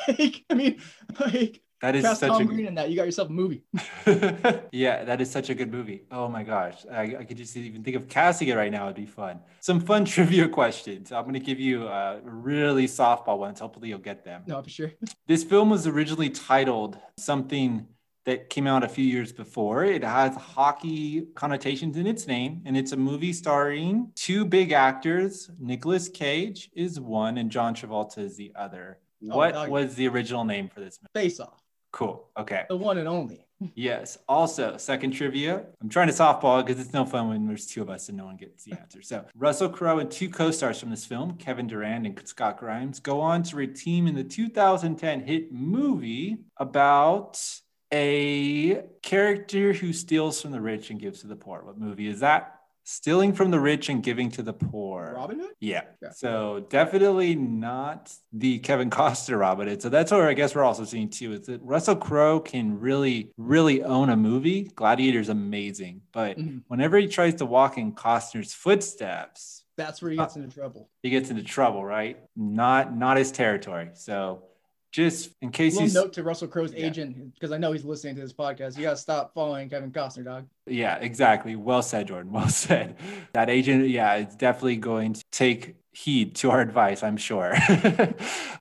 like, 0.07 0.45
i 0.49 0.53
mean 0.53 0.79
like 1.19 1.61
that 1.79 1.95
is 1.95 2.03
Cast 2.03 2.21
such 2.21 2.29
Tom 2.29 2.41
a 2.41 2.45
Green 2.45 2.65
in 2.65 2.75
that. 2.75 2.89
You 2.89 2.95
got 2.95 3.05
yourself 3.05 3.29
a 3.29 3.31
movie. 3.31 3.63
yeah, 4.71 5.03
that 5.03 5.21
is 5.21 5.29
such 5.29 5.49
a 5.49 5.55
good 5.55 5.71
movie. 5.71 6.03
Oh 6.11 6.27
my 6.27 6.43
gosh, 6.43 6.85
I, 6.91 7.17
I 7.19 7.23
could 7.23 7.37
just 7.37 7.55
even 7.55 7.83
think 7.83 7.95
of 7.95 8.07
casting 8.07 8.47
it 8.47 8.55
right 8.55 8.71
now. 8.71 8.85
It'd 8.85 8.95
be 8.95 9.05
fun. 9.05 9.39
Some 9.59 9.79
fun 9.79 10.05
trivia 10.13 10.47
questions. 10.49 11.11
I'm 11.11 11.23
going 11.23 11.33
to 11.33 11.39
give 11.39 11.59
you 11.59 11.87
a 11.87 12.19
really 12.23 12.87
softball 12.87 13.37
ones. 13.37 13.59
Hopefully, 13.59 13.89
you'll 13.89 13.99
get 13.99 14.23
them. 14.23 14.43
No, 14.47 14.61
for 14.61 14.69
sure. 14.69 14.91
This 15.27 15.43
film 15.43 15.69
was 15.69 15.85
originally 15.85 16.29
titled 16.29 16.97
something 17.17 17.85
that 18.23 18.49
came 18.49 18.65
out 18.65 18.83
a 18.83 18.87
few 18.87 19.05
years 19.05 19.31
before. 19.31 19.83
It 19.83 20.03
has 20.03 20.35
hockey 20.35 21.27
connotations 21.35 21.97
in 21.97 22.07
its 22.07 22.27
name, 22.27 22.61
and 22.65 22.77
it's 22.77 22.91
a 22.91 22.97
movie 22.97 23.33
starring 23.33 24.11
two 24.15 24.45
big 24.45 24.71
actors. 24.71 25.49
Nicolas 25.59 26.09
Cage 26.09 26.69
is 26.73 26.99
one, 26.99 27.37
and 27.37 27.51
John 27.51 27.75
Travolta 27.75 28.19
is 28.19 28.35
the 28.35 28.51
other. 28.55 28.99
Oh, 29.29 29.37
what 29.37 29.69
was 29.69 29.95
the 29.95 30.07
original 30.07 30.45
name 30.45 30.69
for 30.69 30.79
this 30.79 30.99
movie? 31.01 31.25
Face 31.25 31.39
Off. 31.39 31.61
Cool. 31.97 32.27
Okay. 32.37 32.63
The 32.69 32.77
one 32.77 32.99
and 32.99 33.07
only. 33.07 33.47
yes. 33.73 34.19
Also, 34.29 34.77
second 34.77 35.13
trivia. 35.13 35.65
I'm 35.81 35.89
trying 35.89 36.05
to 36.05 36.13
softball 36.13 36.63
because 36.63 36.79
it's 36.79 36.93
no 36.93 37.05
fun 37.05 37.29
when 37.29 37.47
there's 37.47 37.65
two 37.65 37.81
of 37.81 37.89
us 37.89 38.07
and 38.07 38.15
no 38.15 38.25
one 38.25 38.37
gets 38.37 38.65
the 38.65 38.73
answer. 38.73 39.01
So, 39.01 39.25
Russell 39.35 39.67
Crowe 39.67 39.97
and 39.97 40.11
two 40.11 40.29
co 40.29 40.51
stars 40.51 40.79
from 40.79 40.91
this 40.91 41.05
film, 41.05 41.37
Kevin 41.37 41.65
Durand 41.65 42.05
and 42.05 42.27
Scott 42.27 42.59
Grimes, 42.59 42.99
go 42.99 43.19
on 43.19 43.41
to 43.41 43.55
reteam 43.55 44.07
in 44.07 44.13
the 44.13 44.23
2010 44.23 45.21
hit 45.21 45.51
movie 45.51 46.37
about 46.57 47.43
a 47.91 48.83
character 49.01 49.73
who 49.73 49.91
steals 49.91 50.39
from 50.39 50.51
the 50.51 50.61
rich 50.61 50.91
and 50.91 50.99
gives 50.99 51.21
to 51.21 51.27
the 51.27 51.35
poor. 51.35 51.63
What 51.63 51.79
movie 51.79 52.07
is 52.07 52.19
that? 52.19 52.56
Stealing 52.87 53.33
from 53.33 53.51
the 53.51 53.59
rich 53.59 53.89
and 53.89 54.01
giving 54.01 54.31
to 54.31 54.41
the 54.41 54.53
poor. 54.53 55.13
Robin 55.17 55.37
Hood? 55.41 55.51
Yeah. 55.59 55.81
yeah. 56.01 56.11
So 56.11 56.65
definitely 56.69 57.35
not 57.35 58.13
the 58.31 58.59
Kevin 58.59 58.89
Costner 58.89 59.37
Robin 59.37 59.67
Hood. 59.67 59.81
So 59.81 59.89
that's 59.89 60.09
where 60.09 60.29
I 60.29 60.33
guess 60.33 60.55
we're 60.55 60.63
also 60.63 60.85
seeing 60.85 61.09
too 61.09 61.33
is 61.33 61.47
that 61.47 61.61
Russell 61.61 61.97
Crowe 61.97 62.39
can 62.39 62.79
really, 62.79 63.31
really 63.35 63.83
own 63.83 64.09
a 64.09 64.15
movie. 64.15 64.71
Gladiator's 64.73 65.27
amazing. 65.27 66.01
But 66.13 66.37
mm-hmm. 66.37 66.59
whenever 66.69 66.97
he 66.97 67.07
tries 67.07 67.35
to 67.35 67.45
walk 67.45 67.77
in 67.77 67.91
Costner's 67.91 68.53
footsteps, 68.53 69.65
that's 69.75 70.01
where 70.01 70.11
he 70.11 70.17
gets 70.17 70.37
uh, 70.37 70.39
into 70.39 70.55
trouble. 70.55 70.89
He 71.03 71.09
gets 71.09 71.29
into 71.29 71.43
trouble, 71.43 71.83
right? 71.83 72.17
Not 72.37 72.95
not 72.95 73.17
his 73.17 73.33
territory. 73.33 73.89
So 73.95 74.43
just 74.91 75.31
in 75.41 75.51
case 75.51 75.79
you 75.79 75.91
note 75.93 76.13
to 76.13 76.23
Russell 76.23 76.47
Crowe's 76.47 76.73
yeah. 76.73 76.85
agent 76.85 77.33
because 77.33 77.51
I 77.51 77.57
know 77.57 77.71
he's 77.71 77.83
listening 77.83 78.15
to 78.15 78.21
this 78.21 78.33
podcast. 78.33 78.77
You 78.77 78.83
gotta 78.83 78.97
stop 78.97 79.33
following 79.33 79.69
Kevin 79.69 79.91
Costner, 79.91 80.25
dog. 80.25 80.47
Yeah, 80.65 80.95
exactly. 80.97 81.55
Well 81.55 81.81
said, 81.81 82.07
Jordan. 82.07 82.31
Well 82.37 82.49
said. 82.49 82.97
That 83.33 83.49
agent, 83.49 83.89
yeah, 83.89 84.15
it's 84.15 84.35
definitely 84.35 84.77
going 84.77 85.13
to 85.13 85.23
take 85.31 85.75
heed 85.91 86.35
to 86.35 86.51
our 86.51 86.61
advice, 86.61 87.03
I'm 87.03 87.17
sure. 87.17 87.51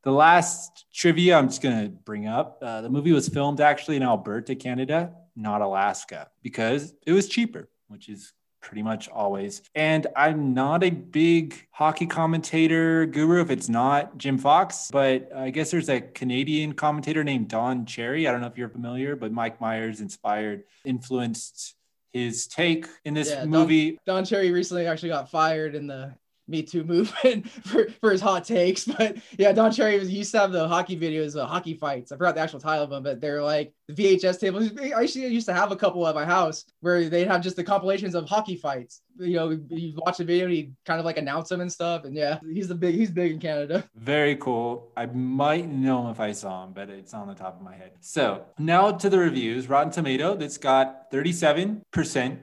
the 0.02 0.12
last 0.12 0.86
trivia 0.92 1.36
I'm 1.36 1.48
just 1.48 1.62
gonna 1.62 1.88
bring 1.88 2.26
up: 2.26 2.58
uh, 2.62 2.80
the 2.80 2.90
movie 2.90 3.12
was 3.12 3.28
filmed 3.28 3.60
actually 3.60 3.96
in 3.96 4.02
Alberta, 4.02 4.54
Canada, 4.54 5.12
not 5.34 5.62
Alaska, 5.62 6.28
because 6.42 6.94
it 7.06 7.12
was 7.12 7.28
cheaper, 7.28 7.68
which 7.88 8.08
is 8.08 8.32
pretty 8.60 8.82
much 8.82 9.08
always. 9.08 9.62
And 9.74 10.06
I'm 10.16 10.54
not 10.54 10.82
a 10.82 10.90
big 10.90 11.66
hockey 11.70 12.06
commentator 12.06 13.06
guru 13.06 13.40
if 13.40 13.50
it's 13.50 13.68
not 13.68 14.18
Jim 14.18 14.38
Fox, 14.38 14.90
but 14.90 15.30
I 15.34 15.50
guess 15.50 15.70
there's 15.70 15.88
a 15.88 16.00
Canadian 16.00 16.72
commentator 16.72 17.22
named 17.22 17.48
Don 17.48 17.86
Cherry. 17.86 18.26
I 18.26 18.32
don't 18.32 18.40
know 18.40 18.48
if 18.48 18.58
you're 18.58 18.68
familiar, 18.68 19.16
but 19.16 19.32
Mike 19.32 19.60
Myers 19.60 20.00
inspired, 20.00 20.64
influenced 20.84 21.74
his 22.12 22.46
take 22.46 22.86
in 23.04 23.14
this 23.14 23.30
yeah, 23.30 23.44
movie. 23.44 23.92
Don, 24.06 24.16
Don 24.16 24.24
Cherry 24.24 24.50
recently 24.50 24.86
actually 24.86 25.10
got 25.10 25.30
fired 25.30 25.74
in 25.74 25.86
the 25.86 26.14
me 26.48 26.62
Too 26.62 26.84
movement 26.84 27.48
for, 27.64 27.88
for 28.00 28.12
his 28.12 28.20
hot 28.20 28.44
takes. 28.44 28.84
But 28.84 29.18
yeah, 29.38 29.52
Don 29.52 29.72
Cherry 29.72 29.98
was, 29.98 30.10
used 30.10 30.32
to 30.32 30.38
have 30.38 30.52
the 30.52 30.66
hockey 30.66 30.98
videos, 30.98 31.40
uh, 31.40 31.46
hockey 31.46 31.74
fights. 31.74 32.12
I 32.12 32.16
forgot 32.16 32.34
the 32.34 32.40
actual 32.40 32.60
title 32.60 32.84
of 32.84 32.90
them, 32.90 33.02
but 33.02 33.20
they're 33.20 33.42
like 33.42 33.72
the 33.88 33.94
VHS 33.94 34.40
tables. 34.40 34.70
I 34.80 35.02
actually 35.02 35.26
used 35.26 35.46
to 35.46 35.54
have 35.54 35.72
a 35.72 35.76
couple 35.76 36.06
at 36.06 36.14
my 36.14 36.24
house 36.24 36.64
where 36.80 37.08
they'd 37.08 37.28
have 37.28 37.42
just 37.42 37.56
the 37.56 37.64
compilations 37.64 38.14
of 38.14 38.28
hockey 38.28 38.56
fights. 38.56 39.02
You 39.18 39.36
know, 39.36 39.58
you 39.68 39.94
watch 39.96 40.18
the 40.18 40.24
video 40.24 40.44
and 40.44 40.54
he 40.54 40.72
kind 40.84 40.98
of 40.98 41.06
like 41.06 41.16
announce 41.16 41.48
them 41.48 41.60
and 41.60 41.72
stuff. 41.72 42.04
And 42.04 42.14
yeah, 42.14 42.38
he's 42.52 42.68
the 42.68 42.74
big, 42.74 42.94
he's 42.94 43.10
big 43.10 43.32
in 43.32 43.38
Canada. 43.38 43.84
Very 43.96 44.36
cool. 44.36 44.92
I 44.96 45.06
might 45.06 45.68
know 45.68 46.04
him 46.04 46.10
if 46.10 46.20
I 46.20 46.32
saw 46.32 46.64
him, 46.64 46.72
but 46.72 46.90
it's 46.90 47.14
on 47.14 47.26
the 47.26 47.34
top 47.34 47.56
of 47.56 47.62
my 47.62 47.74
head. 47.74 47.92
So 48.00 48.44
now 48.58 48.92
to 48.92 49.08
the 49.08 49.18
reviews. 49.18 49.68
Rotten 49.68 49.90
Tomato, 49.90 50.36
that's 50.36 50.58
got 50.58 51.10
37% 51.10 52.38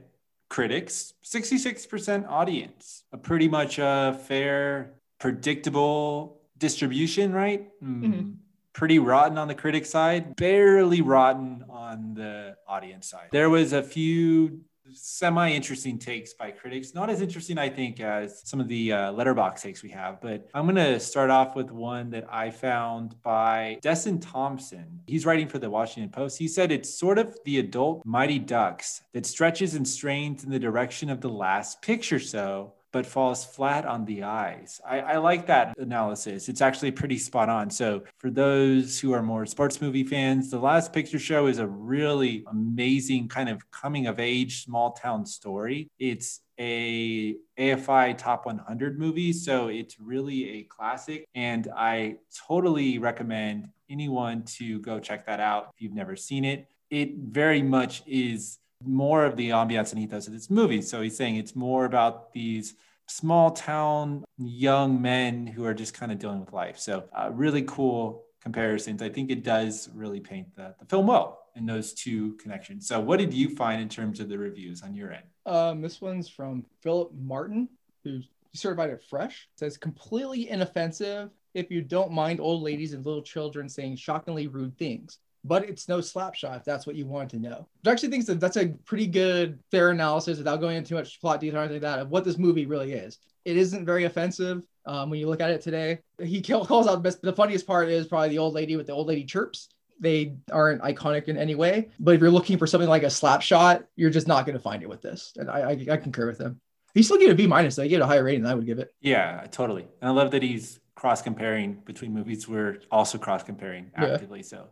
critics, 0.54 1.16
66% 1.24 2.30
audience, 2.30 3.06
a 3.12 3.18
pretty 3.18 3.48
much 3.48 3.80
a 3.80 4.20
fair, 4.28 4.94
predictable 5.20 6.42
distribution, 6.60 7.34
right? 7.34 7.72
Mm. 7.84 8.04
Mm-hmm. 8.04 8.30
pretty 8.74 9.00
rotten 9.00 9.40
on 9.40 9.48
the 9.48 9.56
critic 9.56 9.84
side, 9.84 10.36
barely 10.36 11.02
rotten 11.02 11.66
on 11.70 12.14
the 12.14 12.56
audience 12.68 13.10
side. 13.10 13.30
There 13.32 13.50
was 13.50 13.74
a 13.74 13.82
few 13.82 14.62
semi 14.96 15.52
interesting 15.52 15.98
takes 15.98 16.34
by 16.34 16.52
critics. 16.52 16.94
Not 16.94 17.10
as 17.10 17.22
interesting, 17.22 17.58
I 17.58 17.70
think, 17.70 18.00
as 18.00 18.42
some 18.48 18.60
of 18.60 18.68
the 18.68 18.92
uh, 18.92 19.14
Letterboxd 19.14 19.62
takes 19.62 19.84
we 19.84 19.90
have, 19.90 20.22
but 20.22 20.48
I'm 20.54 20.66
going 20.66 20.76
to 20.76 21.00
start 21.00 21.30
off 21.30 21.56
with 21.56 21.72
one 21.72 22.10
that 22.12 22.26
I 22.32 22.50
found 22.50 23.22
by 23.22 23.80
Desson 23.84 24.20
Thomson. 24.22 25.02
He's 25.08 25.26
writing 25.26 25.48
for 25.48 25.60
the 25.60 25.70
Washington 25.70 26.12
Post. 26.12 26.38
He 26.38 26.48
said 26.48 26.72
it's 26.72 26.94
sort 26.94 27.18
of 27.18 27.38
the 27.46 27.60
adult 27.60 28.06
Mighty 28.06 28.40
Ducks 28.40 29.02
that 29.14 29.26
stretches 29.26 29.76
and 29.76 29.88
strains 29.88 30.44
in 30.44 30.50
the 30.50 30.60
direction 30.60 31.10
of 31.10 31.22
the 31.22 31.30
last 31.30 31.82
picture 31.82 32.20
show 32.20 32.74
but 32.94 33.06
falls 33.06 33.44
flat 33.44 33.86
on 33.86 34.06
the 34.06 34.24
eyes. 34.24 34.80
I, 34.88 35.00
I, 35.00 35.18
like 35.18 35.48
that 35.48 35.76
analysis. 35.78 36.48
It's 36.48 36.62
actually 36.62 36.92
pretty 36.92 37.18
spot 37.18 37.50
on. 37.50 37.70
So, 37.70 38.04
for 38.20 38.30
those 38.30 39.00
who 39.00 39.12
are 39.14 39.24
more 39.24 39.46
sports 39.48 39.82
movie 39.82 40.04
fans, 40.04 40.50
The 40.52 40.60
Last 40.60 40.94
Picture 40.94 41.20
Show 41.20 41.48
is 41.48 41.58
a 41.58 41.68
really 41.68 42.46
amazing 42.48 43.28
kind 43.28 43.50
of 43.50 43.70
coming 43.72 44.08
of 44.08 44.20
age 44.20 44.64
small 44.64 44.92
town 44.92 45.26
story. 45.26 45.90
It's 46.00 46.42
a 46.60 47.36
AFI 47.58 48.18
top 48.18 48.46
100 48.46 49.00
movie, 49.00 49.34
so 49.34 49.68
it's 49.70 50.00
really 50.00 50.60
a 50.60 50.64
classic. 50.64 51.26
And 51.34 51.68
I 51.76 52.18
totally 52.48 53.00
recommend 53.00 53.70
anyone 53.90 54.44
to 54.44 54.80
go 54.80 55.00
check 55.00 55.26
that 55.26 55.40
out 55.40 55.72
if 55.74 55.82
you've 55.82 55.94
never 55.94 56.16
seen 56.16 56.46
it. 56.46 56.68
It 56.92 57.16
very 57.18 57.64
much 57.64 58.04
is 58.06 58.60
more 58.86 59.26
of 59.26 59.36
the 59.36 59.50
ambiance 59.50 59.98
he 59.98 60.06
does 60.06 60.28
in 60.28 60.34
this 60.34 60.50
movie. 60.50 60.82
So 60.82 61.02
he's 61.02 61.18
saying 61.18 61.36
it's 61.36 61.56
more 61.56 61.86
about 61.86 62.34
these 62.34 62.76
small 63.08 63.52
town 63.52 64.24
young 64.38 65.02
men 65.02 65.46
who 65.48 65.66
are 65.66 65.74
just 65.74 65.94
kind 65.94 66.12
of 66.12 66.20
dealing 66.20 66.40
with 66.40 66.54
life. 66.54 66.80
So 66.80 67.06
uh, 67.14 67.30
really 67.32 67.64
cool 67.64 68.26
comparisons. 68.42 69.02
I 69.02 69.10
think 69.10 69.30
it 69.30 69.44
does 69.44 69.90
really 69.94 70.20
paint 70.20 70.56
the, 70.56 70.76
the 70.80 70.86
film 70.86 71.08
well 71.08 71.40
in 71.56 71.66
those 71.66 71.94
two 71.94 72.34
connections. 72.34 72.88
So 72.88 73.00
what 73.00 73.20
did 73.20 73.34
you 73.34 73.50
find 73.50 73.82
in 73.82 73.90
terms 73.90 74.20
of 74.20 74.30
the 74.30 74.38
reviews 74.38 74.82
on 74.82 74.96
your 74.96 75.12
end? 75.12 75.24
Um, 75.46 75.82
this 75.82 76.02
one's 76.02 76.28
from 76.30 76.66
Philip 76.82 77.12
Martin, 77.14 77.70
who's 78.04 78.28
certified 78.54 78.90
it 78.90 79.04
Fresh. 79.10 79.48
It 79.54 79.60
says 79.60 79.78
completely 79.78 80.50
inoffensive 80.50 81.30
if 81.54 81.70
you 81.70 81.82
don't 81.82 82.12
mind 82.12 82.40
old 82.40 82.64
ladies 82.64 82.94
and 82.94 83.06
little 83.06 83.22
children 83.22 83.70
saying 83.70 83.96
shockingly 83.96 84.48
rude 84.48 84.78
things 84.78 85.20
but 85.44 85.68
it's 85.68 85.90
no 85.90 86.02
slap 86.02 86.36
shot 86.36 86.58
if 86.58 86.64
that's 86.64 86.88
what 86.88 86.96
you 86.96 87.06
want 87.06 87.30
to 87.32 87.40
know. 87.40 87.68
I 87.86 87.92
actually 87.92 88.10
think 88.10 88.26
that 88.28 88.40
that's 88.40 88.58
a 88.58 88.68
pretty 88.86 89.08
good, 89.08 89.60
fair 89.72 89.90
analysis 89.90 90.38
without 90.38 90.60
going 90.62 90.78
into 90.78 90.90
too 90.90 90.96
much 90.96 91.20
plot 91.20 91.40
detail 91.40 91.60
or 91.60 91.64
anything 91.64 91.82
like 91.82 91.94
that 91.94 92.00
of 92.00 92.10
what 92.10 92.24
this 92.24 92.38
movie 92.38 92.66
really 92.66 92.94
is. 92.94 93.18
It 93.46 93.58
isn't 93.58 93.86
very 93.86 94.06
offensive 94.06 94.64
um, 94.86 95.10
when 95.10 95.20
you 95.20 95.28
look 95.28 95.42
at 95.42 95.52
it 95.52 95.62
today. 95.62 96.00
He 96.22 96.42
calls 96.42 96.88
out 96.88 96.96
the 96.96 97.02
best. 97.02 97.22
The 97.22 97.34
funniest 97.34 97.68
part 97.68 97.90
is 97.90 98.08
probably 98.08 98.30
the 98.30 98.40
old 98.40 98.54
lady 98.54 98.76
with 98.76 98.88
the 98.88 98.94
old 98.94 99.08
lady 99.08 99.26
chirps. 99.26 99.70
They 100.00 100.36
aren't 100.52 100.82
iconic 100.82 101.28
in 101.28 101.38
any 101.38 101.56
way, 101.56 101.90
but 102.00 102.16
if 102.16 102.22
you're 102.22 102.32
looking 102.32 102.58
for 102.58 102.68
something 102.68 102.90
like 102.90 103.04
a 103.04 103.10
slap 103.10 103.42
shot, 103.42 103.84
you're 103.96 104.10
just 104.10 104.28
not 104.28 104.46
going 104.46 104.58
to 104.58 104.62
find 104.62 104.82
it 104.82 104.90
with 104.90 105.02
this. 105.02 105.34
And 105.38 105.50
I, 105.50 105.72
I, 105.72 105.86
I 105.92 105.98
concur 105.98 106.28
with 106.28 106.40
him. 106.40 106.60
He 106.94 107.04
still 107.04 107.18
gave 107.18 107.30
it 107.30 107.34
a 107.34 107.36
B 107.36 107.48
minus. 107.48 107.78
gave 107.78 107.92
it 107.92 108.02
a 108.02 108.06
higher 108.06 108.24
rating 108.24 108.44
than 108.44 108.52
I 108.52 108.56
would 108.56 108.66
give 108.66 108.80
it. 108.80 108.94
Yeah, 109.02 109.46
totally. 109.52 109.88
And 110.02 110.10
I 110.10 110.12
love 110.12 110.32
that 110.32 110.44
he's 110.44 110.80
cross 110.96 111.22
comparing 111.22 111.82
between 111.86 112.14
movies. 112.14 112.48
We're 112.48 112.80
also 112.92 113.18
cross 113.18 113.44
comparing 113.44 113.92
actively. 113.96 114.40
Yeah. 114.40 114.46
So 114.46 114.68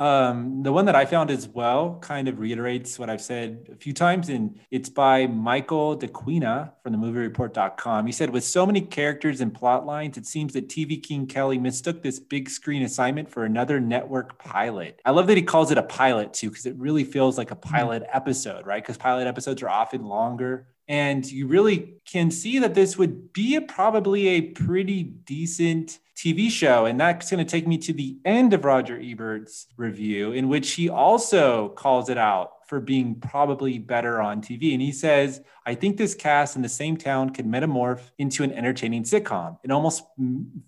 um, 0.00 0.62
the 0.62 0.72
one 0.72 0.86
that 0.86 0.96
I 0.96 1.04
found 1.04 1.30
as 1.30 1.46
well 1.46 1.98
kind 2.00 2.26
of 2.26 2.40
reiterates 2.40 2.98
what 2.98 3.10
I've 3.10 3.20
said 3.20 3.68
a 3.70 3.76
few 3.76 3.92
times, 3.92 4.30
and 4.30 4.58
it's 4.70 4.88
by 4.88 5.26
Michael 5.26 5.98
DeQuina 5.98 6.72
from 6.82 6.92
the 6.92 6.98
moviereport.com. 6.98 8.06
He 8.06 8.12
said, 8.12 8.30
With 8.30 8.42
so 8.42 8.64
many 8.64 8.80
characters 8.80 9.42
and 9.42 9.52
plot 9.52 9.84
lines, 9.84 10.16
it 10.16 10.24
seems 10.24 10.54
that 10.54 10.70
TV 10.70 11.02
King 11.02 11.26
Kelley 11.26 11.58
mistook 11.58 12.02
this 12.02 12.18
big 12.18 12.48
screen 12.48 12.82
assignment 12.82 13.30
for 13.30 13.44
another 13.44 13.78
network 13.78 14.42
pilot. 14.42 14.98
I 15.04 15.10
love 15.10 15.26
that 15.26 15.36
he 15.36 15.42
calls 15.42 15.70
it 15.70 15.76
a 15.76 15.82
pilot 15.82 16.32
too, 16.32 16.48
because 16.48 16.64
it 16.64 16.76
really 16.76 17.04
feels 17.04 17.36
like 17.36 17.50
a 17.50 17.54
hmm. 17.54 17.68
pilot 17.68 18.04
episode, 18.10 18.66
right? 18.66 18.82
Because 18.82 18.96
pilot 18.96 19.26
episodes 19.26 19.62
are 19.62 19.68
often 19.68 20.04
longer 20.06 20.66
and 20.88 21.30
you 21.30 21.46
really 21.46 22.00
can 22.04 22.32
see 22.32 22.58
that 22.58 22.74
this 22.74 22.98
would 22.98 23.32
be 23.32 23.54
a, 23.54 23.60
probably 23.60 24.26
a 24.26 24.40
pretty 24.40 25.04
decent 25.04 26.00
TV 26.20 26.50
show. 26.50 26.84
And 26.84 27.00
that's 27.00 27.30
going 27.30 27.44
to 27.44 27.50
take 27.50 27.66
me 27.66 27.78
to 27.78 27.92
the 27.94 28.18
end 28.26 28.52
of 28.52 28.64
Roger 28.64 29.00
Ebert's 29.00 29.66
review, 29.76 30.32
in 30.32 30.48
which 30.48 30.72
he 30.72 30.90
also 30.90 31.70
calls 31.70 32.10
it 32.10 32.18
out 32.18 32.52
for 32.66 32.78
being 32.78 33.14
probably 33.16 33.78
better 33.78 34.20
on 34.20 34.42
TV. 34.42 34.72
And 34.74 34.82
he 34.82 34.92
says, 34.92 35.40
I 35.66 35.74
think 35.74 35.96
this 35.96 36.14
cast 36.14 36.56
in 36.56 36.62
the 36.62 36.68
same 36.68 36.96
town 36.96 37.30
could 37.30 37.46
metamorph 37.46 38.02
into 38.18 38.44
an 38.44 38.52
entertaining 38.52 39.04
sitcom. 39.04 39.58
It 39.64 39.70
almost 39.70 40.04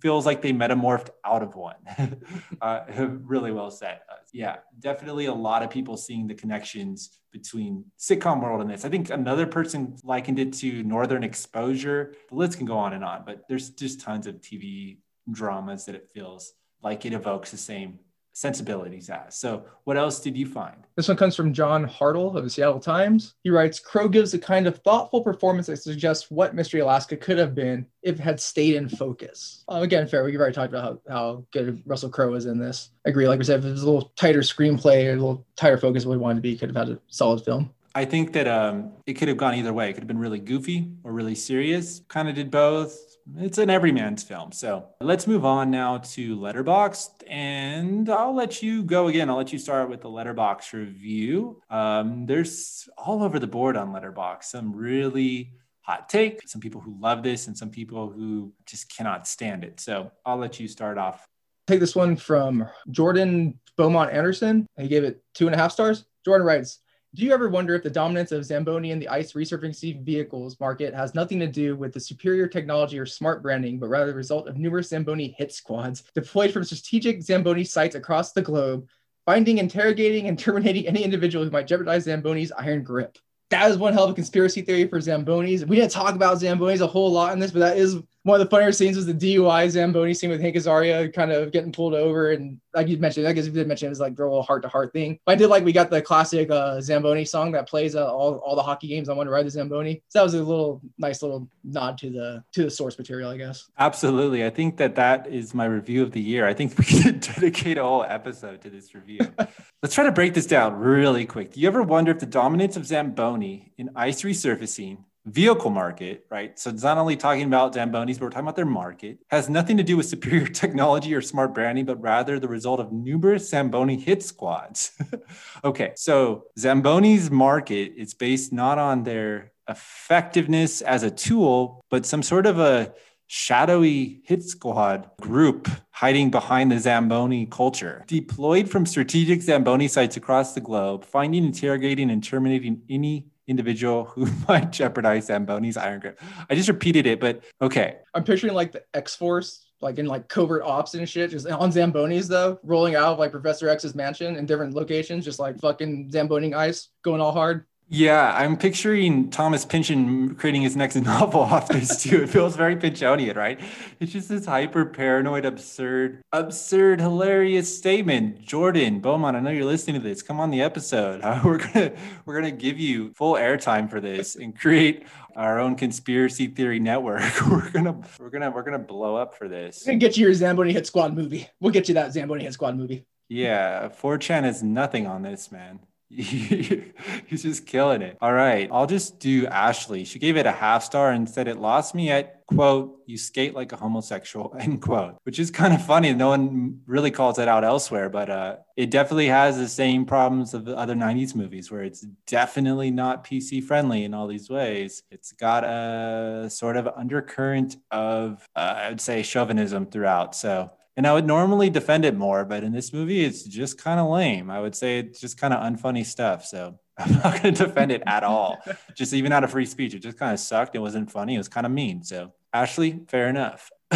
feels 0.01 0.25
like 0.25 0.43
they 0.43 0.53
metamorphed 0.53 1.11
out 1.25 1.43
of 1.43 1.55
one. 1.55 1.77
uh, 2.61 2.81
really 3.23 3.53
well 3.53 3.71
said. 3.71 4.01
Uh, 4.11 4.17
yeah, 4.33 4.57
definitely 4.81 5.27
a 5.27 5.35
lot 5.35 5.63
of 5.63 5.71
people 5.71 5.97
seeing 5.97 6.27
the 6.27 6.35
connections 6.35 7.21
between 7.31 7.85
sitcom 7.99 8.43
world 8.43 8.63
and 8.63 8.71
this. 8.71 8.85
I 8.85 8.89
think 8.89 9.11
another 9.11 9.47
person 9.47 9.97
likened 10.03 10.39
it 10.39 10.55
to 10.55 10.83
Northern 10.83 11.23
Exposure. 11.23 12.15
The 12.31 12.35
list 12.35 12.57
can 12.57 12.67
go 12.67 12.79
on 12.79 12.95
and 12.95 13.05
on, 13.05 13.23
but 13.27 13.45
there's 13.49 13.71
just 13.71 14.01
tons 14.01 14.27
of 14.27 14.37
TV 14.37 14.99
dramas 15.31 15.85
that 15.87 15.95
it 15.95 16.11
feels 16.13 16.55
like 16.83 17.07
it 17.07 17.13
evokes 17.13 17.51
the 17.51 17.57
same 17.57 17.99
sensibilities 18.33 19.11
as. 19.11 19.37
So, 19.37 19.65
what 19.85 19.97
else 19.97 20.21
did 20.21 20.37
you 20.37 20.47
find? 20.47 20.77
This 20.97 21.09
one 21.09 21.17
comes 21.17 21.37
from 21.37 21.53
John 21.53 21.87
Hartl 21.87 22.35
of 22.37 22.45
the 22.45 22.51
Seattle 22.51 22.81
Times. 22.81 23.35
He 23.43 23.51
writes 23.51 23.79
Crowe 23.79 24.09
gives 24.09 24.35
a 24.35 24.39
kind 24.39 24.67
of 24.67 24.79
thoughtful 24.79 25.23
performance 25.23 25.67
that 25.67 25.79
suggests 25.79 26.31
what 26.31 26.55
Mystery 26.55 26.81
Alaska 26.81 27.17
could 27.17 27.39
have 27.39 27.55
been 27.55 27.87
if 28.03 28.19
it 28.19 28.23
had 28.23 28.41
stayed 28.41 28.77
in 28.77 28.89
focus. 28.89 29.65
Uh, 29.69 29.81
again, 29.83 30.07
fair. 30.07 30.25
We've 30.25 30.39
already 30.39 30.55
talked 30.55 30.73
about 30.73 31.01
how, 31.09 31.13
how 31.13 31.45
good 31.53 31.83
Russell 31.87 32.11
Crowe 32.11 32.35
is 32.35 32.47
in 32.47 32.59
this. 32.59 32.91
I 33.07 33.11
agree. 33.11 33.29
Like 33.29 33.39
we 33.39 33.45
said, 33.45 33.61
if 33.61 33.67
it 33.67 33.71
was 33.71 33.83
a 33.83 33.91
little 33.91 34.13
tighter 34.17 34.41
screenplay, 34.41 35.09
a 35.09 35.13
little 35.13 35.47
tighter 35.57 35.79
focus, 35.79 36.07
what 36.07 36.13
we 36.13 36.19
wanted 36.19 36.37
to 36.37 36.43
be, 36.43 36.57
could 36.57 36.75
have 36.75 36.89
had 36.89 36.97
a 36.97 37.01
solid 37.09 37.45
film. 37.45 37.71
I 37.95 38.07
think 38.07 38.33
that 38.33 38.49
um, 38.49 38.93
it 39.07 39.15
could 39.15 39.29
have 39.29 39.37
gone 39.37 39.55
either 39.55 39.73
way. 39.73 39.91
It 39.91 39.93
could 39.93 40.03
have 40.03 40.09
been 40.09 40.19
really 40.19 40.39
goofy 40.39 40.91
or 41.05 41.13
really 41.13 41.35
serious. 41.35 42.01
Kind 42.09 42.29
of 42.29 42.35
did 42.35 42.51
both 42.51 43.12
it's 43.37 43.59
an 43.59 43.71
everyman's 43.71 44.23
film. 44.23 44.53
So 44.53 44.87
let's 45.01 45.27
move 45.27 45.45
on 45.45 45.71
now 45.71 45.99
to 45.99 46.37
Letterboxd, 46.37 47.23
and 47.29 48.09
I'll 48.09 48.35
let 48.35 48.63
you 48.63 48.83
go 48.83 49.09
again. 49.09 49.31
I'll 49.31 49.37
let 49.37 49.53
you 49.53 49.59
start 49.59 49.89
with 49.89 50.01
the 50.01 50.09
Letterboxd 50.09 50.73
review. 50.73 51.61
Um, 51.71 52.27
there's 52.27 52.89
all 52.99 53.23
over 53.23 53.39
the 53.39 53.47
board 53.47 53.77
on 53.77 53.93
Letterboxd 53.93 54.45
some 54.45 54.75
really 54.75 55.53
hot 55.83 56.09
take, 56.09 56.47
some 56.49 56.61
people 56.61 56.81
who 56.81 56.97
love 57.01 57.23
this, 57.23 57.47
and 57.47 57.57
some 57.57 57.71
people 57.71 58.11
who 58.11 58.53
just 58.67 58.95
cannot 58.95 59.27
stand 59.27 59.65
it. 59.65 59.81
So 59.81 60.11
I'll 60.25 60.39
let 60.39 60.61
you 60.61 60.69
start 60.69 60.99
off. 60.99 61.27
Take 61.67 61.81
this 61.81 61.95
one 61.95 62.17
from 62.17 62.69
Jordan 62.91 63.59
Beaumont 63.77 64.13
Anderson. 64.13 64.67
He 64.77 64.89
gave 64.89 65.05
it 65.05 65.23
two 65.35 65.47
and 65.47 65.55
a 65.55 65.59
half 65.59 65.73
stars. 65.73 66.05
Jordan 66.25 66.47
writes, 66.47 66.81
do 67.15 67.25
you 67.25 67.33
ever 67.33 67.51
wonder 67.51 67.75
if 67.75 67.83
the 67.83 67.91
dominance 67.91 68.33
of 68.33 68.45
Zamboni 68.45 68.91
in 68.91 68.99
the 68.99 69.09
ice 69.09 69.35
resurfacing 69.35 70.03
vehicles 70.03 70.59
market 70.59 70.95
has 70.95 71.15
nothing 71.15 71.39
to 71.41 71.47
do 71.47 71.77
with 71.77 71.93
the 71.93 72.01
superior 72.01 72.47
technology 72.47 72.99
or 72.99 73.05
smart 73.05 73.43
branding, 73.43 73.79
but 73.79 73.91
rather 73.91 74.07
the 74.07 74.15
result 74.15 74.49
of 74.49 74.57
numerous 74.57 74.89
Zamboni 74.89 75.35
hit 75.37 75.53
squads 75.53 76.05
deployed 76.15 76.53
from 76.53 76.65
strategic 76.65 77.23
Zamboni 77.23 77.65
sites 77.65 77.97
across 77.97 78.33
the 78.33 78.41
globe, 78.41 78.89
finding, 79.27 79.59
interrogating, 79.59 80.27
and 80.27 80.39
terminating 80.39 80.87
any 80.87 81.03
individual 81.05 81.45
who 81.45 81.51
might 81.51 81.67
jeopardize 81.67 82.07
Zamboni's 82.07 82.53
iron 82.53 82.83
grip? 82.83 83.19
That 83.51 83.71
is 83.71 83.77
one 83.77 83.93
hell 83.93 84.05
of 84.05 84.13
a 84.13 84.15
conspiracy 84.15 84.63
theory 84.63 84.89
for 84.89 84.99
Zambonis. 84.99 85.69
We 85.69 85.77
didn't 85.77 85.91
talk 85.91 86.15
about 86.15 86.39
Zambonis 86.39 86.81
a 86.81 86.87
whole 86.87 87.13
lot 87.13 87.35
in 87.35 87.39
this, 87.39 87.51
but 87.51 87.59
that 87.59 87.77
is 87.77 87.97
one 88.25 88.41
of 88.41 88.47
the 88.47 88.51
funnier 88.51 88.71
scenes 88.71 88.97
was 88.97 89.07
the 89.07 89.15
DUI 89.15 89.69
Zamboni 89.69 90.15
scene 90.15 90.31
with 90.31 90.41
Hank 90.41 90.55
Azaria 90.55 91.13
kind 91.13 91.33
of 91.33 91.51
getting 91.51 91.73
pulled 91.73 91.95
over. 91.95 92.31
And 92.31 92.61
like 92.73 92.87
you 92.87 92.97
mentioned, 92.97 93.27
I 93.27 93.33
guess 93.33 93.47
you 93.47 93.53
did 93.53 93.67
mention 93.67 93.87
it 93.87 93.91
was 93.91 94.01
like 94.01 94.17
a 94.17 94.23
little 94.23 94.43
heart 94.43 94.63
to 94.63 94.69
heart 94.69 94.93
thing. 94.93 95.19
But 95.27 95.33
I 95.33 95.35
did 95.35 95.49
like 95.49 95.65
we 95.65 95.73
got 95.73 95.91
the 95.91 96.01
classic 96.01 96.49
uh, 96.51 96.81
Zamboni 96.81 97.25
song 97.25 97.51
that 97.53 97.69
plays 97.69 97.97
uh, 97.97 98.07
all, 98.07 98.37
all 98.37 98.55
the 98.55 98.63
hockey 98.63 98.87
games. 98.87 99.09
I 99.09 99.15
want 99.15 99.27
to 99.27 99.33
ride 99.33 99.47
the 99.47 99.51
Zamboni. 99.51 100.03
So 100.09 100.21
that 100.21 100.23
was 100.23 100.35
a 100.35 100.43
little 100.43 100.81
nice 100.99 101.21
little 101.23 101.49
nod 101.65 101.99
to 101.99 102.11
the 102.11 102.45
to 102.53 102.65
the 102.65 102.71
source 102.71 102.97
material, 102.97 103.31
I 103.31 103.39
guess. 103.39 103.69
Absolutely. 103.79 104.45
I 104.45 104.51
think 104.51 104.77
that 104.77 104.95
that 104.95 105.27
is 105.27 105.53
my 105.53 105.65
review 105.65 106.03
of 106.03 106.13
the 106.13 106.21
year. 106.21 106.47
I 106.47 106.55
think 106.55 106.79
we 106.79 106.85
could 107.03 107.21
dedicate 107.21 107.77
a 107.77 107.83
whole 107.83 108.05
episode 108.05 108.61
to 108.63 108.71
this 108.71 108.95
review. 108.95 109.21
Let's 109.83 109.97
try 109.97 110.05
to 110.05 110.13
break 110.13 110.35
this 110.35 110.47
down 110.47 110.75
really 110.75 111.27
quick. 111.27 111.53
Do 111.53 111.61
you 111.61 111.67
ever 111.67 111.83
wonder 111.83 112.13
if 112.13 112.21
the 112.21 112.27
dominance 112.27 112.77
of 112.77 112.87
Zamboni 112.87 113.73
in 113.79 113.91
ice 113.97 114.23
resurfacing 114.23 114.99
vehicle 115.25 115.71
market, 115.71 116.27
right? 116.31 116.59
So 116.59 116.71
it's 116.71 116.83
not 116.83 116.99
only 116.99 117.17
talking 117.17 117.45
about 117.45 117.75
Zambonis, 117.75 118.15
but 118.15 118.23
we're 118.23 118.31
talking 118.31 118.45
about 118.45 118.57
their 118.57 118.67
market, 118.67 119.19
has 119.31 119.49
nothing 119.49 119.77
to 119.77 119.83
do 119.83 119.97
with 119.97 120.07
superior 120.07 120.47
technology 120.63 121.15
or 121.15 121.21
smart 121.21 121.55
branding, 121.55 121.85
but 121.85 122.01
rather 122.01 122.39
the 122.39 122.49
result 122.49 122.81
of 122.81 122.93
numerous 122.93 123.49
Zamboni 123.49 123.97
hit 123.97 124.23
squads. 124.23 124.93
okay, 125.65 125.93
so 125.97 126.45
Zamboni's 126.59 127.31
market 127.31 127.93
is 127.97 128.15
based 128.15 128.53
not 128.53 128.79
on 128.79 129.05
their 129.05 129.53
effectiveness 129.69 130.81
as 130.83 131.03
a 131.03 131.11
tool, 131.11 131.85
but 131.89 132.05
some 132.05 132.23
sort 132.23 132.47
of 132.47 132.59
a 132.59 132.93
shadowy 133.29 134.21
hit 134.25 134.43
squad 134.43 135.09
group 135.21 135.67
hiding 135.91 136.31
behind 136.31 136.71
the 136.71 136.79
Zamboni 136.79 137.47
culture. 137.47 138.05
Deployed 138.07 138.69
from 138.69 138.85
strategic 138.85 139.41
Zamboni 139.41 139.89
sites 139.89 140.19
across 140.19 140.53
the 140.53 140.61
globe, 140.61 141.05
finding, 141.05 141.45
interrogating, 141.45 142.11
and 142.11 142.23
terminating 142.23 142.83
any 142.91 143.32
individual 143.49 144.05
who 144.05 144.29
might 144.49 144.73
jeopardize 144.73 145.29
Zamboni's 145.29 145.77
iron 145.77 146.01
grip. 146.01 146.21
I 146.49 146.55
just 146.55 146.69
repeated 146.69 147.07
it, 147.07 147.21
but 147.21 147.43
okay. 147.61 147.99
I'm 148.15 148.25
picturing 148.25 148.55
like 148.55 148.73
the 148.73 148.83
X 148.95 149.15
Force 149.15 149.67
like 149.83 149.99
in 149.99 150.07
like 150.07 150.29
covert 150.29 150.63
ops 150.63 150.95
and 150.95 151.09
shit, 151.09 151.31
just 151.31 151.47
on 151.49 151.73
Zambonis 151.73 152.29
though, 152.29 152.59
rolling 152.63 152.95
out 152.95 153.13
of 153.13 153.19
like 153.19 153.33
Professor 153.33 153.69
X's 153.69 153.95
mansion 153.95 154.37
in 154.37 154.47
different 154.47 154.75
locations, 154.75 155.25
just 155.25 155.41
like 155.41 155.59
fucking 155.61 156.11
Zamboning 156.11 156.55
ice, 156.55 156.89
going 157.03 157.21
all 157.21 157.33
hard. 157.33 157.67
Yeah, 157.89 158.35
I'm 158.35 158.57
picturing 158.57 159.29
Thomas 159.29 159.67
Pynchon 159.67 160.35
creating 160.37 160.63
his 160.63 160.77
next 160.77 160.97
novel 161.03 161.41
off 161.43 161.69
this 161.69 162.03
too. 162.03 162.23
It 162.23 162.31
feels 162.31 162.57
very 162.57 162.75
Pynchonian, 162.75 163.37
right? 163.37 163.61
It's 164.01 164.13
just 164.13 164.31
this 164.31 164.47
hyper 164.47 164.87
paranoid, 164.87 165.45
absurd, 165.45 166.23
absurd, 166.33 167.01
hilarious 167.03 167.77
statement. 167.77 168.41
Jordan 168.41 169.01
Beaumont, 169.01 169.37
I 169.37 169.41
know 169.41 169.51
you're 169.51 169.67
listening 169.67 170.01
to 170.01 170.09
this. 170.09 170.23
Come 170.23 170.41
on 170.41 170.51
the 170.51 170.63
episode. 170.63 171.23
We're 171.45 171.59
gonna 171.59 171.93
we're 172.25 172.35
gonna 172.35 172.51
give 172.51 172.79
you 172.79 173.13
full 173.13 173.35
airtime 173.35 173.91
for 173.91 174.01
this 174.01 174.37
and 174.37 174.59
create 174.59 175.05
our 175.37 175.59
own 175.59 175.77
conspiracy 175.77 176.47
theory 176.47 176.79
network. 176.81 177.23
we're 177.51 177.71
gonna 177.71 178.01
we're 178.19 178.31
gonna 178.31 178.51
we're 178.51 178.63
gonna 178.63 178.79
blow 178.79 179.17
up 179.17 179.35
for 179.35 179.49
this. 179.49 179.83
We're 179.85 179.93
gonna 179.93 179.99
get 179.99 180.17
you 180.17 180.25
your 180.25 180.35
Zamboni 180.35 180.73
Hit 180.73 180.87
Squad 180.87 181.15
movie. 181.15 181.47
We'll 181.61 181.73
get 181.73 181.89
you 181.89 181.95
that 181.95 182.13
Zamboni 182.15 182.45
Hit 182.45 182.55
Squad 182.55 182.77
movie. 182.77 183.05
Yeah, 183.29 183.89
4chan 183.89 184.47
is 184.47 184.63
nothing 184.63 185.07
on 185.07 185.23
this, 185.23 185.51
man. 185.51 185.81
He's 187.27 187.43
just 187.43 187.67
killing 187.67 188.03
it. 188.03 188.19
All 188.21 188.35
right. 188.35 188.69
I'll 188.71 188.87
just 188.87 189.19
do 189.19 189.47
Ashley. 189.47 190.05
She 190.05 190.19
gave 190.19 190.37
it 190.37 190.45
a 190.45 190.53
half 190.53 190.83
star 190.83 191.11
and 191.11 191.29
said 191.29 191.49
it 191.49 191.59
lost 191.59 191.95
me 191.95 192.11
at 192.11 192.45
quote, 192.47 193.01
you 193.07 193.17
skate 193.17 193.55
like 193.55 193.73
a 193.73 193.77
homosexual, 193.77 194.55
end 194.61 194.83
quote, 194.83 195.17
which 195.23 195.39
is 195.39 195.51
kind 195.51 195.73
of 195.73 195.83
funny. 195.85 196.13
No 196.13 196.29
one 196.29 196.83
really 196.87 197.11
calls 197.11 197.39
it 197.39 197.49
out 197.49 197.65
elsewhere, 197.65 198.11
but 198.11 198.29
uh, 198.29 198.57
it 198.77 198.91
definitely 198.91 199.29
has 199.29 199.57
the 199.57 199.69
same 199.69 200.05
problems 200.05 200.53
of 200.53 200.67
the 200.67 200.77
other 200.77 200.95
90s 200.95 201.35
movies 201.35 201.71
where 201.71 201.83
it's 201.83 202.03
definitely 202.27 202.91
not 202.91 203.25
PC 203.25 203.65
friendly 203.65 204.05
in 204.05 204.13
all 204.13 204.27
these 204.27 204.51
ways. 204.51 205.03
It's 205.11 205.33
got 205.33 205.65
a 205.65 206.51
sort 206.51 206.77
of 206.77 206.89
undercurrent 206.89 207.77
of, 207.91 208.47
uh, 208.55 208.75
I 208.77 208.89
would 208.91 209.01
say, 209.01 209.23
chauvinism 209.23 209.87
throughout. 209.87 210.35
So 210.35 210.71
and 210.97 211.07
I 211.07 211.13
would 211.13 211.27
normally 211.27 211.71
defend 211.71 212.05
it 212.05 212.17
more, 212.17 212.45
but 212.45 212.65
in 212.65 212.73
this 212.73 212.93
movie, 212.93 213.25
it's 213.25 213.45
just 213.45 213.79
kind 213.79 213.99
of 213.99 214.11
lame. 214.11 214.51
I 214.51 214.61
would 214.61 214.75
say 214.75 214.99
it's 214.99 215.21
just 215.21 215.39
kind 215.39 215.55
of 215.55 215.61
unfunny 215.61 216.05
stuff. 216.05 216.45
So 216.45 216.79
I'm 216.99 217.13
not 217.15 217.43
going 217.43 217.55
to 217.55 217.67
defend 217.67 217.93
it 217.93 218.03
at 218.07 218.25
all. 218.25 218.59
just 218.95 219.15
even 219.15 219.33
out 219.33 219.45
of 219.45 219.51
free 219.51 219.65
speech, 219.65 219.95
it 219.95 220.01
just 220.01 220.19
kind 220.19 220.33
of 220.33 220.41
sucked. 220.41 220.77
It 220.77 220.81
wasn't 220.81 221.11
funny. 221.11 221.35
It 221.35 221.39
was 221.39 221.49
kind 221.49 221.67
of 221.67 221.73
mean. 221.73 222.03
So 222.05 222.33
Ashley, 222.53 223.01
fair 223.09 223.29
enough. 223.29 223.71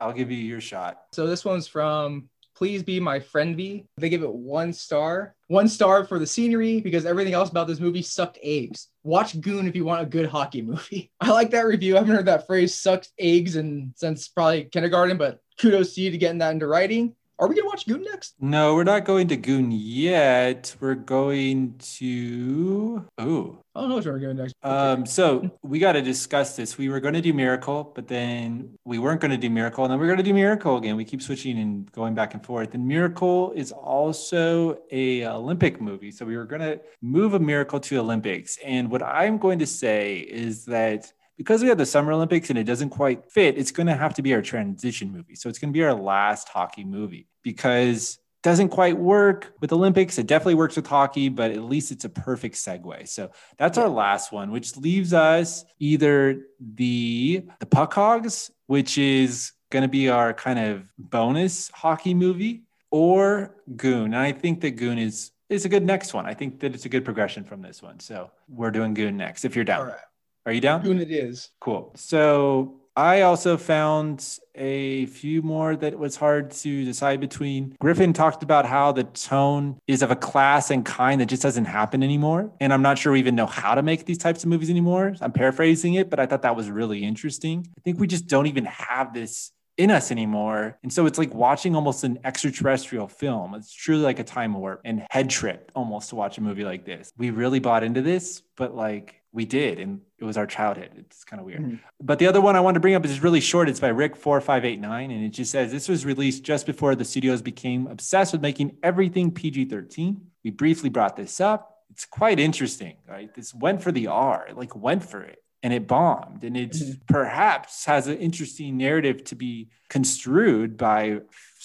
I'll 0.00 0.12
give 0.14 0.30
you 0.30 0.38
your 0.38 0.60
shot. 0.60 1.02
So 1.12 1.26
this 1.26 1.44
one's 1.44 1.66
from 1.66 2.28
Please 2.58 2.82
Be 2.82 2.98
My 2.98 3.20
Friend 3.20 3.56
V. 3.56 3.84
They 3.98 4.08
give 4.08 4.24
it 4.24 4.34
one 4.34 4.72
star. 4.72 5.36
One 5.46 5.68
star 5.68 6.04
for 6.04 6.18
the 6.18 6.26
scenery 6.26 6.80
because 6.80 7.06
everything 7.06 7.32
else 7.32 7.50
about 7.50 7.68
this 7.68 7.78
movie 7.78 8.02
sucked 8.02 8.36
eggs. 8.42 8.88
Watch 9.04 9.40
Goon 9.40 9.68
if 9.68 9.76
you 9.76 9.84
want 9.84 10.02
a 10.02 10.06
good 10.06 10.26
hockey 10.26 10.62
movie. 10.62 11.12
I 11.20 11.30
like 11.30 11.52
that 11.52 11.66
review. 11.66 11.94
I 11.94 12.00
haven't 12.00 12.16
heard 12.16 12.26
that 12.26 12.48
phrase 12.48 12.74
sucked 12.74 13.12
eggs 13.16 13.54
and 13.54 13.92
since 13.94 14.26
probably 14.26 14.64
kindergarten, 14.64 15.18
but 15.18 15.38
kudos 15.60 15.94
to 15.94 16.00
you 16.00 16.10
to 16.10 16.18
getting 16.18 16.38
that 16.38 16.50
into 16.50 16.66
writing. 16.66 17.14
Are 17.40 17.46
we 17.46 17.54
gonna 17.54 17.68
watch 17.68 17.86
Goon 17.86 18.02
next? 18.02 18.34
No, 18.40 18.74
we're 18.74 18.82
not 18.82 19.04
going 19.04 19.28
to 19.28 19.36
Goon 19.36 19.70
yet. 19.70 20.74
We're 20.80 20.96
going 20.96 21.74
to 21.78 23.06
oh. 23.18 23.58
I 23.76 23.80
don't 23.82 23.90
know 23.90 23.94
what 23.94 24.06
we're 24.06 24.18
going 24.18 24.36
next. 24.36 24.56
Um, 24.64 25.06
so 25.06 25.48
we 25.62 25.78
got 25.78 25.92
to 25.92 26.02
discuss 26.02 26.56
this. 26.56 26.76
We 26.76 26.88
were 26.88 26.98
going 26.98 27.14
to 27.14 27.20
do 27.20 27.32
Miracle, 27.32 27.92
but 27.94 28.08
then 28.08 28.76
we 28.84 28.98
weren't 28.98 29.20
going 29.20 29.30
to 29.30 29.36
do 29.36 29.48
Miracle, 29.48 29.84
and 29.84 29.92
then 29.92 30.00
we're 30.00 30.06
going 30.06 30.16
to 30.16 30.24
do 30.24 30.34
Miracle 30.34 30.78
again. 30.78 30.96
We 30.96 31.04
keep 31.04 31.22
switching 31.22 31.60
and 31.60 31.90
going 31.92 32.12
back 32.12 32.34
and 32.34 32.44
forth. 32.44 32.74
And 32.74 32.88
Miracle 32.88 33.52
is 33.52 33.70
also 33.70 34.80
a 34.90 35.24
Olympic 35.26 35.80
movie, 35.80 36.10
so 36.10 36.26
we 36.26 36.36
were 36.36 36.44
going 36.44 36.62
to 36.62 36.80
move 37.02 37.34
a 37.34 37.38
Miracle 37.38 37.78
to 37.78 37.98
Olympics. 37.98 38.58
And 38.64 38.90
what 38.90 39.04
I'm 39.04 39.38
going 39.38 39.60
to 39.60 39.66
say 39.66 40.18
is 40.18 40.64
that 40.64 41.12
because 41.38 41.62
we 41.62 41.68
have 41.68 41.78
the 41.78 41.86
Summer 41.86 42.12
Olympics 42.12 42.50
and 42.50 42.58
it 42.58 42.64
doesn't 42.64 42.90
quite 42.90 43.30
fit, 43.30 43.56
it's 43.56 43.70
going 43.70 43.86
to 43.86 43.96
have 43.96 44.12
to 44.14 44.22
be 44.22 44.34
our 44.34 44.42
transition 44.42 45.12
movie. 45.12 45.36
So 45.36 45.48
it's 45.48 45.58
going 45.58 45.72
to 45.72 45.76
be 45.76 45.84
our 45.84 45.94
last 45.94 46.48
hockey 46.48 46.84
movie 46.84 47.28
because 47.42 48.18
it 48.18 48.42
doesn't 48.42 48.70
quite 48.70 48.98
work 48.98 49.54
with 49.60 49.72
Olympics. 49.72 50.18
It 50.18 50.26
definitely 50.26 50.56
works 50.56 50.74
with 50.74 50.88
hockey, 50.88 51.28
but 51.28 51.52
at 51.52 51.62
least 51.62 51.92
it's 51.92 52.04
a 52.04 52.08
perfect 52.08 52.56
segue. 52.56 53.08
So 53.08 53.30
that's 53.56 53.78
our 53.78 53.88
last 53.88 54.32
one, 54.32 54.50
which 54.50 54.76
leaves 54.76 55.14
us 55.14 55.64
either 55.78 56.42
the 56.60 57.44
the 57.60 57.66
Puck 57.66 57.94
Hogs, 57.94 58.50
which 58.66 58.98
is 58.98 59.52
going 59.70 59.82
to 59.82 59.88
be 59.88 60.08
our 60.08 60.34
kind 60.34 60.58
of 60.58 60.88
bonus 60.98 61.70
hockey 61.72 62.14
movie, 62.14 62.64
or 62.90 63.54
Goon. 63.76 64.06
And 64.06 64.16
I 64.16 64.32
think 64.32 64.60
that 64.62 64.72
Goon 64.72 64.98
is 64.98 65.30
is 65.48 65.64
a 65.64 65.68
good 65.68 65.84
next 65.84 66.14
one. 66.14 66.26
I 66.26 66.34
think 66.34 66.58
that 66.60 66.74
it's 66.74 66.84
a 66.84 66.88
good 66.88 67.04
progression 67.04 67.44
from 67.44 67.62
this 67.62 67.80
one. 67.80 68.00
So 68.00 68.32
we're 68.48 68.72
doing 68.72 68.92
Goon 68.92 69.16
next 69.16 69.44
if 69.44 69.54
you're 69.54 69.64
down. 69.64 69.80
All 69.80 69.86
right. 69.86 70.07
Are 70.48 70.52
you 70.52 70.62
down? 70.62 70.82
Goon 70.82 70.98
it 70.98 71.10
is. 71.10 71.50
Cool. 71.60 71.92
So 71.94 72.80
I 72.96 73.20
also 73.20 73.58
found 73.58 74.26
a 74.54 75.04
few 75.04 75.42
more 75.42 75.76
that 75.76 75.98
was 75.98 76.16
hard 76.16 76.52
to 76.52 76.86
decide 76.86 77.20
between. 77.20 77.76
Griffin 77.78 78.14
talked 78.14 78.42
about 78.42 78.64
how 78.64 78.92
the 78.92 79.04
tone 79.04 79.78
is 79.86 80.00
of 80.00 80.10
a 80.10 80.16
class 80.16 80.70
and 80.70 80.86
kind 80.86 81.20
that 81.20 81.26
just 81.26 81.42
doesn't 81.42 81.66
happen 81.66 82.02
anymore. 82.02 82.50
And 82.60 82.72
I'm 82.72 82.80
not 82.80 82.96
sure 82.96 83.12
we 83.12 83.18
even 83.18 83.34
know 83.34 83.44
how 83.44 83.74
to 83.74 83.82
make 83.82 84.06
these 84.06 84.16
types 84.16 84.42
of 84.42 84.48
movies 84.48 84.70
anymore. 84.70 85.14
I'm 85.20 85.32
paraphrasing 85.32 85.94
it, 85.94 86.08
but 86.08 86.18
I 86.18 86.24
thought 86.24 86.40
that 86.40 86.56
was 86.56 86.70
really 86.70 87.04
interesting. 87.04 87.68
I 87.76 87.82
think 87.82 88.00
we 88.00 88.06
just 88.06 88.26
don't 88.26 88.46
even 88.46 88.64
have 88.64 89.12
this 89.12 89.52
in 89.76 89.90
us 89.90 90.10
anymore. 90.10 90.78
And 90.82 90.90
so 90.90 91.04
it's 91.04 91.18
like 91.18 91.32
watching 91.34 91.76
almost 91.76 92.04
an 92.04 92.20
extraterrestrial 92.24 93.06
film. 93.06 93.54
It's 93.54 93.72
truly 93.72 94.02
like 94.02 94.18
a 94.18 94.24
time 94.24 94.54
warp 94.54 94.80
and 94.86 95.06
head 95.10 95.28
trip 95.28 95.70
almost 95.76 96.08
to 96.08 96.16
watch 96.16 96.38
a 96.38 96.40
movie 96.40 96.64
like 96.64 96.86
this. 96.86 97.12
We 97.18 97.30
really 97.30 97.60
bought 97.60 97.84
into 97.84 98.00
this, 98.00 98.42
but 98.56 98.74
like 98.74 99.22
we 99.38 99.46
did 99.46 99.78
and 99.78 100.00
it 100.18 100.24
was 100.24 100.36
our 100.36 100.48
childhood. 100.48 100.90
It's 100.96 101.22
kind 101.22 101.38
of 101.38 101.46
weird. 101.46 101.62
Mm-hmm. 101.62 101.76
but 102.00 102.18
the 102.18 102.26
other 102.26 102.40
one 102.40 102.56
i 102.56 102.60
wanted 102.60 102.74
to 102.74 102.80
bring 102.80 102.96
up 102.96 103.06
is 103.06 103.22
really 103.22 103.40
short. 103.40 103.68
It's 103.68 103.80
by 103.80 103.88
rick 103.88 104.16
4589 104.16 105.10
and 105.12 105.24
it 105.24 105.30
just 105.30 105.52
says 105.52 105.70
this 105.70 105.88
was 105.88 106.04
released 106.04 106.42
just 106.42 106.66
before 106.66 106.94
the 106.94 107.04
studios 107.04 107.40
became 107.40 107.86
obsessed 107.86 108.32
with 108.32 108.42
making 108.42 108.76
everything 108.82 109.30
pg-13 109.30 110.16
we 110.44 110.50
briefly 110.50 110.90
brought 110.90 111.16
this 111.16 111.40
up. 111.40 111.60
It's 111.90 112.04
quite 112.04 112.40
interesting 112.40 112.96
right? 113.08 113.32
This 113.32 113.54
went 113.54 113.80
for 113.80 113.92
the 113.92 114.08
r 114.08 114.48
like 114.54 114.74
went 114.74 115.04
for 115.04 115.22
it 115.22 115.40
and 115.62 115.72
it 115.72 115.86
bombed 115.86 116.42
and 116.42 116.56
it 116.56 116.72
mm-hmm. 116.72 116.92
perhaps 117.06 117.84
has 117.84 118.08
an 118.08 118.18
interesting 118.18 118.76
narrative 118.76 119.22
to 119.30 119.36
be 119.36 119.68
construed 119.88 120.76
by 120.76 121.20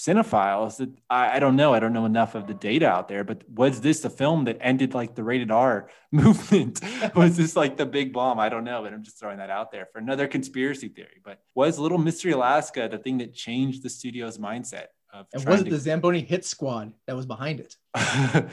cinephiles 0.06 0.76
that 0.78 0.90
I, 1.08 1.36
I, 1.36 1.38
don't 1.38 1.56
know. 1.56 1.72
I 1.74 1.80
don't 1.80 1.92
know 1.92 2.04
enough 2.04 2.34
of 2.34 2.46
the 2.46 2.54
data 2.54 2.86
out 2.86 3.08
there 3.08 3.24
but 3.24 3.48
was 3.48 3.80
this 3.80 4.00
the 4.00 4.10
film 4.10 4.44
that 4.44 4.58
ended 4.60 4.94
like 4.94 5.14
the 5.14 5.24
rated 5.24 5.50
r 5.50 5.88
movement? 6.12 6.80
Was 7.14 7.36
this 7.36 7.56
like 7.56 7.76
the 7.76 7.86
big 7.86 8.12
bomb? 8.12 8.38
I 8.38 8.48
don't 8.48 8.64
know 8.64 8.82
but 8.82 8.92
i'm 8.92 9.02
just 9.02 9.18
throwing 9.18 9.38
that 9.38 9.50
out 9.50 9.72
there 9.72 9.86
for 9.92 9.98
another 9.98 10.26
conspiracy 10.28 10.88
theory. 10.88 11.20
But 11.24 11.40
was 11.54 11.78
little 11.78 11.98
mystery 11.98 12.32
alaska 12.32 12.88
the 12.90 12.98
thing 12.98 13.18
that 13.18 13.34
changed 13.34 13.82
the 13.82 13.90
studio's 13.90 14.38
mindset 14.38 14.86
and 15.32 15.44
was 15.46 15.60
it 15.60 15.64
to... 15.64 15.70
the 15.70 15.78
zamboni 15.78 16.20
hit 16.20 16.44
squad 16.44 16.92
that 17.06 17.16
was 17.16 17.26
behind 17.26 17.60
it? 17.60 17.76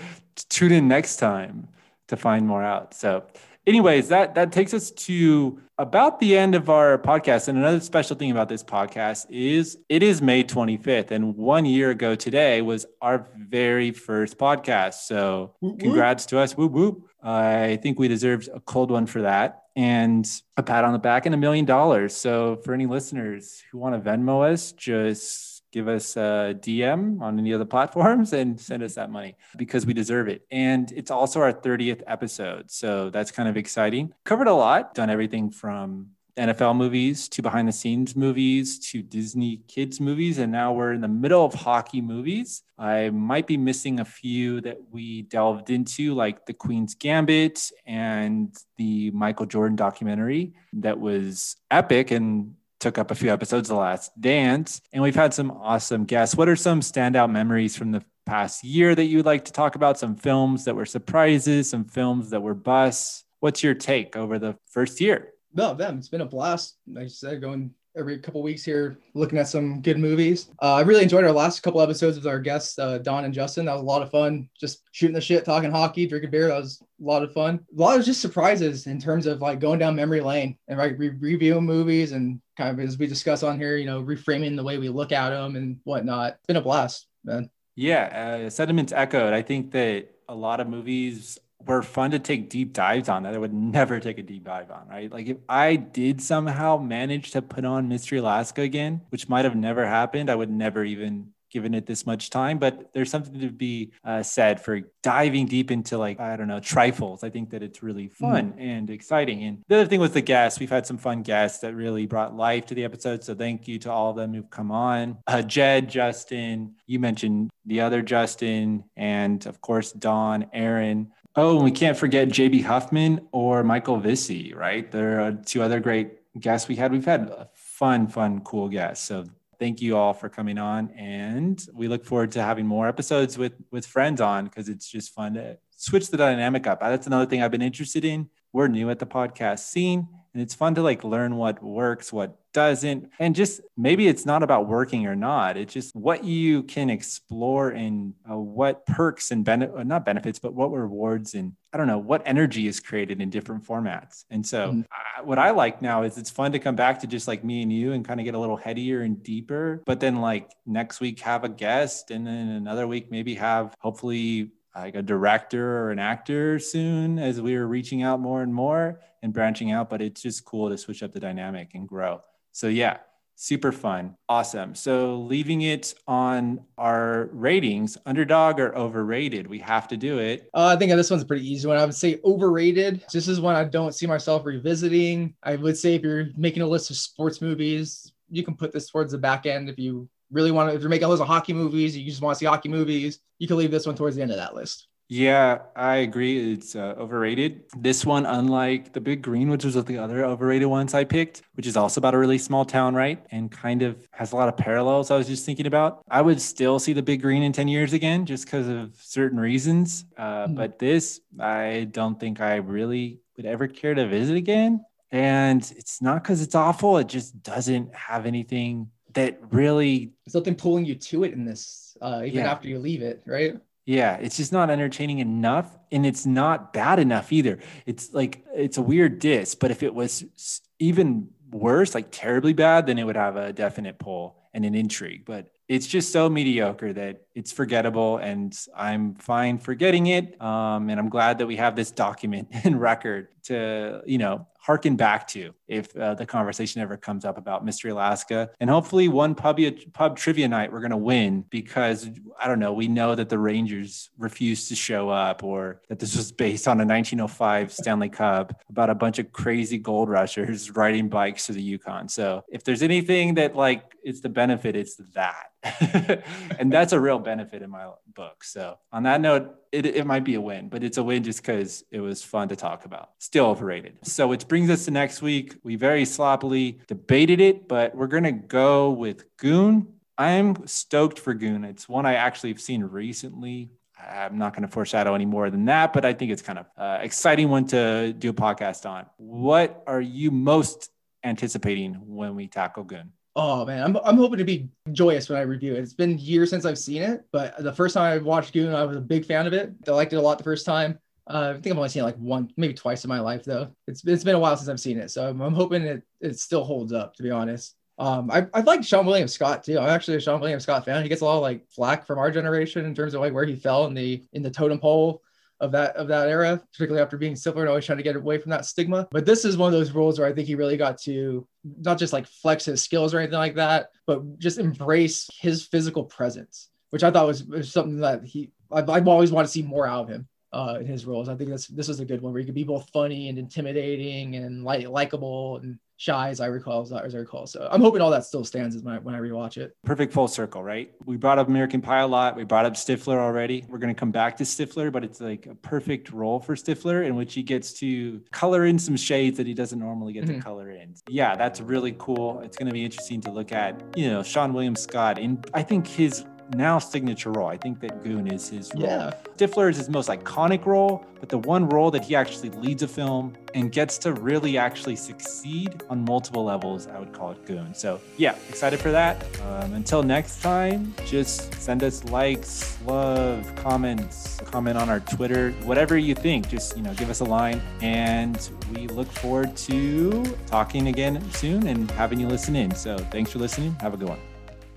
Tune 0.49 0.71
in 0.71 0.87
next 0.87 1.17
time 1.17 1.67
to 2.07 2.17
find 2.17 2.47
more 2.47 2.63
out. 2.63 2.93
So 2.93 3.25
anyways, 3.65 4.09
that 4.09 4.35
that 4.35 4.51
takes 4.51 4.73
us 4.73 4.91
to 4.91 5.59
about 5.77 6.19
the 6.19 6.37
end 6.37 6.55
of 6.55 6.69
our 6.69 6.97
podcast. 6.97 7.47
And 7.47 7.57
another 7.57 7.79
special 7.79 8.15
thing 8.15 8.31
about 8.31 8.49
this 8.49 8.63
podcast 8.63 9.25
is 9.29 9.77
it 9.89 10.03
is 10.03 10.21
May 10.21 10.43
25th, 10.43 11.11
and 11.11 11.35
one 11.35 11.65
year 11.65 11.89
ago 11.89 12.15
today 12.15 12.61
was 12.61 12.85
our 13.01 13.27
very 13.37 13.91
first 13.91 14.37
podcast. 14.37 15.05
So 15.05 15.55
congrats 15.61 16.25
to 16.27 16.39
us. 16.39 16.55
Whoop 16.55 16.71
whoop. 16.71 17.07
I 17.23 17.77
think 17.81 17.99
we 17.99 18.07
deserved 18.07 18.49
a 18.53 18.59
cold 18.59 18.91
one 18.91 19.05
for 19.05 19.21
that 19.23 19.63
and 19.75 20.27
a 20.57 20.63
pat 20.63 20.83
on 20.83 20.93
the 20.93 20.99
back 20.99 21.25
and 21.25 21.35
a 21.35 21.37
million 21.37 21.65
dollars. 21.65 22.15
So 22.15 22.57
for 22.63 22.73
any 22.73 22.87
listeners 22.87 23.61
who 23.71 23.77
want 23.77 23.95
to 23.95 24.09
Venmo 24.09 24.51
us, 24.51 24.71
just 24.71 25.50
give 25.71 25.87
us 25.87 26.15
a 26.17 26.55
DM 26.59 27.21
on 27.21 27.39
any 27.39 27.51
of 27.51 27.59
the 27.59 27.65
platforms 27.65 28.33
and 28.39 28.59
send 28.59 28.83
us 28.83 28.95
that 28.95 29.09
money 29.09 29.35
because 29.57 29.85
we 29.85 29.93
deserve 29.93 30.27
it. 30.27 30.45
And 30.51 30.91
it's 30.91 31.11
also 31.11 31.41
our 31.41 31.53
30th 31.53 32.01
episode. 32.07 32.69
So 32.69 33.09
that's 33.09 33.31
kind 33.31 33.49
of 33.49 33.57
exciting. 33.57 34.13
Covered 34.23 34.47
a 34.47 34.53
lot, 34.53 34.93
done 34.93 35.09
everything 35.09 35.49
from 35.49 36.11
NFL 36.37 36.75
movies 36.75 37.27
to 37.29 37.41
behind 37.41 37.67
the 37.67 37.73
scenes 37.73 38.15
movies 38.15 38.79
to 38.91 39.01
Disney 39.01 39.61
kids 39.67 39.99
movies. 39.99 40.37
And 40.37 40.51
now 40.51 40.73
we're 40.73 40.93
in 40.93 41.01
the 41.01 41.07
middle 41.07 41.45
of 41.45 41.53
hockey 41.53 42.01
movies. 42.01 42.63
I 42.77 43.09
might 43.09 43.47
be 43.47 43.57
missing 43.57 43.99
a 43.99 44.05
few 44.05 44.61
that 44.61 44.77
we 44.91 45.23
delved 45.23 45.69
into, 45.69 46.13
like 46.13 46.45
The 46.45 46.53
Queen's 46.53 46.95
Gambit 46.95 47.71
and 47.85 48.55
the 48.77 49.11
Michael 49.11 49.45
Jordan 49.45 49.75
documentary 49.75 50.53
that 50.73 50.99
was 50.99 51.57
epic 51.69 52.11
and 52.11 52.55
took 52.81 52.97
up 52.97 53.11
a 53.11 53.15
few 53.15 53.31
episodes 53.31 53.69
of 53.69 53.75
The 53.75 53.81
Last 53.81 54.19
Dance, 54.19 54.81
and 54.91 55.01
we've 55.01 55.15
had 55.15 55.33
some 55.33 55.51
awesome 55.51 56.03
guests. 56.03 56.35
What 56.35 56.49
are 56.49 56.55
some 56.55 56.81
standout 56.81 57.31
memories 57.31 57.77
from 57.77 57.91
the 57.91 58.03
past 58.25 58.63
year 58.63 58.93
that 58.95 59.05
you'd 59.05 59.25
like 59.25 59.45
to 59.45 59.53
talk 59.53 59.75
about? 59.75 59.99
Some 59.99 60.15
films 60.15 60.65
that 60.65 60.75
were 60.75 60.85
surprises, 60.85 61.69
some 61.69 61.85
films 61.85 62.31
that 62.31 62.41
were 62.41 62.55
busts. 62.55 63.23
What's 63.39 63.63
your 63.63 63.75
take 63.75 64.17
over 64.17 64.39
the 64.39 64.57
first 64.65 64.99
year? 64.99 65.29
No, 65.53 65.73
them. 65.73 65.99
It's 65.99 66.09
been 66.09 66.21
a 66.21 66.25
blast. 66.25 66.77
Like 66.91 67.05
I 67.05 67.07
said, 67.07 67.41
going 67.41 67.71
every 67.95 68.17
couple 68.19 68.41
weeks 68.41 68.63
here 68.63 68.97
looking 69.13 69.37
at 69.37 69.47
some 69.47 69.81
good 69.81 69.99
movies. 69.99 70.49
Uh, 70.61 70.75
I 70.75 70.81
really 70.81 71.03
enjoyed 71.03 71.23
our 71.23 71.31
last 71.31 71.61
couple 71.61 71.81
episodes 71.81 72.17
with 72.17 72.27
our 72.27 72.39
guests, 72.39 72.79
uh, 72.79 72.97
Don 72.99 73.25
and 73.25 73.33
Justin. 73.33 73.65
That 73.65 73.73
was 73.73 73.81
a 73.81 73.85
lot 73.85 74.01
of 74.01 74.11
fun. 74.11 74.49
Just 74.59 74.83
shooting 74.91 75.13
the 75.13 75.21
shit, 75.21 75.45
talking 75.45 75.71
hockey, 75.71 76.07
drinking 76.07 76.31
beer. 76.31 76.47
That 76.47 76.61
was 76.61 76.81
a 76.81 77.03
lot 77.03 77.23
of 77.23 77.33
fun. 77.33 77.59
A 77.77 77.81
lot 77.81 77.99
of 77.99 78.05
just 78.05 78.21
surprises 78.21 78.87
in 78.87 78.99
terms 78.99 79.25
of 79.25 79.41
like 79.41 79.59
going 79.59 79.79
down 79.79 79.95
memory 79.95 80.21
lane 80.21 80.57
and 80.67 80.77
like 80.77 80.97
re- 80.97 81.09
reviewing 81.09 81.65
movies 81.65 82.11
and 82.11 82.41
kind 82.57 82.69
of 82.69 82.85
as 82.85 82.97
we 82.97 83.07
discuss 83.07 83.43
on 83.43 83.59
here, 83.59 83.77
you 83.77 83.85
know, 83.85 84.01
reframing 84.01 84.55
the 84.55 84.63
way 84.63 84.77
we 84.77 84.89
look 84.89 85.11
at 85.11 85.29
them 85.29 85.55
and 85.55 85.79
whatnot. 85.83 86.33
It's 86.33 86.47
been 86.47 86.57
a 86.57 86.61
blast, 86.61 87.07
man. 87.23 87.49
Yeah, 87.75 88.45
uh, 88.45 88.49
sentiments 88.49 88.93
echoed. 88.93 89.33
I 89.33 89.41
think 89.41 89.71
that 89.71 90.09
a 90.27 90.35
lot 90.35 90.59
of 90.59 90.67
movies 90.67 91.39
were 91.65 91.81
fun 91.81 92.11
to 92.11 92.19
take 92.19 92.49
deep 92.49 92.73
dives 92.73 93.09
on 93.09 93.23
that 93.23 93.33
I 93.33 93.37
would 93.37 93.53
never 93.53 93.99
take 93.99 94.17
a 94.17 94.23
deep 94.23 94.43
dive 94.43 94.71
on, 94.71 94.87
right? 94.87 95.11
Like 95.11 95.27
if 95.27 95.37
I 95.47 95.75
did 95.75 96.21
somehow 96.21 96.77
manage 96.77 97.31
to 97.31 97.41
put 97.41 97.65
on 97.65 97.87
Mystery 97.87 98.19
Alaska 98.19 98.61
again, 98.61 99.01
which 99.09 99.29
might 99.29 99.45
have 99.45 99.55
never 99.55 99.85
happened, 99.85 100.29
I 100.29 100.35
would 100.35 100.49
never 100.51 100.83
even 100.83 101.31
given 101.51 101.73
it 101.73 101.85
this 101.85 102.05
much 102.05 102.29
time, 102.29 102.57
but 102.57 102.91
there's 102.93 103.11
something 103.11 103.39
to 103.39 103.49
be 103.49 103.91
uh, 104.03 104.23
said 104.23 104.59
for 104.59 104.81
diving 105.03 105.45
deep 105.45 105.69
into 105.69 105.97
like, 105.97 106.19
I 106.19 106.35
don't 106.37 106.47
know, 106.47 106.59
trifles. 106.59 107.23
I 107.23 107.29
think 107.29 107.51
that 107.51 107.61
it's 107.61 107.83
really 107.83 108.05
mm-hmm. 108.05 108.31
fun 108.31 108.51
mm-hmm. 108.51 108.61
and 108.61 108.89
exciting. 108.89 109.43
And 109.43 109.61
the 109.67 109.75
other 109.75 109.87
thing 109.87 109.99
with 109.99 110.13
the 110.13 110.21
guests, 110.21 110.59
we've 110.59 110.69
had 110.69 110.87
some 110.87 110.97
fun 110.97 111.21
guests 111.21 111.59
that 111.59 111.75
really 111.75 112.05
brought 112.05 112.35
life 112.35 112.65
to 112.67 112.75
the 112.75 112.83
episode. 112.83 113.23
So 113.23 113.35
thank 113.35 113.67
you 113.67 113.77
to 113.79 113.91
all 113.91 114.11
of 114.11 114.15
them 114.15 114.33
who've 114.33 114.49
come 114.49 114.71
on. 114.71 115.17
Uh, 115.27 115.41
Jed, 115.41 115.89
Justin, 115.89 116.75
you 116.87 116.99
mentioned 116.99 117.49
the 117.65 117.81
other 117.81 118.01
Justin, 118.01 118.85
and 118.95 119.45
of 119.45 119.61
course, 119.61 119.91
Don, 119.91 120.47
Aaron. 120.53 121.11
Oh, 121.35 121.63
we 121.63 121.71
can't 121.71 121.97
forget 121.97 122.27
JB 122.27 122.63
Huffman 122.63 123.27
or 123.31 123.63
Michael 123.63 123.99
Vissi, 123.99 124.53
right? 124.53 124.91
There 124.91 125.19
are 125.19 125.27
uh, 125.27 125.35
two 125.45 125.61
other 125.61 125.79
great 125.79 126.17
guests 126.39 126.67
we 126.67 126.75
had. 126.75 126.91
We've 126.91 127.05
had 127.05 127.47
fun, 127.53 128.07
fun, 128.07 128.41
cool 128.41 128.67
guests. 128.67 129.07
So 129.07 129.25
thank 129.61 129.79
you 129.79 129.95
all 129.95 130.11
for 130.11 130.27
coming 130.27 130.57
on 130.57 130.89
and 130.97 131.67
we 131.71 131.87
look 131.87 132.03
forward 132.03 132.31
to 132.31 132.41
having 132.41 132.65
more 132.65 132.87
episodes 132.87 133.37
with 133.37 133.53
with 133.69 133.85
friends 133.85 134.19
on 134.19 134.45
because 134.45 134.67
it's 134.67 134.89
just 134.89 135.13
fun 135.13 135.35
to 135.35 135.55
switch 135.77 136.09
the 136.09 136.17
dynamic 136.17 136.65
up 136.65 136.79
that's 136.79 137.05
another 137.05 137.27
thing 137.27 137.43
i've 137.43 137.51
been 137.51 137.61
interested 137.61 138.03
in 138.03 138.27
we're 138.53 138.67
new 138.67 138.89
at 138.89 138.97
the 138.97 139.05
podcast 139.05 139.59
scene 139.59 140.07
and 140.33 140.41
it's 140.41 140.53
fun 140.53 140.75
to 140.75 140.81
like 140.81 141.03
learn 141.03 141.35
what 141.35 141.61
works 141.61 142.11
what 142.11 142.37
doesn't 142.53 143.09
and 143.19 143.33
just 143.33 143.61
maybe 143.77 144.07
it's 144.07 144.25
not 144.25 144.43
about 144.43 144.67
working 144.67 145.07
or 145.07 145.15
not 145.15 145.55
it's 145.55 145.73
just 145.73 145.95
what 145.95 146.23
you 146.23 146.63
can 146.63 146.89
explore 146.89 147.69
and 147.69 148.13
uh, 148.29 148.37
what 148.37 148.85
perks 148.85 149.31
and 149.31 149.47
uh, 149.47 149.83
not 149.83 150.03
benefits 150.03 150.37
but 150.37 150.53
what 150.53 150.69
rewards 150.71 151.33
and 151.33 151.53
i 151.71 151.77
don't 151.77 151.87
know 151.87 151.97
what 151.97 152.21
energy 152.25 152.67
is 152.67 152.81
created 152.81 153.21
in 153.21 153.29
different 153.29 153.65
formats 153.65 154.25
and 154.29 154.45
so 154.45 154.69
mm-hmm. 154.69 154.81
I, 154.91 155.21
what 155.21 155.39
i 155.39 155.51
like 155.51 155.81
now 155.81 156.03
is 156.03 156.17
it's 156.17 156.29
fun 156.29 156.51
to 156.51 156.59
come 156.59 156.75
back 156.75 156.99
to 157.01 157.07
just 157.07 157.27
like 157.27 157.43
me 157.43 157.61
and 157.61 157.71
you 157.71 157.93
and 157.93 158.05
kind 158.05 158.19
of 158.19 158.25
get 158.25 158.35
a 158.35 158.39
little 158.39 158.57
headier 158.57 159.01
and 159.01 159.23
deeper 159.23 159.81
but 159.85 160.01
then 160.01 160.19
like 160.19 160.51
next 160.65 160.99
week 160.99 161.21
have 161.21 161.45
a 161.45 161.49
guest 161.49 162.11
and 162.11 162.27
then 162.27 162.49
another 162.49 162.85
week 162.85 163.09
maybe 163.09 163.35
have 163.35 163.73
hopefully 163.79 164.51
like 164.75 164.95
a 164.95 165.01
director 165.01 165.79
or 165.79 165.91
an 165.91 165.99
actor 165.99 166.59
soon 166.59 167.19
as 167.19 167.41
we 167.41 167.55
are 167.55 167.67
reaching 167.67 168.03
out 168.03 168.19
more 168.19 168.41
and 168.41 168.53
more 168.53 168.99
and 169.21 169.33
branching 169.33 169.71
out 169.71 169.89
but 169.89 170.01
it's 170.01 170.21
just 170.21 170.45
cool 170.45 170.69
to 170.69 170.77
switch 170.77 171.03
up 171.03 171.11
the 171.11 171.19
dynamic 171.19 171.71
and 171.73 171.87
grow. 171.87 172.21
So 172.51 172.67
yeah 172.67 172.97
super 173.41 173.71
fun. 173.71 174.15
Awesome. 174.29 174.75
So 174.75 175.15
leaving 175.21 175.63
it 175.63 175.95
on 176.07 176.61
our 176.77 177.27
ratings 177.33 177.97
underdog 178.05 178.59
or 178.59 178.75
overrated? 178.75 179.47
We 179.47 179.57
have 179.57 179.87
to 179.87 179.97
do 179.97 180.19
it. 180.19 180.47
Uh, 180.53 180.67
i 180.67 180.75
think 180.75 180.91
this 180.91 181.09
one's 181.09 181.23
a 181.23 181.25
pretty 181.25 181.51
easy 181.51 181.67
one. 181.67 181.77
I 181.77 181.85
would 181.85 181.95
say 181.95 182.19
overrated. 182.23 183.03
This 183.11 183.27
is 183.27 183.41
one 183.41 183.55
i 183.55 183.63
don't 183.63 183.95
see 183.95 184.05
myself 184.05 184.45
revisiting. 184.45 185.33
I 185.41 185.55
would 185.55 185.75
say 185.75 185.95
if 185.95 186.03
you're 186.03 186.27
making 186.37 186.61
a 186.61 186.67
list 186.67 186.91
of 186.91 186.97
sports 186.97 187.41
movies 187.41 188.13
you 188.29 188.43
can 188.43 188.55
put 188.55 188.71
this 188.71 188.89
towards 188.89 189.11
the 189.11 189.17
back 189.17 189.45
end 189.45 189.69
if 189.69 189.77
you 189.77 190.07
really 190.31 190.51
want 190.51 190.69
to, 190.69 190.75
if 190.75 190.81
you're 190.81 190.89
making 190.89 191.05
a 191.05 191.09
list 191.09 191.21
of 191.21 191.27
hockey 191.27 191.53
movies, 191.53 191.97
you 191.97 192.05
just 192.09 192.21
want 192.21 192.35
to 192.35 192.39
see 192.39 192.45
hockey 192.45 192.69
movies, 192.69 193.19
you 193.39 193.47
can 193.47 193.57
leave 193.57 193.71
this 193.71 193.85
one 193.85 193.95
towards 193.95 194.15
the 194.15 194.21
end 194.21 194.31
of 194.31 194.37
that 194.37 194.55
list. 194.55 194.87
Yeah, 195.13 195.63
I 195.75 195.97
agree. 195.97 196.53
It's 196.53 196.73
uh, 196.73 196.95
overrated. 196.97 197.63
This 197.77 198.05
one, 198.05 198.25
unlike 198.25 198.93
the 198.93 199.01
Big 199.01 199.21
Green, 199.21 199.49
which 199.49 199.65
was 199.65 199.75
the 199.83 199.97
other 199.97 200.23
overrated 200.23 200.69
ones 200.69 200.93
I 200.93 201.03
picked, 201.03 201.41
which 201.55 201.67
is 201.67 201.75
also 201.75 201.99
about 201.99 202.13
a 202.13 202.17
really 202.17 202.37
small 202.37 202.63
town, 202.63 202.95
right? 202.95 203.21
And 203.29 203.51
kind 203.51 203.81
of 203.81 204.07
has 204.11 204.31
a 204.31 204.37
lot 204.37 204.47
of 204.47 204.55
parallels 204.55 205.11
I 205.11 205.17
was 205.17 205.27
just 205.27 205.45
thinking 205.45 205.67
about. 205.67 206.01
I 206.09 206.21
would 206.21 206.39
still 206.39 206.79
see 206.79 206.93
the 206.93 207.03
Big 207.03 207.21
Green 207.21 207.43
in 207.43 207.51
10 207.51 207.67
years 207.67 207.91
again, 207.91 208.25
just 208.25 208.45
because 208.45 208.69
of 208.69 208.95
certain 209.01 209.37
reasons. 209.37 210.05
Uh, 210.17 210.47
mm. 210.47 210.55
But 210.55 210.79
this, 210.79 211.19
I 211.37 211.89
don't 211.91 212.17
think 212.17 212.39
I 212.39 212.55
really 212.55 213.19
would 213.35 213.45
ever 213.45 213.67
care 213.67 213.93
to 213.93 214.07
visit 214.07 214.37
again. 214.37 214.85
And 215.11 215.61
it's 215.75 216.01
not 216.01 216.23
because 216.23 216.41
it's 216.41 216.55
awful, 216.55 216.97
it 216.99 217.09
just 217.09 217.43
doesn't 217.43 217.93
have 217.93 218.25
anything 218.25 218.91
that 219.13 219.39
really 219.51 220.11
there's 220.25 220.35
nothing 220.35 220.55
pulling 220.55 220.85
you 220.85 220.95
to 220.95 221.23
it 221.23 221.33
in 221.33 221.45
this 221.45 221.97
uh, 222.01 222.21
even 222.25 222.39
yeah. 222.39 222.51
after 222.51 222.67
you 222.67 222.79
leave 222.79 223.01
it 223.01 223.21
right 223.25 223.55
yeah 223.85 224.15
it's 224.15 224.37
just 224.37 224.51
not 224.51 224.69
entertaining 224.69 225.19
enough 225.19 225.77
and 225.91 226.05
it's 226.05 226.25
not 226.25 226.73
bad 226.73 226.99
enough 226.99 227.31
either 227.31 227.59
it's 227.85 228.13
like 228.13 228.43
it's 228.53 228.77
a 228.77 228.81
weird 228.81 229.19
diss 229.19 229.55
but 229.55 229.71
if 229.71 229.83
it 229.83 229.93
was 229.93 230.61
even 230.79 231.27
worse 231.51 231.93
like 231.93 232.07
terribly 232.11 232.53
bad 232.53 232.85
then 232.85 232.97
it 232.97 233.03
would 233.03 233.17
have 233.17 233.35
a 233.35 233.51
definite 233.51 233.99
pull 233.99 234.37
and 234.53 234.65
an 234.65 234.75
intrigue 234.75 235.23
but 235.25 235.51
it's 235.67 235.87
just 235.87 236.11
so 236.11 236.29
mediocre 236.29 236.91
that 236.91 237.21
it's 237.35 237.51
forgettable 237.51 238.17
and 238.17 238.57
i'm 238.75 239.15
fine 239.15 239.57
forgetting 239.57 240.07
it 240.07 240.41
um, 240.41 240.89
and 240.89 240.99
i'm 240.99 241.09
glad 241.09 241.37
that 241.37 241.47
we 241.47 241.55
have 241.55 241.75
this 241.75 241.91
document 241.91 242.47
and 242.63 242.79
record 242.79 243.27
to 243.43 244.01
you 244.05 244.17
know 244.17 244.47
harken 244.61 244.95
back 244.95 245.27
to 245.27 245.51
if 245.67 245.95
uh, 245.97 246.13
the 246.13 246.25
conversation 246.25 246.81
ever 246.81 246.95
comes 246.95 247.25
up 247.25 247.37
about 247.37 247.65
Mystery 247.65 247.89
Alaska. 247.89 248.51
And 248.59 248.69
hopefully, 248.69 249.07
one 249.07 249.33
pub, 249.33 249.59
pub 249.93 250.17
trivia 250.17 250.47
night, 250.47 250.71
we're 250.71 250.81
going 250.81 250.91
to 250.91 250.97
win 250.97 251.43
because 251.49 252.07
I 252.39 252.47
don't 252.47 252.59
know, 252.59 252.71
we 252.71 252.87
know 252.87 253.15
that 253.15 253.29
the 253.29 253.39
Rangers 253.39 254.11
refused 254.19 254.69
to 254.69 254.75
show 254.75 255.09
up 255.09 255.43
or 255.43 255.81
that 255.89 255.97
this 255.99 256.15
was 256.15 256.31
based 256.31 256.67
on 256.67 256.77
a 256.77 256.85
1905 256.85 257.73
Stanley 257.73 258.09
Cup 258.09 258.61
about 258.69 258.91
a 258.91 258.95
bunch 258.95 259.17
of 259.17 259.31
crazy 259.31 259.79
gold 259.79 260.09
rushers 260.09 260.69
riding 260.75 261.09
bikes 261.09 261.47
to 261.47 261.53
the 261.53 261.61
Yukon. 261.61 262.07
So 262.07 262.43
if 262.47 262.63
there's 262.63 262.83
anything 262.83 263.33
that 263.35 263.55
like 263.55 263.95
it's 264.03 264.21
the 264.21 264.29
benefit, 264.29 264.75
it's 264.75 264.95
that. 265.15 266.23
and 266.59 266.71
that's 266.71 266.93
a 266.93 266.99
real 266.99 267.19
benefit 267.21 267.61
in 267.61 267.69
my 267.69 267.89
book. 268.13 268.43
So 268.43 268.77
on 268.91 269.03
that 269.03 269.21
note, 269.21 269.55
it, 269.71 269.85
it 269.85 270.05
might 270.05 270.23
be 270.23 270.35
a 270.35 270.41
win, 270.41 270.69
but 270.69 270.83
it's 270.83 270.97
a 270.97 271.03
win 271.03 271.23
just 271.23 271.41
because 271.41 271.83
it 271.91 272.01
was 272.01 272.23
fun 272.23 272.49
to 272.49 272.55
talk 272.55 272.85
about. 272.85 273.11
Still 273.19 273.45
overrated. 273.45 273.97
So 274.03 274.31
it 274.31 274.47
brings 274.47 274.69
us 274.69 274.85
to 274.85 274.91
next 274.91 275.21
week. 275.21 275.55
We 275.63 275.75
very 275.75 276.05
sloppily 276.05 276.81
debated 276.87 277.39
it, 277.39 277.67
but 277.67 277.95
we're 277.95 278.07
to 278.07 278.31
go 278.31 278.91
with 278.91 279.25
Goon. 279.37 279.93
I'm 280.17 280.67
stoked 280.67 281.19
for 281.19 281.33
Goon. 281.33 281.63
It's 281.63 281.87
one 281.87 282.05
I 282.05 282.15
actually 282.15 282.49
have 282.49 282.61
seen 282.61 282.83
recently. 282.83 283.71
I'm 283.99 284.37
not 284.37 284.53
going 284.53 284.63
to 284.63 284.67
foreshadow 284.67 285.13
any 285.13 285.25
more 285.25 285.49
than 285.49 285.65
that, 285.65 285.93
but 285.93 286.05
I 286.05 286.13
think 286.13 286.31
it's 286.31 286.41
kind 286.41 286.59
of 286.59 286.65
uh, 286.77 286.99
exciting 287.01 287.49
one 287.49 287.67
to 287.67 288.13
do 288.13 288.29
a 288.29 288.33
podcast 288.33 288.89
on. 288.89 289.05
What 289.17 289.83
are 289.87 290.01
you 290.01 290.31
most 290.31 290.89
anticipating 291.23 291.93
when 292.05 292.35
we 292.35 292.47
tackle 292.47 292.83
Goon? 292.83 293.11
Oh 293.35 293.65
man, 293.65 293.81
I'm, 293.83 293.97
I'm 294.03 294.17
hoping 294.17 294.39
to 294.39 294.43
be 294.43 294.67
joyous 294.91 295.29
when 295.29 295.39
I 295.39 295.43
review 295.43 295.73
it. 295.73 295.79
It's 295.79 295.93
been 295.93 296.17
years 296.17 296.49
since 296.49 296.65
I've 296.65 296.77
seen 296.77 297.01
it, 297.01 297.25
but 297.31 297.57
the 297.63 297.71
first 297.71 297.93
time 297.93 298.11
I 298.11 298.17
watched 298.17 298.53
Goon, 298.53 298.75
I 298.75 298.83
was 298.83 298.97
a 298.97 299.01
big 299.01 299.25
fan 299.25 299.47
of 299.47 299.53
it. 299.53 299.71
I 299.87 299.91
liked 299.91 300.11
it 300.11 300.17
a 300.17 300.21
lot 300.21 300.37
the 300.37 300.43
first 300.43 300.65
time. 300.65 300.99
Uh, 301.27 301.51
I 301.51 301.53
think 301.53 301.67
I've 301.67 301.77
only 301.77 301.87
seen 301.87 302.01
it 302.01 302.05
like 302.05 302.17
one, 302.17 302.51
maybe 302.57 302.73
twice 302.73 303.05
in 303.05 303.09
my 303.09 303.21
life 303.21 303.45
though. 303.45 303.73
It's 303.87 304.05
it's 304.05 304.23
been 304.23 304.35
a 304.35 304.39
while 304.39 304.57
since 304.57 304.67
I've 304.67 304.81
seen 304.81 304.97
it, 304.97 305.11
so 305.11 305.29
I'm, 305.29 305.39
I'm 305.39 305.53
hoping 305.53 305.83
it 305.83 306.03
it 306.19 306.39
still 306.39 306.65
holds 306.65 306.91
up. 306.91 307.15
To 307.15 307.23
be 307.23 307.31
honest, 307.31 307.75
um, 307.97 308.29
I 308.29 308.47
I 308.53 308.61
like 308.61 308.81
Seann 308.81 309.05
William 309.05 309.29
Scott 309.29 309.63
too. 309.63 309.79
I'm 309.79 309.89
actually 309.89 310.17
a 310.17 310.19
Seann 310.19 310.41
William 310.41 310.59
Scott 310.59 310.83
fan. 310.83 311.01
He 311.01 311.07
gets 311.07 311.21
a 311.21 311.25
lot 311.25 311.37
of 311.37 311.41
like 311.41 311.69
flack 311.69 312.05
from 312.05 312.19
our 312.19 312.31
generation 312.31 312.83
in 312.85 312.93
terms 312.93 313.13
of 313.13 313.21
like 313.21 313.33
where 313.33 313.45
he 313.45 313.55
fell 313.55 313.85
in 313.85 313.93
the 313.93 314.23
in 314.33 314.43
the 314.43 314.51
totem 314.51 314.79
pole 314.79 315.21
of 315.61 315.71
that 315.71 315.95
of 315.95 316.07
that 316.09 316.27
era, 316.27 316.61
particularly 316.73 317.01
after 317.01 317.17
being 317.17 317.35
Stifler 317.35 317.61
and 317.61 317.69
always 317.69 317.85
trying 317.85 317.99
to 317.99 318.03
get 318.03 318.15
away 318.15 318.39
from 318.39 318.49
that 318.49 318.65
stigma. 318.65 319.07
But 319.11 319.25
this 319.25 319.45
is 319.45 319.55
one 319.55 319.71
of 319.71 319.79
those 319.79 319.91
roles 319.91 320.19
where 320.19 320.27
I 320.27 320.33
think 320.33 320.47
he 320.47 320.55
really 320.55 320.75
got 320.75 320.97
to 321.03 321.47
not 321.63 321.99
just 321.99 322.11
like 322.11 322.27
flex 322.27 322.65
his 322.65 322.83
skills 322.83 323.13
or 323.13 323.19
anything 323.19 323.37
like 323.37 323.55
that, 323.55 323.91
but 324.07 324.39
just 324.39 324.57
embrace 324.57 325.29
his 325.39 325.65
physical 325.65 326.03
presence, 326.03 326.69
which 326.89 327.03
I 327.03 327.11
thought 327.11 327.27
was, 327.27 327.43
was 327.43 327.71
something 327.71 327.99
that 328.01 328.25
he 328.25 328.51
I've, 328.71 328.89
I've 328.89 329.07
always 329.07 329.31
wanted 329.31 329.47
to 329.47 329.53
see 329.53 329.61
more 329.61 329.87
out 329.87 330.03
of 330.03 330.09
him 330.09 330.27
uh, 330.51 330.77
in 330.79 330.87
his 330.87 331.05
roles. 331.05 331.29
I 331.29 331.35
think 331.35 331.51
this 331.51 331.67
this 331.67 331.89
is 331.89 331.99
a 331.99 332.05
good 332.05 332.21
one 332.21 332.33
where 332.33 332.39
he 332.39 332.45
could 332.45 332.55
be 332.55 332.63
both 332.63 332.89
funny 332.89 333.29
and 333.29 333.37
intimidating 333.37 334.35
and 334.35 334.63
like 334.63 334.87
likable 334.87 335.57
and 335.57 335.77
shy 336.01 336.29
as 336.29 336.41
I 336.41 336.47
recall, 336.47 336.81
as 336.81 336.91
I, 336.91 337.17
recall. 337.19 337.45
So 337.45 337.67
I'm 337.71 337.79
hoping 337.79 338.01
all 338.01 338.09
that 338.09 338.25
still 338.25 338.43
stands 338.43 338.75
as 338.75 338.81
my, 338.81 338.97
when 338.97 339.13
I 339.13 339.19
rewatch 339.19 339.57
it. 339.57 339.77
Perfect 339.85 340.11
full 340.11 340.27
circle, 340.27 340.63
right? 340.63 340.91
We 341.05 341.15
brought 341.15 341.37
up 341.37 341.47
American 341.47 341.79
Pie 341.79 341.99
a 341.99 342.07
lot. 342.07 342.35
We 342.35 342.43
brought 342.43 342.65
up 342.65 342.73
Stifler 342.73 343.17
already. 343.17 343.63
We're 343.69 343.77
going 343.77 343.93
to 343.93 343.99
come 343.99 344.09
back 344.09 344.35
to 344.37 344.43
Stifler, 344.43 344.91
but 344.91 345.03
it's 345.03 345.21
like 345.21 345.45
a 345.45 345.53
perfect 345.53 346.11
role 346.11 346.39
for 346.39 346.55
Stifler 346.55 347.05
in 347.05 347.15
which 347.15 347.35
he 347.35 347.43
gets 347.43 347.71
to 347.73 348.19
color 348.31 348.65
in 348.65 348.79
some 348.79 348.97
shades 348.97 349.37
that 349.37 349.45
he 349.45 349.53
doesn't 349.53 349.77
normally 349.77 350.13
get 350.13 350.25
mm-hmm. 350.25 350.37
to 350.37 350.41
color 350.41 350.71
in. 350.71 350.95
Yeah, 351.07 351.35
that's 351.35 351.61
really 351.61 351.95
cool. 351.99 352.39
It's 352.39 352.57
going 352.57 352.67
to 352.67 352.73
be 352.73 352.83
interesting 352.83 353.21
to 353.21 353.31
look 353.31 353.51
at, 353.51 353.79
you 353.95 354.09
know, 354.09 354.21
Seann 354.21 354.53
William 354.53 354.75
Scott. 354.75 355.19
And 355.19 355.47
I 355.53 355.61
think 355.61 355.85
his 355.85 356.25
now 356.55 356.79
signature 356.79 357.31
role. 357.31 357.47
I 357.47 357.57
think 357.57 357.79
that 357.81 358.03
Goon 358.03 358.27
is 358.27 358.49
his 358.49 358.71
role. 358.73 358.83
Yeah. 358.83 359.13
Stifler 359.37 359.69
is 359.69 359.77
his 359.77 359.89
most 359.89 360.09
iconic 360.09 360.65
role, 360.65 361.05
but 361.19 361.29
the 361.29 361.37
one 361.37 361.67
role 361.69 361.91
that 361.91 362.03
he 362.03 362.15
actually 362.15 362.49
leads 362.49 362.83
a 362.83 362.87
film 362.87 363.35
and 363.53 363.71
gets 363.71 363.97
to 363.99 364.13
really 364.13 364.57
actually 364.57 364.95
succeed 364.95 365.83
on 365.89 366.05
multiple 366.05 366.43
levels, 366.43 366.87
I 366.87 366.99
would 366.99 367.13
call 367.13 367.31
it 367.31 367.45
Goon. 367.45 367.73
So 367.73 367.99
yeah, 368.17 368.35
excited 368.49 368.79
for 368.79 368.91
that. 368.91 369.23
Um, 369.41 369.73
until 369.73 370.03
next 370.03 370.41
time, 370.41 370.93
just 371.05 371.53
send 371.55 371.83
us 371.83 372.03
likes, 372.05 372.77
love, 372.85 373.53
comments, 373.55 374.39
comment 374.45 374.77
on 374.77 374.89
our 374.89 374.99
Twitter, 374.99 375.51
whatever 375.63 375.97
you 375.97 376.15
think. 376.15 376.49
Just 376.49 376.77
you 376.77 376.83
know, 376.83 376.93
give 376.93 377.09
us 377.09 377.21
a 377.21 377.25
line, 377.25 377.61
and 377.81 378.49
we 378.73 378.87
look 378.87 379.11
forward 379.11 379.55
to 379.57 380.23
talking 380.47 380.87
again 380.87 381.21
soon 381.31 381.67
and 381.67 381.89
having 381.91 382.19
you 382.19 382.27
listen 382.27 382.55
in. 382.55 382.73
So 382.75 382.97
thanks 382.97 383.31
for 383.31 383.39
listening. 383.39 383.75
Have 383.81 383.93
a 383.93 383.97
good 383.97 384.09
one. 384.09 384.19